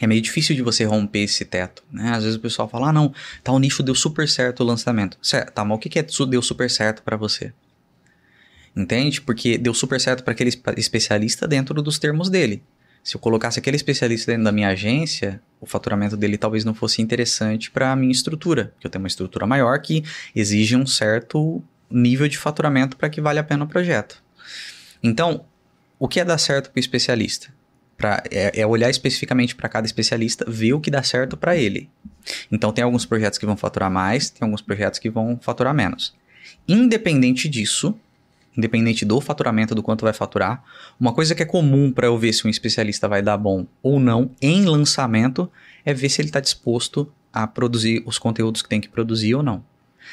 é 0.00 0.06
meio 0.06 0.20
difícil 0.22 0.54
de 0.54 0.62
você 0.62 0.84
romper 0.84 1.24
esse 1.24 1.44
teto, 1.44 1.82
né? 1.90 2.10
Às 2.10 2.22
vezes 2.22 2.36
o 2.36 2.40
pessoal 2.40 2.68
fala, 2.68 2.90
ah, 2.90 2.92
não, 2.92 3.12
tal 3.42 3.58
nicho 3.58 3.82
deu 3.82 3.94
super 3.94 4.28
certo 4.28 4.60
o 4.60 4.64
lançamento. 4.64 5.18
Certo, 5.20 5.52
tá, 5.52 5.64
mas 5.64 5.76
o 5.76 5.80
que, 5.80 5.88
que 5.88 5.98
é 5.98 6.02
deu 6.02 6.40
super 6.40 6.70
certo 6.70 7.02
para 7.02 7.16
você? 7.16 7.52
Entende? 8.76 9.20
Porque 9.20 9.58
deu 9.58 9.74
super 9.74 10.00
certo 10.00 10.22
para 10.22 10.32
aquele 10.32 10.50
especialista 10.76 11.48
dentro 11.48 11.82
dos 11.82 11.98
termos 11.98 12.30
dele. 12.30 12.62
Se 13.08 13.16
eu 13.16 13.20
colocasse 13.20 13.58
aquele 13.58 13.74
especialista 13.74 14.30
dentro 14.30 14.44
da 14.44 14.52
minha 14.52 14.68
agência, 14.68 15.40
o 15.62 15.64
faturamento 15.64 16.14
dele 16.14 16.36
talvez 16.36 16.62
não 16.62 16.74
fosse 16.74 17.00
interessante 17.00 17.70
para 17.70 17.90
a 17.90 17.96
minha 17.96 18.12
estrutura, 18.12 18.74
que 18.78 18.86
eu 18.86 18.90
tenho 18.90 19.02
uma 19.02 19.08
estrutura 19.08 19.46
maior 19.46 19.80
que 19.80 20.04
exige 20.36 20.76
um 20.76 20.86
certo 20.86 21.64
nível 21.90 22.28
de 22.28 22.36
faturamento 22.36 22.98
para 22.98 23.08
que 23.08 23.18
vale 23.18 23.38
a 23.38 23.42
pena 23.42 23.64
o 23.64 23.66
projeto. 23.66 24.22
Então, 25.02 25.46
o 25.98 26.06
que 26.06 26.20
é 26.20 26.24
dar 26.24 26.36
certo 26.36 26.70
para 26.70 26.78
o 26.78 26.80
especialista? 26.80 27.48
Pra, 27.96 28.22
é, 28.30 28.60
é 28.60 28.66
olhar 28.66 28.90
especificamente 28.90 29.56
para 29.56 29.70
cada 29.70 29.86
especialista, 29.86 30.44
ver 30.46 30.74
o 30.74 30.80
que 30.80 30.90
dá 30.90 31.02
certo 31.02 31.34
para 31.34 31.56
ele. 31.56 31.88
Então, 32.52 32.74
tem 32.74 32.84
alguns 32.84 33.06
projetos 33.06 33.38
que 33.38 33.46
vão 33.46 33.56
faturar 33.56 33.90
mais, 33.90 34.28
tem 34.28 34.44
alguns 34.44 34.60
projetos 34.60 34.98
que 34.98 35.08
vão 35.08 35.38
faturar 35.40 35.72
menos. 35.72 36.14
Independente 36.68 37.48
disso, 37.48 37.98
independente 38.58 39.04
do 39.04 39.20
faturamento, 39.20 39.74
do 39.74 39.82
quanto 39.82 40.04
vai 40.04 40.12
faturar, 40.12 40.62
uma 40.98 41.14
coisa 41.14 41.34
que 41.34 41.42
é 41.42 41.46
comum 41.46 41.92
para 41.92 42.08
eu 42.08 42.18
ver 42.18 42.32
se 42.32 42.46
um 42.46 42.50
especialista 42.50 43.08
vai 43.08 43.22
dar 43.22 43.36
bom 43.38 43.66
ou 43.82 44.00
não 44.00 44.32
em 44.42 44.64
lançamento 44.64 45.50
é 45.84 45.94
ver 45.94 46.08
se 46.08 46.20
ele 46.20 46.28
está 46.28 46.40
disposto 46.40 47.10
a 47.32 47.46
produzir 47.46 48.02
os 48.04 48.18
conteúdos 48.18 48.60
que 48.60 48.68
tem 48.68 48.80
que 48.80 48.88
produzir 48.88 49.34
ou 49.34 49.42
não. 49.42 49.64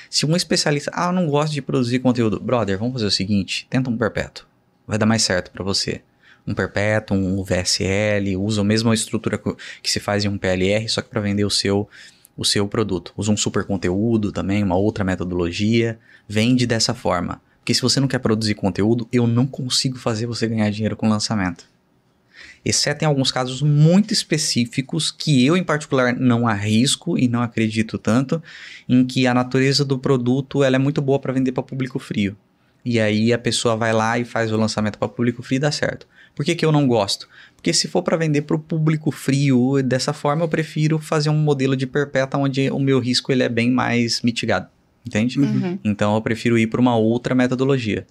Se 0.09 0.25
um 0.25 0.35
especialista, 0.35 0.91
ah, 0.93 1.07
eu 1.07 1.13
não 1.13 1.27
gosto 1.27 1.53
de 1.53 1.61
produzir 1.61 1.99
conteúdo, 1.99 2.39
brother, 2.39 2.77
vamos 2.77 2.93
fazer 2.93 3.07
o 3.07 3.11
seguinte, 3.11 3.65
tenta 3.69 3.89
um 3.89 3.97
perpétuo, 3.97 4.45
vai 4.85 4.97
dar 4.97 5.05
mais 5.05 5.23
certo 5.23 5.51
para 5.51 5.63
você 5.63 6.01
um 6.47 6.53
perpétuo, 6.53 7.17
um 7.17 7.43
VSL, 7.43 8.37
usa 8.37 8.61
a 8.61 8.63
mesma 8.63 8.93
estrutura 8.93 9.41
que 9.81 9.89
se 9.89 9.99
faz 9.99 10.23
em 10.23 10.27
um 10.27 10.37
PLR, 10.37 10.87
só 10.87 11.01
que 11.01 11.09
para 11.09 11.21
vender 11.21 11.43
o 11.43 11.49
seu 11.49 11.89
o 12.37 12.43
seu 12.43 12.67
produto. 12.67 13.13
Usa 13.15 13.31
um 13.31 13.37
super 13.37 13.63
conteúdo 13.63 14.31
também, 14.31 14.61
uma 14.61 14.75
outra 14.75 15.05
metodologia, 15.05 15.97
vende 16.27 16.67
dessa 16.67 16.93
forma. 16.93 17.41
Porque 17.65 17.73
se 17.73 17.81
você 17.81 17.99
não 17.99 18.07
quer 18.07 18.19
produzir 18.19 18.53
conteúdo, 18.53 19.07
eu 19.11 19.25
não 19.25 19.47
consigo 19.47 19.97
fazer 19.97 20.27
você 20.27 20.45
ganhar 20.45 20.69
dinheiro 20.69 20.95
com 20.95 21.09
lançamento. 21.09 21.65
Exceto 22.63 23.03
em 23.03 23.07
alguns 23.07 23.31
casos 23.31 23.59
muito 23.63 24.13
específicos 24.13 25.09
que 25.09 25.43
eu, 25.43 25.57
em 25.57 25.63
particular, 25.63 26.15
não 26.15 26.47
arrisco 26.47 27.17
e 27.17 27.27
não 27.27 27.41
acredito 27.41 27.97
tanto, 27.97 28.39
em 28.87 29.03
que 29.03 29.25
a 29.25 29.33
natureza 29.33 29.83
do 29.83 29.97
produto 29.97 30.63
ela 30.63 30.75
é 30.75 30.79
muito 30.79 31.01
boa 31.01 31.17
para 31.17 31.33
vender 31.33 31.53
para 31.53 31.63
público 31.63 31.97
frio. 31.97 32.37
E 32.85 32.99
aí 32.99 33.33
a 33.33 33.39
pessoa 33.39 33.75
vai 33.75 33.91
lá 33.91 34.19
e 34.19 34.25
faz 34.25 34.51
o 34.51 34.57
lançamento 34.57 34.99
para 34.99 35.07
público 35.07 35.41
frio 35.41 35.55
e 35.55 35.59
dá 35.59 35.71
certo. 35.71 36.07
Por 36.35 36.45
que, 36.45 36.53
que 36.53 36.63
eu 36.63 36.71
não 36.71 36.85
gosto? 36.85 37.27
Porque 37.55 37.73
se 37.73 37.87
for 37.87 38.03
para 38.03 38.15
vender 38.15 38.43
para 38.43 38.57
o 38.57 38.59
público 38.59 39.09
frio, 39.09 39.81
dessa 39.81 40.13
forma 40.13 40.43
eu 40.43 40.47
prefiro 40.47 40.99
fazer 40.99 41.31
um 41.31 41.37
modelo 41.39 41.75
de 41.75 41.87
perpétua 41.87 42.39
onde 42.39 42.69
o 42.69 42.77
meu 42.77 42.99
risco 42.99 43.31
ele 43.31 43.41
é 43.41 43.49
bem 43.49 43.71
mais 43.71 44.21
mitigado. 44.21 44.67
Entende? 45.05 45.39
Uhum. 45.39 45.77
Então 45.83 46.15
eu 46.15 46.21
prefiro 46.21 46.57
ir 46.57 46.67
para 46.67 46.81
uma 46.81 46.95
outra 46.95 47.35
metodologia. 47.35 48.05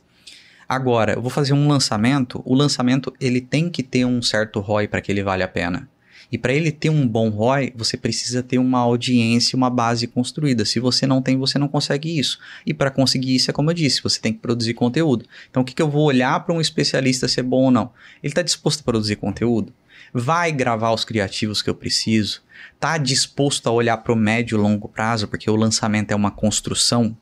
Agora, 0.69 1.13
eu 1.15 1.23
vou 1.23 1.31
fazer 1.31 1.53
um 1.53 1.69
lançamento. 1.69 2.43
O 2.45 2.55
lançamento 2.55 3.13
ele 3.21 3.41
tem 3.41 3.69
que 3.69 3.83
ter 3.83 4.05
um 4.05 4.23
certo 4.23 4.61
ROI 4.61 4.89
para 4.89 5.01
que 5.01 5.13
ele 5.13 5.23
vale 5.23 5.43
a 5.43 5.49
pena. 5.49 5.89
E 6.33 6.39
para 6.39 6.53
ele 6.53 6.73
ter 6.73 6.91
um 6.91 7.07
bom 7.07 7.29
ROI, 7.29 7.73
você 7.77 7.97
precisa 7.97 8.43
ter 8.43 8.59
uma 8.59 8.79
audiência, 8.79 9.57
uma 9.57 9.71
base 9.71 10.07
construída. 10.07 10.65
Se 10.65 10.81
você 10.81 11.07
não 11.07 11.21
tem, 11.21 11.37
você 11.37 11.59
não 11.59 11.69
consegue 11.69 12.19
isso. 12.19 12.39
E 12.67 12.73
para 12.73 12.91
conseguir 12.91 13.35
isso, 13.35 13.51
é 13.51 13.55
como 13.55 13.71
eu 13.71 13.75
disse, 13.75 14.03
você 14.03 14.21
tem 14.21 14.33
que 14.33 14.41
produzir 14.41 14.75
conteúdo. 14.75 15.27
Então, 15.51 15.63
o 15.63 15.65
que, 15.65 15.75
que 15.75 15.83
eu 15.83 15.91
vou 15.91 16.05
olhar 16.05 16.41
para 16.45 16.55
um 16.55 16.61
especialista 16.61 17.29
ser 17.29 17.43
bom 17.43 17.65
ou 17.65 17.71
não? 17.71 17.91
Ele 18.23 18.31
está 18.31 18.43
disposto 18.43 18.81
a 18.81 18.85
produzir 18.85 19.17
conteúdo? 19.17 19.73
Vai 20.15 20.53
gravar 20.53 20.93
os 20.93 21.05
criativos 21.05 21.61
que 21.61 21.69
eu 21.69 21.75
preciso? 21.75 22.41
Está 22.73 22.97
disposto 22.97 23.67
a 23.67 23.73
olhar 23.73 23.97
para 23.97 24.13
o 24.13 24.17
médio 24.17 24.57
e 24.57 24.61
longo 24.61 24.89
prazo? 24.89 25.27
Porque 25.27 25.51
o 25.51 25.57
lançamento 25.57 26.13
é 26.13 26.15
uma 26.15 26.31
construção. 26.31 27.17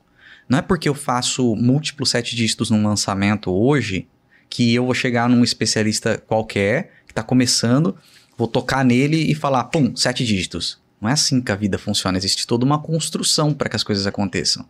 Não 0.47 0.59
é 0.59 0.62
porque 0.62 0.88
eu 0.88 0.95
faço 0.95 1.57
múltiplos 1.57 2.11
sete 2.11 2.36
dígitos 2.36 2.68
num 2.68 2.86
lançamento 2.86 3.51
hoje 3.51 4.07
que 4.51 4.74
eu 4.74 4.84
vou 4.84 4.95
chegar 4.95 5.26
num 5.28 5.43
especialista 5.43 6.18
qualquer 6.18 6.93
que 7.07 7.12
está 7.12 7.22
começando 7.22 7.97
vou 8.36 8.49
tocar 8.49 8.84
nele 8.84 9.30
e 9.30 9.34
falar, 9.34 9.64
pum, 9.64 9.95
sete 9.95 10.24
dígitos. 10.24 10.80
Não 11.01 11.09
é 11.09 11.12
assim 11.12 11.40
que 11.40 11.53
a 11.53 11.57
vida 11.57 11.78
funciona. 11.78 12.18
Existe 12.18 12.47
toda 12.47 12.64
uma 12.64 12.78
construção 12.78 13.53
para 13.53 13.68
que 13.68 13.76
as 13.76 13.82
coisas 13.82 14.07
aconteçam. 14.07 14.68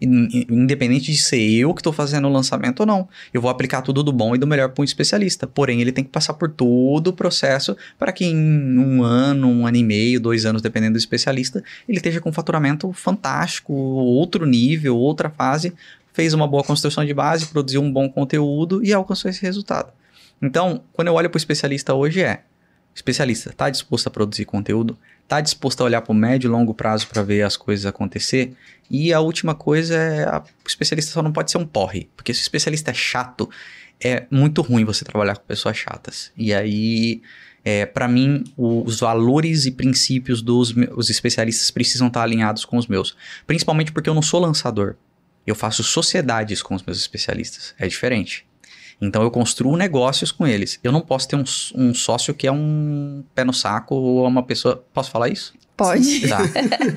Independente 0.00 1.12
de 1.12 1.18
ser 1.18 1.40
eu 1.40 1.72
que 1.74 1.80
estou 1.80 1.92
fazendo 1.92 2.26
o 2.28 2.32
lançamento 2.32 2.80
ou 2.80 2.86
não, 2.86 3.08
eu 3.32 3.40
vou 3.40 3.50
aplicar 3.50 3.82
tudo 3.82 4.02
do 4.02 4.12
bom 4.12 4.34
e 4.34 4.38
do 4.38 4.46
melhor 4.46 4.70
para 4.70 4.82
um 4.82 4.84
especialista. 4.84 5.46
Porém, 5.46 5.80
ele 5.80 5.92
tem 5.92 6.04
que 6.04 6.10
passar 6.10 6.34
por 6.34 6.50
todo 6.50 7.08
o 7.08 7.12
processo 7.12 7.76
para 7.98 8.12
que 8.12 8.24
em 8.24 8.78
um 8.78 9.02
ano, 9.02 9.48
um 9.48 9.66
ano 9.66 9.76
e 9.76 9.84
meio, 9.84 10.20
dois 10.20 10.44
anos, 10.44 10.62
dependendo 10.62 10.94
do 10.94 10.98
especialista, 10.98 11.62
ele 11.88 11.98
esteja 11.98 12.20
com 12.20 12.30
um 12.30 12.32
faturamento 12.32 12.92
fantástico, 12.92 13.72
outro 13.72 14.46
nível, 14.46 14.96
outra 14.96 15.30
fase, 15.30 15.72
fez 16.12 16.34
uma 16.34 16.46
boa 16.46 16.62
construção 16.62 17.04
de 17.04 17.14
base, 17.14 17.46
produziu 17.46 17.82
um 17.82 17.92
bom 17.92 18.08
conteúdo 18.08 18.84
e 18.84 18.92
alcançou 18.92 19.30
esse 19.30 19.42
resultado. 19.42 19.92
Então, 20.40 20.82
quando 20.92 21.08
eu 21.08 21.14
olho 21.14 21.30
para 21.30 21.36
o 21.36 21.38
especialista 21.38 21.94
hoje 21.94 22.22
é 22.22 22.42
especialista 22.94 23.50
está 23.50 23.70
disposto 23.70 24.08
a 24.08 24.10
produzir 24.10 24.44
conteúdo, 24.44 24.98
está 25.32 25.40
disposto 25.40 25.80
a 25.80 25.84
olhar 25.84 26.02
para 26.02 26.12
o 26.12 26.14
médio 26.14 26.48
e 26.48 26.50
longo 26.50 26.74
prazo 26.74 27.08
para 27.08 27.22
ver 27.22 27.42
as 27.42 27.56
coisas 27.56 27.86
acontecer. 27.86 28.52
E 28.90 29.12
a 29.12 29.20
última 29.20 29.54
coisa 29.54 29.94
é 29.94 30.24
a, 30.24 30.40
o 30.40 30.68
especialista 30.68 31.10
só 31.10 31.22
não 31.22 31.32
pode 31.32 31.50
ser 31.50 31.56
um 31.56 31.66
porre, 31.66 32.10
porque 32.14 32.34
se 32.34 32.40
o 32.40 32.42
especialista 32.42 32.90
é 32.90 32.94
chato, 32.94 33.48
é 33.98 34.26
muito 34.30 34.60
ruim 34.60 34.84
você 34.84 35.04
trabalhar 35.04 35.36
com 35.36 35.44
pessoas 35.44 35.76
chatas. 35.76 36.30
E 36.36 36.52
aí, 36.52 37.22
é, 37.64 37.86
para 37.86 38.06
mim, 38.06 38.44
o, 38.56 38.84
os 38.84 39.00
valores 39.00 39.64
e 39.64 39.70
princípios 39.70 40.42
dos 40.42 40.74
os 40.94 41.08
especialistas 41.08 41.70
precisam 41.70 42.08
estar 42.08 42.22
alinhados 42.22 42.66
com 42.66 42.76
os 42.76 42.86
meus, 42.86 43.16
principalmente 43.46 43.90
porque 43.90 44.10
eu 44.10 44.14
não 44.14 44.22
sou 44.22 44.38
lançador. 44.38 44.96
Eu 45.46 45.54
faço 45.54 45.82
sociedades 45.82 46.62
com 46.62 46.74
os 46.74 46.82
meus 46.82 46.98
especialistas. 46.98 47.74
É 47.78 47.88
diferente. 47.88 48.46
Então 49.02 49.22
eu 49.22 49.30
construo 49.30 49.76
negócios 49.76 50.30
com 50.30 50.46
eles. 50.46 50.78
Eu 50.82 50.92
não 50.92 51.00
posso 51.00 51.26
ter 51.26 51.34
um, 51.34 51.44
um 51.74 51.92
sócio 51.92 52.32
que 52.32 52.46
é 52.46 52.52
um 52.52 53.24
pé 53.34 53.42
no 53.42 53.52
saco 53.52 53.96
ou 53.96 54.26
uma 54.26 54.44
pessoa. 54.44 54.82
Posso 54.94 55.10
falar 55.10 55.28
isso? 55.28 55.52
Pode. 55.76 56.28
Tá. 56.28 56.38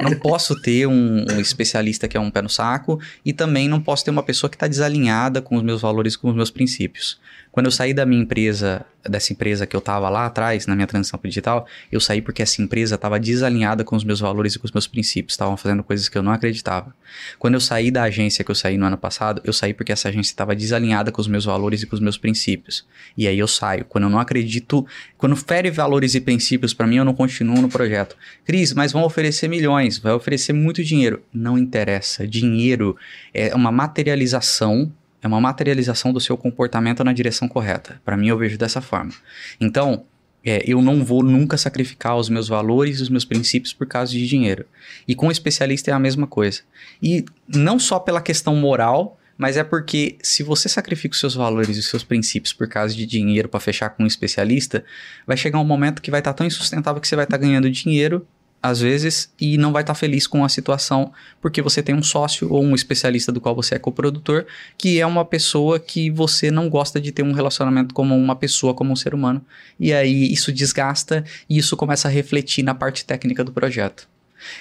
Não 0.03 0.15
posso 0.19 0.61
ter 0.61 0.85
um, 0.85 1.25
um, 1.27 1.39
especialista 1.39 2.07
que 2.07 2.15
é 2.15 2.19
um 2.19 2.29
pé 2.29 2.43
no 2.43 2.49
saco 2.49 2.99
e 3.25 3.33
também 3.33 3.67
não 3.67 3.81
posso 3.81 4.05
ter 4.05 4.11
uma 4.11 4.21
pessoa 4.21 4.49
que 4.49 4.55
está 4.55 4.67
desalinhada 4.67 5.41
com 5.41 5.55
os 5.55 5.63
meus 5.63 5.81
valores, 5.81 6.15
com 6.15 6.29
os 6.29 6.35
meus 6.35 6.51
princípios. 6.51 7.19
Quando 7.55 7.67
eu 7.67 7.71
saí 7.71 7.93
da 7.93 8.05
minha 8.05 8.21
empresa, 8.21 8.85
dessa 9.01 9.31
empresa 9.31 9.65
que 9.65 9.73
eu 9.73 9.79
estava 9.79 10.09
lá 10.09 10.25
atrás, 10.25 10.67
na 10.67 10.75
minha 10.75 10.85
transição 10.85 11.17
para 11.17 11.29
digital, 11.29 11.65
eu 11.89 12.01
saí 12.01 12.21
porque 12.21 12.41
essa 12.41 12.61
empresa 12.61 12.95
estava 12.95 13.17
desalinhada 13.17 13.81
com 13.85 13.95
os 13.95 14.03
meus 14.03 14.19
valores 14.19 14.55
e 14.55 14.59
com 14.59 14.65
os 14.65 14.73
meus 14.73 14.87
princípios, 14.87 15.35
estavam 15.35 15.55
fazendo 15.55 15.81
coisas 15.81 16.09
que 16.09 16.17
eu 16.17 16.21
não 16.21 16.33
acreditava. 16.33 16.93
Quando 17.39 17.53
eu 17.53 17.61
saí 17.61 17.89
da 17.91 18.03
agência 18.03 18.43
que 18.43 18.51
eu 18.51 18.55
saí 18.55 18.77
no 18.77 18.85
ano 18.85 18.97
passado, 18.97 19.41
eu 19.45 19.53
saí 19.53 19.73
porque 19.73 19.93
essa 19.93 20.09
agência 20.09 20.31
estava 20.31 20.53
desalinhada 20.53 21.13
com 21.13 21.21
os 21.21 21.29
meus 21.29 21.45
valores 21.45 21.81
e 21.81 21.85
com 21.85 21.95
os 21.95 22.01
meus 22.01 22.17
princípios. 22.17 22.85
E 23.17 23.25
aí 23.25 23.39
eu 23.39 23.47
saio. 23.47 23.85
Quando 23.85 24.03
eu 24.03 24.09
não 24.09 24.19
acredito, 24.19 24.85
quando 25.17 25.37
fere 25.37 25.71
valores 25.71 26.13
e 26.13 26.19
princípios 26.19 26.73
para 26.73 26.85
mim, 26.85 26.97
eu 26.97 27.05
não 27.05 27.13
continuo 27.13 27.61
no 27.61 27.69
projeto. 27.69 28.17
Cris, 28.43 28.73
mas 28.73 28.91
vão 28.91 29.03
oferecer 29.05 29.47
milhões, 29.47 29.97
vai 29.97 30.11
oferecer 30.11 30.51
muito 30.51 30.83
dinheiro. 30.83 31.23
Não 31.33 31.57
interessa. 31.57 32.27
Dinheiro 32.27 32.97
é 33.33 33.55
uma 33.55 33.71
materialização 33.71 34.91
é 35.25 35.27
uma 35.27 35.41
materialização 35.41 36.13
do 36.13 36.21
seu 36.21 36.37
comportamento 36.37 37.03
na 37.03 37.11
direção 37.11 37.47
correta. 37.47 37.99
Para 38.05 38.15
mim, 38.15 38.27
eu 38.27 38.37
vejo 38.37 38.59
dessa 38.59 38.79
forma. 38.79 39.11
Então, 39.59 40.05
é, 40.45 40.63
eu 40.67 40.83
não 40.83 41.03
vou 41.03 41.23
nunca 41.23 41.57
sacrificar 41.57 42.15
os 42.15 42.29
meus 42.29 42.47
valores 42.47 42.99
e 42.99 43.01
os 43.01 43.09
meus 43.09 43.25
princípios 43.25 43.73
por 43.73 43.87
causa 43.87 44.11
de 44.11 44.27
dinheiro. 44.27 44.67
E 45.07 45.15
com 45.15 45.25
o 45.25 45.31
especialista 45.31 45.89
é 45.89 45.93
a 45.95 45.97
mesma 45.97 46.27
coisa. 46.27 46.61
E 47.01 47.25
não 47.47 47.79
só 47.79 47.97
pela 47.97 48.21
questão 48.21 48.55
moral, 48.55 49.19
mas 49.35 49.57
é 49.57 49.63
porque 49.63 50.15
se 50.21 50.43
você 50.43 50.69
sacrifica 50.69 51.13
os 51.13 51.19
seus 51.19 51.33
valores 51.33 51.75
e 51.75 51.79
os 51.79 51.87
seus 51.87 52.03
princípios 52.03 52.53
por 52.53 52.67
causa 52.67 52.93
de 52.93 53.07
dinheiro 53.07 53.49
para 53.49 53.59
fechar 53.59 53.89
com 53.89 54.03
um 54.03 54.07
especialista, 54.07 54.85
vai 55.25 55.35
chegar 55.35 55.59
um 55.59 55.65
momento 55.65 56.03
que 56.03 56.11
vai 56.11 56.19
estar 56.19 56.33
tá 56.33 56.37
tão 56.37 56.45
insustentável 56.45 57.01
que 57.01 57.07
você 57.07 57.15
vai 57.15 57.25
estar 57.25 57.39
tá 57.39 57.43
ganhando 57.43 57.67
dinheiro 57.71 58.27
às 58.65 58.79
vezes, 58.81 59.31
e 59.39 59.57
não 59.57 59.71
vai 59.71 59.83
estar 59.83 59.93
tá 59.93 59.99
feliz 59.99 60.25
com 60.25 60.43
a 60.43 60.49
situação 60.49 61.13
porque 61.39 61.61
você 61.61 61.83
tem 61.83 61.93
um 61.93 62.01
sócio 62.01 62.51
ou 62.51 62.63
um 62.63 62.73
especialista 62.73 63.31
do 63.31 63.39
qual 63.39 63.55
você 63.55 63.75
é 63.75 63.79
coprodutor, 63.79 64.45
que 64.77 64.99
é 64.99 65.05
uma 65.05 65.23
pessoa 65.23 65.79
que 65.79 66.09
você 66.09 66.49
não 66.49 66.67
gosta 66.67 66.99
de 66.99 67.11
ter 67.11 67.21
um 67.21 67.31
relacionamento 67.31 67.93
como 67.93 68.15
uma 68.15 68.35
pessoa, 68.35 68.73
como 68.73 68.91
um 68.91 68.95
ser 68.95 69.13
humano. 69.13 69.39
E 69.79 69.93
aí 69.93 70.33
isso 70.33 70.51
desgasta 70.51 71.23
e 71.47 71.59
isso 71.59 71.77
começa 71.77 72.07
a 72.07 72.11
refletir 72.11 72.63
na 72.63 72.73
parte 72.73 73.05
técnica 73.05 73.43
do 73.43 73.51
projeto. 73.51 74.07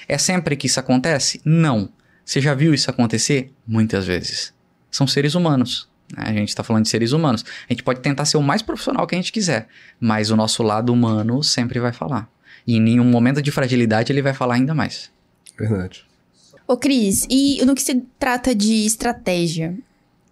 É 0.07 0.19
sempre 0.19 0.55
que 0.55 0.67
isso 0.67 0.79
acontece? 0.79 1.41
Não. 1.45 1.89
Você 2.25 2.41
já 2.41 2.55
viu 2.55 2.75
isso 2.75 2.91
acontecer? 2.91 3.53
Muitas 3.67 4.07
vezes. 4.07 4.53
São 4.91 5.07
seres 5.07 5.35
humanos. 5.35 5.89
Né? 6.15 6.25
A 6.27 6.33
gente 6.33 6.51
está 6.51 6.63
falando 6.63 6.85
de 6.85 6.91
seres 6.91 7.13
humanos. 7.13 7.45
A 7.69 7.73
gente 7.73 7.83
pode 7.83 8.01
tentar 8.01 8.27
ser 8.27 8.37
o 8.37 8.43
mais 8.43 8.61
profissional 8.61 9.07
que 9.07 9.15
a 9.15 9.19
gente 9.19 9.33
quiser, 9.33 9.69
mas 9.99 10.31
o 10.31 10.37
nosso 10.37 10.63
lado 10.63 10.93
humano 10.93 11.43
sempre 11.43 11.81
vai 11.81 11.93
falar. 11.93 12.29
E 12.67 12.77
em 12.77 12.81
nenhum 12.81 13.05
momento 13.05 13.43
de 13.43 13.51
fragilidade 13.51 14.13
ele 14.13 14.23
vai 14.23 14.35
falar 14.35 14.55
ainda 14.55 14.75
mais. 14.75 15.11
Verdade. 15.59 16.05
Ô, 16.67 16.77
Cris, 16.77 17.27
e 17.29 17.63
no 17.65 17.75
que 17.75 17.83
se 17.83 18.03
trata 18.19 18.55
de 18.55 18.87
estratégia? 18.87 19.77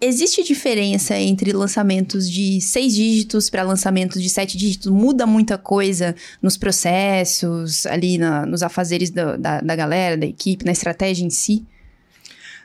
existe 0.03 0.43
diferença 0.43 1.17
entre 1.17 1.53
lançamentos 1.53 2.29
de 2.29 2.61
seis 2.61 2.93
dígitos 2.93 3.49
para 3.49 3.63
lançamentos 3.63 4.21
de 4.21 4.29
sete 4.29 4.59
dígitos? 4.59 4.91
Muda 4.91 5.25
muita 5.25 5.57
coisa 5.57 6.17
nos 6.43 6.57
processos, 6.57 7.87
ali 7.87 8.19
na, 8.19 8.45
nos 8.45 8.65
afazeres 8.65 9.11
da, 9.11 9.37
da, 9.37 9.61
da, 9.61 9.77
galera, 9.77 10.17
da 10.17 10.27
equipe, 10.27 10.65
na 10.65 10.73
estratégia 10.73 11.25
em 11.25 11.31
si? 11.31 11.65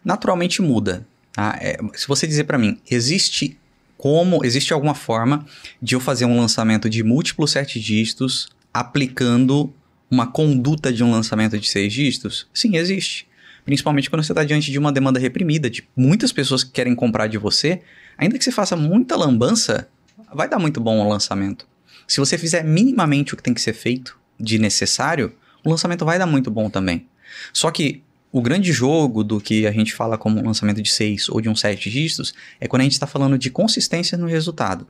Naturalmente 0.03 0.64
muda. 0.64 1.06
Tá? 1.31 1.56
É, 1.61 1.77
se 1.94 2.07
você 2.07 2.26
dizer 2.26 2.45
para 2.45 2.57
mim, 2.57 2.80
existe 2.89 3.56
como, 3.95 4.44
existe 4.44 4.73
alguma 4.73 4.95
forma 4.95 5.45
de 5.80 5.94
eu 5.94 5.99
fazer 5.99 6.26
um 6.26 6.39
lançamento 6.39 6.89
de 6.89 7.03
múltiplos 7.03 7.52
sete 7.52 7.80
dígitos 7.80 8.49
aplicando 8.79 9.73
uma 10.09 10.27
conduta 10.27 10.91
de 10.91 11.03
um 11.03 11.11
lançamento 11.11 11.59
de 11.59 11.67
seis 11.67 11.91
dígitos? 11.91 12.47
Sim, 12.53 12.77
existe. 12.77 13.27
Principalmente 13.65 14.09
quando 14.09 14.23
você 14.23 14.31
está 14.31 14.43
diante 14.43 14.71
de 14.71 14.79
uma 14.79 14.91
demanda 14.91 15.19
reprimida, 15.19 15.69
de 15.69 15.87
muitas 15.95 16.31
pessoas 16.31 16.63
que 16.63 16.71
querem 16.71 16.95
comprar 16.95 17.27
de 17.27 17.37
você, 17.37 17.81
ainda 18.17 18.37
que 18.37 18.43
você 18.43 18.51
faça 18.51 18.75
muita 18.75 19.17
lambança, 19.17 19.89
vai 20.33 20.47
dar 20.47 20.59
muito 20.59 20.79
bom 20.79 20.99
o 20.99 21.09
lançamento. 21.09 21.67
Se 22.07 22.19
você 22.19 22.37
fizer 22.37 22.63
minimamente 22.63 23.33
o 23.33 23.37
que 23.37 23.43
tem 23.43 23.53
que 23.53 23.61
ser 23.61 23.73
feito 23.73 24.17
de 24.39 24.57
necessário, 24.57 25.33
o 25.65 25.69
lançamento 25.69 26.05
vai 26.05 26.17
dar 26.17 26.25
muito 26.25 26.49
bom 26.49 26.69
também. 26.69 27.05
Só 27.51 27.69
que 27.69 28.01
o 28.31 28.41
grande 28.41 28.71
jogo 28.71 29.23
do 29.23 29.41
que 29.41 29.67
a 29.67 29.71
gente 29.71 29.93
fala 29.93 30.17
como 30.17 30.39
um 30.39 30.45
lançamento 30.45 30.81
de 30.81 30.89
seis 30.89 31.27
ou 31.27 31.41
de 31.41 31.49
um 31.49 31.55
sete 31.55 31.89
dígitos 31.89 32.33
é 32.59 32.67
quando 32.67 32.81
a 32.81 32.83
gente 32.83 32.93
está 32.93 33.07
falando 33.07 33.37
de 33.37 33.49
consistência 33.49 34.17
no 34.17 34.27
resultado. 34.27 34.87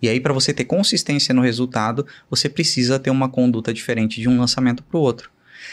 E 0.00 0.08
aí, 0.08 0.20
para 0.20 0.32
você 0.32 0.52
ter 0.52 0.64
consistência 0.64 1.34
no 1.34 1.42
resultado, 1.42 2.06
você 2.28 2.48
precisa 2.48 2.98
ter 2.98 3.10
uma 3.10 3.28
conduta 3.28 3.72
diferente 3.72 4.20
de 4.20 4.28
um 4.28 4.38
lançamento 4.38 4.82
para 4.82 4.98
o 4.98 5.00
outro. 5.00 5.30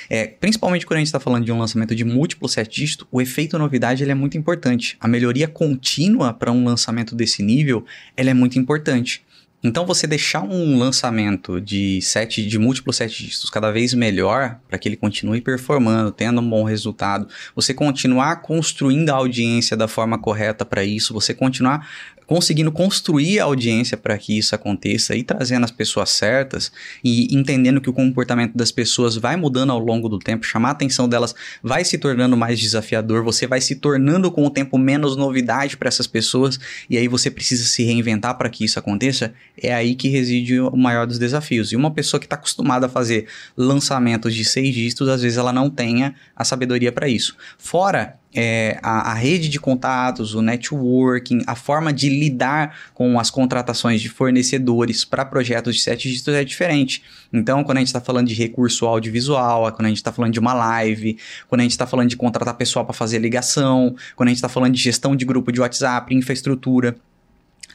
É, 0.10 0.26
principalmente 0.26 0.86
quando 0.86 0.98
a 0.98 1.00
gente 1.00 1.08
está 1.08 1.20
falando 1.20 1.46
de 1.46 1.52
um 1.52 1.60
lançamento 1.60 1.96
de 1.96 2.04
múltiplos 2.04 2.54
sete 2.54 2.80
dígitos, 2.82 3.08
o 3.12 3.22
efeito 3.22 3.58
novidade 3.58 4.04
ele 4.04 4.12
é 4.12 4.16
muito 4.16 4.38
importante. 4.38 4.98
A 5.00 5.08
melhoria 5.08 5.48
contínua 5.48 6.34
para 6.34 6.52
um 6.52 6.64
lançamento 6.64 7.16
desse 7.16 7.44
nível 7.44 7.86
ela 8.16 8.30
é 8.30 8.34
muito 8.34 8.58
importante. 8.58 9.24
Então, 9.64 9.86
você 9.86 10.08
deixar 10.08 10.42
um 10.42 10.80
lançamento 10.80 11.62
de 11.62 12.02
sete, 12.02 12.44
de 12.44 12.58
múltiplos 12.58 12.96
sete 12.96 13.24
dígitos 13.24 13.48
cada 13.48 13.72
vez 13.72 13.94
melhor, 13.94 14.60
para 14.68 14.80
que 14.80 14.90
ele 14.90 14.96
continue 14.96 15.40
performando, 15.40 16.12
tendo 16.12 16.42
um 16.42 16.50
bom 16.50 16.64
resultado, 16.64 17.28
você 17.56 17.72
continuar 17.72 18.38
construindo 18.38 19.12
a 19.12 19.14
audiência 19.14 19.78
da 19.78 19.88
forma 19.88 20.18
correta 20.18 20.66
para 20.66 20.84
isso, 20.84 21.14
você 21.14 21.32
continuar 21.32 21.88
conseguindo 22.32 22.72
construir 22.72 23.42
a 23.42 23.44
audiência 23.44 23.98
para 23.98 24.18
que 24.18 24.38
isso 24.38 24.56
aconteça 24.56 25.14
e 25.18 25.22
trazendo 25.22 25.66
as 25.66 25.72
pessoas 25.72 26.12
certas 26.12 26.72
e 27.04 27.28
entendendo 27.36 27.82
que 27.82 27.90
o 27.90 27.94
comportamento 27.94 28.56
das 28.56 28.72
pessoas 28.72 29.18
vai 29.18 29.36
mudando 29.36 29.74
ao 29.74 29.80
longo 29.80 30.08
do 30.08 30.18
tempo, 30.18 30.46
chamar 30.46 30.70
a 30.70 30.72
atenção 30.72 31.10
delas 31.10 31.36
vai 31.62 31.84
se 31.84 31.98
tornando 31.98 32.38
mais 32.38 32.58
desafiador, 32.58 33.22
você 33.22 33.46
vai 33.46 33.60
se 33.60 33.76
tornando 33.76 34.32
com 34.32 34.46
o 34.46 34.50
tempo 34.50 34.78
menos 34.78 35.18
novidade 35.18 35.76
para 35.76 35.90
essas 35.90 36.08
pessoas 36.08 36.58
e 36.90 36.98
aí 36.98 37.06
você 37.06 37.30
precisa 37.30 37.66
se 37.66 37.84
reinventar 37.84 38.38
para 38.38 38.50
que 38.50 38.64
isso 38.64 38.80
aconteça, 38.80 39.34
é 39.62 39.74
aí 39.74 39.94
que 39.94 40.08
reside 40.08 40.58
o 40.58 40.78
maior 40.78 41.06
dos 41.06 41.20
desafios. 41.20 41.74
E 41.74 41.76
uma 41.76 41.92
pessoa 41.92 42.18
que 42.18 42.28
está 42.28 42.38
acostumada 42.38 42.86
a 42.86 42.90
fazer 42.90 43.28
lançamentos 43.58 44.34
de 44.34 44.46
seis 44.46 44.74
dígitos, 44.74 45.10
às 45.10 45.22
vezes 45.22 45.38
ela 45.38 45.52
não 45.52 45.70
tenha 45.70 46.16
a 46.34 46.46
sabedoria 46.46 46.94
para 46.94 47.10
isso. 47.10 47.36
Fora 47.58 48.21
é, 48.34 48.80
a, 48.82 49.12
a, 49.12 49.14
rede 49.14 49.50
de 49.50 49.60
contatos, 49.60 50.34
o 50.34 50.42
networking, 50.42 51.44
a 51.46 51.56
forma 51.56 51.92
de 51.92 52.10
lidar 52.10 52.76
com 52.94 53.20
as 53.20 53.30
contratações 53.30 54.02
de 54.02 54.10
fornecedores 54.10 55.04
para 55.04 55.26
projetos 55.26 55.76
de 55.76 55.82
sete 55.82 56.10
dígitos 56.10 56.34
é 56.34 56.44
diferente. 56.44 57.04
Então, 57.32 57.64
quando 57.64 57.78
a 57.78 57.80
gente 57.82 57.88
está 57.88 58.02
falando 58.02 58.28
de 58.28 58.34
recurso 58.34 58.86
audiovisual, 58.86 59.72
quando 59.74 59.86
a 59.86 59.90
gente 59.90 59.98
está 59.98 60.12
falando 60.12 60.34
de 60.34 60.40
uma 60.40 60.54
live, 60.54 61.18
quando 61.48 61.62
a 61.62 61.64
gente 61.64 61.72
está 61.72 61.86
falando 61.86 62.10
de 62.10 62.16
contratar 62.16 62.56
pessoal 62.56 62.86
para 62.86 62.94
fazer 62.94 63.20
ligação, 63.20 63.96
quando 64.16 64.28
a 64.28 64.32
gente 64.32 64.38
está 64.38 64.50
falando 64.50 64.74
de 64.74 64.82
gestão 64.82 65.16
de 65.16 65.26
grupo 65.26 65.52
de 65.52 65.60
WhatsApp, 65.60 66.14
infraestrutura, 66.16 66.96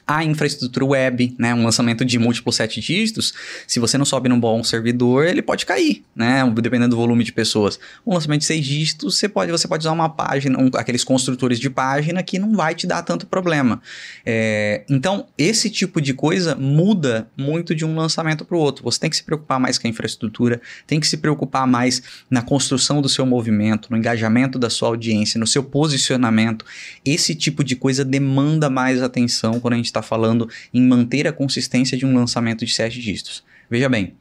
a 0.06 0.22
infraestrutura 0.22 0.84
web, 0.84 1.34
né, 1.36 1.52
um 1.52 1.64
lançamento 1.64 2.04
de 2.04 2.18
múltiplos 2.18 2.56
sete 2.56 2.80
dígitos, 2.80 3.34
se 3.66 3.80
você 3.80 3.98
não 3.98 4.04
sobe 4.04 4.28
num 4.28 4.38
bom 4.38 4.62
servidor, 4.62 5.26
ele 5.26 5.42
pode 5.42 5.66
cair, 5.66 6.04
né, 6.14 6.42
dependendo 6.62 6.90
do 6.90 6.96
volume 6.96 7.24
de 7.24 7.32
pessoas. 7.32 7.78
Um 8.06 8.14
lançamento 8.14 8.40
de 8.40 8.46
seis 8.46 8.64
dígitos, 8.64 9.18
você 9.18 9.28
pode, 9.28 9.50
você 9.50 9.66
pode 9.66 9.82
usar 9.82 9.92
uma 9.92 10.08
página, 10.08 10.58
um, 10.60 10.70
aqueles 10.74 11.02
construtores 11.02 11.58
de 11.58 11.68
página 11.68 12.22
que 12.22 12.38
não 12.38 12.54
vai 12.54 12.74
te 12.74 12.86
dar 12.86 13.02
tanto 13.02 13.26
problema. 13.26 13.82
É, 14.24 14.84
então, 14.88 15.26
esse 15.36 15.68
tipo 15.68 16.00
de 16.00 16.14
coisa 16.14 16.54
muda 16.54 17.28
muito 17.36 17.74
de 17.74 17.84
um 17.84 17.96
lançamento 17.96 18.44
para 18.44 18.56
o 18.56 18.60
outro. 18.60 18.84
Você 18.84 19.00
tem 19.00 19.10
que 19.10 19.16
se 19.16 19.24
preocupar 19.24 19.58
mais 19.58 19.76
com 19.76 19.88
a 19.88 19.90
infraestrutura, 19.90 20.60
tem 20.86 21.00
que 21.00 21.06
se 21.06 21.16
preocupar 21.16 21.66
mais 21.66 22.02
na 22.30 22.42
construção 22.42 23.02
do 23.02 23.08
seu 23.08 23.26
movimento, 23.26 23.88
no 23.90 23.96
engajamento 23.96 24.58
da 24.58 24.70
sua 24.70 24.88
audiência, 24.88 25.38
no 25.40 25.46
seu 25.46 25.64
posicionamento. 25.64 26.64
Esse 27.04 27.34
tipo 27.34 27.64
de 27.64 27.74
coisa 27.74 28.04
demanda 28.04 28.70
mais 28.70 29.02
atenção 29.02 29.58
quando 29.58 29.74
a 29.74 29.76
gente 29.76 29.95
está 29.96 30.02
falando 30.02 30.48
em 30.72 30.82
manter 30.82 31.26
a 31.26 31.32
consistência 31.32 31.96
de 31.96 32.04
um 32.04 32.14
lançamento 32.14 32.64
de 32.64 32.72
sete 32.72 33.00
dígitos. 33.00 33.42
Veja 33.70 33.88
bem, 33.88 34.14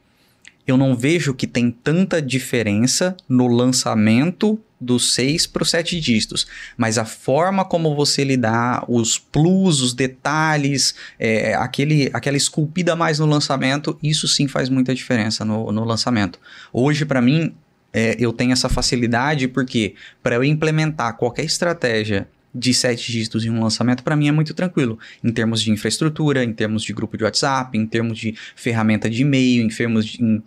eu 0.66 0.76
não 0.76 0.96
vejo 0.96 1.32
que 1.32 1.46
tem 1.46 1.70
tanta 1.70 2.20
diferença 2.20 3.16
no 3.28 3.46
lançamento 3.46 4.58
dos 4.80 5.14
seis 5.14 5.46
para 5.46 5.62
os 5.62 5.70
sete 5.70 5.98
dígitos, 6.00 6.46
mas 6.76 6.98
a 6.98 7.04
forma 7.04 7.64
como 7.64 7.94
você 7.94 8.24
lidar, 8.24 8.84
os 8.88 9.18
plus, 9.18 9.80
os 9.80 9.94
detalhes, 9.94 10.94
é, 11.18 11.54
aquele, 11.54 12.10
aquela 12.12 12.36
esculpida 12.36 12.94
mais 12.94 13.18
no 13.18 13.26
lançamento, 13.26 13.98
isso 14.02 14.28
sim 14.28 14.48
faz 14.48 14.68
muita 14.68 14.94
diferença 14.94 15.44
no, 15.44 15.72
no 15.72 15.84
lançamento. 15.84 16.38
Hoje, 16.72 17.06
para 17.06 17.22
mim, 17.22 17.54
é, 17.92 18.16
eu 18.18 18.32
tenho 18.32 18.52
essa 18.52 18.68
facilidade 18.68 19.48
porque 19.48 19.94
para 20.22 20.34
eu 20.34 20.44
implementar 20.44 21.16
qualquer 21.16 21.44
estratégia 21.44 22.28
de 22.56 22.72
sete 22.72 23.12
dígitos 23.12 23.44
em 23.44 23.50
um 23.50 23.62
lançamento, 23.62 24.02
para 24.02 24.16
mim 24.16 24.28
é 24.28 24.32
muito 24.32 24.54
tranquilo. 24.54 24.98
Em 25.22 25.30
termos 25.30 25.60
de 25.60 25.70
infraestrutura, 25.70 26.42
em 26.42 26.52
termos 26.52 26.82
de 26.82 26.92
grupo 26.92 27.16
de 27.16 27.24
WhatsApp, 27.24 27.76
em 27.76 27.86
termos 27.86 28.18
de 28.18 28.34
ferramenta 28.54 29.10
de 29.10 29.22
e-mail, 29.22 29.62
em 29.62 29.68
termos 29.68 30.06
de, 30.06 30.22
em, 30.22 30.42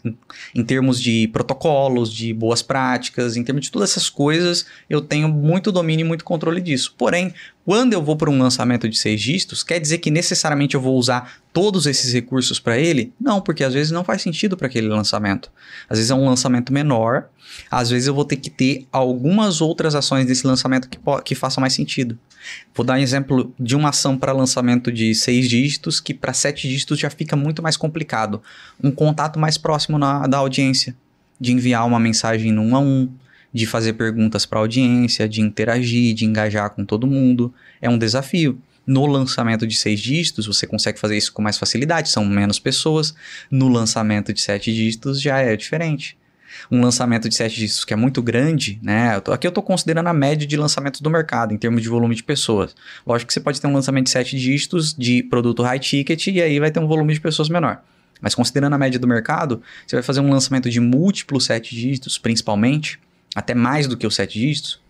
em 0.56 0.64
termos 0.64 1.00
de 1.00 1.28
protocolos, 1.28 2.12
de 2.12 2.34
boas 2.34 2.62
práticas, 2.62 3.38
em 3.38 3.44
termos 3.44 3.66
de 3.66 3.72
todas 3.72 3.92
essas 3.92 4.10
coisas, 4.10 4.66
eu 4.90 5.02
tenho 5.02 5.30
muito 5.30 5.72
domínio 5.72 6.04
e 6.04 6.08
muito 6.08 6.26
controle 6.26 6.60
disso. 6.60 6.96
Porém, 6.98 7.34
quando 7.64 7.94
eu 7.94 8.02
vou 8.02 8.16
para 8.16 8.32
um 8.32 8.40
lançamento 8.40 8.90
de 8.90 8.98
seis 8.98 9.22
dígitos, 9.22 9.62
quer 9.62 9.80
dizer 9.80 10.00
que 10.00 10.10
necessariamente 10.10 10.74
eu 10.74 10.82
vou 10.82 10.98
usar 10.98 11.40
todos 11.54 11.86
esses 11.86 12.12
recursos 12.14 12.60
para 12.60 12.80
ele? 12.80 13.14
Não, 13.22 13.40
porque 13.42 13.64
às 13.64 13.76
vezes 13.76 13.92
não 13.92 14.04
faz 14.04 14.24
sentido 14.24 14.58
para 14.58 14.66
aquele 14.66 14.88
lançamento. 14.88 15.52
Às 15.88 16.00
vezes 16.00 16.10
é 16.10 16.16
um 16.16 16.26
lançamento 16.26 16.74
menor, 16.74 17.30
às 17.70 17.90
vezes 17.90 18.08
eu 18.08 18.14
vou 18.14 18.26
ter 18.26 18.38
que 18.38 18.50
ter 18.50 18.88
algumas 18.92 19.62
outras 19.62 19.96
ações 19.96 20.26
desse 20.26 20.46
lançamento 20.46 20.90
que, 20.90 21.00
que 21.24 21.36
façam 21.36 21.62
mais 21.62 21.74
sentido. 21.74 22.18
Vou 22.74 22.86
dar 22.86 22.94
um 22.94 23.02
exemplo 23.02 23.54
de 23.60 23.76
uma 23.76 23.90
ação 23.90 24.18
para 24.18 24.32
lançamento 24.32 24.92
de 24.92 25.14
seis 25.14 25.48
dígitos 25.50 26.00
que 26.00 26.14
para 26.14 26.34
sete 26.34 26.68
dígitos 26.68 27.00
já 27.00 27.10
fica 27.10 27.36
muito 27.36 27.62
mais 27.62 27.78
complicado. 27.78 28.42
Um 28.82 28.92
contato 28.92 29.40
mais 29.40 29.58
próximo 29.58 29.98
na, 29.98 30.26
da 30.28 30.38
audiência, 30.38 30.96
de 31.40 31.52
enviar 31.52 31.86
uma 31.86 32.00
mensagem 32.00 32.52
no 32.52 32.62
um 32.62 32.76
a 32.76 32.80
um 32.80 33.10
de 33.54 33.66
fazer 33.66 33.94
perguntas 33.94 34.46
para 34.46 34.60
a 34.60 34.62
audiência, 34.62 35.28
de 35.28 35.42
interagir, 35.42 36.14
de 36.14 36.26
engajar 36.26 36.70
com 36.70 36.86
todo 36.86 37.08
mundo. 37.08 37.54
É 37.82 37.90
um 37.90 37.98
desafio. 37.98 38.60
No 38.86 39.06
lançamento 39.06 39.68
de 39.68 39.76
seis 39.76 40.00
dígitos, 40.00 40.48
você 40.48 40.66
consegue 40.66 41.00
fazer 41.00 41.18
isso 41.18 41.32
com 41.32 41.42
mais 41.42 41.58
facilidade, 41.58 42.10
são 42.10 42.26
menos 42.26 42.60
pessoas. 42.60 43.14
No 43.50 43.68
lançamento 43.68 44.34
de 44.34 44.42
sete 44.42 44.74
dígitos 44.74 45.22
já 45.22 45.40
é 45.40 45.56
diferente. 45.56 46.18
Um 46.72 46.82
lançamento 46.82 47.28
de 47.28 47.36
sete 47.36 47.56
dígitos 47.56 47.86
que 47.86 47.94
é 47.94 47.96
muito 47.96 48.22
grande, 48.22 48.80
né? 48.82 49.16
Eu 49.16 49.22
tô, 49.22 49.32
aqui 49.32 49.48
eu 49.48 49.50
estou 49.50 49.64
considerando 49.64 50.08
a 50.08 50.14
média 50.14 50.48
de 50.48 50.58
lançamentos 50.58 51.02
do 51.02 51.10
mercado, 51.10 51.54
em 51.54 51.58
termos 51.58 51.82
de 51.82 51.90
volume 51.90 52.16
de 52.16 52.24
pessoas. 52.24 52.76
Lógico 53.06 53.28
que 53.28 53.34
você 53.34 53.40
pode 53.40 53.60
ter 53.60 53.68
um 53.68 53.74
lançamento 53.74 54.06
de 54.06 54.12
sete 54.12 54.38
dígitos 54.38 54.94
de 54.94 55.24
produto 55.24 55.64
high 55.64 55.80
ticket 55.80 56.28
e 56.28 56.42
aí 56.42 56.60
vai 56.60 56.72
ter 56.72 56.80
um 56.80 56.88
volume 56.88 57.14
de 57.14 57.22
pessoas 57.22 57.50
menor. 57.50 57.82
Mas 58.22 58.36
considerando 58.36 58.74
a 58.74 58.78
média 58.78 59.00
do 59.00 59.08
mercado, 59.08 59.62
você 59.86 59.96
vai 59.96 60.04
fazer 60.04 60.20
um 60.20 60.30
lançamento 60.30 60.70
de 60.70 60.80
múltiplos 60.80 61.46
sete 61.46 61.74
dígitos, 61.76 62.18
principalmente, 62.18 63.00
até 63.34 63.54
mais 63.54 63.88
do 63.88 63.96
que 63.96 64.06
os 64.06 64.16
sete 64.16 64.40
dígitos, 64.40 64.82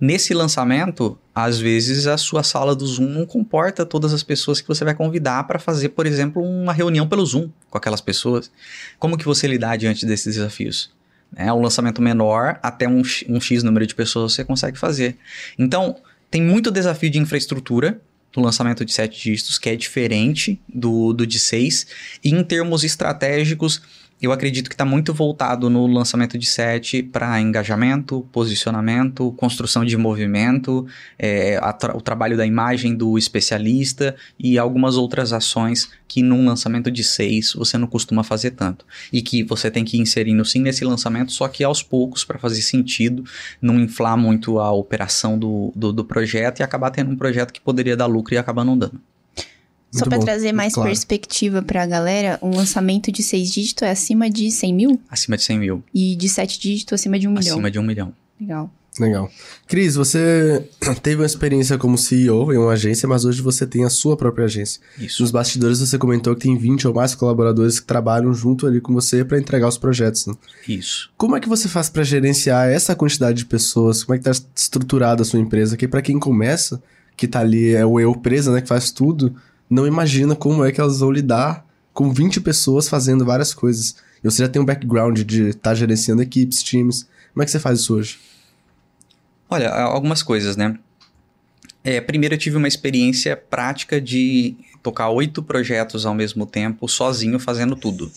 nesse 0.00 0.32
lançamento, 0.32 1.18
às 1.34 1.58
vezes 1.58 2.06
a 2.06 2.16
sua 2.16 2.42
sala 2.42 2.74
do 2.74 2.86
Zoom 2.86 3.08
não 3.08 3.26
comporta 3.26 3.84
todas 3.84 4.14
as 4.14 4.22
pessoas 4.22 4.60
que 4.60 4.68
você 4.68 4.84
vai 4.84 4.94
convidar 4.94 5.44
para 5.44 5.58
fazer, 5.58 5.90
por 5.90 6.06
exemplo, 6.06 6.42
uma 6.42 6.72
reunião 6.72 7.06
pelo 7.06 7.24
Zoom 7.24 7.50
com 7.68 7.78
aquelas 7.78 8.00
pessoas. 8.00 8.50
Como 8.98 9.18
que 9.18 9.24
você 9.24 9.46
lidar 9.46 9.76
diante 9.76 10.06
desses 10.06 10.36
desafios? 10.36 10.90
É 11.36 11.52
um 11.52 11.60
lançamento 11.60 12.02
menor, 12.02 12.58
até 12.62 12.88
um, 12.88 13.02
um 13.28 13.40
X 13.40 13.62
número 13.62 13.86
de 13.86 13.94
pessoas 13.94 14.32
você 14.32 14.44
consegue 14.44 14.78
fazer. 14.78 15.16
Então, 15.58 15.96
tem 16.30 16.42
muito 16.42 16.70
desafio 16.70 17.10
de 17.10 17.18
infraestrutura 17.18 18.00
do 18.32 18.40
lançamento 18.40 18.84
de 18.84 18.92
sete 18.92 19.20
dígitos, 19.20 19.58
que 19.58 19.68
é 19.68 19.76
diferente 19.76 20.60
do, 20.68 21.12
do 21.12 21.26
de 21.26 21.38
seis. 21.38 21.86
E 22.22 22.30
em 22.30 22.42
termos 22.42 22.84
estratégicos, 22.84 23.82
eu 24.20 24.32
acredito 24.32 24.68
que 24.68 24.74
está 24.74 24.84
muito 24.84 25.14
voltado 25.14 25.70
no 25.70 25.86
lançamento 25.86 26.36
de 26.36 26.46
set 26.46 27.02
para 27.02 27.40
engajamento, 27.40 28.26
posicionamento, 28.30 29.32
construção 29.32 29.84
de 29.84 29.96
movimento, 29.96 30.86
é, 31.18 31.58
tra 31.78 31.96
o 31.96 32.00
trabalho 32.00 32.36
da 32.36 32.44
imagem 32.44 32.94
do 32.94 33.16
especialista 33.16 34.14
e 34.38 34.58
algumas 34.58 34.96
outras 34.96 35.32
ações 35.32 35.90
que 36.06 36.22
num 36.22 36.44
lançamento 36.44 36.90
de 36.90 37.02
seis 37.02 37.54
você 37.54 37.78
não 37.78 37.86
costuma 37.86 38.22
fazer 38.22 38.50
tanto. 38.50 38.84
E 39.12 39.22
que 39.22 39.42
você 39.42 39.70
tem 39.70 39.84
que 39.84 39.96
ir 39.96 40.00
inserindo 40.00 40.44
sim 40.44 40.60
nesse 40.60 40.84
lançamento, 40.84 41.32
só 41.32 41.48
que 41.48 41.64
aos 41.64 41.82
poucos 41.82 42.24
para 42.24 42.38
fazer 42.38 42.60
sentido, 42.62 43.24
não 43.60 43.80
inflar 43.80 44.18
muito 44.18 44.58
a 44.58 44.70
operação 44.70 45.38
do, 45.38 45.72
do, 45.74 45.92
do 45.92 46.04
projeto 46.04 46.60
e 46.60 46.62
acabar 46.62 46.90
tendo 46.90 47.10
um 47.10 47.16
projeto 47.16 47.52
que 47.52 47.60
poderia 47.60 47.96
dar 47.96 48.06
lucro 48.06 48.34
e 48.34 48.38
acabar 48.38 48.64
não 48.64 48.76
dando. 48.76 49.00
Só 49.92 50.04
para 50.06 50.18
trazer 50.18 50.52
mais 50.52 50.74
claro. 50.74 50.88
perspectiva 50.88 51.62
para 51.62 51.82
a 51.82 51.86
galera, 51.86 52.38
um 52.42 52.54
lançamento 52.54 53.10
de 53.10 53.22
seis 53.22 53.50
dígitos 53.50 53.82
é 53.82 53.90
acima 53.90 54.30
de 54.30 54.50
100 54.50 54.74
mil? 54.74 55.00
Acima 55.10 55.36
de 55.36 55.42
100 55.42 55.58
mil. 55.58 55.82
E 55.92 56.14
de 56.14 56.28
sete 56.28 56.60
dígitos 56.60 56.94
acima 56.94 57.18
de 57.18 57.26
um 57.26 57.32
milhão? 57.32 57.54
Acima 57.54 57.70
de 57.70 57.78
um 57.78 57.82
milhão. 57.82 58.12
Legal. 58.40 58.70
Legal. 58.98 59.30
Cris, 59.68 59.94
você 59.94 60.64
teve 61.02 61.16
uma 61.16 61.26
experiência 61.26 61.78
como 61.78 61.96
CEO 61.96 62.52
em 62.52 62.58
uma 62.58 62.72
agência, 62.72 63.08
mas 63.08 63.24
hoje 63.24 63.40
você 63.40 63.66
tem 63.66 63.84
a 63.84 63.90
sua 63.90 64.16
própria 64.16 64.46
agência. 64.46 64.80
Isso. 64.98 65.22
Nos 65.22 65.30
bastidores 65.30 65.78
você 65.78 65.96
comentou 65.96 66.34
que 66.34 66.42
tem 66.42 66.56
20 66.56 66.88
ou 66.88 66.94
mais 66.94 67.14
colaboradores 67.14 67.78
que 67.78 67.86
trabalham 67.86 68.32
junto 68.34 68.66
ali 68.66 68.80
com 68.80 68.92
você 68.92 69.24
para 69.24 69.38
entregar 69.38 69.68
os 69.68 69.78
projetos. 69.78 70.26
Né? 70.26 70.34
Isso. 70.68 71.10
Como 71.16 71.36
é 71.36 71.40
que 71.40 71.48
você 71.48 71.68
faz 71.68 71.88
para 71.88 72.02
gerenciar 72.02 72.68
essa 72.68 72.94
quantidade 72.94 73.38
de 73.38 73.46
pessoas? 73.46 74.02
Como 74.02 74.16
é 74.16 74.18
que 74.18 74.28
está 74.28 74.46
estruturada 74.54 75.22
a 75.22 75.24
sua 75.24 75.38
empresa? 75.38 75.76
Que 75.76 75.86
para 75.86 76.02
quem 76.02 76.18
começa, 76.18 76.82
que 77.16 77.28
tá 77.28 77.40
ali 77.40 77.74
é 77.74 77.86
o 77.86 78.00
eu 78.00 78.14
presa, 78.14 78.52
né, 78.52 78.60
que 78.60 78.68
faz 78.68 78.90
tudo, 78.90 79.34
não 79.70 79.86
imagina 79.86 80.34
como 80.34 80.64
é 80.64 80.72
que 80.72 80.80
elas 80.80 80.98
vão 80.98 81.12
lidar 81.12 81.64
com 81.94 82.12
20 82.12 82.40
pessoas 82.40 82.88
fazendo 82.88 83.24
várias 83.24 83.54
coisas. 83.54 83.96
E 84.22 84.30
você 84.30 84.42
já 84.42 84.48
tem 84.48 84.60
um 84.60 84.64
background 84.64 85.20
de 85.20 85.48
estar 85.48 85.70
tá 85.70 85.74
gerenciando 85.74 86.20
equipes, 86.20 86.62
times. 86.62 87.08
Como 87.32 87.42
é 87.42 87.44
que 87.44 87.50
você 87.50 87.60
faz 87.60 87.78
isso 87.78 87.94
hoje? 87.94 88.18
Olha, 89.48 89.70
algumas 89.70 90.22
coisas, 90.22 90.56
né? 90.56 90.76
É, 91.82 92.00
primeiro 92.00 92.34
eu 92.34 92.38
tive 92.38 92.56
uma 92.56 92.68
experiência 92.68 93.36
prática 93.36 94.00
de 94.00 94.54
tocar 94.82 95.08
oito 95.10 95.42
projetos 95.42 96.04
ao 96.04 96.14
mesmo 96.14 96.44
tempo, 96.44 96.88
sozinho, 96.88 97.38
fazendo 97.38 97.74
tudo. 97.76 98.10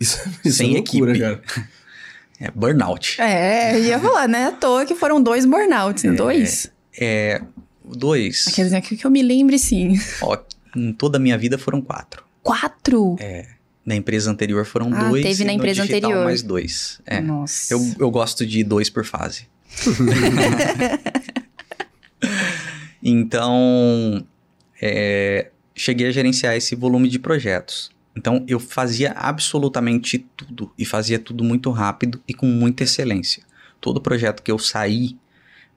Isso, 0.00 0.18
isso 0.44 0.58
Sem 0.58 0.72
é 0.72 0.74
loucura, 0.74 1.12
equipe. 1.12 1.24
cara. 1.24 1.68
É 2.40 2.50
burnout. 2.50 3.20
É, 3.20 3.78
ia 3.78 3.98
falar, 4.00 4.28
né? 4.28 4.46
À 4.46 4.52
toa 4.52 4.84
que 4.84 4.94
foram 4.94 5.22
dois 5.22 5.44
burnouts, 5.44 6.02
né? 6.02 6.12
Dois. 6.12 6.70
É, 6.98 7.40
dois. 7.84 8.44
Quer 8.46 8.64
dizer, 8.64 8.80
que 8.80 9.04
eu 9.04 9.10
me 9.10 9.22
lembre, 9.22 9.58
sim. 9.58 9.98
Ó, 10.20 10.36
em 10.76 10.92
toda 10.92 11.18
a 11.18 11.20
minha 11.20 11.38
vida 11.38 11.58
foram 11.58 11.80
quatro. 11.80 12.24
Quatro? 12.42 13.16
É. 13.20 13.46
Na 13.84 13.94
empresa 13.94 14.30
anterior 14.30 14.64
foram 14.64 14.92
ah, 14.94 15.08
dois. 15.08 15.22
Teve 15.22 15.44
na 15.44 15.52
empresa 15.52 15.82
anterior. 15.82 16.24
mais 16.24 16.42
dois. 16.42 17.00
É. 17.04 17.20
Nossa. 17.20 17.72
Eu, 17.72 17.94
eu 17.98 18.10
gosto 18.10 18.46
de 18.46 18.64
dois 18.64 18.88
por 18.88 19.04
fase. 19.04 19.46
então, 23.02 24.26
é, 24.80 25.50
cheguei 25.74 26.06
a 26.06 26.10
gerenciar 26.10 26.56
esse 26.56 26.74
volume 26.74 27.08
de 27.08 27.18
projetos. 27.18 27.90
Então, 28.16 28.44
eu 28.48 28.60
fazia 28.60 29.12
absolutamente 29.12 30.18
tudo. 30.36 30.72
E 30.78 30.84
fazia 30.84 31.18
tudo 31.18 31.44
muito 31.44 31.70
rápido 31.70 32.22
e 32.26 32.32
com 32.32 32.46
muita 32.46 32.84
excelência. 32.84 33.42
Todo 33.80 34.00
projeto 34.00 34.42
que 34.42 34.50
eu 34.50 34.58
saí 34.58 35.18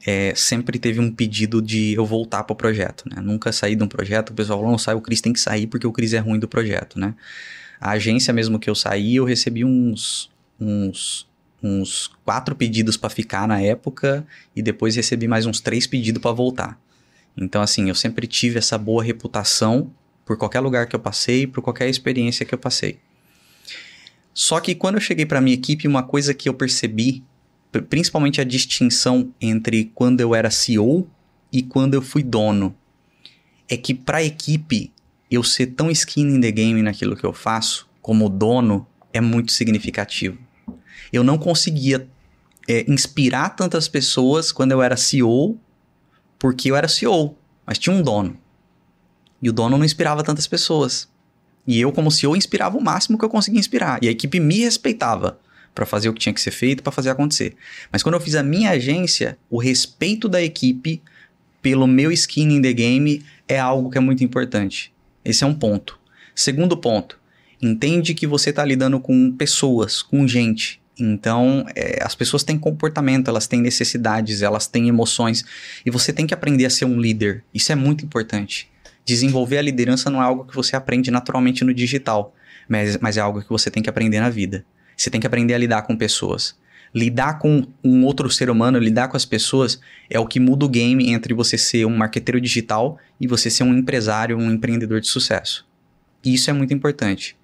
é, 0.06 0.34
sempre 0.36 0.78
teve 0.80 1.00
um 1.00 1.12
pedido 1.12 1.62
de 1.62 1.94
eu 1.94 2.06
voltar 2.06 2.44
para 2.44 2.54
o 2.54 2.56
projeto, 2.56 3.04
né? 3.10 3.22
Nunca 3.22 3.52
saí 3.52 3.76
de 3.76 3.84
um 3.84 3.88
projeto, 3.88 4.30
o 4.30 4.34
pessoal 4.34 4.60
falou, 4.60 4.72
não 4.72 4.78
sai, 4.78 4.96
o 4.96 5.02
Cris 5.02 5.22
tem 5.22 5.34
que 5.34 5.40
sair 5.40 5.68
porque 5.68 5.88
o 5.88 5.92
Cris 5.92 6.14
é 6.14 6.20
ruim 6.20 6.40
do 6.40 6.48
projeto, 6.48 7.00
né? 7.00 7.16
A 7.80 7.92
agência 7.92 8.34
mesmo 8.34 8.60
que 8.60 8.70
eu 8.70 8.76
saí, 8.76 9.16
eu 9.16 9.26
recebi 9.26 9.64
uns, 9.64 10.30
uns, 10.60 11.28
uns 11.62 12.12
quatro 12.24 12.56
pedidos 12.56 12.98
para 12.98 13.10
ficar 13.10 13.48
na 13.48 13.62
época 13.62 14.26
e 14.56 14.62
depois 14.62 14.96
recebi 14.96 15.28
mais 15.28 15.46
uns 15.46 15.60
três 15.60 15.86
pedidos 15.86 16.22
para 16.22 16.32
voltar. 16.32 16.80
Então, 17.36 17.62
assim, 17.62 17.90
eu 17.90 17.96
sempre 17.96 18.26
tive 18.26 18.58
essa 18.58 18.78
boa 18.78 19.04
reputação 19.04 19.92
por 20.26 20.38
qualquer 20.38 20.60
lugar 20.60 20.88
que 20.88 20.96
eu 20.96 21.00
passei, 21.00 21.46
por 21.46 21.62
qualquer 21.62 21.88
experiência 21.88 22.46
que 22.46 22.54
eu 22.54 22.58
passei. 22.58 23.00
Só 24.34 24.60
que 24.60 24.76
quando 24.76 24.96
eu 24.96 25.02
cheguei 25.02 25.26
para 25.26 25.42
minha 25.42 25.56
equipe, 25.56 25.88
uma 25.88 26.04
coisa 26.04 26.34
que 26.34 26.50
eu 26.50 26.54
percebi 26.54 27.24
principalmente 27.90 28.42
a 28.42 28.44
distinção 28.44 29.34
entre 29.40 29.86
quando 29.94 30.22
eu 30.22 30.34
era 30.34 30.50
CEO 30.50 31.08
e 31.52 31.62
quando 31.62 31.94
eu 31.94 32.02
fui 32.02 32.24
dono, 32.24 32.76
é 33.68 33.76
que 33.76 33.94
para 33.94 34.20
a 34.20 34.24
equipe 34.24 34.92
eu 35.30 35.44
ser 35.44 35.68
tão 35.68 35.92
skin 35.92 36.36
in 36.36 36.42
the 36.42 36.52
game 36.52 36.82
naquilo 36.82 37.16
que 37.16 37.26
eu 37.26 37.34
faço, 37.34 37.88
como 38.02 38.30
dono, 38.30 38.88
é 39.12 39.20
muito 39.20 39.52
significativo. 39.52 40.38
Eu 41.12 41.24
não 41.24 41.38
conseguia 41.38 42.08
é, 42.68 42.90
inspirar 42.90 43.50
tantas 43.50 43.88
pessoas 43.88 44.52
quando 44.52 44.72
eu 44.72 44.82
era 44.82 44.96
CEO, 44.96 45.60
porque 46.40 46.72
eu 46.72 46.76
era 46.76 46.88
CEO, 46.88 47.38
mas 47.66 47.78
tinha 47.78 47.96
um 47.96 48.02
dono. 48.02 48.38
E 49.42 49.50
o 49.50 49.54
dono 49.54 49.78
não 49.78 49.86
inspirava 49.86 50.24
tantas 50.24 50.48
pessoas. 50.48 51.10
E 51.66 51.80
eu, 51.80 51.92
como 51.92 52.10
CEO, 52.10 52.36
inspirava 52.36 52.78
o 52.78 52.84
máximo 52.84 53.18
que 53.18 53.26
eu 53.26 53.30
conseguia 53.30 53.60
inspirar. 53.60 54.02
E 54.02 54.08
a 54.08 54.12
equipe 54.12 54.40
me 54.40 54.60
respeitava 54.60 55.40
para 55.78 55.86
fazer 55.86 56.10
o 56.10 56.14
que 56.14 56.20
tinha 56.20 56.34
que 56.34 56.42
ser 56.42 56.50
feito, 56.50 56.82
para 56.82 56.92
fazer 56.92 57.12
acontecer. 57.12 57.56
Mas 57.92 58.02
quando 58.02 58.16
eu 58.16 58.20
fiz 58.20 58.34
a 58.34 58.42
minha 58.42 58.72
agência, 58.72 59.38
o 59.48 59.60
respeito 59.60 60.28
da 60.28 60.42
equipe 60.42 61.04
pelo 61.62 61.86
meu 61.86 62.12
skin 62.12 62.50
in 62.50 62.62
the 62.64 62.74
game 62.74 63.24
é 63.48 63.60
algo 63.60 63.92
que 63.92 63.98
é 64.00 64.02
muito 64.02 64.24
importante. 64.24 64.92
Esse 65.24 65.44
é 65.44 65.48
um 65.48 65.54
ponto. 65.54 66.00
Segundo 66.34 66.76
ponto, 66.76 67.20
entende 67.62 68.16
que 68.16 68.26
você 68.26 68.50
está 68.50 68.66
lidando 68.66 69.00
com 69.00 69.32
pessoas, 69.32 70.02
com 70.02 70.28
gente. 70.28 70.82
Então, 71.00 71.64
é, 71.76 72.00
as 72.02 72.16
pessoas 72.16 72.44
têm 72.44 72.58
comportamento, 72.58 73.28
elas 73.28 73.46
têm 73.46 73.62
necessidades, 73.62 74.42
elas 74.42 74.66
têm 74.66 74.88
emoções. 74.88 75.46
E 75.86 75.92
você 75.92 76.12
tem 76.12 76.26
que 76.26 76.34
aprender 76.34 76.66
a 76.66 76.72
ser 76.72 76.86
um 76.86 77.00
líder. 77.00 77.44
Isso 77.54 77.72
é 77.72 77.76
muito 77.76 78.04
importante. 78.04 78.68
Desenvolver 79.06 79.60
a 79.60 79.62
liderança 79.62 80.10
não 80.10 80.24
é 80.24 80.26
algo 80.26 80.44
que 80.44 80.56
você 80.56 80.76
aprende 80.76 81.12
naturalmente 81.12 81.64
no 81.64 81.72
digital, 81.72 82.34
mas, 82.68 82.98
mas 82.98 83.16
é 83.16 83.22
algo 83.22 83.44
que 83.44 83.50
você 83.50 83.70
tem 83.70 83.84
que 83.84 83.90
aprender 83.92 84.20
na 84.20 84.32
vida. 84.32 84.66
Você 84.98 85.12
tem 85.12 85.22
que 85.22 85.28
aprender 85.28 85.54
a 85.54 85.58
lidar 85.60 85.84
com 85.84 85.96
pessoas. 85.96 86.58
Lidar 86.94 87.38
com 87.38 87.68
um 87.84 88.04
outro 88.04 88.30
ser 88.32 88.50
humano, 88.50 88.80
lidar 88.80 89.08
com 89.08 89.16
as 89.16 89.26
pessoas, 89.26 89.80
é 90.10 90.20
o 90.20 90.26
que 90.26 90.40
muda 90.40 90.66
o 90.66 90.70
game 90.70 91.12
entre 91.12 91.34
você 91.34 91.58
ser 91.58 91.86
um 91.86 91.96
marqueteiro 91.96 92.42
digital 92.42 92.98
e 93.22 93.28
você 93.28 93.52
ser 93.52 93.64
um 93.64 93.78
empresário, 93.78 94.38
um 94.38 94.52
empreendedor 94.52 95.00
de 95.00 95.08
sucesso. 95.08 95.68
E 96.26 96.34
isso 96.34 96.50
é 96.50 96.54
muito 96.54 96.74
importante. 96.74 97.38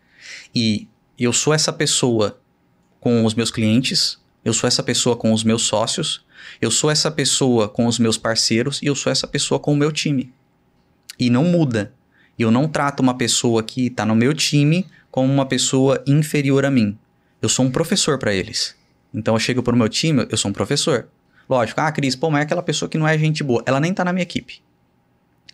E 0.55 0.87
eu 1.19 1.31
sou 1.31 1.53
essa 1.53 1.71
pessoa 1.71 2.39
com 2.99 3.23
os 3.25 3.35
meus 3.35 3.51
clientes, 3.51 4.17
eu 4.43 4.53
sou 4.53 4.67
essa 4.67 4.81
pessoa 4.81 5.15
com 5.15 5.31
os 5.31 5.43
meus 5.43 5.63
sócios, 5.63 6.25
eu 6.59 6.71
sou 6.71 6.89
essa 6.89 7.11
pessoa 7.11 7.69
com 7.69 7.85
os 7.85 7.99
meus 7.99 8.17
parceiros 8.17 8.81
e 8.81 8.87
eu 8.87 8.95
sou 8.95 9.11
essa 9.11 9.27
pessoa 9.27 9.59
com 9.59 9.73
o 9.73 9.77
meu 9.77 9.91
time. 9.91 10.33
E 11.19 11.29
não 11.29 11.43
muda. 11.43 11.93
Eu 12.39 12.49
não 12.49 12.67
trato 12.67 13.01
uma 13.01 13.15
pessoa 13.15 13.61
que 13.61 13.87
está 13.87 14.05
no 14.05 14.15
meu 14.15 14.33
time 14.33 14.87
como 15.11 15.31
uma 15.31 15.45
pessoa 15.45 16.03
inferior 16.07 16.65
a 16.65 16.71
mim. 16.71 16.97
Eu 17.43 17.49
sou 17.49 17.65
um 17.65 17.69
professor 17.69 18.17
para 18.17 18.33
eles. 18.33 18.73
Então 19.13 19.35
eu 19.35 19.39
chego 19.39 19.61
pro 19.61 19.75
meu 19.75 19.89
time, 19.89 20.25
eu 20.29 20.37
sou 20.37 20.49
um 20.49 20.53
professor. 20.53 21.09
Lógico, 21.49 21.81
ah, 21.81 21.91
Cris, 21.91 22.15
pô, 22.15 22.31
mas 22.31 22.39
é 22.39 22.43
aquela 22.43 22.63
pessoa 22.63 22.87
que 22.87 22.97
não 22.97 23.05
é 23.05 23.17
gente 23.17 23.43
boa. 23.43 23.61
Ela 23.65 23.81
nem 23.81 23.93
tá 23.93 24.05
na 24.05 24.13
minha 24.13 24.23
equipe. 24.23 24.61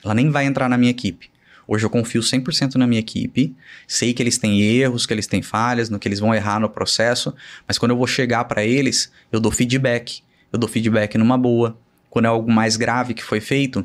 Ela 0.04 0.14
nem 0.14 0.30
vai 0.30 0.46
entrar 0.46 0.70
na 0.70 0.78
minha 0.78 0.92
equipe. 0.92 1.32
Hoje 1.68 1.84
eu 1.84 1.90
confio 1.90 2.22
100% 2.22 2.76
na 2.76 2.86
minha 2.86 3.00
equipe, 3.00 3.56
sei 3.88 4.14
que 4.14 4.22
eles 4.22 4.38
têm 4.38 4.62
erros, 4.62 5.08
que 5.08 5.14
eles 5.16 5.26
têm 5.26 5.42
falhas, 5.42 5.90
no 5.90 5.98
que 5.98 6.08
eles 6.08 6.20
vão 6.20 6.32
errar 6.32 6.60
no 6.60 6.70
processo, 6.70 7.34
mas 7.68 7.80
quando 7.80 7.90
eu 7.90 7.98
vou 7.98 8.06
chegar 8.06 8.44
para 8.46 8.64
eles, 8.64 9.12
eu 9.32 9.40
dou 9.40 9.52
feedback. 9.52 10.22
Eu 10.54 10.60
dou 10.60 10.70
feedback 10.70 11.18
numa 11.18 11.40
boa. 11.40 11.76
Quando 12.08 12.26
é 12.26 12.28
algo 12.28 12.52
mais 12.52 12.78
grave 12.78 13.16
que 13.16 13.24
foi 13.24 13.42
feito, 13.42 13.84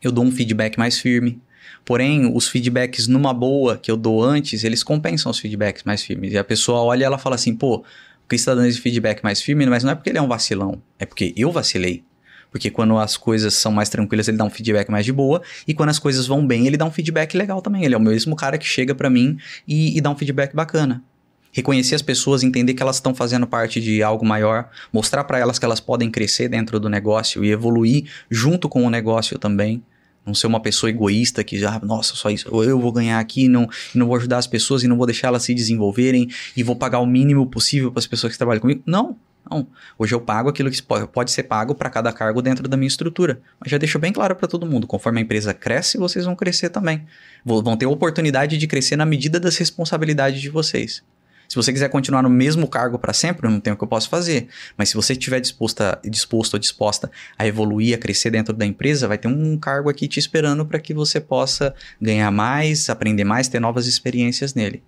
eu 0.00 0.12
dou 0.12 0.24
um 0.24 0.30
feedback 0.30 0.78
mais 0.78 1.00
firme. 1.00 1.42
Porém, 1.84 2.30
os 2.34 2.48
feedbacks 2.48 3.06
numa 3.06 3.32
boa 3.32 3.76
que 3.76 3.90
eu 3.90 3.96
dou 3.96 4.22
antes, 4.22 4.64
eles 4.64 4.82
compensam 4.82 5.30
os 5.30 5.38
feedbacks 5.38 5.82
mais 5.84 6.02
firmes. 6.02 6.32
E 6.32 6.38
a 6.38 6.44
pessoa 6.44 6.80
olha 6.80 7.02
e 7.02 7.04
ela 7.04 7.18
fala 7.18 7.34
assim, 7.34 7.54
pô, 7.54 7.76
o 7.76 7.84
Cris 8.28 8.40
está 8.40 8.54
dando 8.54 8.66
esse 8.66 8.80
feedback 8.80 9.22
mais 9.22 9.42
firme, 9.42 9.66
mas 9.66 9.84
não 9.84 9.92
é 9.92 9.94
porque 9.94 10.10
ele 10.10 10.18
é 10.18 10.22
um 10.22 10.28
vacilão, 10.28 10.80
é 10.98 11.04
porque 11.04 11.34
eu 11.36 11.52
vacilei. 11.52 12.02
Porque 12.50 12.70
quando 12.70 12.96
as 12.96 13.16
coisas 13.16 13.52
são 13.54 13.72
mais 13.72 13.88
tranquilas, 13.88 14.28
ele 14.28 14.36
dá 14.36 14.44
um 14.44 14.50
feedback 14.50 14.88
mais 14.88 15.04
de 15.04 15.12
boa. 15.12 15.42
E 15.66 15.74
quando 15.74 15.88
as 15.88 15.98
coisas 15.98 16.26
vão 16.26 16.46
bem, 16.46 16.68
ele 16.68 16.76
dá 16.76 16.84
um 16.84 16.90
feedback 16.90 17.36
legal 17.36 17.60
também. 17.60 17.84
Ele 17.84 17.94
é 17.94 17.98
o 17.98 18.00
mesmo 18.00 18.36
cara 18.36 18.56
que 18.56 18.64
chega 18.64 18.94
para 18.94 19.10
mim 19.10 19.36
e, 19.66 19.98
e 19.98 20.00
dá 20.00 20.08
um 20.08 20.16
feedback 20.16 20.54
bacana 20.54 21.02
reconhecer 21.54 21.94
as 21.94 22.02
pessoas, 22.02 22.42
entender 22.42 22.74
que 22.74 22.82
elas 22.82 22.96
estão 22.96 23.14
fazendo 23.14 23.46
parte 23.46 23.80
de 23.80 24.02
algo 24.02 24.26
maior, 24.26 24.68
mostrar 24.92 25.22
para 25.22 25.38
elas 25.38 25.56
que 25.56 25.64
elas 25.64 25.78
podem 25.78 26.10
crescer 26.10 26.48
dentro 26.48 26.80
do 26.80 26.88
negócio 26.88 27.44
e 27.44 27.50
evoluir 27.52 28.10
junto 28.28 28.68
com 28.68 28.84
o 28.84 28.90
negócio 28.90 29.38
também. 29.38 29.80
Não 30.26 30.34
ser 30.34 30.46
uma 30.46 30.60
pessoa 30.60 30.90
egoísta 30.90 31.44
que 31.44 31.58
já, 31.58 31.78
nossa, 31.80 32.14
só 32.14 32.30
isso, 32.30 32.48
eu 32.62 32.80
vou 32.80 32.92
ganhar 32.92 33.18
aqui 33.18 33.48
não, 33.48 33.68
e 33.94 33.98
não 33.98 34.06
vou 34.06 34.16
ajudar 34.16 34.38
as 34.38 34.46
pessoas 34.46 34.82
e 34.82 34.88
não 34.88 34.96
vou 34.96 35.06
deixar 35.06 35.28
elas 35.28 35.42
se 35.42 35.54
desenvolverem 35.54 36.28
e 36.56 36.62
vou 36.62 36.76
pagar 36.76 37.00
o 37.00 37.06
mínimo 37.06 37.46
possível 37.46 37.92
para 37.92 37.98
as 37.98 38.06
pessoas 38.06 38.32
que 38.32 38.38
trabalham 38.38 38.60
comigo. 38.60 38.82
Não, 38.86 39.16
não. 39.50 39.66
Hoje 39.98 40.14
eu 40.14 40.20
pago 40.20 40.48
aquilo 40.48 40.70
que 40.70 40.82
pode 40.82 41.30
ser 41.30 41.42
pago 41.44 41.74
para 41.74 41.90
cada 41.90 42.12
cargo 42.12 42.40
dentro 42.40 42.66
da 42.66 42.76
minha 42.76 42.88
estrutura. 42.88 43.40
Mas 43.60 43.70
já 43.70 43.78
deixo 43.78 43.98
bem 43.98 44.12
claro 44.12 44.34
para 44.34 44.48
todo 44.48 44.66
mundo: 44.66 44.86
conforme 44.86 45.20
a 45.20 45.22
empresa 45.22 45.52
cresce, 45.52 45.98
vocês 45.98 46.24
vão 46.24 46.34
crescer 46.34 46.70
também. 46.70 47.04
Vão 47.44 47.76
ter 47.76 47.86
oportunidade 47.86 48.56
de 48.56 48.66
crescer 48.66 48.96
na 48.96 49.04
medida 49.04 49.38
das 49.38 49.56
responsabilidades 49.56 50.40
de 50.40 50.48
vocês. 50.48 51.02
Se 51.54 51.56
você 51.56 51.72
quiser 51.72 51.88
continuar 51.88 52.20
no 52.20 52.28
mesmo 52.28 52.66
cargo 52.66 52.98
para 52.98 53.12
sempre, 53.12 53.48
não 53.48 53.60
tem 53.60 53.72
o 53.72 53.76
que 53.76 53.84
eu 53.84 53.86
posso 53.86 54.08
fazer. 54.08 54.48
Mas 54.76 54.88
se 54.88 54.96
você 54.96 55.12
estiver 55.12 55.38
disposta, 55.38 56.00
disposto 56.04 56.54
ou 56.54 56.58
disposta 56.58 57.08
a 57.38 57.46
evoluir, 57.46 57.94
a 57.94 57.98
crescer 57.98 58.30
dentro 58.30 58.52
da 58.52 58.66
empresa, 58.66 59.06
vai 59.06 59.16
ter 59.16 59.28
um 59.28 59.56
cargo 59.56 59.88
aqui 59.88 60.08
te 60.08 60.18
esperando 60.18 60.66
para 60.66 60.80
que 60.80 60.92
você 60.92 61.20
possa 61.20 61.72
ganhar 62.02 62.28
mais, 62.32 62.90
aprender 62.90 63.22
mais, 63.22 63.46
ter 63.46 63.60
novas 63.60 63.86
experiências 63.86 64.52
nele. 64.52 64.82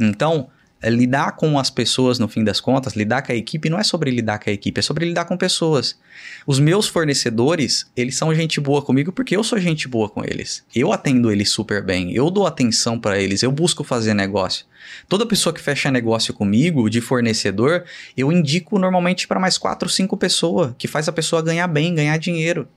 Então, 0.00 0.48
lidar 0.84 1.32
com 1.32 1.58
as 1.58 1.70
pessoas, 1.70 2.18
no 2.18 2.28
fim 2.28 2.44
das 2.44 2.60
contas, 2.60 2.94
lidar 2.94 3.22
com 3.22 3.32
a 3.32 3.34
equipe 3.34 3.70
não 3.70 3.78
é 3.78 3.84
sobre 3.84 4.10
lidar 4.10 4.38
com 4.38 4.50
a 4.50 4.52
equipe, 4.52 4.78
é 4.78 4.82
sobre 4.82 5.06
lidar 5.06 5.24
com 5.24 5.36
pessoas. 5.36 5.98
Os 6.46 6.58
meus 6.58 6.86
fornecedores, 6.86 7.90
eles 7.96 8.16
são 8.16 8.34
gente 8.34 8.60
boa 8.60 8.82
comigo 8.82 9.12
porque 9.12 9.36
eu 9.36 9.42
sou 9.42 9.58
gente 9.58 9.88
boa 9.88 10.08
com 10.08 10.22
eles. 10.24 10.64
Eu 10.74 10.92
atendo 10.92 11.30
eles 11.30 11.50
super 11.50 11.82
bem, 11.82 12.12
eu 12.12 12.30
dou 12.30 12.46
atenção 12.46 12.98
para 12.98 13.18
eles, 13.18 13.42
eu 13.42 13.50
busco 13.50 13.82
fazer 13.82 14.14
negócio. 14.14 14.66
Toda 15.08 15.26
pessoa 15.26 15.52
que 15.52 15.60
fecha 15.60 15.90
negócio 15.90 16.32
comigo, 16.32 16.88
de 16.88 17.00
fornecedor, 17.00 17.84
eu 18.16 18.30
indico 18.30 18.78
normalmente 18.78 19.26
para 19.26 19.40
mais 19.40 19.58
quatro, 19.58 19.88
cinco 19.88 20.16
pessoas, 20.16 20.72
que 20.78 20.86
faz 20.86 21.08
a 21.08 21.12
pessoa 21.12 21.42
ganhar 21.42 21.66
bem, 21.66 21.94
ganhar 21.94 22.16
dinheiro. 22.18 22.68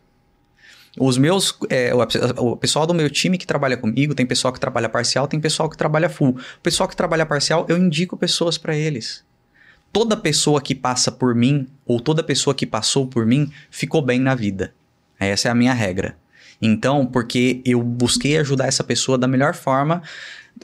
Os 1.00 1.18
meus, 1.18 1.58
é, 1.70 1.94
o, 2.38 2.58
pessoal 2.58 2.86
do 2.86 2.94
meu 2.94 3.10
time 3.10 3.38
que 3.38 3.48
trabalha 3.48 3.78
comigo, 3.78 4.14
tem 4.14 4.26
pessoal 4.26 4.52
que 4.52 4.60
trabalha 4.60 4.90
parcial, 4.90 5.28
tem 5.28 5.40
pessoal 5.40 5.70
que 5.70 5.78
trabalha 5.78 6.10
full. 6.10 6.32
O 6.32 6.62
pessoal 6.62 6.90
que 6.90 6.96
trabalha 6.96 7.26
parcial, 7.26 7.66
eu 7.70 7.78
indico 7.78 8.18
pessoas 8.18 8.58
para 8.58 8.76
eles. 8.76 9.24
Toda 9.94 10.18
pessoa 10.18 10.62
que 10.62 10.76
passa 10.76 11.10
por 11.10 11.34
mim, 11.34 11.68
ou 11.86 12.02
toda 12.02 12.22
pessoa 12.22 12.54
que 12.54 12.66
passou 12.66 13.08
por 13.08 13.26
mim, 13.26 13.50
ficou 13.72 14.02
bem 14.02 14.20
na 14.20 14.36
vida. 14.36 14.74
Essa 15.18 15.48
é 15.48 15.52
a 15.52 15.56
minha 15.56 15.74
regra. 15.74 16.18
Então, 16.62 17.06
porque 17.06 17.62
eu 17.66 17.82
busquei 17.82 18.38
ajudar 18.38 18.68
essa 18.68 18.84
pessoa 18.84 19.18
da 19.18 19.28
melhor 19.28 19.56
forma, 19.56 20.02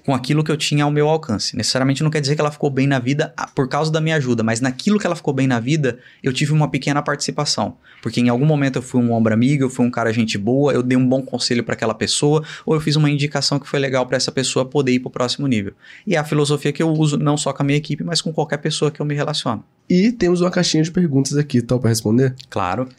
com 0.04 0.14
aquilo 0.14 0.44
que 0.44 0.52
eu 0.52 0.58
tinha 0.58 0.84
ao 0.84 0.92
meu 0.92 1.08
alcance. 1.08 1.56
Necessariamente 1.56 2.04
não 2.04 2.10
quer 2.10 2.22
dizer 2.22 2.36
que 2.36 2.42
ela 2.42 2.52
ficou 2.52 2.70
bem 2.70 2.88
na 2.88 3.00
vida 3.00 3.34
ah, 3.36 3.48
por 3.48 3.68
causa 3.68 3.92
da 3.92 4.02
minha 4.02 4.16
ajuda, 4.16 4.44
mas 4.44 4.62
naquilo 4.62 5.00
que 5.00 5.06
ela 5.06 5.16
ficou 5.16 5.34
bem 5.34 5.48
na 5.48 5.60
vida, 5.60 6.00
eu 6.22 6.32
tive 6.34 6.52
uma 6.52 6.70
pequena 6.70 7.02
participação. 7.02 7.78
Porque 8.02 8.20
em 8.20 8.30
algum 8.30 8.46
momento 8.46 8.78
eu 8.78 8.82
fui 8.82 9.02
um 9.02 9.12
ombro 9.12 9.34
amigo, 9.34 9.64
eu 9.64 9.70
fui 9.70 9.86
um 9.86 9.92
cara 9.92 10.14
gente 10.14 10.38
boa, 10.38 10.74
eu 10.74 10.84
dei 10.84 10.98
um 10.98 11.08
bom 11.08 11.22
conselho 11.22 11.64
para 11.64 11.74
aquela 11.74 11.94
pessoa, 11.94 12.44
ou 12.66 12.76
eu 12.76 12.82
fiz 12.82 12.96
uma 12.96 13.10
indicação 13.10 13.60
que 13.60 13.68
foi 13.68 13.80
legal 13.80 14.06
para 14.06 14.18
essa 14.18 14.32
pessoa 14.32 14.66
poder 14.66 14.92
ir 14.92 15.00
para 15.00 15.10
o 15.10 15.12
próximo 15.12 15.48
nível. 15.48 15.74
E 16.06 16.16
é 16.16 16.18
a 16.18 16.24
filosofia 16.24 16.72
que 16.72 16.84
eu 16.84 16.90
uso 16.92 17.18
não 17.18 17.38
só 17.38 17.52
com 17.52 17.64
a 17.64 17.66
minha 17.66 17.78
equipe, 17.78 18.04
mas 18.04 18.22
com 18.22 18.32
qualquer 18.32 18.58
pessoa 18.58 18.92
que 18.92 19.00
eu 19.00 19.06
me 19.06 19.16
relaciono. 19.16 19.64
E 19.90 20.12
temos 20.12 20.42
uma 20.42 20.52
caixinha 20.52 20.84
de 20.84 20.92
perguntas 20.92 21.38
aqui, 21.38 21.62
tal, 21.62 21.80
para 21.80 21.90
responder? 21.90 22.36
Claro. 22.50 22.90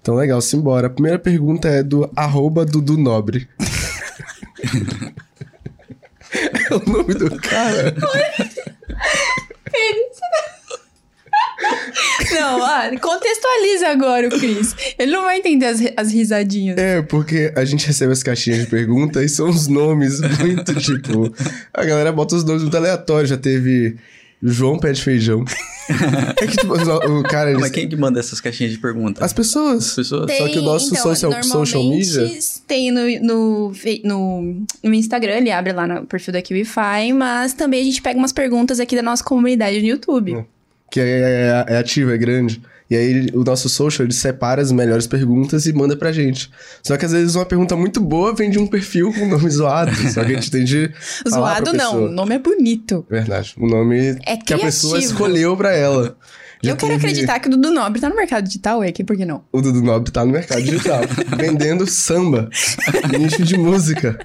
Então, 0.00 0.16
legal, 0.16 0.40
simbora. 0.40 0.88
A 0.88 0.90
primeira 0.90 1.18
pergunta 1.18 1.68
é 1.68 1.82
do 1.82 2.10
arroba 2.16 2.64
Dudu 2.64 2.98
Nobre. 2.98 3.48
é 6.34 6.74
o 6.74 6.90
nome 6.90 7.14
do 7.14 7.30
cara. 7.40 7.94
Não, 12.32 12.64
ah, 12.64 12.90
contextualiza 13.00 13.88
agora 13.88 14.28
o 14.28 14.30
Cris. 14.30 14.74
Ele 14.98 15.12
não 15.12 15.24
vai 15.24 15.38
entender 15.38 15.66
as, 15.66 15.80
as 15.96 16.12
risadinhas. 16.12 16.78
É, 16.78 17.02
porque 17.02 17.52
a 17.56 17.64
gente 17.64 17.86
recebe 17.86 18.12
as 18.12 18.22
caixinhas 18.22 18.60
de 18.60 18.66
perguntas 18.66 19.22
e 19.22 19.28
são 19.28 19.48
os 19.48 19.66
nomes 19.68 20.20
muito, 20.38 20.74
tipo... 20.80 21.32
A 21.72 21.84
galera 21.84 22.12
bota 22.12 22.34
os 22.34 22.44
nomes 22.44 22.62
muito 22.62 22.76
aleatórios. 22.76 23.30
Já 23.30 23.36
teve 23.36 23.96
João 24.42 24.78
Pé 24.78 24.92
de 24.92 25.02
Feijão. 25.02 25.44
é 26.36 26.46
que, 26.46 26.56
tipo, 26.56 26.74
o 26.74 27.22
cara... 27.22 27.50
Eles... 27.50 27.60
Mas 27.60 27.70
quem 27.70 27.88
que 27.88 27.96
manda 27.96 28.18
essas 28.18 28.40
caixinhas 28.40 28.72
de 28.72 28.78
perguntas? 28.78 29.22
As 29.22 29.32
pessoas. 29.32 29.90
As 29.90 29.94
pessoas. 29.94 30.26
Tem, 30.26 30.38
Só 30.38 30.48
que 30.48 30.58
o 30.58 30.62
nosso 30.62 30.86
então, 30.86 31.02
social, 31.02 31.42
social 31.44 31.84
media... 31.84 32.28
tem 32.66 32.90
no, 32.90 33.02
no, 33.20 33.72
no, 34.04 34.64
no, 34.82 34.94
Instagram, 34.94 35.38
ele 35.38 35.50
abre 35.52 35.72
lá 35.72 35.86
no 35.86 36.06
perfil 36.06 36.32
da 36.32 36.42
QIFI, 36.42 37.12
mas 37.14 37.52
também 37.52 37.80
a 37.80 37.84
gente 37.84 38.02
pega 38.02 38.18
umas 38.18 38.32
perguntas 38.32 38.80
aqui 38.80 38.96
da 38.96 39.02
nossa 39.02 39.22
comunidade 39.22 39.80
no 39.80 39.86
YouTube. 39.86 40.34
É. 40.34 40.44
Que 40.92 41.00
é, 41.00 41.64
é, 41.68 41.74
é 41.74 41.78
ativa, 41.78 42.14
é 42.14 42.18
grande. 42.18 42.60
E 42.90 42.94
aí 42.94 43.28
o 43.32 43.42
nosso 43.42 43.70
social, 43.70 44.04
ele 44.04 44.12
separa 44.12 44.60
as 44.60 44.70
melhores 44.70 45.06
perguntas 45.06 45.64
e 45.64 45.72
manda 45.72 45.96
pra 45.96 46.12
gente. 46.12 46.50
Só 46.82 46.94
que 46.98 47.06
às 47.06 47.12
vezes 47.12 47.34
uma 47.34 47.46
pergunta 47.46 47.74
muito 47.74 47.98
boa 47.98 48.34
vem 48.34 48.50
de 48.50 48.58
um 48.58 48.66
perfil 48.66 49.10
com 49.14 49.26
nome 49.26 49.48
zoado. 49.48 49.90
só 50.12 50.22
que 50.22 50.32
a 50.32 50.34
gente 50.34 50.50
tem 50.50 50.62
de 50.62 50.92
Zoado 51.26 51.72
não, 51.72 52.04
o 52.04 52.10
nome 52.10 52.34
é 52.34 52.38
bonito. 52.38 53.06
Verdade. 53.08 53.54
O 53.56 53.66
nome 53.66 54.18
é 54.26 54.36
que 54.36 54.52
a 54.52 54.58
pessoa 54.58 54.98
escolheu 54.98 55.56
pra 55.56 55.72
ela. 55.72 56.18
Já 56.62 56.72
eu 56.72 56.76
quero 56.76 56.92
teve... 56.92 57.06
acreditar 57.06 57.40
que 57.40 57.48
o 57.48 57.50
Dudu 57.52 57.70
Nobre 57.70 57.98
tá 57.98 58.10
no 58.10 58.14
mercado 58.14 58.44
digital, 58.44 58.82
é 58.82 58.88
aqui, 58.88 59.02
por 59.02 59.16
que 59.16 59.24
não? 59.24 59.42
O 59.50 59.62
Dudu 59.62 59.80
Nobre 59.80 60.12
tá 60.12 60.22
no 60.22 60.30
mercado 60.30 60.62
digital, 60.62 61.00
vendendo 61.38 61.86
samba, 61.86 62.50
nicho 63.18 63.42
de 63.42 63.56
música. 63.56 64.18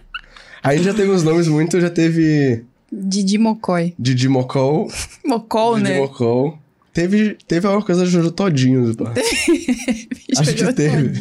Aí 0.62 0.84
já 0.84 0.94
teve 0.94 1.10
uns 1.10 1.24
nomes 1.24 1.48
muito, 1.48 1.80
já 1.80 1.90
teve... 1.90 2.66
Didi 2.92 3.38
Mocói. 3.38 3.94
Didi 3.98 4.28
Mocol. 4.28 4.88
Mocol, 5.26 5.78
Didi 5.78 5.90
né? 5.90 6.00
Mocol. 6.00 6.60
Teve, 6.98 7.38
teve 7.48 7.68
uma 7.68 7.80
coisa 7.84 8.06
de 8.06 8.10
Jojo 8.10 8.32
Todinho. 8.32 8.90
Acho 10.36 10.56
que 10.56 10.74
teve. 10.74 11.12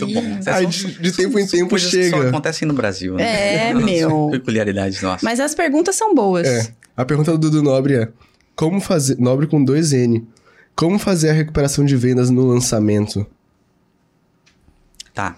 Aí 0.46 0.66
de, 0.66 0.98
de 1.02 1.12
tempo 1.12 1.38
em 1.38 1.46
tempo 1.46 1.78
chega. 1.78 2.16
Só 2.16 2.28
acontecem 2.28 2.66
no 2.66 2.72
Brasil, 2.72 3.14
né? 3.14 3.68
É, 3.68 3.74
meu. 3.76 4.28
Peculiaridades 4.30 5.02
nossas. 5.02 5.22
Mas 5.22 5.38
as 5.38 5.54
perguntas 5.54 5.94
são 5.94 6.14
boas. 6.14 6.46
É. 6.46 6.72
A 6.96 7.04
pergunta 7.04 7.32
do 7.32 7.38
Dudu 7.38 7.62
Nobre 7.62 7.94
é: 7.94 8.08
Como 8.54 8.80
fazer. 8.80 9.18
Nobre 9.18 9.46
com 9.46 9.62
dois 9.62 9.92
N. 9.92 10.26
Como 10.74 10.98
fazer 10.98 11.28
a 11.28 11.32
recuperação 11.34 11.84
de 11.84 11.94
vendas 11.94 12.30
no 12.30 12.46
lançamento? 12.46 13.26
Tá. 15.12 15.36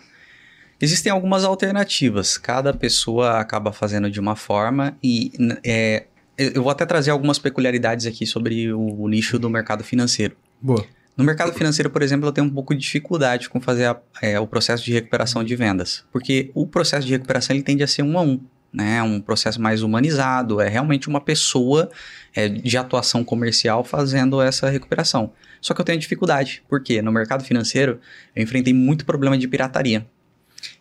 Existem 0.81 1.11
algumas 1.11 1.45
alternativas. 1.45 2.39
Cada 2.39 2.73
pessoa 2.73 3.41
acaba 3.41 3.73
fazendo 3.73 4.09
de 4.09 4.21
uma 4.21 4.37
forma 4.37 4.97
e 5.03 5.33
é, 5.65 6.05
eu 6.39 6.63
vou 6.63 6.71
até 6.71 6.87
trazer 6.87 7.11
algumas 7.11 7.39
peculiaridades 7.39 8.07
aqui 8.07 8.27
sobre 8.27 8.73
o, 8.73 9.03
o 9.03 9.09
nicho 9.09 9.39
do 9.39 9.51
mercado 9.51 9.83
financeiro. 9.83 10.37
Boa. 10.61 10.85
No 11.17 11.25
mercado 11.25 11.53
financeiro, 11.53 11.91
por 11.91 12.01
exemplo, 12.01 12.29
eu 12.29 12.33
tenho 12.33 12.47
um 12.47 12.51
pouco 12.51 12.73
de 12.73 12.81
dificuldade 12.81 13.49
com 13.49 13.61
fazer 13.61 13.87
a, 13.87 14.01
é, 14.23 14.39
o 14.39 14.47
processo 14.47 14.85
de 14.85 14.93
recuperação 14.93 15.43
de 15.43 15.57
vendas, 15.57 16.05
porque 16.13 16.53
o 16.55 16.65
processo 16.65 17.05
de 17.07 17.13
recuperação 17.13 17.57
ele 17.57 17.65
tende 17.65 17.83
a 17.83 17.89
ser 17.89 18.03
um 18.03 18.17
a 18.17 18.23
um, 18.23 18.41
né? 18.73 19.03
Um 19.03 19.21
processo 19.21 19.61
mais 19.61 19.83
humanizado, 19.83 20.61
é 20.61 20.69
realmente 20.69 21.09
uma 21.09 21.21
pessoa 21.21 21.91
é, 22.33 22.49
de 22.49 22.77
atuação 22.77 23.25
comercial 23.25 23.83
fazendo 23.83 24.41
essa 24.41 24.71
recuperação. 24.71 25.33
Só 25.61 25.75
que 25.75 25.81
eu 25.81 25.85
tenho 25.85 25.99
dificuldade, 25.99 26.63
porque 26.69 27.03
no 27.03 27.11
mercado 27.11 27.43
financeiro 27.43 27.99
eu 28.37 28.43
enfrentei 28.45 28.73
muito 28.73 29.05
problema 29.05 29.37
de 29.37 29.49
pirataria. 29.49 30.07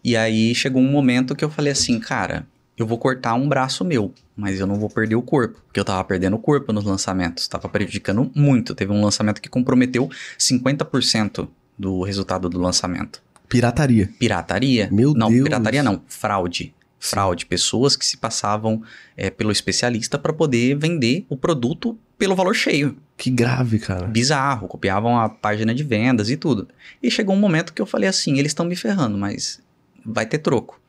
E 0.03 0.15
aí 0.15 0.53
chegou 0.53 0.81
um 0.81 0.91
momento 0.91 1.35
que 1.35 1.43
eu 1.43 1.49
falei 1.49 1.71
assim, 1.71 1.99
cara, 1.99 2.45
eu 2.77 2.85
vou 2.85 2.97
cortar 2.97 3.33
um 3.33 3.49
braço 3.49 3.83
meu, 3.83 4.13
mas 4.35 4.59
eu 4.59 4.67
não 4.67 4.75
vou 4.75 4.89
perder 4.89 5.15
o 5.15 5.21
corpo, 5.21 5.59
porque 5.65 5.79
eu 5.79 5.85
tava 5.85 6.03
perdendo 6.03 6.35
o 6.35 6.39
corpo 6.39 6.71
nos 6.71 6.83
lançamentos, 6.83 7.47
tava 7.47 7.67
prejudicando 7.67 8.31
muito. 8.35 8.75
Teve 8.75 8.91
um 8.91 9.03
lançamento 9.03 9.41
que 9.41 9.49
comprometeu 9.49 10.09
50% 10.37 11.47
do 11.77 12.03
resultado 12.03 12.47
do 12.47 12.59
lançamento. 12.59 13.21
Pirataria. 13.49 14.09
Pirataria. 14.19 14.89
Meu 14.91 15.13
não, 15.13 15.29
Deus. 15.29 15.39
Não, 15.39 15.43
pirataria 15.45 15.83
não, 15.83 16.01
fraude. 16.07 16.73
Fraude, 16.99 17.45
pessoas 17.45 17.95
que 17.95 18.05
se 18.05 18.17
passavam 18.17 18.81
é, 19.15 19.29
pelo 19.29 19.51
especialista 19.51 20.17
para 20.17 20.33
poder 20.33 20.75
vender 20.75 21.25
o 21.29 21.37
produto 21.37 21.97
pelo 22.17 22.35
valor 22.35 22.53
cheio. 22.53 22.97
Que 23.15 23.29
grave, 23.29 23.79
cara. 23.79 24.07
Bizarro, 24.07 24.67
copiavam 24.67 25.19
a 25.19 25.29
página 25.29 25.73
de 25.73 25.83
vendas 25.83 26.29
e 26.29 26.37
tudo. 26.37 26.67
E 27.01 27.09
chegou 27.09 27.35
um 27.35 27.39
momento 27.39 27.73
que 27.73 27.81
eu 27.81 27.85
falei 27.85 28.09
assim: 28.09 28.37
eles 28.37 28.51
estão 28.51 28.65
me 28.65 28.75
ferrando, 28.75 29.17
mas 29.17 29.59
vai 30.05 30.25
ter 30.25 30.39
troco. 30.39 30.79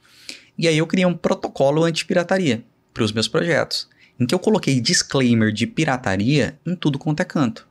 E 0.59 0.67
aí 0.67 0.77
eu 0.77 0.87
criei 0.87 1.07
um 1.07 1.15
protocolo 1.15 1.85
anti-pirataria 1.85 2.65
para 2.93 3.05
os 3.05 3.13
meus 3.13 3.29
projetos, 3.29 3.89
em 4.19 4.27
que 4.27 4.35
eu 4.35 4.39
coloquei 4.41 4.81
disclaimer 4.81 5.53
de 5.53 5.67
pirataria 5.67 6.59
em 6.67 6.75
tudo 6.75 6.99
quanto 6.99 7.21
é 7.21 7.25
canto. 7.25 7.67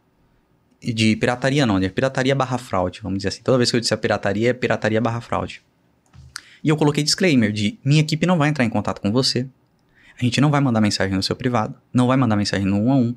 De 0.82 1.16
pirataria 1.18 1.66
não, 1.66 1.80
de 1.80 1.90
pirataria 1.90 2.34
barra 2.34 2.58
fraude, 2.58 3.02
vamos 3.02 3.18
dizer 3.18 3.30
assim. 3.30 3.42
Toda 3.44 3.58
vez 3.58 3.70
que 3.70 3.76
eu 3.76 3.82
disser 3.82 3.98
pirataria, 3.98 4.52
é 4.52 4.54
pirataria 4.54 5.02
barra 5.02 5.20
fraude. 5.20 5.62
E 6.64 6.70
eu 6.70 6.78
coloquei 6.78 7.04
disclaimer 7.04 7.52
de 7.52 7.78
minha 7.84 8.02
equipe 8.02 8.26
não 8.26 8.38
vai 8.38 8.50
entrar 8.50 8.64
em 8.64 8.70
contato 8.70 9.02
com 9.02 9.12
você. 9.12 9.46
A 10.20 10.24
gente 10.24 10.40
não 10.40 10.50
vai 10.50 10.62
mandar 10.62 10.82
mensagem 10.82 11.16
no 11.16 11.22
seu 11.22 11.36
privado, 11.36 11.76
não 11.94 12.08
vai 12.08 12.18
mandar 12.18 12.36
mensagem 12.36 12.66
no 12.66 12.78
1 12.78 12.92
a 12.92 12.96
1. 12.96 13.16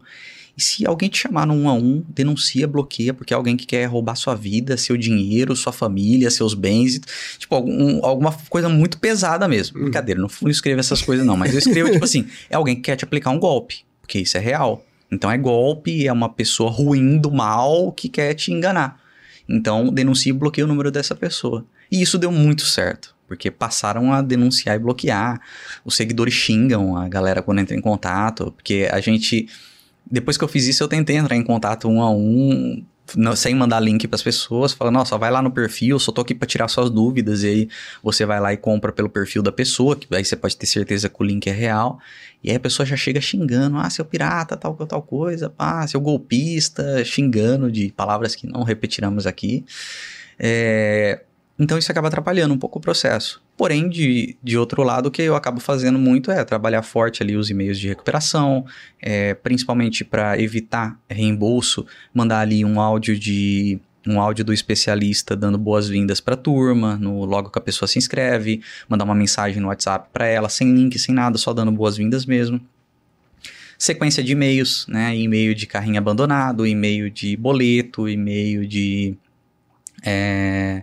E 0.60 0.62
se 0.62 0.86
alguém 0.86 1.08
te 1.08 1.16
chamar 1.16 1.46
no 1.46 1.54
1 1.54 1.68
a 1.70 1.72
1, 1.72 2.04
denuncia, 2.10 2.68
bloqueia, 2.68 3.14
porque 3.14 3.32
é 3.32 3.36
alguém 3.36 3.56
que 3.56 3.64
quer 3.64 3.86
roubar 3.86 4.14
sua 4.14 4.34
vida, 4.34 4.76
seu 4.76 4.94
dinheiro, 4.94 5.56
sua 5.56 5.72
família, 5.72 6.30
seus 6.30 6.52
bens, 6.52 7.00
tipo, 7.38 7.54
algum, 7.54 8.04
alguma 8.04 8.30
coisa 8.50 8.68
muito 8.68 8.98
pesada 8.98 9.48
mesmo. 9.48 9.78
Uhum. 9.78 9.84
Brincadeira, 9.84 10.20
não, 10.20 10.28
não 10.42 10.50
escrevo 10.50 10.78
essas 10.78 11.00
coisas 11.00 11.24
não, 11.24 11.34
mas 11.34 11.54
eu 11.54 11.58
escrevo, 11.60 11.90
tipo 11.90 12.04
assim, 12.04 12.28
é 12.50 12.56
alguém 12.56 12.76
que 12.76 12.82
quer 12.82 12.96
te 12.96 13.04
aplicar 13.04 13.30
um 13.30 13.38
golpe, 13.38 13.86
porque 14.02 14.18
isso 14.18 14.36
é 14.36 14.40
real. 14.40 14.84
Então 15.10 15.30
é 15.30 15.38
golpe, 15.38 16.06
é 16.06 16.12
uma 16.12 16.28
pessoa 16.28 16.70
ruim 16.70 17.16
do 17.16 17.30
mal 17.30 17.90
que 17.90 18.10
quer 18.10 18.34
te 18.34 18.52
enganar. 18.52 19.00
Então 19.48 19.90
denuncia 19.90 20.28
e 20.28 20.34
bloqueia 20.34 20.66
o 20.66 20.68
número 20.68 20.90
dessa 20.90 21.14
pessoa. 21.14 21.64
E 21.90 22.02
isso 22.02 22.18
deu 22.18 22.30
muito 22.30 22.66
certo 22.66 23.18
porque 23.26 23.48
passaram 23.48 24.12
a 24.12 24.20
denunciar 24.20 24.74
e 24.74 24.78
bloquear. 24.80 25.40
Os 25.84 25.94
seguidores 25.94 26.34
xingam 26.34 26.96
a 26.96 27.08
galera 27.08 27.40
quando 27.40 27.60
entra 27.60 27.76
em 27.76 27.80
contato, 27.80 28.52
porque 28.56 28.88
a 28.90 28.98
gente 28.98 29.48
depois 30.08 30.36
que 30.36 30.44
eu 30.44 30.48
fiz 30.48 30.66
isso, 30.66 30.82
eu 30.82 30.88
tentei 30.88 31.16
entrar 31.16 31.36
em 31.36 31.42
contato 31.42 31.88
um 31.88 32.02
a 32.02 32.10
um, 32.10 32.84
não, 33.16 33.34
sem 33.34 33.54
mandar 33.54 33.80
link 33.80 34.06
para 34.06 34.16
as 34.16 34.22
pessoas, 34.22 34.72
fala, 34.72 34.90
nossa, 34.90 35.16
vai 35.18 35.30
lá 35.30 35.42
no 35.42 35.50
perfil, 35.50 35.98
só 35.98 36.12
tô 36.12 36.20
aqui 36.20 36.34
para 36.34 36.46
tirar 36.46 36.68
suas 36.68 36.90
dúvidas, 36.90 37.42
e 37.42 37.46
aí 37.46 37.68
você 38.02 38.24
vai 38.24 38.40
lá 38.40 38.52
e 38.52 38.56
compra 38.56 38.92
pelo 38.92 39.08
perfil 39.08 39.42
da 39.42 39.52
pessoa, 39.52 39.96
que 39.96 40.06
aí 40.14 40.24
você 40.24 40.36
pode 40.36 40.56
ter 40.56 40.66
certeza 40.66 41.08
que 41.08 41.16
o 41.20 41.24
link 41.24 41.46
é 41.48 41.52
real, 41.52 41.98
e 42.42 42.50
aí 42.50 42.56
a 42.56 42.60
pessoa 42.60 42.86
já 42.86 42.96
chega 42.96 43.20
xingando, 43.20 43.78
ah, 43.78 43.90
seu 43.90 44.04
pirata, 44.04 44.56
tal, 44.56 44.74
tal 44.74 45.02
coisa, 45.02 45.52
ah, 45.58 45.86
seu 45.86 46.00
golpista, 46.00 47.04
xingando 47.04 47.70
de 47.70 47.92
palavras 47.92 48.34
que 48.34 48.46
não 48.46 48.62
repetiremos 48.62 49.26
aqui. 49.26 49.64
É, 50.38 51.22
então 51.60 51.76
isso 51.76 51.92
acaba 51.92 52.08
atrapalhando 52.08 52.54
um 52.54 52.58
pouco 52.58 52.78
o 52.78 52.82
processo. 52.82 53.42
Porém, 53.54 53.86
de, 53.86 54.34
de 54.42 54.56
outro 54.56 54.82
lado, 54.82 55.06
o 55.06 55.10
que 55.10 55.20
eu 55.20 55.36
acabo 55.36 55.60
fazendo 55.60 55.98
muito 55.98 56.30
é 56.30 56.42
trabalhar 56.42 56.80
forte 56.80 57.22
ali 57.22 57.36
os 57.36 57.50
e-mails 57.50 57.78
de 57.78 57.86
recuperação, 57.86 58.64
é, 58.98 59.34
principalmente 59.34 60.02
para 60.02 60.40
evitar 60.40 60.98
reembolso, 61.06 61.84
mandar 62.14 62.40
ali 62.40 62.64
um 62.64 62.80
áudio 62.80 63.18
de 63.18 63.78
um 64.06 64.18
áudio 64.18 64.42
do 64.42 64.54
especialista 64.54 65.36
dando 65.36 65.58
boas-vindas 65.58 66.18
para 66.18 66.32
a 66.32 66.36
turma, 66.38 66.96
no 66.96 67.26
logo 67.26 67.50
que 67.50 67.58
a 67.58 67.62
pessoa 67.62 67.86
se 67.86 67.98
inscreve, 67.98 68.62
mandar 68.88 69.04
uma 69.04 69.14
mensagem 69.14 69.60
no 69.60 69.68
WhatsApp 69.68 70.08
para 70.10 70.24
ela, 70.26 70.48
sem 70.48 70.72
link, 70.72 70.98
sem 70.98 71.14
nada, 71.14 71.36
só 71.36 71.52
dando 71.52 71.70
boas-vindas 71.70 72.24
mesmo. 72.24 72.58
Sequência 73.76 74.24
de 74.24 74.32
e-mails, 74.32 74.86
né? 74.88 75.14
E-mail 75.14 75.54
de 75.54 75.66
carrinho 75.66 75.98
abandonado, 75.98 76.66
e-mail 76.66 77.10
de 77.10 77.36
boleto, 77.36 78.08
e-mail 78.08 78.66
de 78.66 79.14
é, 80.02 80.82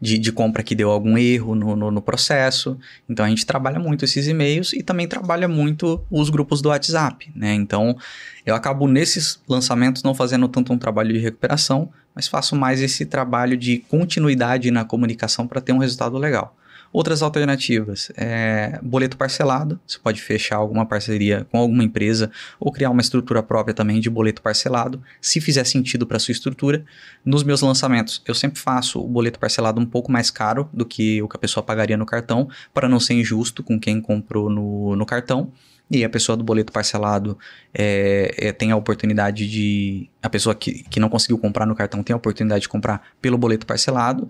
de, 0.00 0.18
de 0.18 0.32
compra 0.32 0.62
que 0.62 0.74
deu 0.74 0.90
algum 0.90 1.16
erro 1.16 1.54
no, 1.54 1.76
no, 1.76 1.90
no, 1.90 2.02
processo. 2.02 2.78
Então 3.08 3.24
a 3.24 3.28
gente 3.28 3.46
trabalha 3.46 3.78
muito 3.78 4.04
esses 4.04 4.26
e-mails 4.26 4.72
e 4.72 4.82
também 4.82 5.06
trabalha 5.08 5.48
muito 5.48 6.04
os 6.10 6.30
grupos 6.30 6.60
do 6.60 6.68
WhatsApp, 6.68 7.30
né? 7.34 7.54
Então 7.54 7.96
eu 8.44 8.54
acabo 8.54 8.86
nesses 8.86 9.40
lançamentos 9.48 10.02
não 10.02 10.14
fazendo 10.14 10.48
tanto 10.48 10.72
um 10.72 10.78
trabalho 10.78 11.12
de 11.12 11.18
recuperação, 11.18 11.90
mas 12.14 12.28
faço 12.28 12.56
mais 12.56 12.80
esse 12.80 13.04
trabalho 13.04 13.56
de 13.56 13.78
continuidade 13.78 14.70
na 14.70 14.84
comunicação 14.84 15.46
para 15.46 15.60
ter 15.60 15.72
um 15.72 15.78
resultado 15.78 16.16
legal. 16.16 16.56
Outras 16.96 17.20
alternativas, 17.20 18.10
é, 18.16 18.80
boleto 18.82 19.18
parcelado, 19.18 19.78
você 19.86 19.98
pode 19.98 20.22
fechar 20.22 20.56
alguma 20.56 20.86
parceria 20.86 21.46
com 21.52 21.58
alguma 21.58 21.84
empresa 21.84 22.30
ou 22.58 22.72
criar 22.72 22.88
uma 22.88 23.02
estrutura 23.02 23.42
própria 23.42 23.74
também 23.74 24.00
de 24.00 24.08
boleto 24.08 24.40
parcelado, 24.40 25.02
se 25.20 25.38
fizer 25.38 25.64
sentido 25.64 26.06
para 26.06 26.18
sua 26.18 26.32
estrutura. 26.32 26.86
Nos 27.22 27.42
meus 27.42 27.60
lançamentos, 27.60 28.22
eu 28.26 28.34
sempre 28.34 28.58
faço 28.58 28.98
o 28.98 29.06
boleto 29.06 29.38
parcelado 29.38 29.78
um 29.78 29.84
pouco 29.84 30.10
mais 30.10 30.30
caro 30.30 30.70
do 30.72 30.86
que 30.86 31.20
o 31.20 31.28
que 31.28 31.36
a 31.36 31.38
pessoa 31.38 31.62
pagaria 31.62 31.98
no 31.98 32.06
cartão, 32.06 32.48
para 32.72 32.88
não 32.88 32.98
ser 32.98 33.12
injusto 33.12 33.62
com 33.62 33.78
quem 33.78 34.00
comprou 34.00 34.48
no, 34.48 34.96
no 34.96 35.04
cartão 35.04 35.52
e 35.90 36.04
a 36.04 36.08
pessoa 36.08 36.36
do 36.36 36.42
boleto 36.42 36.72
parcelado 36.72 37.38
é, 37.72 38.34
é, 38.38 38.52
tem 38.52 38.72
a 38.72 38.76
oportunidade 38.76 39.48
de. 39.48 40.08
A 40.26 40.28
pessoa 40.28 40.56
que, 40.56 40.82
que 40.90 40.98
não 40.98 41.08
conseguiu 41.08 41.38
comprar 41.38 41.64
no 41.64 41.74
cartão 41.76 42.02
tem 42.02 42.12
a 42.12 42.16
oportunidade 42.16 42.62
de 42.62 42.68
comprar 42.68 43.00
pelo 43.22 43.38
boleto 43.38 43.64
parcelado. 43.64 44.28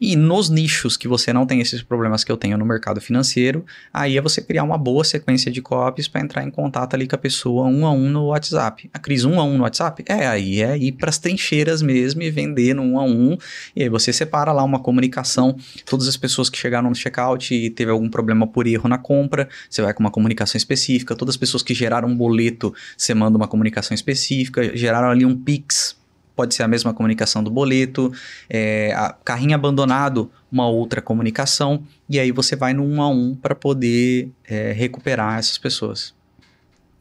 E 0.00 0.16
nos 0.16 0.50
nichos 0.50 0.96
que 0.96 1.06
você 1.06 1.32
não 1.32 1.46
tem 1.46 1.60
esses 1.60 1.82
problemas 1.82 2.24
que 2.24 2.32
eu 2.32 2.36
tenho 2.36 2.58
no 2.58 2.66
mercado 2.66 3.00
financeiro, 3.00 3.64
aí 3.94 4.16
é 4.16 4.20
você 4.20 4.42
criar 4.42 4.64
uma 4.64 4.76
boa 4.76 5.04
sequência 5.04 5.48
de 5.48 5.62
copies 5.62 6.08
para 6.08 6.20
entrar 6.20 6.42
em 6.42 6.50
contato 6.50 6.94
ali 6.94 7.06
com 7.06 7.14
a 7.14 7.18
pessoa 7.18 7.68
um 7.68 7.86
a 7.86 7.92
um 7.92 8.08
no 8.10 8.26
WhatsApp. 8.26 8.90
A 8.92 8.98
crise 8.98 9.24
um 9.24 9.38
a 9.38 9.44
um 9.44 9.56
no 9.56 9.62
WhatsApp? 9.62 10.04
É, 10.08 10.26
aí 10.26 10.60
é 10.60 10.76
ir 10.76 10.92
para 10.92 11.10
as 11.10 11.18
trincheiras 11.18 11.80
mesmo 11.80 12.22
e 12.22 12.30
vender 12.30 12.74
no 12.74 12.82
um 12.82 12.98
a 12.98 13.04
um. 13.04 13.38
E 13.76 13.84
aí 13.84 13.88
você 13.88 14.12
separa 14.12 14.50
lá 14.50 14.64
uma 14.64 14.80
comunicação. 14.80 15.56
Todas 15.84 16.08
as 16.08 16.16
pessoas 16.16 16.50
que 16.50 16.58
chegaram 16.58 16.88
no 16.88 16.94
checkout 16.96 17.54
e 17.54 17.70
teve 17.70 17.92
algum 17.92 18.10
problema 18.10 18.48
por 18.48 18.66
erro 18.66 18.88
na 18.88 18.98
compra, 18.98 19.48
você 19.70 19.80
vai 19.80 19.94
com 19.94 20.00
uma 20.00 20.10
comunicação 20.10 20.58
específica, 20.58 21.14
todas 21.14 21.34
as 21.34 21.36
pessoas 21.36 21.62
que 21.62 21.72
geraram 21.72 22.08
um 22.08 22.16
boleto, 22.16 22.74
você 22.98 23.14
manda 23.14 23.36
uma 23.36 23.46
comunicação 23.46 23.94
específica, 23.94 24.76
geraram 24.76 25.08
ali 25.08 25.24
um 25.24 25.35
Pix, 25.36 25.96
pode 26.34 26.54
ser 26.54 26.62
a 26.62 26.68
mesma 26.68 26.92
comunicação 26.92 27.42
do 27.42 27.50
boleto, 27.50 28.12
é, 28.48 28.94
carrinho 29.24 29.54
abandonado, 29.54 30.30
uma 30.50 30.68
outra 30.68 31.00
comunicação, 31.00 31.82
e 32.08 32.18
aí 32.18 32.30
você 32.30 32.56
vai 32.56 32.72
no 32.72 32.84
um 32.84 33.00
a 33.00 33.08
um 33.08 33.34
para 33.34 33.54
poder 33.54 34.30
é, 34.44 34.72
recuperar 34.72 35.38
essas 35.38 35.58
pessoas. 35.58 36.14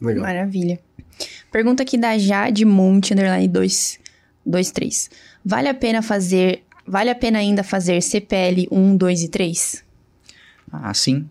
Legal. 0.01 0.23
Maravilha. 0.23 0.79
Pergunta 1.51 1.83
aqui 1.83 1.97
da 1.97 2.17
Jade 2.17 2.65
Monte, 2.65 3.13
underline 3.13 3.47
223. 3.47 5.09
Vale 5.43 5.69
a 5.69 5.73
pena 5.73 6.01
fazer, 6.01 6.63
vale 6.85 7.09
a 7.09 7.15
pena 7.15 7.39
ainda 7.39 7.63
fazer 7.63 8.01
CPL 8.01 8.67
1, 8.71 8.97
2 8.97 9.23
e 9.23 9.29
3? 9.29 9.85
Ah, 10.71 10.93
sim 10.93 11.27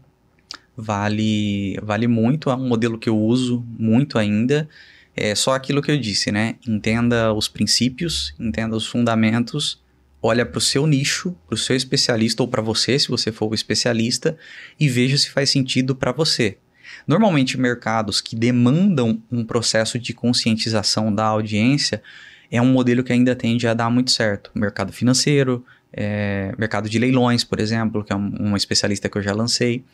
vale, 0.77 1.79
vale 1.83 2.07
muito, 2.07 2.51
é 2.51 2.55
um 2.55 2.69
modelo 2.69 2.99
que 2.99 3.09
eu 3.09 3.19
uso 3.19 3.65
muito 3.79 4.19
ainda. 4.19 4.69
É 5.16 5.35
só 5.35 5.55
aquilo 5.55 5.81
que 5.81 5.91
eu 5.91 5.99
disse, 5.99 6.32
né? 6.32 6.57
Entenda 6.66 7.32
os 7.32 7.49
princípios, 7.49 8.35
entenda 8.39 8.74
os 8.77 8.86
fundamentos, 8.86 9.81
olha 10.20 10.45
para 10.45 10.59
o 10.59 10.61
seu 10.61 10.86
nicho, 10.86 11.36
para 11.47 11.55
o 11.55 11.59
seu 11.59 11.77
especialista 11.77 12.43
ou 12.43 12.49
para 12.49 12.61
você, 12.61 12.99
se 12.99 13.09
você 13.09 13.31
for 13.31 13.51
o 13.51 13.55
especialista, 13.55 14.36
e 14.78 14.89
veja 14.89 15.16
se 15.16 15.31
faz 15.31 15.51
sentido 15.51 15.95
para 15.95 16.11
você. 16.11 16.59
Normalmente, 17.07 17.59
mercados 17.59 18.20
que 18.20 18.35
demandam 18.35 19.23
um 19.31 19.45
processo 19.45 19.99
de 19.99 20.12
conscientização 20.12 21.15
da 21.15 21.24
audiência 21.24 22.03
é 22.51 22.61
um 22.61 22.73
modelo 22.73 23.03
que 23.03 23.12
ainda 23.12 23.36
tende 23.36 23.66
a 23.66 23.74
dar 23.74 23.91
muito 23.91 24.11
certo. 24.11 24.51
Mercado 24.55 24.93
financeiro, 24.93 25.65
é, 25.93 26.55
mercado 26.59 26.89
de 26.89 26.99
leilões, 26.99 27.45
por 27.45 27.61
exemplo, 27.61 28.03
que 28.03 28.12
é 28.12 28.16
um, 28.16 28.51
um 28.51 28.57
especialista 28.57 29.09
que 29.09 29.16
eu 29.16 29.23
já 29.23 29.32
lancei 29.32 29.85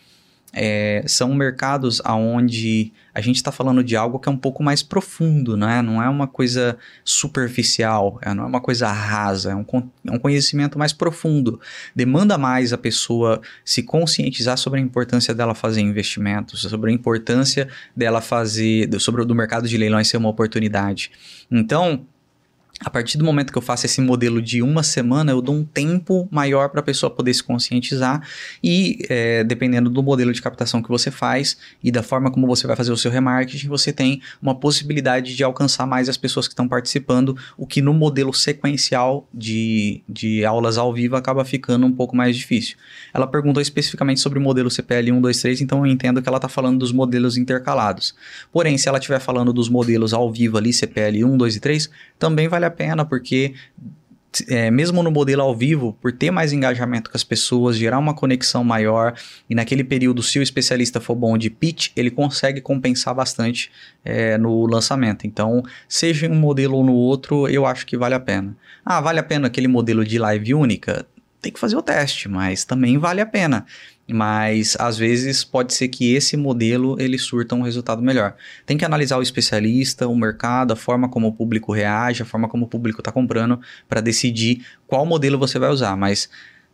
é, 0.52 1.05
são 1.06 1.35
mercados 1.35 2.01
aonde 2.05 2.93
a 3.14 3.20
gente 3.20 3.36
está 3.36 3.52
falando 3.52 3.82
de 3.82 3.97
algo 3.97 4.18
que 4.18 4.28
é 4.28 4.32
um 4.32 4.36
pouco 4.36 4.62
mais 4.62 4.82
profundo, 4.82 5.56
né? 5.56 5.82
não 5.82 6.02
é 6.02 6.09
uma 6.09 6.27
coisa 6.27 6.77
superficial, 7.05 8.18
é, 8.22 8.32
não 8.35 8.44
é 8.44 8.47
uma 8.47 8.60
coisa 8.60 8.90
rasa, 8.90 9.52
é 9.52 9.55
um, 9.55 9.64
é 10.06 10.10
um 10.10 10.18
conhecimento 10.18 10.78
mais 10.78 10.93
profundo. 10.93 11.60
Demanda 11.94 12.39
mais 12.39 12.72
a 12.72 12.78
pessoa 12.78 13.40
se 13.64 13.82
conscientizar 13.82 14.56
sobre 14.56 14.81
a 14.81 14.82
importância 14.82 15.35
dela 15.35 15.55
fazer 15.55 15.81
investimentos, 15.81 16.62
sobre 16.62 16.90
a 16.90 16.94
importância 16.94 17.68
dela 17.94 18.20
fazer, 18.20 18.89
sobre 19.01 19.22
o 19.22 19.24
do 19.24 19.35
mercado 19.35 19.68
de 19.68 19.77
leilões 19.77 20.09
ser 20.09 20.16
uma 20.16 20.28
oportunidade. 20.28 21.10
Então, 21.51 22.06
a 22.82 22.89
partir 22.89 23.19
do 23.19 23.24
momento 23.24 23.52
que 23.52 23.59
eu 23.59 23.62
faço 23.62 23.85
esse 23.85 24.01
modelo 24.01 24.40
de 24.40 24.62
uma 24.62 24.82
semana, 24.82 25.31
eu 25.32 25.43
dou 25.43 25.55
um 25.55 25.65
tempo 25.65 26.27
maior 26.31 26.70
para 26.70 26.81
a 26.81 26.82
pessoa 26.82 27.11
poder 27.11 27.35
se 27.35 27.43
conscientizar 27.43 28.27
e, 28.65 29.05
é, 29.11 29.44
dependendo 29.44 29.90
do 29.90 30.02
modelo 30.02 30.32
de 30.32 30.40
captação 30.40 30.82
que 30.82 30.89
você 30.89 31.11
faz 31.11 31.59
e 31.85 31.93
da 31.93 32.02
forma 32.02 32.31
como 32.31 32.47
você 32.47 32.66
vai 32.66 32.74
fazer 32.74 32.90
o 32.90 32.97
seu 32.97 33.11
remarketing, 33.11 33.69
você 33.69 33.93
tem 33.93 34.23
uma 34.40 34.55
possibilidade 34.55 35.36
de 35.36 35.44
alcançar 35.44 35.86
mais 35.86 36.09
as 36.09 36.16
pessoas 36.16 36.48
que 36.48 36.52
estão 36.52 36.66
participando, 36.66 37.36
o 37.59 37.66
que 37.66 37.82
no 37.82 37.93
modelo 37.93 38.32
sequencial 38.32 39.28
de, 39.32 40.02
de 40.09 40.43
aulas 40.47 40.78
ao 40.78 40.93
vivo 40.93 41.16
acaba 41.16 41.44
ficando 41.44 41.85
um 41.85 41.93
pouco 41.93 42.16
mais 42.16 42.35
difícil. 42.35 42.78
Ela 43.12 43.27
perguntou 43.27 43.61
especificamente 43.61 44.20
sobre 44.20 44.39
o 44.39 44.43
modelo 44.43 44.70
CPL 44.70 45.09
123, 45.09 45.61
então 45.61 45.85
eu 45.85 45.93
entendo 45.93 46.23
que 46.23 46.28
ela 46.28 46.39
está 46.39 46.48
falando 46.48 46.78
dos 46.78 46.93
modelos 46.93 47.36
intercalados. 47.36 48.15
Porém, 48.51 48.78
se 48.78 48.89
ela 48.89 48.97
estiver 48.97 49.20
falando 49.20 49.52
dos 49.52 49.69
modelos 49.69 50.15
ao 50.15 50.32
vivo 50.32 50.57
ali, 50.57 50.73
CPL 50.73 51.24
1, 51.24 51.36
2 51.36 51.57
e 51.57 51.61
3, 51.61 51.90
também 52.19 52.48
vale 52.48 52.65
a 52.65 52.69
a 52.70 52.72
pena, 52.72 53.05
porque 53.05 53.55
é, 54.48 54.70
mesmo 54.70 55.02
no 55.02 55.10
modelo 55.10 55.42
ao 55.42 55.55
vivo, 55.55 55.97
por 56.01 56.12
ter 56.12 56.30
mais 56.30 56.52
engajamento 56.52 57.10
com 57.10 57.16
as 57.16 57.24
pessoas, 57.24 57.76
gerar 57.76 57.98
uma 57.98 58.14
conexão 58.14 58.62
maior, 58.62 59.14
e 59.48 59.55
naquele 59.55 59.82
período, 59.82 60.22
se 60.22 60.38
o 60.38 60.42
especialista 60.42 61.01
for 61.01 61.14
bom 61.14 61.36
de 61.36 61.51
pitch, 61.51 61.90
ele 61.97 62.10
consegue 62.10 62.60
compensar 62.60 63.14
bastante 63.14 63.70
é, 64.05 64.38
no 64.38 64.66
lançamento. 64.66 65.26
Então, 65.26 65.62
seja 65.88 66.28
um 66.28 66.34
modelo 66.34 66.76
ou 66.76 66.84
no 66.84 66.94
outro, 66.94 67.48
eu 67.48 67.66
acho 67.66 67.86
que 67.86 67.97
vale 67.97 68.14
a 68.14 68.20
pena. 68.20 68.56
Ah, 68.84 69.01
vale 69.01 69.18
a 69.18 69.22
pena 69.22 69.48
aquele 69.48 69.68
modelo 69.68 70.05
de 70.05 70.18
live 70.18 70.55
única? 70.55 71.06
Tem 71.42 71.52
que 71.52 71.59
fazer 71.59 71.76
o 71.76 71.82
teste, 71.82 72.28
mas 72.28 72.64
também 72.64 72.98
vale 72.98 73.20
a 73.20 73.26
pena 73.26 73.66
mas 74.12 74.77
às 74.78 74.97
vezes 74.97 75.45
pode 75.45 75.74
ser 75.74 75.89
que 75.89 76.15
esse 76.15 76.37
modelo 76.37 76.97
ele 77.01 77.19
surta 77.19 77.55
um 77.55 77.62
resultado 77.62 78.03
melhor. 78.03 78.35
Tem 78.66 78.77
que 78.77 78.85
analisar 78.85 79.19
o 79.19 79.23
especialista, 79.23 80.07
o 80.09 80.16
mercado, 80.16 80.73
a 80.73 80.77
forma 80.77 81.09
como 81.09 81.28
o 81.28 81.32
público 81.32 81.73
reage, 81.73 82.23
a 82.23 82.27
forma 82.27 82.49
como 82.49 82.65
o 82.65 82.69
público 82.69 83.01
está 83.01 83.12
comprando 83.12 83.61
para 83.89 84.01
decidir 84.01 84.65
qual 84.87 85.07
modelo 85.07 85.39
você 85.39 85.59
vai 85.59 85.70
usar, 85.70 85.97
mas 85.97 86.28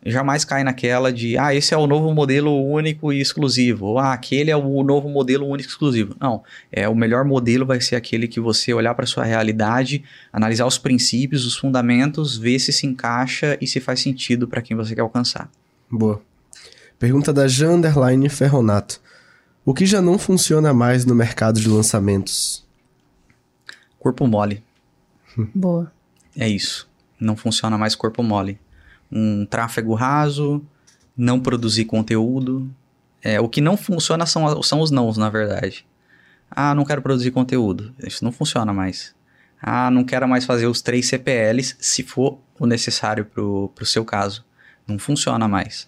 jamais 0.05 0.45
cai 0.45 0.63
naquela 0.63 1.11
de 1.11 1.37
ah, 1.37 1.53
esse 1.53 1.73
é 1.73 1.77
o 1.77 1.87
novo 1.87 2.13
modelo 2.13 2.51
único 2.65 3.11
e 3.11 3.19
exclusivo, 3.19 3.87
ou 3.87 3.99
ah, 3.99 4.13
aquele 4.13 4.51
é 4.51 4.55
o 4.55 4.83
novo 4.83 5.09
modelo 5.09 5.45
único 5.45 5.69
e 5.69 5.71
exclusivo. 5.71 6.15
Não, 6.19 6.43
é 6.71 6.87
o 6.87 6.95
melhor 6.95 7.25
modelo 7.25 7.65
vai 7.65 7.81
ser 7.81 7.95
aquele 7.95 8.27
que 8.27 8.39
você 8.39 8.73
olhar 8.73 8.93
para 8.93 9.05
sua 9.05 9.23
realidade, 9.23 10.03
analisar 10.31 10.65
os 10.65 10.77
princípios, 10.77 11.45
os 11.45 11.57
fundamentos, 11.57 12.37
ver 12.37 12.59
se 12.59 12.71
se 12.71 12.85
encaixa 12.85 13.57
e 13.59 13.67
se 13.67 13.79
faz 13.79 13.99
sentido 13.99 14.47
para 14.47 14.61
quem 14.61 14.75
você 14.75 14.93
quer 14.95 15.01
alcançar. 15.01 15.49
Boa. 15.89 16.26
Pergunta 16.99 17.31
da 17.31 17.47
Janderline 17.47 18.27
Ferronato. 18.27 18.99
O 19.63 19.71
que 19.71 19.85
já 19.85 20.01
não 20.01 20.17
funciona 20.17 20.73
mais 20.73 21.05
no 21.05 21.13
mercado 21.13 21.59
de 21.59 21.69
lançamentos? 21.69 22.65
Corpo 23.99 24.25
mole. 24.25 24.63
Boa. 25.53 25.91
É 26.35 26.49
isso. 26.49 26.89
Não 27.19 27.35
funciona 27.35 27.77
mais 27.77 27.95
corpo 27.95 28.23
mole. 28.23 28.59
Um 29.11 29.45
tráfego 29.45 29.93
raso, 29.93 30.63
não 31.15 31.39
produzir 31.39 31.85
conteúdo. 31.85 32.67
É, 33.21 33.39
o 33.39 33.47
que 33.47 33.61
não 33.61 33.77
funciona 33.77 34.25
são, 34.25 34.63
são 34.63 34.79
os 34.79 34.89
nãos, 34.89 35.17
na 35.17 35.29
verdade. 35.29 35.85
Ah, 36.49 36.73
não 36.73 36.83
quero 36.83 37.01
produzir 37.03 37.29
conteúdo. 37.29 37.93
Isso 37.99 38.23
não 38.23 38.31
funciona 38.31 38.73
mais. 38.73 39.13
Ah, 39.61 39.91
não 39.91 40.03
quero 40.03 40.27
mais 40.27 40.45
fazer 40.45 40.65
os 40.65 40.81
três 40.81 41.07
CPLs, 41.07 41.75
se 41.79 42.01
for 42.01 42.39
o 42.59 42.65
necessário 42.65 43.25
para 43.25 43.43
o 43.43 43.85
seu 43.85 44.03
caso. 44.03 44.43
Não 44.87 44.97
funciona 44.97 45.47
mais. 45.47 45.87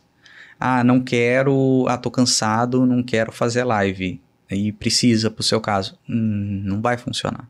Ah, 0.60 0.84
não 0.84 1.00
quero, 1.00 1.86
ah, 1.88 1.98
tô 1.98 2.12
cansado, 2.12 2.86
não 2.86 3.02
quero 3.02 3.32
fazer 3.32 3.64
live. 3.64 4.22
E 4.52 4.72
precisa 4.72 5.30
para 5.30 5.42
o 5.42 5.44
seu 5.44 5.62
caso. 5.62 5.98
Hum, 6.10 6.62
não 6.66 6.82
vai 6.82 6.98
funcionar. 6.98 7.48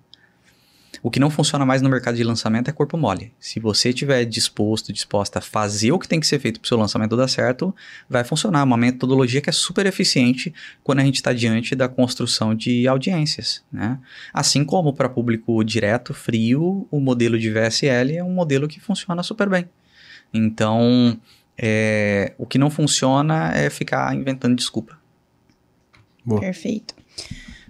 O 1.01 1.09
que 1.09 1.19
não 1.19 1.29
funciona 1.29 1.65
mais 1.65 1.81
no 1.81 1.89
mercado 1.89 2.17
de 2.17 2.23
lançamento 2.23 2.69
é 2.69 2.73
corpo 2.73 2.97
mole. 2.97 3.31
Se 3.39 3.59
você 3.59 3.89
estiver 3.89 4.25
disposto, 4.25 4.91
disposta 4.91 5.39
a 5.39 5.41
fazer 5.41 5.91
o 5.91 5.99
que 5.99 6.07
tem 6.07 6.19
que 6.19 6.27
ser 6.27 6.39
feito 6.39 6.59
para 6.59 6.65
o 6.65 6.67
seu 6.67 6.77
lançamento 6.77 7.15
dar 7.15 7.27
certo, 7.27 7.73
vai 8.09 8.23
funcionar. 8.23 8.63
Uma 8.63 8.75
metodologia 8.75 9.39
que 9.39 9.49
é 9.49 9.53
super 9.53 9.85
eficiente 9.85 10.53
quando 10.83 10.99
a 10.99 11.03
gente 11.03 11.15
está 11.15 11.31
diante 11.31 11.73
da 11.73 11.87
construção 11.87 12.53
de 12.53 12.87
audiências. 12.87 13.63
Né? 13.71 13.97
Assim 14.33 14.65
como 14.65 14.93
para 14.93 15.07
público 15.07 15.63
direto, 15.63 16.13
frio, 16.13 16.85
o 16.91 16.99
modelo 16.99 17.39
de 17.39 17.49
VSL 17.49 18.17
é 18.17 18.23
um 18.23 18.33
modelo 18.33 18.67
que 18.67 18.79
funciona 18.79 19.23
super 19.23 19.47
bem. 19.47 19.69
Então, 20.33 21.17
é, 21.61 22.33
o 22.37 22.45
que 22.45 22.57
não 22.57 22.69
funciona 22.69 23.51
é 23.53 23.69
ficar 23.69 24.15
inventando 24.15 24.55
desculpa. 24.55 24.97
Boa. 26.23 26.39
Perfeito. 26.39 26.95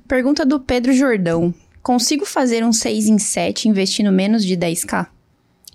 Pergunta 0.08 0.46
do 0.46 0.60
Pedro 0.60 0.94
Jordão. 0.94 1.54
Consigo 1.82 2.26
fazer 2.26 2.64
um 2.64 2.72
6 2.72 3.08
em 3.08 3.18
7 3.18 3.68
investindo 3.68 4.12
menos 4.12 4.46
de 4.46 4.56
10k? 4.56 5.08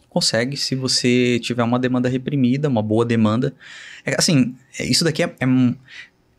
Consegue, 0.09 0.57
se 0.57 0.77
você 0.77 1.41
tiver 1.41 1.65
uma 1.65 1.79
demanda 1.79 2.09
reprimida, 2.09 2.69
uma 2.69 2.83
boa 2.83 3.05
demanda. 3.05 3.53
É, 4.05 4.15
assim, 4.17 4.55
isso 4.79 5.03
daqui 5.03 5.25
é, 5.25 5.35
é 5.41 5.47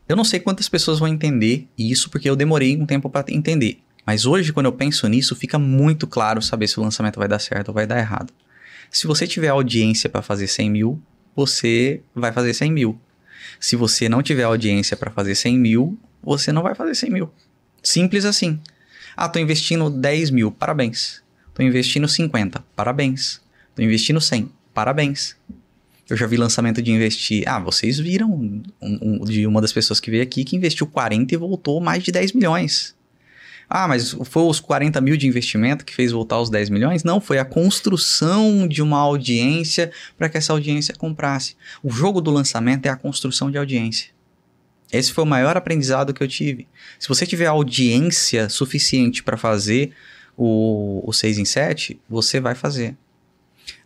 eu 0.08 0.16
não 0.16 0.24
sei 0.24 0.40
quantas 0.40 0.70
pessoas 0.70 1.00
vão 1.00 1.08
entender 1.08 1.68
isso, 1.78 2.10
porque 2.10 2.30
eu 2.30 2.36
demorei 2.36 2.78
um 2.78 2.86
tempo 2.86 3.10
para 3.10 3.26
entender. 3.34 3.80
Mas 4.06 4.26
hoje, 4.26 4.54
quando 4.54 4.68
eu 4.68 4.72
penso 4.72 5.08
nisso, 5.08 5.36
fica 5.36 5.58
muito 5.58 6.06
claro 6.06 6.42
saber 6.42 6.68
se 6.68 6.80
o 6.80 6.84
lançamento 6.84 7.18
vai 7.18 7.28
dar 7.28 7.40
certo 7.40 7.70
ou 7.70 7.74
vai 7.74 7.88
dar 7.88 7.98
errado. 7.98 8.32
Se 8.92 9.08
você 9.08 9.26
tiver 9.26 9.48
audiência 9.50 10.08
para 10.08 10.22
fazer 10.22 10.48
100 10.48 10.70
mil, 10.70 11.02
você 11.36 12.02
vai 12.14 12.32
fazer 12.32 12.54
100 12.54 12.72
mil. 12.72 13.00
Se 13.60 13.76
você 13.76 14.08
não 14.08 14.22
tiver 14.22 14.44
audiência 14.44 14.96
para 14.96 15.12
fazer 15.12 15.36
100 15.36 15.58
mil, 15.58 16.00
você 16.24 16.52
não 16.52 16.64
vai 16.64 16.76
fazer 16.76 16.96
100 16.96 17.10
mil. 17.12 17.32
Simples 17.84 18.26
assim. 18.26 18.60
Ah, 19.16 19.30
tô 19.30 19.40
investindo 19.40 19.90
10 19.90 20.32
mil, 20.32 20.52
parabéns. 20.52 21.22
Tô 21.54 21.64
investindo 21.64 22.08
50, 22.08 22.64
parabéns. 22.76 23.42
Tô 23.76 23.82
investindo 23.82 24.20
100, 24.20 24.50
parabéns. 24.74 25.36
Eu 26.10 26.16
já 26.16 26.28
vi 26.28 26.38
lançamento 26.38 26.82
de 26.82 26.92
investir. 26.92 27.48
Ah, 27.48 27.60
vocês 27.60 27.98
viram 27.98 28.30
um, 28.32 28.64
um, 28.82 29.26
de 29.26 29.48
uma 29.48 29.62
das 29.62 29.74
pessoas 29.74 30.00
que 30.00 30.12
veio 30.12 30.22
aqui 30.22 30.44
que 30.44 30.56
investiu 30.56 30.86
40 30.86 31.34
e 31.34 31.38
voltou 31.38 31.82
mais 31.82 32.04
de 32.04 32.12
10 32.12 32.34
milhões. 32.34 32.95
Ah, 33.70 33.88
mas 33.88 34.12
foi 34.26 34.44
os 34.44 34.60
40 34.60 35.02
mil 35.02 35.18
de 35.18 35.28
investimento 35.28 35.86
que 35.86 35.94
fez 35.94 36.12
voltar 36.12 36.40
os 36.40 36.50
10 36.50 36.70
milhões? 36.70 37.04
Não, 37.04 37.20
foi 37.20 37.40
a 37.40 37.46
construção 37.46 38.68
de 38.68 38.82
uma 38.82 39.00
audiência 39.00 39.92
para 40.18 40.30
que 40.30 40.38
essa 40.38 40.54
audiência 40.54 40.94
comprasse. 40.96 41.56
O 41.84 41.90
jogo 41.90 42.22
do 42.22 42.32
lançamento 42.32 42.86
é 42.86 42.90
a 42.90 42.96
construção 42.96 43.50
de 43.50 43.58
audiência. 43.58 44.10
Esse 44.92 45.12
foi 45.12 45.24
o 45.24 45.28
maior 45.28 45.58
aprendizado 45.58 46.14
que 46.14 46.22
eu 46.22 46.28
tive. 46.28 46.68
Se 47.00 47.08
você 47.08 47.26
tiver 47.26 47.48
audiência 47.48 48.50
suficiente 48.50 49.24
para 49.24 49.36
fazer 49.36 49.92
o, 50.38 51.02
o 51.04 51.12
6 51.12 51.40
em 51.40 51.46
7, 51.46 52.00
você 52.08 52.40
vai 52.40 52.56
fazer. 52.56 52.96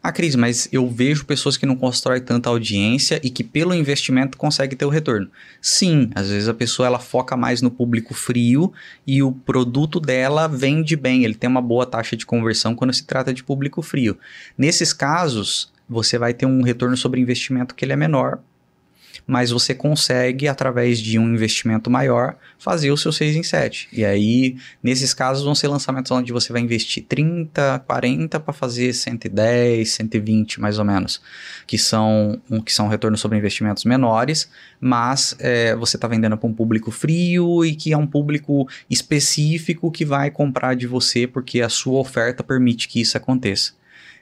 Ah, 0.02 0.14
Cris, 0.14 0.34
mas 0.34 0.70
eu 0.72 0.88
vejo 0.88 1.26
pessoas 1.26 1.58
que 1.58 1.66
não 1.66 1.76
constroem 1.76 2.22
tanta 2.22 2.50
audiência 2.50 3.20
e 3.22 3.30
que 3.30 3.44
pelo 3.44 3.74
investimento 3.74 4.38
consegue 4.38 4.74
ter 4.74 4.86
o 4.86 4.90
retorno. 4.90 5.30
Sim, 5.62 6.10
às 6.16 6.30
vezes 6.30 6.48
a 6.48 6.54
pessoa 6.54 6.88
ela 6.88 7.00
foca 7.00 7.36
mais 7.36 7.62
no 7.62 7.70
público 7.70 8.14
frio 8.14 8.72
e 9.06 9.22
o 9.22 9.34
produto 9.34 10.00
dela 10.00 10.48
vende 10.48 10.96
bem, 10.96 11.26
ele 11.26 11.36
tem 11.36 11.50
uma 11.50 11.62
boa 11.62 11.86
taxa 11.86 12.16
de 12.16 12.26
conversão 12.26 12.74
quando 12.76 12.94
se 12.94 13.06
trata 13.06 13.34
de 13.34 13.44
público 13.44 13.82
frio. 13.82 14.18
Nesses 14.58 14.94
casos, 14.94 15.70
você 15.88 16.18
vai 16.18 16.34
ter 16.34 16.46
um 16.46 16.62
retorno 16.62 16.96
sobre 16.96 17.20
investimento 17.20 17.76
que 17.76 17.84
ele 17.84 17.92
é 17.92 17.98
menor, 17.98 18.40
mas 19.30 19.52
você 19.52 19.76
consegue, 19.76 20.48
através 20.48 20.98
de 20.98 21.20
um 21.20 21.32
investimento 21.32 21.88
maior, 21.88 22.36
fazer 22.58 22.90
o 22.90 22.98
seu 22.98 23.12
6 23.12 23.36
em 23.36 23.44
7. 23.44 23.88
E 23.94 24.04
aí, 24.04 24.58
nesses 24.82 25.14
casos, 25.14 25.44
vão 25.44 25.54
ser 25.54 25.68
lançamentos 25.68 26.12
onde 26.12 26.34
você 26.34 26.52
vai 26.52 26.64
investir 26.64 27.06
30, 27.08 27.84
40 27.86 28.40
para 28.40 28.52
fazer 28.52 28.92
110, 28.92 29.88
120 29.88 30.60
mais 30.60 30.80
ou 30.80 30.84
menos, 30.84 31.22
que 31.68 31.78
são, 31.78 32.42
que 32.66 32.74
são 32.74 32.88
retornos 32.88 33.22
sobre 33.22 33.38
investimentos 33.38 33.86
menores, 33.86 34.50
mas 34.82 35.36
é, 35.38 35.76
você 35.76 35.96
está 35.96 36.08
vendendo 36.08 36.36
para 36.36 36.50
um 36.50 36.54
público 36.54 36.90
frio 36.90 37.64
e 37.64 37.76
que 37.76 37.94
é 37.94 37.98
um 37.98 38.08
público 38.08 38.68
específico 38.90 39.92
que 39.92 40.04
vai 40.04 40.32
comprar 40.32 40.76
de 40.76 40.88
você 40.88 41.28
porque 41.28 41.62
a 41.62 41.70
sua 41.70 42.00
oferta 42.00 42.44
permite 42.44 42.88
que 42.88 43.00
isso 43.00 43.16
aconteça. 43.16 43.78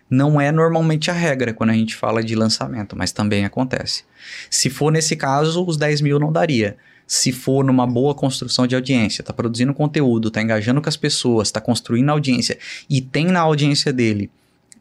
Não 0.09 0.39
é 0.39 0.51
normalmente 0.51 1.11
a 1.11 1.13
regra 1.13 1.53
quando 1.53 1.71
a 1.71 1.73
gente 1.73 1.95
fala 1.95 2.23
de 2.23 2.35
lançamento, 2.35 2.95
mas 2.95 3.11
também 3.11 3.45
acontece. 3.45 4.03
Se 4.49 4.69
for 4.69 4.91
nesse 4.91 5.15
caso, 5.15 5.65
os 5.65 5.77
10 5.77 6.01
mil 6.01 6.19
não 6.19 6.31
daria. 6.31 6.77
Se 7.05 7.31
for 7.31 7.63
numa 7.63 7.87
boa 7.87 8.13
construção 8.13 8.67
de 8.67 8.75
audiência, 8.75 9.21
está 9.21 9.33
produzindo 9.33 9.73
conteúdo, 9.73 10.27
está 10.27 10.41
engajando 10.41 10.81
com 10.81 10.89
as 10.89 10.97
pessoas, 10.97 11.47
está 11.47 11.61
construindo 11.61 12.09
audiência 12.09 12.57
e 12.89 12.99
tem 12.99 13.27
na 13.27 13.39
audiência 13.39 13.93
dele, 13.93 14.29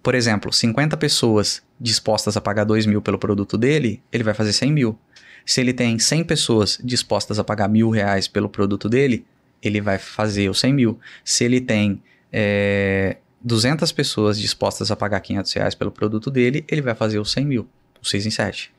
por 0.03 0.15
exemplo, 0.15 0.53
50 0.53 0.97
pessoas 0.97 1.63
dispostas 1.81 2.37
a 2.37 2.41
pagar 2.41 2.65
2 2.65 2.87
mil 2.87 3.03
pelo 3.03 3.19
produto 3.19 3.59
dele, 3.59 4.03
ele 4.13 4.25
vai 4.25 4.35
fazer 4.35 4.53
100 4.53 4.73
mil. 4.73 4.99
Se 5.45 5.61
ele 5.61 5.73
tem 5.73 5.99
100 5.99 6.25
pessoas 6.25 6.81
dispostas 6.83 7.39
a 7.39 7.45
pagar 7.45 7.69
mil 7.69 7.91
reais 7.91 8.27
pelo 8.27 8.49
produto 8.49 8.89
dele, 8.89 9.25
ele 9.63 9.81
vai 9.81 9.99
fazer 9.99 10.49
os 10.49 10.59
100 10.59 10.75
mil. 10.75 10.99
Se 11.25 11.45
ele 11.45 11.61
tem 11.61 12.03
é, 12.33 13.17
200 13.43 13.91
pessoas 13.93 14.39
dispostas 14.39 14.91
a 14.91 14.97
pagar 14.97 15.21
500 15.21 15.53
reais 15.53 15.75
pelo 15.75 15.91
produto 15.91 16.31
dele, 16.31 16.65
ele 16.69 16.83
vai 16.83 16.95
fazer 16.95 17.19
os 17.19 17.31
100 17.33 17.45
mil, 17.45 17.69
os 18.01 18.11
6 18.11 18.27
em 18.27 18.31
7. 18.31 18.73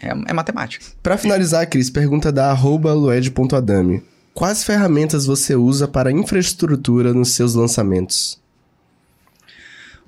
É, 0.00 0.08
é 0.08 0.32
matemática. 0.32 0.84
Para 1.02 1.18
finalizar, 1.18 1.68
Cris, 1.68 1.90
pergunta 1.90 2.32
da 2.32 2.50
arroba 2.50 2.92
lued.adami. 2.92 4.02
Quais 4.34 4.64
ferramentas 4.64 5.26
você 5.26 5.54
usa 5.54 5.86
para 5.86 6.10
infraestrutura 6.10 7.12
nos 7.12 7.32
seus 7.32 7.54
lançamentos? 7.54 8.40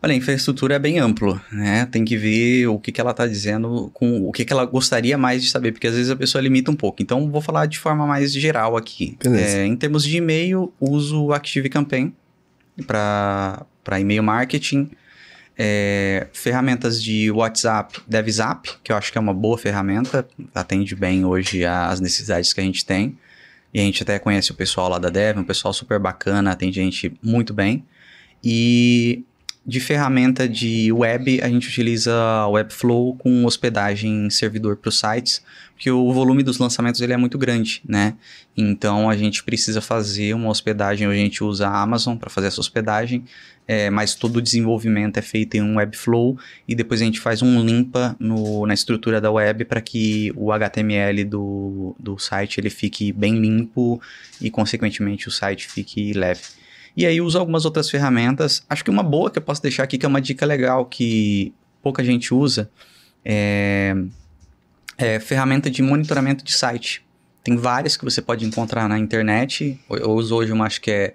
Olha, 0.03 0.13
a 0.13 0.17
infraestrutura 0.17 0.75
é 0.75 0.79
bem 0.79 0.99
amplo, 0.99 1.41
né? 1.51 1.87
Tem 1.87 2.05
que 2.05 2.15
ver 2.15 2.67
o 2.67 2.79
que, 2.79 2.93
que 2.93 3.01
ela 3.01 3.13
está 3.13 3.27
dizendo, 3.27 3.91
com 3.95 4.29
o 4.29 4.33
que, 4.33 4.45
que 4.45 4.53
ela 4.53 4.67
gostaria 4.67 5.17
mais 5.17 5.43
de 5.43 5.51
saber, 5.51 5.73
porque 5.73 5.87
às 5.87 5.95
vezes 5.95 6.11
a 6.11 6.17
pessoa 6.17 6.43
limita 6.43 6.71
um 6.71 6.77
pouco. 6.77 7.03
Então, 7.03 7.31
vou 7.31 7.41
falar 7.41 7.65
de 7.65 7.79
forma 7.79 8.07
mais 8.07 8.31
geral 8.31 8.77
aqui. 8.77 9.17
É, 9.25 9.65
em 9.65 9.75
termos 9.75 10.05
de 10.05 10.19
e-mail, 10.19 10.71
uso 10.79 11.25
o 11.25 11.33
ActiveCampaign 11.33 12.15
para 12.87 13.65
para 13.85 14.01
e-mail 14.01 14.23
marketing, 14.23 14.91
é, 15.57 16.27
ferramentas 16.33 17.03
de 17.03 17.31
WhatsApp, 17.31 18.01
DevZap, 18.07 18.69
que 18.83 18.91
eu 18.91 18.97
acho 18.97 19.13
que 19.13 19.19
é 19.19 19.21
uma 19.21 19.35
boa 19.35 19.57
ferramenta, 19.57 20.27
atende 20.55 20.97
bem 20.97 21.25
hoje 21.25 21.65
às 21.65 22.01
necessidades 22.01 22.53
que 22.53 22.61
a 22.61 22.65
gente 22.65 22.85
tem. 22.85 23.17
E 23.73 23.81
a 23.81 23.83
gente 23.83 24.03
até 24.03 24.19
conhece 24.19 24.51
o 24.53 24.55
pessoal 24.55 24.89
lá 24.89 24.99
da 24.99 25.11
Dev, 25.11 25.39
um 25.39 25.45
pessoal 25.45 25.75
super 25.75 25.99
bacana, 25.99 26.51
atende 26.51 26.81
a 26.81 26.83
gente 26.83 27.17
muito 27.23 27.53
bem. 27.53 27.85
E 28.43 29.25
de 29.67 29.81
ferramenta 29.81 30.49
de 30.49 30.93
web, 30.93 31.41
a 31.43 31.49
gente 31.49 31.69
utiliza 31.69 32.13
Webflow 32.49 33.17
com 33.17 33.45
hospedagem 33.45 34.27
em 34.27 34.31
servidor 34.31 34.77
para 34.77 34.91
os 34.91 34.99
sites, 34.99 35.43
porque 35.75 35.91
o 35.91 36.13
volume 36.13 36.43
dos 36.43 36.59
lançamentos 36.59 37.01
ele 37.01 37.13
é 37.13 37.17
muito 37.17 37.37
grande, 37.37 37.83
né? 37.87 38.15
Então 38.57 39.11
a 39.11 39.17
gente 39.17 39.43
precisa 39.43 39.81
fazer 39.81 40.33
uma 40.33 40.49
hospedagem, 40.49 41.07
a 41.07 41.15
gente 41.15 41.43
usa 41.43 41.67
a 41.67 41.83
Amazon 41.83 42.17
para 42.17 42.31
fazer 42.31 42.47
essa 42.47 42.61
hospedagem, 42.61 43.25
é, 43.67 43.91
mas 43.91 44.15
todo 44.15 44.37
o 44.37 44.43
desenvolvimento 44.43 45.17
é 45.17 45.23
feito 45.23 45.57
em 45.57 45.63
um 45.63 45.77
Webflow 45.77 46.39
e 46.69 46.77
depois 46.77 47.03
a 47.03 47.05
gente 47.05 47.19
faz 47.19 47.43
um 47.43 47.61
limpa 47.61 48.15
no, 48.21 48.65
na 48.67 48.75
estrutura 48.75 49.21
da 49.21 49.33
web 49.33 49.65
para 49.65 49.81
que 49.81 50.33
o 50.37 50.53
HTML 50.53 51.25
do, 51.25 51.97
do 51.99 52.19
site 52.19 52.61
ele 52.61 52.71
fique 52.71 53.11
bem 53.13 53.41
limpo 53.41 54.01
e 54.41 54.51
consequentemente 54.51 55.27
o 55.27 55.31
site 55.31 55.67
fique 55.67 56.13
leve. 56.13 56.43
E 56.97 57.05
aí 57.05 57.21
uso 57.21 57.37
algumas 57.37 57.65
outras 57.65 57.91
ferramentas. 57.91 58.65
Acho 58.71 58.85
que 58.85 58.91
uma 58.91 59.03
boa 59.03 59.29
que 59.29 59.39
eu 59.39 59.43
posso 59.43 59.61
deixar 59.61 59.83
aqui, 59.83 59.99
que 59.99 60.07
é 60.07 60.09
uma 60.09 60.21
dica 60.21 60.47
legal 60.47 60.87
que 60.87 61.53
pouca 61.83 62.05
gente 62.05 62.33
usa, 62.33 62.71
é, 63.25 63.97
é 64.97 65.19
ferramenta 65.21 65.71
de 65.71 65.83
monitoramento 65.83 66.45
de 66.45 66.53
site. 66.53 67.05
Tem 67.43 67.57
várias 67.57 67.97
que 67.97 68.05
você 68.05 68.23
pode 68.23 68.45
encontrar 68.45 68.89
na 68.89 68.99
internet. 68.99 69.79
Eu 69.91 70.13
uso 70.13 70.35
hoje 70.35 70.53
uma, 70.53 70.67
acho 70.67 70.81
que 70.81 70.91
é 70.91 71.15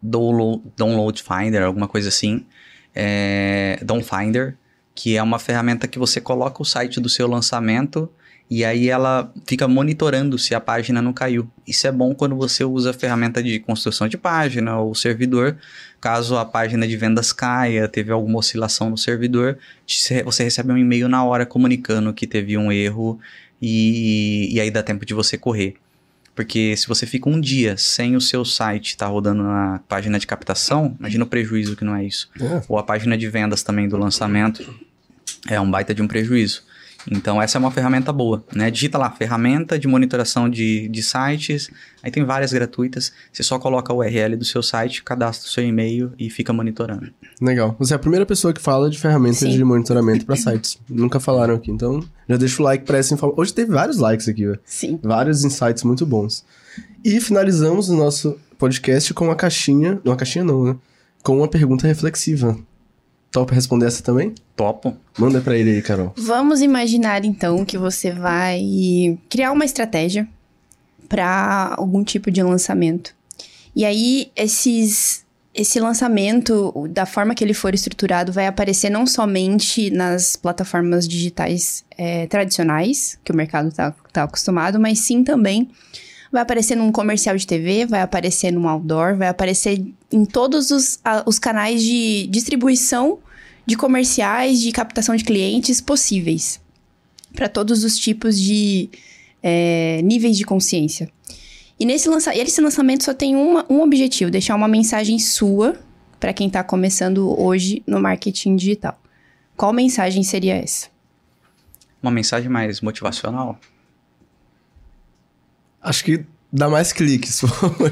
Download, 0.00 0.62
Download 0.76 1.22
Finder, 1.22 1.62
alguma 1.62 1.86
coisa 1.86 2.08
assim. 2.08 2.46
É, 2.94 3.78
Downfinder, 3.82 4.56
que 5.02 5.16
é 5.16 5.22
uma 5.22 5.40
ferramenta 5.40 5.88
que 5.88 5.98
você 5.98 6.20
coloca 6.20 6.62
o 6.62 6.64
site 6.64 7.00
do 7.00 7.08
seu 7.08 7.26
lançamento 7.26 8.08
e 8.48 8.64
aí 8.64 8.88
ela 8.88 9.32
fica 9.44 9.66
monitorando 9.66 10.38
se 10.38 10.54
a 10.54 10.60
página 10.60 11.02
não 11.02 11.12
caiu. 11.12 11.50
Isso 11.66 11.88
é 11.88 11.90
bom 11.90 12.14
quando 12.14 12.36
você 12.36 12.64
usa 12.64 12.90
a 12.90 12.92
ferramenta 12.92 13.42
de 13.42 13.58
construção 13.58 14.06
de 14.06 14.16
página 14.16 14.78
ou 14.78 14.94
servidor. 14.94 15.58
Caso 16.00 16.36
a 16.36 16.44
página 16.44 16.86
de 16.86 16.96
vendas 16.96 17.32
caia, 17.32 17.88
teve 17.88 18.12
alguma 18.12 18.38
oscilação 18.38 18.90
no 18.90 18.96
servidor, 18.96 19.58
você 20.24 20.44
recebe 20.44 20.70
um 20.70 20.78
e-mail 20.78 21.08
na 21.08 21.24
hora 21.24 21.44
comunicando 21.44 22.14
que 22.14 22.24
teve 22.24 22.56
um 22.56 22.70
erro 22.70 23.18
e, 23.60 24.54
e 24.54 24.60
aí 24.60 24.70
dá 24.70 24.84
tempo 24.84 25.04
de 25.04 25.14
você 25.14 25.36
correr. 25.36 25.74
Porque 26.32 26.76
se 26.76 26.86
você 26.86 27.06
fica 27.06 27.28
um 27.28 27.40
dia 27.40 27.76
sem 27.76 28.14
o 28.14 28.20
seu 28.20 28.44
site 28.44 28.90
estar 28.90 29.06
tá 29.06 29.10
rodando 29.10 29.42
na 29.42 29.80
página 29.88 30.16
de 30.16 30.28
captação, 30.28 30.94
imagina 30.96 31.24
o 31.24 31.26
prejuízo 31.26 31.74
que 31.74 31.84
não 31.84 31.96
é 31.96 32.04
isso. 32.04 32.30
É. 32.40 32.62
Ou 32.68 32.78
a 32.78 32.84
página 32.84 33.18
de 33.18 33.28
vendas 33.28 33.64
também 33.64 33.88
do 33.88 33.96
lançamento 33.96 34.91
é 35.48 35.60
um 35.60 35.70
baita 35.70 35.94
de 35.94 36.02
um 36.02 36.08
prejuízo. 36.08 36.62
Então, 37.10 37.42
essa 37.42 37.58
é 37.58 37.60
uma 37.60 37.70
ferramenta 37.70 38.12
boa, 38.12 38.44
né? 38.54 38.70
Digita 38.70 38.96
lá, 38.96 39.10
ferramenta 39.10 39.78
de 39.78 39.88
monitoração 39.88 40.48
de, 40.48 40.88
de 40.88 41.02
sites, 41.02 41.68
aí 42.02 42.10
tem 42.10 42.24
várias 42.24 42.52
gratuitas. 42.52 43.12
Você 43.32 43.42
só 43.42 43.58
coloca 43.58 43.92
a 43.92 43.96
URL 43.96 44.36
do 44.36 44.44
seu 44.44 44.62
site, 44.62 45.02
cadastra 45.02 45.48
o 45.48 45.50
seu 45.50 45.64
e-mail 45.64 46.12
e 46.18 46.30
fica 46.30 46.52
monitorando. 46.52 47.12
Legal. 47.40 47.74
Você 47.78 47.92
é 47.92 47.96
a 47.96 47.98
primeira 47.98 48.24
pessoa 48.24 48.52
que 48.52 48.60
fala 48.60 48.88
de 48.88 48.98
ferramentas 48.98 49.38
Sim. 49.38 49.50
de 49.50 49.64
monitoramento 49.64 50.24
para 50.24 50.36
sites. 50.36 50.78
Nunca 50.88 51.18
falaram 51.18 51.54
aqui, 51.54 51.70
então 51.70 52.04
já 52.28 52.36
deixa 52.36 52.62
o 52.62 52.64
like 52.64 52.84
para 52.84 52.98
essa 52.98 53.14
informação. 53.14 53.42
Hoje 53.42 53.52
teve 53.52 53.72
vários 53.72 53.98
likes 53.98 54.28
aqui, 54.28 54.46
velho. 54.46 54.60
Sim. 54.64 54.98
Vários 55.02 55.44
insights 55.44 55.82
muito 55.82 56.06
bons. 56.06 56.44
E 57.04 57.20
finalizamos 57.20 57.88
o 57.88 57.96
nosso 57.96 58.38
podcast 58.56 59.12
com 59.12 59.24
uma 59.24 59.34
caixinha. 59.34 60.00
Uma 60.04 60.16
caixinha 60.16 60.44
não, 60.44 60.64
né? 60.64 60.76
Com 61.22 61.38
uma 61.38 61.48
pergunta 61.48 61.86
reflexiva. 61.86 62.56
Topa 63.32 63.54
responder 63.54 63.86
essa 63.86 64.02
também? 64.02 64.34
Topo. 64.54 64.94
Manda 65.18 65.40
pra 65.40 65.56
ele 65.56 65.70
aí, 65.70 65.82
Carol. 65.82 66.12
Vamos 66.16 66.60
imaginar 66.60 67.24
então 67.24 67.64
que 67.64 67.78
você 67.78 68.12
vai 68.12 69.18
criar 69.30 69.52
uma 69.52 69.64
estratégia 69.64 70.28
para 71.08 71.74
algum 71.78 72.04
tipo 72.04 72.30
de 72.30 72.42
lançamento. 72.42 73.14
E 73.74 73.86
aí 73.86 74.30
esses 74.36 75.22
esse 75.54 75.78
lançamento, 75.78 76.88
da 76.88 77.04
forma 77.04 77.34
que 77.34 77.44
ele 77.44 77.52
for 77.52 77.74
estruturado, 77.74 78.32
vai 78.32 78.46
aparecer 78.46 78.88
não 78.88 79.06
somente 79.06 79.90
nas 79.90 80.34
plataformas 80.34 81.06
digitais 81.06 81.84
é, 81.90 82.26
tradicionais, 82.26 83.18
que 83.22 83.32
o 83.32 83.36
mercado 83.36 83.68
está 83.68 83.94
tá 84.12 84.22
acostumado, 84.22 84.80
mas 84.80 85.00
sim 85.00 85.22
também 85.22 85.68
vai 86.32 86.40
aparecer 86.42 86.74
num 86.74 86.90
comercial 86.90 87.36
de 87.36 87.46
TV, 87.46 87.84
vai 87.86 88.00
aparecer 88.00 88.50
num 88.50 88.66
outdoor, 88.66 89.16
vai 89.16 89.28
aparecer 89.28 89.84
em 90.10 90.24
todos 90.24 90.70
os, 90.70 90.98
a- 91.04 91.22
os 91.26 91.38
canais 91.38 91.82
de 91.82 92.26
distribuição 92.28 93.18
de 93.66 93.76
comerciais, 93.76 94.60
de 94.60 94.72
captação 94.72 95.14
de 95.14 95.22
clientes 95.22 95.80
possíveis. 95.80 96.58
Para 97.34 97.48
todos 97.48 97.84
os 97.84 97.98
tipos 97.98 98.38
de 98.40 98.88
é, 99.42 100.00
níveis 100.02 100.36
de 100.36 100.44
consciência. 100.44 101.10
E 101.78 101.84
nesse 101.84 102.08
lança 102.08 102.34
esse 102.36 102.60
lançamento 102.60 103.04
só 103.04 103.12
tem 103.14 103.34
uma- 103.36 103.66
um 103.68 103.80
objetivo: 103.82 104.30
deixar 104.30 104.54
uma 104.54 104.68
mensagem 104.68 105.18
sua 105.18 105.76
para 106.20 106.32
quem 106.32 106.46
está 106.46 106.62
começando 106.62 107.38
hoje 107.40 107.82
no 107.86 108.00
marketing 108.00 108.54
digital. 108.56 108.98
Qual 109.56 109.72
mensagem 109.72 110.22
seria 110.22 110.54
essa? 110.54 110.88
Uma 112.02 112.10
mensagem 112.12 112.48
mais 112.48 112.80
motivacional. 112.80 113.58
Acho 115.82 116.04
que 116.04 116.24
dá 116.52 116.68
mais 116.68 116.92
cliques, 116.92 117.40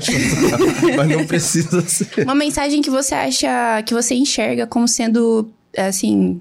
mas 0.97 1.09
não 1.09 1.27
precisa 1.27 1.81
ser. 1.81 2.25
Uma 2.25 2.35
mensagem 2.35 2.83
que 2.83 2.91
você 2.91 3.15
acha, 3.15 3.83
que 3.85 3.95
você 3.95 4.15
enxerga 4.15 4.67
como 4.67 4.87
sendo, 4.87 5.51
assim, 5.77 6.41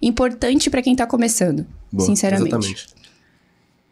importante 0.00 0.70
para 0.70 0.80
quem 0.80 0.92
está 0.92 1.06
começando. 1.06 1.66
Boa, 1.92 2.06
sinceramente. 2.06 2.48
Exatamente. 2.48 2.86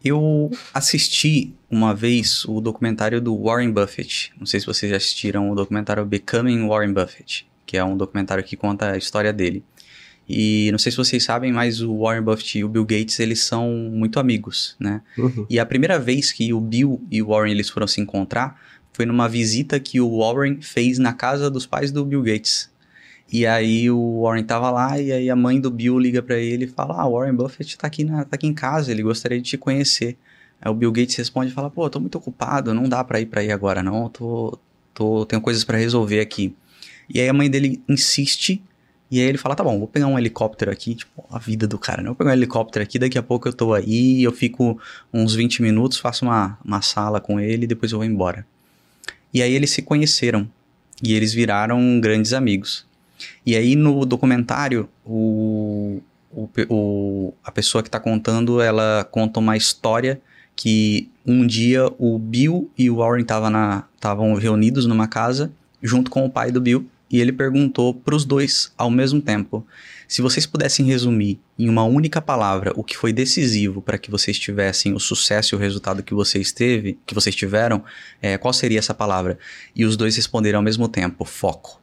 Eu 0.03 0.51
assisti 0.73 1.53
uma 1.69 1.93
vez 1.93 2.45
o 2.45 2.61
documentário 2.61 3.19
do 3.19 3.35
Warren 3.35 3.71
Buffett. 3.71 4.31
Não 4.39 4.45
sei 4.45 4.59
se 4.59 4.65
vocês 4.65 4.89
já 4.89 4.97
assistiram 4.97 5.49
o 5.49 5.55
documentário 5.55 6.05
Becoming 6.05 6.67
Warren 6.67 6.93
Buffett, 6.93 7.47
que 7.65 7.75
é 7.75 7.83
um 7.83 7.97
documentário 7.97 8.43
que 8.43 8.55
conta 8.55 8.91
a 8.91 8.97
história 8.97 9.33
dele. 9.33 9.63
E 10.27 10.69
não 10.71 10.79
sei 10.79 10.91
se 10.91 10.97
vocês 10.97 11.23
sabem, 11.23 11.51
mas 11.51 11.81
o 11.81 11.99
Warren 11.99 12.23
Buffett 12.23 12.57
e 12.57 12.63
o 12.63 12.69
Bill 12.69 12.83
Gates, 12.83 13.19
eles 13.19 13.43
são 13.43 13.71
muito 13.91 14.19
amigos, 14.19 14.75
né? 14.79 15.01
Uhum. 15.17 15.45
E 15.49 15.59
a 15.59 15.65
primeira 15.65 15.99
vez 15.99 16.31
que 16.31 16.51
o 16.51 16.59
Bill 16.59 17.01
e 17.11 17.21
o 17.21 17.27
Warren 17.27 17.51
eles 17.51 17.69
foram 17.69 17.85
se 17.85 18.01
encontrar 18.01 18.59
foi 18.91 19.05
numa 19.05 19.27
visita 19.27 19.79
que 19.79 19.99
o 19.99 20.19
Warren 20.19 20.61
fez 20.61 20.97
na 20.97 21.13
casa 21.13 21.51
dos 21.51 21.65
pais 21.65 21.91
do 21.91 22.03
Bill 22.05 22.23
Gates. 22.23 22.71
E 23.31 23.45
aí 23.45 23.89
o 23.89 24.21
Warren 24.21 24.43
tava 24.43 24.71
lá 24.71 24.99
e 24.99 25.11
aí 25.11 25.29
a 25.29 25.35
mãe 25.35 25.59
do 25.59 25.69
Bill 25.69 25.99
liga 25.99 26.21
pra 26.21 26.37
ele 26.37 26.65
e 26.65 26.67
fala: 26.67 27.01
"Ah, 27.01 27.05
o 27.05 27.13
Warren 27.13 27.35
Buffett 27.35 27.77
tá 27.77 27.87
aqui 27.87 28.03
na, 28.03 28.23
tá 28.23 28.35
aqui 28.35 28.47
em 28.47 28.53
casa, 28.53 28.91
ele 28.91 29.03
gostaria 29.03 29.39
de 29.39 29.49
te 29.49 29.57
conhecer". 29.57 30.17
Aí 30.61 30.71
o 30.71 30.73
Bill 30.73 30.91
Gates 30.91 31.15
responde 31.15 31.51
e 31.51 31.53
fala: 31.53 31.69
"Pô, 31.69 31.89
tô 31.89 31.99
muito 31.99 32.17
ocupado, 32.17 32.73
não 32.73 32.87
dá 32.87 33.03
pra 33.03 33.19
ir 33.19 33.25
pra 33.25 33.41
aí 33.41 33.51
agora 33.51 33.83
não, 33.83 34.09
tô 34.09 34.57
tô 34.93 35.25
tenho 35.25 35.41
coisas 35.41 35.63
pra 35.63 35.77
resolver 35.77 36.19
aqui". 36.19 36.55
E 37.13 37.19
aí 37.19 37.27
a 37.27 37.33
mãe 37.33 37.49
dele 37.49 37.81
insiste 37.89 38.63
e 39.11 39.19
aí 39.21 39.27
ele 39.27 39.37
fala, 39.37 39.55
tá 39.55 39.63
bom, 39.63 39.77
vou 39.77 39.87
pegar 39.87 40.07
um 40.07 40.17
helicóptero 40.17 40.71
aqui, 40.71 40.95
tipo, 40.95 41.23
a 41.29 41.37
vida 41.37 41.67
do 41.67 41.77
cara, 41.77 42.01
né? 42.01 42.07
Vou 42.07 42.15
pegar 42.15 42.31
um 42.31 42.33
helicóptero 42.33 42.83
aqui, 42.83 42.97
daqui 42.97 43.17
a 43.17 43.23
pouco 43.23 43.47
eu 43.47 43.53
tô 43.53 43.73
aí, 43.73 44.23
eu 44.23 44.31
fico 44.31 44.79
uns 45.13 45.35
20 45.35 45.61
minutos, 45.61 45.97
faço 45.97 46.25
uma, 46.25 46.57
uma 46.65 46.81
sala 46.81 47.21
com 47.21 47.39
ele 47.39 47.65
e 47.65 47.67
depois 47.67 47.91
eu 47.91 47.99
vou 47.99 48.05
embora. 48.05 48.45
E 49.33 49.41
aí 49.41 49.53
eles 49.53 49.69
se 49.71 49.81
conheceram 49.81 50.47
e 51.03 51.13
eles 51.13 51.33
viraram 51.33 51.99
grandes 51.99 52.33
amigos. 52.33 52.85
E 53.45 53.55
aí 53.55 53.75
no 53.75 54.05
documentário, 54.05 54.89
o, 55.05 56.01
o, 56.31 56.49
o- 56.69 57.33
a 57.43 57.51
pessoa 57.51 57.83
que 57.83 57.89
tá 57.89 57.99
contando, 57.99 58.59
ela 58.61 59.07
conta 59.11 59.39
uma 59.39 59.55
história 59.55 60.19
que 60.55 61.09
um 61.25 61.45
dia 61.45 61.91
o 61.99 62.17
Bill 62.17 62.69
e 62.77 62.89
o 62.89 62.97
Warren 62.97 63.21
estavam 63.23 64.33
reunidos 64.35 64.85
numa 64.85 65.07
casa 65.07 65.51
junto 65.83 66.09
com 66.09 66.25
o 66.25 66.29
pai 66.29 66.51
do 66.51 66.59
Bill 66.61 66.85
e 67.09 67.19
ele 67.21 67.31
perguntou 67.31 67.93
para 67.93 68.15
os 68.15 68.25
dois 68.25 68.73
ao 68.77 68.89
mesmo 68.89 69.21
tempo: 69.21 69.65
se 70.07 70.21
vocês 70.21 70.45
pudessem 70.45 70.85
resumir 70.85 71.39
em 71.57 71.69
uma 71.69 71.83
única 71.83 72.21
palavra 72.21 72.73
o 72.75 72.83
que 72.83 72.97
foi 72.97 73.13
decisivo 73.13 73.81
para 73.81 73.97
que 73.97 74.11
vocês 74.11 74.37
tivessem 74.37 74.93
o 74.93 74.99
sucesso 74.99 75.53
e 75.53 75.55
o 75.55 75.59
resultado 75.59 76.03
que 76.03 76.13
vocês 76.13 76.51
teve, 76.51 76.99
que 77.05 77.13
vocês 77.13 77.35
tiveram, 77.35 77.83
é, 78.21 78.37
qual 78.37 78.53
seria 78.53 78.79
essa 78.79 78.93
palavra? 78.93 79.37
E 79.75 79.85
os 79.85 79.95
dois 79.95 80.15
responderam 80.15 80.59
ao 80.59 80.63
mesmo 80.63 80.87
tempo: 80.87 81.23
foco. 81.25 81.81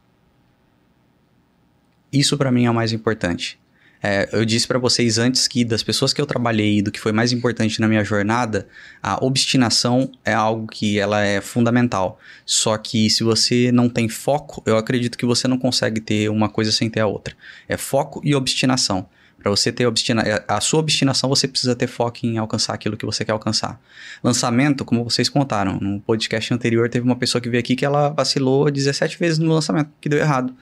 Isso 2.13 2.37
para 2.37 2.53
mim 2.53 2.67
é 2.67 2.71
o 2.71 2.75
mais 2.75 2.93
importante. 2.93 3.62
É, 4.03 4.29
eu 4.33 4.45
disse 4.45 4.67
para 4.67 4.79
vocês 4.79 5.17
antes 5.17 5.47
que 5.47 5.65
das 5.65 5.83
pessoas 5.83 6.13
que 6.13 6.21
eu 6.21 6.27
trabalhei 6.27 6.79
e 6.79 6.83
do 6.83 6.91
que 6.91 6.99
foi 6.99 7.13
mais 7.13 7.31
importante 7.31 7.81
na 7.81 7.87
minha 7.87 8.03
jornada, 8.03 8.67
a 9.01 9.25
obstinação 9.25 10.11
é 10.25 10.33
algo 10.35 10.67
que 10.67 10.99
ela 10.99 11.23
é 11.25 11.41
fundamental. 11.41 12.19
Só 12.45 12.77
que 12.77 13.09
se 13.09 13.23
você 13.23 13.71
não 13.71 13.89
tem 13.89 14.09
foco, 14.09 14.61
eu 14.67 14.77
acredito 14.77 15.17
que 15.17 15.25
você 15.25 15.47
não 15.47 15.57
consegue 15.57 16.01
ter 16.01 16.29
uma 16.29 16.49
coisa 16.49 16.73
sem 16.73 16.91
ter 16.91 17.01
a 17.01 17.07
outra. 17.07 17.37
É 17.69 17.77
foco 17.77 18.21
e 18.25 18.35
obstinação. 18.35 19.07
Para 19.43 19.51
você 19.51 19.73
ter 19.73 19.87
obstina 19.87 20.23
a 20.47 20.61
sua 20.61 20.79
obstinação, 20.79 21.29
você 21.29 21.49
precisa 21.49 21.75
ter 21.75 21.89
foco 21.89 22.19
em 22.23 22.39
alcançar 22.39 22.75
aquilo 22.75 22.97
que 22.97 23.05
você 23.05 23.25
quer 23.25 23.33
alcançar. 23.33 23.81
Lançamento, 24.23 24.85
como 24.85 25.03
vocês 25.03 25.29
contaram, 25.29 25.79
no 25.81 26.01
podcast 26.01 26.55
anterior 26.55 26.89
teve 26.89 27.05
uma 27.05 27.17
pessoa 27.17 27.43
que 27.43 27.49
veio 27.49 27.59
aqui 27.59 27.75
que 27.75 27.85
ela 27.85 28.09
vacilou 28.11 28.71
17 28.71 29.19
vezes 29.19 29.39
no 29.41 29.53
lançamento, 29.53 29.91
que 30.01 30.09
deu 30.09 30.21
errado. 30.21 30.55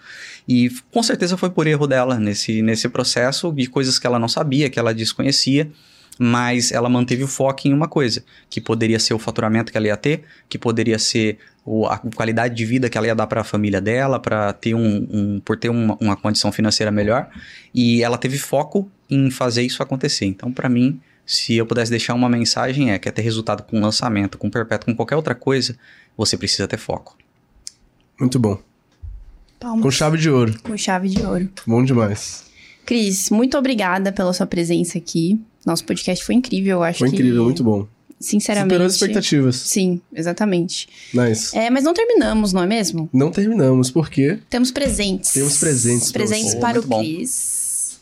E 0.48 0.70
com 0.90 1.02
certeza 1.02 1.36
foi 1.36 1.50
por 1.50 1.66
erro 1.66 1.86
dela 1.86 2.18
nesse, 2.18 2.62
nesse 2.62 2.88
processo 2.88 3.52
de 3.52 3.66
coisas 3.66 3.98
que 3.98 4.06
ela 4.06 4.18
não 4.18 4.28
sabia, 4.28 4.70
que 4.70 4.78
ela 4.78 4.94
desconhecia, 4.94 5.70
mas 6.18 6.70
ela 6.72 6.88
manteve 6.88 7.22
o 7.24 7.28
foco 7.28 7.66
em 7.66 7.72
uma 7.72 7.88
coisa, 7.88 8.22
que 8.48 8.60
poderia 8.60 8.98
ser 8.98 9.14
o 9.14 9.18
faturamento 9.18 9.72
que 9.72 9.78
ela 9.78 9.86
ia 9.86 9.96
ter, 9.96 10.22
que 10.48 10.58
poderia 10.58 10.98
ser 10.98 11.38
o- 11.64 11.86
a 11.86 11.98
qualidade 11.98 12.54
de 12.54 12.64
vida 12.64 12.88
que 12.90 12.96
ela 12.98 13.06
ia 13.06 13.14
dar 13.14 13.26
para 13.26 13.40
a 13.42 13.44
família 13.44 13.80
dela, 13.80 14.18
para 14.18 14.52
ter 14.52 14.74
um, 14.74 15.06
um- 15.10 15.40
por 15.44 15.56
ter 15.56 15.68
uma, 15.68 15.96
uma 16.00 16.16
condição 16.16 16.50
financeira 16.52 16.90
melhor, 16.90 17.28
e 17.74 18.02
ela 18.02 18.18
teve 18.18 18.38
foco 18.38 18.90
em 19.08 19.30
fazer 19.30 19.62
isso 19.62 19.82
acontecer. 19.82 20.26
Então, 20.26 20.52
para 20.52 20.68
mim, 20.68 21.00
se 21.24 21.54
eu 21.56 21.64
pudesse 21.64 21.90
deixar 21.90 22.14
uma 22.14 22.28
mensagem 22.28 22.90
é 22.90 22.98
quer 22.98 23.12
ter 23.12 23.22
resultado 23.22 23.62
com 23.62 23.80
lançamento, 23.80 24.36
com 24.36 24.50
perpétuo, 24.50 24.86
com 24.86 24.96
qualquer 24.96 25.16
outra 25.16 25.34
coisa, 25.34 25.76
você 26.16 26.36
precisa 26.36 26.66
ter 26.66 26.76
foco. 26.78 27.16
Muito 28.18 28.38
bom. 28.38 28.60
Palmas. 29.60 29.82
Com 29.82 29.90
chave 29.90 30.18
de 30.18 30.28
ouro. 30.30 30.58
Com 30.62 30.76
chave 30.76 31.08
de 31.08 31.22
ouro. 31.24 31.48
Bom 31.66 31.84
demais. 31.84 32.49
Cris, 32.90 33.30
muito 33.30 33.56
obrigada 33.56 34.10
pela 34.10 34.32
sua 34.32 34.46
presença 34.46 34.98
aqui. 34.98 35.40
Nosso 35.64 35.84
podcast 35.84 36.24
foi 36.24 36.34
incrível, 36.34 36.78
eu 36.78 36.82
acho 36.82 36.98
Foi 36.98 37.08
que... 37.08 37.14
incrível, 37.14 37.44
muito 37.44 37.62
bom. 37.62 37.86
Sinceramente. 38.18 38.70
Superou 38.70 38.86
as 38.88 38.94
expectativas. 38.94 39.54
Sim, 39.54 40.00
exatamente. 40.12 40.88
Nice. 41.14 41.56
É, 41.56 41.70
mas 41.70 41.84
não 41.84 41.94
terminamos, 41.94 42.52
não 42.52 42.64
é 42.64 42.66
mesmo? 42.66 43.08
Não 43.12 43.30
terminamos, 43.30 43.92
porque 43.92 44.40
Temos 44.50 44.72
presentes. 44.72 45.30
Temos 45.30 45.56
presentes 45.58 46.10
Presentes 46.10 46.50
você. 46.50 46.58
para 46.58 46.80
o. 46.80 46.82
Cris. 46.82 48.00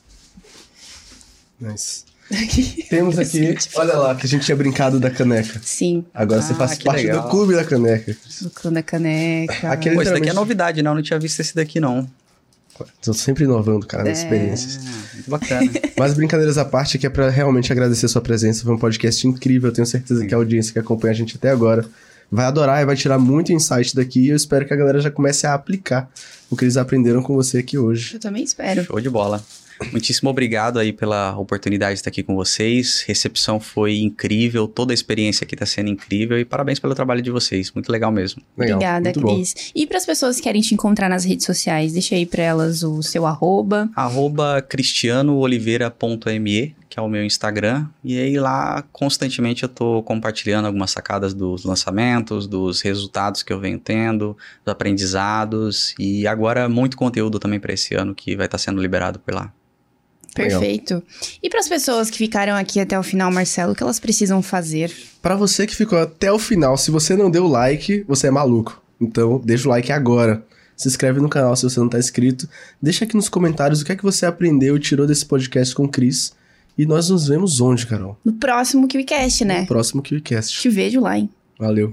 Nice. 1.60 2.04
Temos 2.88 3.18
aqui, 3.18 3.56
olha 3.74 3.92
lá, 3.94 4.14
que 4.14 4.24
a 4.24 4.28
gente 4.28 4.46
tinha 4.46 4.56
brincado 4.56 4.98
da 4.98 5.10
caneca. 5.10 5.60
Sim, 5.62 6.02
Agora 6.14 6.40
você 6.40 6.54
Ah, 6.54 6.56
faz 6.56 6.78
que 6.78 6.84
parte 6.84 7.02
legal. 7.04 7.24
do 7.24 7.28
clube 7.28 7.54
da 7.54 7.64
caneca. 7.66 8.16
do 8.64 8.70
da 8.70 8.82
caneca. 8.82 9.70
Aquele- 9.70 9.96
Pô, 9.96 10.00
isso 10.02 10.12
daqui 10.14 10.30
é 10.30 10.32
novidade, 10.32 10.80
não. 10.82 10.92
Eu 10.92 10.94
não 10.94 11.02
tinha 11.02 11.18
visto 11.18 11.40
esse 11.40 11.54
daqui, 11.54 11.78
não. 11.78 12.08
Tô 13.02 13.12
sempre 13.12 13.44
inovando, 13.44 13.86
cara, 13.86 14.04
nas 14.04 14.18
É. 14.18 14.22
experiências. 14.22 14.78
Muito 15.14 15.30
bacana. 15.30 15.70
Mas 15.98 16.14
brincadeiras 16.14 16.58
à 16.58 16.64
parte, 16.64 16.96
aqui 16.96 17.06
é 17.06 17.10
pra 17.10 17.28
realmente 17.30 17.72
agradecer 17.72 18.06
a 18.06 18.08
sua 18.08 18.20
presença. 18.22 18.64
Foi 18.64 18.74
um 18.74 18.78
podcast 18.78 19.26
incrível. 19.26 19.68
Eu 19.70 19.74
tenho 19.74 19.86
certeza 19.86 20.24
que 20.26 20.34
a 20.34 20.36
audiência 20.36 20.72
que 20.72 20.78
acompanha 20.78 21.12
a 21.12 21.16
gente 21.16 21.36
até 21.36 21.50
agora 21.50 21.84
vai 22.30 22.44
adorar 22.46 22.82
e 22.82 22.84
vai 22.86 22.94
tirar 22.96 23.18
muito 23.18 23.52
insight 23.52 23.94
daqui. 23.96 24.20
E 24.20 24.28
eu 24.28 24.36
espero 24.36 24.66
que 24.66 24.72
a 24.74 24.76
galera 24.76 25.00
já 25.00 25.10
comece 25.10 25.46
a 25.46 25.54
aplicar 25.54 26.10
o 26.50 26.56
que 26.56 26.64
eles 26.64 26.76
aprenderam 26.76 27.22
com 27.22 27.34
você 27.34 27.58
aqui 27.58 27.78
hoje. 27.78 28.14
Eu 28.14 28.20
também 28.20 28.44
espero. 28.44 28.84
Show 28.84 29.00
de 29.00 29.08
bola. 29.10 29.42
Muitíssimo 29.92 30.30
obrigado 30.30 30.78
aí 30.78 30.92
pela 30.92 31.36
oportunidade 31.36 31.94
de 31.94 32.00
estar 32.00 32.10
aqui 32.10 32.22
com 32.22 32.34
vocês. 32.34 33.04
Recepção 33.06 33.60
foi 33.60 33.98
incrível, 33.98 34.66
toda 34.66 34.92
a 34.92 34.94
experiência 34.94 35.44
aqui 35.44 35.54
está 35.54 35.66
sendo 35.66 35.88
incrível 35.88 36.38
e 36.38 36.44
parabéns 36.44 36.78
pelo 36.78 36.94
trabalho 36.94 37.22
de 37.22 37.30
vocês. 37.30 37.72
Muito 37.72 37.90
legal 37.90 38.10
mesmo. 38.10 38.42
Legal, 38.56 38.76
Obrigada, 38.76 39.04
muito 39.04 39.20
bom. 39.20 39.34
Cris. 39.34 39.72
E 39.74 39.86
para 39.86 39.98
as 39.98 40.06
pessoas 40.06 40.36
que 40.36 40.42
querem 40.42 40.60
te 40.60 40.74
encontrar 40.74 41.08
nas 41.08 41.24
redes 41.24 41.46
sociais, 41.46 41.92
deixa 41.92 42.14
aí 42.14 42.26
para 42.26 42.42
elas 42.42 42.82
o 42.82 43.02
seu 43.02 43.26
arroba. 43.26 43.88
Arroba 43.94 44.62
cristianooliveira.me, 44.62 46.74
que 46.88 46.98
é 46.98 47.02
o 47.02 47.08
meu 47.08 47.24
Instagram. 47.24 47.86
E 48.02 48.18
aí 48.18 48.38
lá, 48.38 48.84
constantemente, 48.92 49.62
eu 49.62 49.68
tô 49.68 50.02
compartilhando 50.02 50.66
algumas 50.66 50.90
sacadas 50.90 51.34
dos 51.34 51.64
lançamentos, 51.64 52.46
dos 52.46 52.80
resultados 52.80 53.42
que 53.42 53.52
eu 53.52 53.60
venho 53.60 53.78
tendo, 53.78 54.36
dos 54.64 54.72
aprendizados. 54.72 55.94
E 55.98 56.26
agora, 56.26 56.68
muito 56.68 56.96
conteúdo 56.96 57.38
também 57.38 57.60
para 57.60 57.72
esse 57.72 57.94
ano 57.94 58.14
que 58.14 58.36
vai 58.36 58.46
estar 58.46 58.58
sendo 58.58 58.80
liberado 58.80 59.18
por 59.18 59.34
lá. 59.34 59.52
Legal. 60.38 60.60
Perfeito. 60.60 61.02
E 61.42 61.48
para 61.50 61.60
as 61.60 61.68
pessoas 61.68 62.10
que 62.10 62.18
ficaram 62.18 62.54
aqui 62.54 62.80
até 62.80 62.98
o 62.98 63.02
final, 63.02 63.30
Marcelo, 63.30 63.72
o 63.72 63.74
que 63.74 63.82
elas 63.82 64.00
precisam 64.00 64.40
fazer? 64.42 64.92
Pra 65.20 65.36
você 65.36 65.66
que 65.66 65.76
ficou 65.76 65.98
até 65.98 66.32
o 66.32 66.38
final, 66.38 66.76
se 66.76 66.90
você 66.90 67.16
não 67.16 67.30
deu 67.30 67.46
like, 67.46 68.04
você 68.06 68.28
é 68.28 68.30
maluco. 68.30 68.82
Então, 69.00 69.40
deixa 69.44 69.68
o 69.68 69.70
like 69.70 69.92
agora. 69.92 70.44
Se 70.76 70.86
inscreve 70.86 71.20
no 71.20 71.28
canal 71.28 71.56
se 71.56 71.64
você 71.64 71.80
não 71.80 71.88
tá 71.88 71.98
inscrito. 71.98 72.48
Deixa 72.80 73.04
aqui 73.04 73.16
nos 73.16 73.28
comentários 73.28 73.80
o 73.80 73.84
que 73.84 73.92
é 73.92 73.96
que 73.96 74.02
você 74.02 74.24
aprendeu 74.24 74.76
e 74.76 74.80
tirou 74.80 75.06
desse 75.06 75.26
podcast 75.26 75.74
com 75.74 75.84
o 75.84 75.88
Cris. 75.88 76.32
E 76.76 76.86
nós 76.86 77.10
nos 77.10 77.26
vemos 77.26 77.60
onde, 77.60 77.84
Carol? 77.84 78.16
No 78.24 78.32
próximo 78.34 78.86
KiwiCast, 78.86 79.44
né? 79.44 79.62
No 79.62 79.66
próximo 79.66 80.00
KiwiCast. 80.00 80.60
Te 80.60 80.68
vejo 80.68 81.00
lá, 81.00 81.18
hein? 81.18 81.28
Valeu. 81.58 81.92